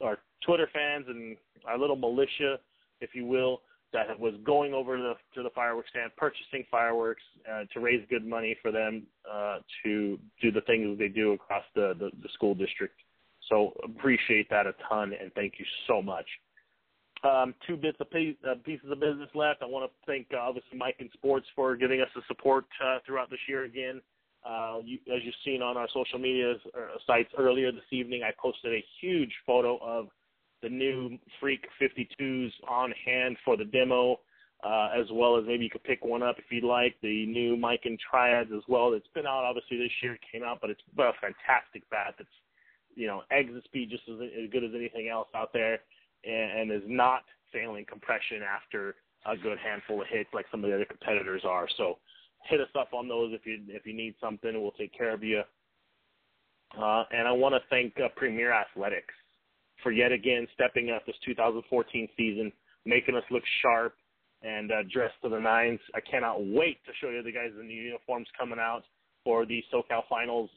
our 0.00 0.18
Twitter 0.44 0.68
fans, 0.72 1.06
and 1.08 1.36
our 1.66 1.78
little 1.78 1.96
militia, 1.96 2.58
if 3.00 3.10
you 3.14 3.26
will, 3.26 3.60
that 3.92 4.18
was 4.18 4.34
going 4.44 4.74
over 4.74 4.96
to 4.96 5.02
the 5.02 5.14
to 5.34 5.42
the 5.42 5.50
fireworks 5.54 5.90
stand, 5.90 6.10
purchasing 6.16 6.64
fireworks 6.70 7.22
uh, 7.50 7.64
to 7.72 7.80
raise 7.80 8.04
good 8.10 8.26
money 8.26 8.56
for 8.62 8.72
them 8.72 9.04
uh, 9.30 9.58
to 9.84 10.18
do 10.40 10.50
the 10.50 10.62
things 10.62 10.98
they 10.98 11.08
do 11.08 11.32
across 11.32 11.64
the, 11.74 11.94
the 11.98 12.10
the 12.22 12.28
school 12.34 12.54
district. 12.54 12.94
So 13.48 13.72
appreciate 13.84 14.48
that 14.50 14.66
a 14.66 14.74
ton, 14.88 15.12
and 15.20 15.32
thank 15.34 15.54
you 15.58 15.64
so 15.86 16.00
much. 16.00 16.26
Um, 17.24 17.54
two 17.68 17.76
bits 17.76 17.98
of 18.00 18.10
piece, 18.10 18.36
uh, 18.48 18.54
pieces 18.64 18.90
of 18.90 18.98
business 18.98 19.28
left. 19.34 19.62
I 19.62 19.66
want 19.66 19.88
to 19.88 20.10
thank 20.10 20.26
uh, 20.34 20.38
obviously 20.38 20.76
Miken 20.76 21.12
Sports 21.12 21.46
for 21.54 21.76
giving 21.76 22.00
us 22.00 22.08
the 22.16 22.22
support 22.26 22.64
uh, 22.84 22.98
throughout 23.06 23.30
this 23.30 23.38
year 23.48 23.64
again. 23.64 24.00
Uh, 24.44 24.78
you, 24.84 24.98
as 25.06 25.20
you've 25.22 25.34
seen 25.44 25.62
on 25.62 25.76
our 25.76 25.86
social 25.94 26.18
media 26.18 26.54
uh, 26.76 26.98
sites 27.06 27.30
earlier 27.38 27.70
this 27.70 27.82
evening, 27.92 28.22
I 28.24 28.32
posted 28.40 28.72
a 28.72 28.84
huge 29.00 29.30
photo 29.46 29.78
of 29.78 30.08
the 30.62 30.68
new 30.68 31.16
Freak 31.38 31.64
52s 31.80 32.50
on 32.68 32.92
hand 33.06 33.36
for 33.44 33.56
the 33.56 33.66
demo, 33.66 34.18
uh, 34.64 34.88
as 34.98 35.06
well 35.12 35.38
as 35.38 35.44
maybe 35.46 35.62
you 35.62 35.70
could 35.70 35.84
pick 35.84 36.04
one 36.04 36.24
up 36.24 36.36
if 36.38 36.46
you'd 36.50 36.64
like. 36.64 36.96
The 37.02 37.26
new 37.26 37.56
Miken 37.56 37.98
Triads 38.10 38.50
as 38.52 38.62
well. 38.66 38.94
It's 38.94 39.06
been 39.14 39.26
out 39.26 39.44
obviously 39.44 39.78
this 39.78 39.92
year. 40.02 40.14
It 40.14 40.20
came 40.32 40.42
out, 40.42 40.58
but 40.60 40.70
it's 40.70 40.82
a 40.98 41.12
fantastic 41.20 41.88
bat. 41.88 42.14
It's 42.18 42.28
you 42.96 43.06
know 43.06 43.22
exit 43.30 43.62
speed 43.62 43.90
just 43.90 44.02
as, 44.08 44.16
as 44.20 44.50
good 44.50 44.64
as 44.64 44.72
anything 44.74 45.08
else 45.08 45.28
out 45.36 45.52
there 45.52 45.78
and, 46.24 46.70
and 46.70 46.72
is 46.72 46.88
not 46.88 47.22
failing 47.52 47.84
compression 47.84 48.40
after 48.42 48.96
a 49.26 49.36
good 49.36 49.58
handful 49.58 50.00
of 50.00 50.08
hits 50.08 50.30
like 50.32 50.46
some 50.50 50.64
of 50.64 50.70
the 50.70 50.76
other 50.76 50.84
competitors 50.84 51.42
are. 51.46 51.68
So 51.76 51.98
hit 52.48 52.60
us 52.60 52.68
up 52.78 52.92
on 52.92 53.08
those 53.08 53.32
if 53.32 53.46
you 53.46 53.60
if 53.68 53.86
you 53.86 53.94
need 53.94 54.14
something. 54.20 54.60
We'll 54.60 54.72
take 54.72 54.96
care 54.96 55.12
of 55.12 55.22
you. 55.22 55.42
Uh, 56.76 57.04
and 57.12 57.28
I 57.28 57.32
want 57.32 57.54
to 57.54 57.60
thank 57.68 57.94
uh, 58.00 58.08
Premier 58.16 58.52
Athletics 58.52 59.14
for 59.82 59.92
yet 59.92 60.12
again 60.12 60.46
stepping 60.54 60.90
up 60.90 61.04
this 61.06 61.16
2014 61.24 62.08
season, 62.16 62.52
making 62.86 63.14
us 63.14 63.24
look 63.30 63.42
sharp 63.60 63.94
and 64.42 64.72
uh, 64.72 64.82
dressed 64.92 65.14
to 65.22 65.28
the 65.28 65.38
nines. 65.38 65.80
I 65.94 66.00
cannot 66.00 66.44
wait 66.44 66.78
to 66.86 66.92
show 67.00 67.10
you 67.10 67.22
the 67.22 67.32
guys 67.32 67.50
in 67.60 67.68
the 67.68 67.74
uniforms 67.74 68.26
coming 68.38 68.58
out 68.58 68.82
for 69.24 69.46
the 69.46 69.62
SoCal 69.72 70.02
Finals, 70.08 70.50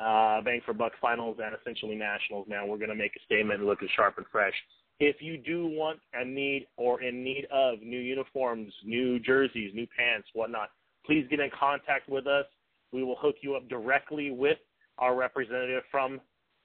uh, 0.00 0.40
Bang 0.42 0.60
for 0.66 0.74
Buck 0.74 0.92
Finals, 1.00 1.38
and 1.42 1.54
essentially 1.58 1.94
Nationals. 1.94 2.48
Man, 2.48 2.68
we're 2.68 2.78
going 2.78 2.90
to 2.90 2.94
make 2.94 3.16
a 3.16 3.24
statement 3.24 3.64
looking 3.64 3.88
sharp 3.96 4.18
and 4.18 4.26
fresh. 4.30 4.54
If 5.00 5.16
you 5.20 5.38
do 5.38 5.66
want 5.66 5.98
and 6.12 6.34
need 6.34 6.66
or 6.76 7.02
in 7.02 7.24
need 7.24 7.46
of 7.50 7.80
new 7.80 7.98
uniforms, 7.98 8.70
new 8.84 9.18
jerseys, 9.18 9.72
new 9.74 9.86
pants, 9.96 10.28
whatnot, 10.34 10.68
please 11.06 11.26
get 11.30 11.40
in 11.40 11.50
contact 11.58 12.06
with 12.08 12.26
us. 12.26 12.44
We 12.92 13.02
will 13.02 13.16
hook 13.18 13.36
you 13.40 13.56
up 13.56 13.66
directly 13.70 14.30
with 14.30 14.58
our 14.98 15.16
representative 15.16 15.84
from 15.90 16.20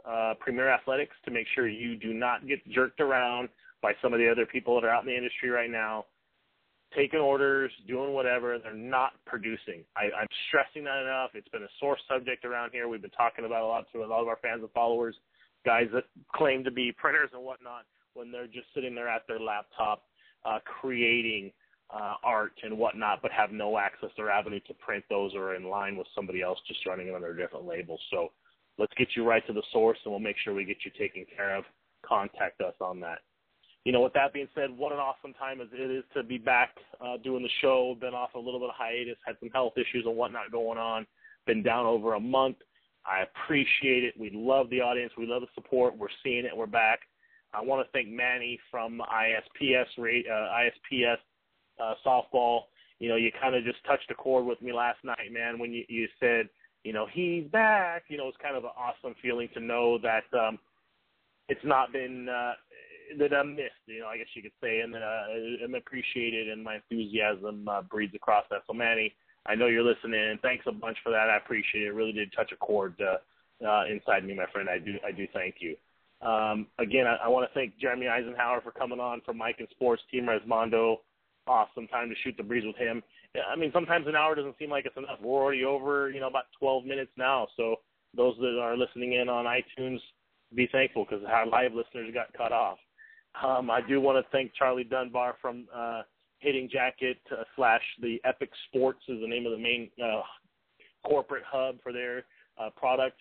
uh, 0.05 0.33
Premier 0.41 0.69
Athletics 0.69 1.15
to 1.23 1.31
make 1.31 1.47
sure 1.55 1.69
you 1.69 1.95
do 1.95 2.13
not 2.13 2.45
get 2.45 2.59
jerked 2.69 2.99
around 2.99 3.47
by 3.81 3.93
some 4.01 4.13
of 4.13 4.19
the 4.19 4.29
other 4.29 4.45
people 4.45 4.75
that 4.75 4.85
are 4.85 4.89
out 4.89 5.03
in 5.03 5.07
the 5.07 5.15
industry 5.15 5.49
right 5.49 5.69
now, 5.69 6.03
taking 6.93 7.19
orders, 7.19 7.71
doing 7.87 8.11
whatever. 8.13 8.59
They're 8.59 8.73
not 8.73 9.13
producing. 9.25 9.85
I, 9.95 10.13
I'm 10.19 10.27
stressing 10.49 10.83
that 10.83 11.03
enough. 11.03 11.31
It's 11.35 11.47
been 11.49 11.63
a 11.63 11.71
sore 11.79 11.97
subject 12.09 12.43
around 12.43 12.71
here. 12.71 12.89
We've 12.89 13.01
been 13.01 13.11
talking 13.11 13.45
about 13.45 13.63
a 13.63 13.67
lot 13.67 13.85
to 13.93 14.03
a 14.03 14.05
lot 14.05 14.21
of 14.21 14.27
our 14.27 14.39
fans 14.41 14.61
and 14.61 14.71
followers, 14.71 15.15
guys 15.65 15.87
that 15.93 16.03
claim 16.35 16.65
to 16.65 16.71
be 16.71 16.91
printers 16.91 17.29
and 17.33 17.41
whatnot 17.41 17.85
when 18.15 18.31
they're 18.31 18.47
just 18.47 18.67
sitting 18.73 18.95
there 18.95 19.07
at 19.07 19.21
their 19.27 19.39
laptop 19.39 20.03
uh, 20.45 20.59
creating 20.79 21.51
uh, 21.93 22.15
art 22.23 22.53
and 22.63 22.77
whatnot, 22.77 23.21
but 23.21 23.31
have 23.31 23.51
no 23.51 23.77
access 23.77 24.09
or 24.17 24.31
avenue 24.31 24.59
to 24.67 24.73
print 24.75 25.03
those 25.09 25.33
or 25.35 25.55
in 25.55 25.65
line 25.65 25.95
with 25.95 26.07
somebody 26.15 26.41
else 26.41 26.57
just 26.67 26.85
running 26.85 27.07
it 27.07 27.15
under 27.15 27.31
a 27.31 27.37
different 27.37 27.65
label. 27.65 27.99
So 28.09 28.31
let's 28.77 28.93
get 28.97 29.09
you 29.15 29.23
right 29.23 29.45
to 29.47 29.53
the 29.53 29.63
source 29.71 29.97
and 30.03 30.11
we'll 30.11 30.19
make 30.19 30.37
sure 30.43 30.53
we 30.53 30.65
get 30.65 30.77
you 30.83 30.91
taken 30.97 31.25
care 31.35 31.55
of. 31.55 31.63
Contact 32.03 32.61
us 32.61 32.73
on 32.81 32.99
that. 33.01 33.19
You 33.83 33.91
know, 33.91 34.01
with 34.01 34.13
that 34.13 34.33
being 34.33 34.47
said, 34.55 34.75
what 34.75 34.93
an 34.93 34.97
awesome 34.97 35.33
time 35.33 35.59
it 35.61 35.69
is 35.79 36.03
to 36.15 36.23
be 36.23 36.39
back 36.39 36.75
uh, 36.99 37.17
doing 37.23 37.43
the 37.43 37.49
show. 37.61 37.95
Been 38.01 38.15
off 38.15 38.33
a 38.33 38.39
little 38.39 38.59
bit 38.59 38.69
of 38.69 38.75
hiatus, 38.75 39.17
had 39.25 39.35
some 39.39 39.49
health 39.49 39.73
issues 39.77 40.05
and 40.07 40.17
whatnot 40.17 40.51
going 40.51 40.79
on. 40.79 41.05
Been 41.45 41.61
down 41.61 41.85
over 41.85 42.15
a 42.15 42.19
month. 42.19 42.57
I 43.05 43.21
appreciate 43.21 44.03
it. 44.03 44.15
We 44.19 44.31
love 44.33 44.71
the 44.71 44.81
audience. 44.81 45.13
We 45.15 45.27
love 45.27 45.41
the 45.41 45.47
support. 45.53 45.95
We're 45.95 46.07
seeing 46.23 46.45
it. 46.45 46.57
We're 46.57 46.65
back. 46.65 47.01
I 47.55 47.61
want 47.61 47.85
to 47.85 47.91
thank 47.91 48.09
Manny 48.09 48.59
from 48.69 49.01
ISPS 49.01 49.85
uh, 49.97 50.31
ISPS 50.31 51.17
uh, 51.81 51.93
softball. 52.05 52.61
You 52.99 53.09
know, 53.09 53.15
you 53.15 53.31
kind 53.41 53.55
of 53.55 53.63
just 53.63 53.83
touched 53.85 54.09
a 54.11 54.15
chord 54.15 54.45
with 54.45 54.61
me 54.61 54.71
last 54.71 54.99
night, 55.03 55.31
man, 55.31 55.59
when 55.59 55.71
you, 55.71 55.83
you 55.89 56.07
said, 56.19 56.49
you 56.83 56.93
know, 56.93 57.07
he's 57.11 57.45
back. 57.51 58.03
You 58.07 58.17
know, 58.17 58.27
it's 58.27 58.37
kind 58.41 58.55
of 58.55 58.63
an 58.63 58.71
awesome 58.77 59.15
feeling 59.21 59.49
to 59.53 59.59
know 59.59 59.97
that 59.99 60.23
um, 60.37 60.59
it's 61.49 61.63
not 61.63 61.91
been 61.91 62.29
uh, 62.29 62.53
that 63.19 63.33
I'm 63.33 63.55
missed. 63.55 63.71
You 63.87 64.01
know, 64.01 64.07
I 64.07 64.17
guess 64.17 64.27
you 64.33 64.41
could 64.41 64.51
say, 64.61 64.79
and 64.79 64.95
uh, 64.95 65.63
I'm 65.63 65.75
appreciated, 65.75 66.49
and 66.49 66.63
my 66.63 66.75
enthusiasm 66.75 67.67
uh, 67.67 67.81
breeds 67.81 68.15
across 68.15 68.45
that. 68.51 68.61
So, 68.67 68.73
Manny, 68.73 69.13
I 69.45 69.55
know 69.55 69.67
you're 69.67 69.83
listening, 69.83 70.29
and 70.31 70.39
thanks 70.41 70.65
a 70.67 70.71
bunch 70.71 70.97
for 71.03 71.11
that. 71.11 71.29
I 71.29 71.37
appreciate 71.37 71.83
it. 71.83 71.87
It 71.87 71.93
really 71.93 72.13
did 72.13 72.33
touch 72.33 72.51
a 72.51 72.55
chord 72.57 72.95
uh, 73.01 73.67
uh, 73.67 73.85
inside 73.85 74.25
me, 74.25 74.33
my 74.33 74.45
friend. 74.51 74.69
I 74.69 74.79
do, 74.79 74.93
I 75.05 75.11
do 75.11 75.27
thank 75.33 75.55
you. 75.59 75.75
Um, 76.21 76.67
again, 76.79 77.05
I, 77.07 77.25
I 77.25 77.27
want 77.27 77.49
to 77.49 77.53
thank 77.53 77.77
Jeremy 77.77 78.05
Isenhower 78.07 78.63
for 78.63 78.71
coming 78.71 78.99
on 78.99 79.21
from 79.25 79.37
Miken 79.37 79.69
Sports, 79.71 80.01
Team 80.11 80.27
Resmondo. 80.27 80.97
Awesome 81.47 81.87
time 81.87 82.09
to 82.09 82.15
shoot 82.23 82.35
the 82.37 82.43
breeze 82.43 82.63
with 82.65 82.77
him. 82.77 83.03
I 83.51 83.55
mean, 83.55 83.71
sometimes 83.73 84.07
an 84.07 84.15
hour 84.15 84.33
doesn't 84.33 84.57
seem 84.57 84.69
like 84.69 84.85
it's 84.85 84.97
enough. 84.97 85.19
We're 85.21 85.41
already 85.41 85.65
over, 85.65 86.09
you 86.09 86.19
know, 86.19 86.27
about 86.27 86.45
12 86.59 86.85
minutes 86.85 87.11
now. 87.17 87.47
So 87.57 87.75
those 88.15 88.35
that 88.39 88.59
are 88.59 88.77
listening 88.77 89.13
in 89.13 89.29
on 89.29 89.45
iTunes, 89.45 89.99
be 90.55 90.67
thankful 90.71 91.05
because 91.07 91.23
our 91.27 91.45
live 91.45 91.73
listeners 91.73 92.13
got 92.13 92.33
cut 92.33 92.51
off. 92.51 92.77
Um, 93.43 93.69
I 93.69 93.81
do 93.81 93.99
want 93.99 94.23
to 94.23 94.31
thank 94.31 94.53
Charlie 94.55 94.85
Dunbar 94.85 95.35
from 95.41 95.67
uh, 95.75 96.03
Hitting 96.39 96.69
Jacket 96.71 97.17
uh, 97.31 97.43
slash 97.55 97.81
the 98.01 98.19
Epic 98.23 98.49
Sports 98.69 99.01
is 99.09 99.19
the 99.21 99.27
name 99.27 99.45
of 99.45 99.51
the 99.51 99.57
main 99.57 99.89
uh, 100.03 100.21
corporate 101.05 101.43
hub 101.45 101.77
for 101.83 101.91
their 101.91 102.23
uh, 102.57 102.69
product 102.75 103.17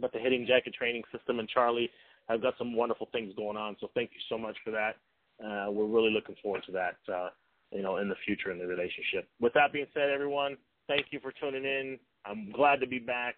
but 0.00 0.12
the 0.12 0.18
hitting 0.18 0.46
jacket 0.46 0.74
training 0.74 1.02
system 1.12 1.38
and 1.38 1.48
Charlie 1.48 1.90
have 2.28 2.42
got 2.42 2.54
some 2.58 2.74
wonderful 2.74 3.08
things 3.12 3.32
going 3.36 3.56
on. 3.56 3.76
So 3.80 3.90
thank 3.94 4.10
you 4.12 4.20
so 4.28 4.38
much 4.38 4.56
for 4.64 4.70
that. 4.72 4.96
Uh, 5.44 5.70
we're 5.70 5.86
really 5.86 6.10
looking 6.10 6.34
forward 6.42 6.62
to 6.66 6.72
that, 6.72 6.96
uh, 7.12 7.28
you 7.70 7.82
know, 7.82 7.98
in 7.98 8.08
the 8.08 8.14
future 8.24 8.50
in 8.50 8.58
the 8.58 8.66
relationship. 8.66 9.28
With 9.40 9.52
that 9.54 9.72
being 9.72 9.86
said, 9.92 10.10
everyone, 10.10 10.56
thank 10.88 11.06
you 11.10 11.20
for 11.20 11.32
tuning 11.32 11.64
in. 11.64 11.98
I'm 12.24 12.50
glad 12.52 12.80
to 12.80 12.86
be 12.86 12.98
back. 12.98 13.36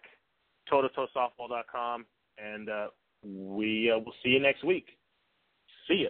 TotoToSoftball.com, 0.71 2.05
and 2.37 2.69
uh, 2.69 2.87
we 3.23 3.91
uh, 3.91 3.99
will 3.99 4.13
see 4.23 4.29
you 4.29 4.39
next 4.39 4.63
week. 4.63 4.85
See 5.87 5.95
you. 5.95 6.09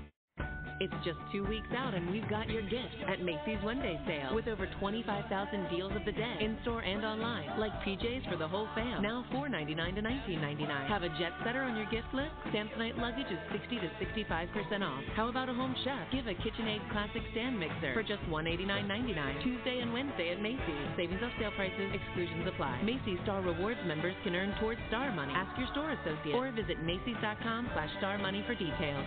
It's 0.81 1.05
just 1.05 1.21
two 1.31 1.45
weeks 1.45 1.69
out, 1.77 1.93
and 1.93 2.09
we've 2.09 2.27
got 2.27 2.49
your 2.49 2.63
gift 2.65 3.05
at 3.05 3.21
Macy's 3.21 3.61
One 3.61 3.77
Day 3.85 4.01
Sale 4.09 4.33
with 4.33 4.47
over 4.49 4.65
25,000 4.81 5.69
deals 5.69 5.93
of 5.93 6.01
the 6.09 6.11
day 6.11 6.37
in 6.41 6.57
store 6.65 6.81
and 6.81 7.05
online, 7.05 7.59
like 7.61 7.69
PJs 7.85 8.25
for 8.25 8.35
the 8.35 8.47
whole 8.47 8.65
fam, 8.73 9.03
now 9.03 9.23
$4.99 9.29 9.77
to 9.93 10.01
$19.99. 10.01 10.87
Have 10.89 11.03
a 11.03 11.13
jet 11.21 11.37
setter 11.45 11.61
on 11.61 11.77
your 11.77 11.85
gift 11.93 12.09
list? 12.17 12.33
Samsonite 12.49 12.97
luggage 12.97 13.29
is 13.29 13.37
60 13.53 13.77
to 13.77 13.91
65 13.99 14.49
percent 14.57 14.81
off. 14.81 15.03
How 15.13 15.29
about 15.29 15.49
a 15.49 15.53
home 15.53 15.75
chef? 15.85 16.09
Give 16.11 16.25
a 16.25 16.33
KitchenAid 16.33 16.81
classic 16.89 17.21
stand 17.29 17.59
mixer 17.61 17.93
for 17.93 18.01
just 18.01 18.25
$189.99. 18.33 19.43
Tuesday 19.43 19.85
and 19.85 19.93
Wednesday 19.93 20.33
at 20.33 20.41
Macy's. 20.41 20.89
Savings 20.97 21.21
off 21.21 21.31
sale 21.37 21.53
prices. 21.55 21.93
Exclusions 21.93 22.49
apply. 22.49 22.81
Macy's 22.81 23.21
Star 23.21 23.45
Rewards 23.45 23.85
members 23.85 24.15
can 24.23 24.33
earn 24.33 24.57
towards 24.59 24.81
Star 24.89 25.13
Money. 25.13 25.33
Ask 25.37 25.53
your 25.61 25.69
store 25.77 25.93
associate 25.93 26.33
or 26.33 26.49
visit 26.57 26.81
Macy's.com/slash 26.81 27.91
Star 28.01 28.17
Money 28.17 28.41
for 28.49 28.57
details. 28.57 29.05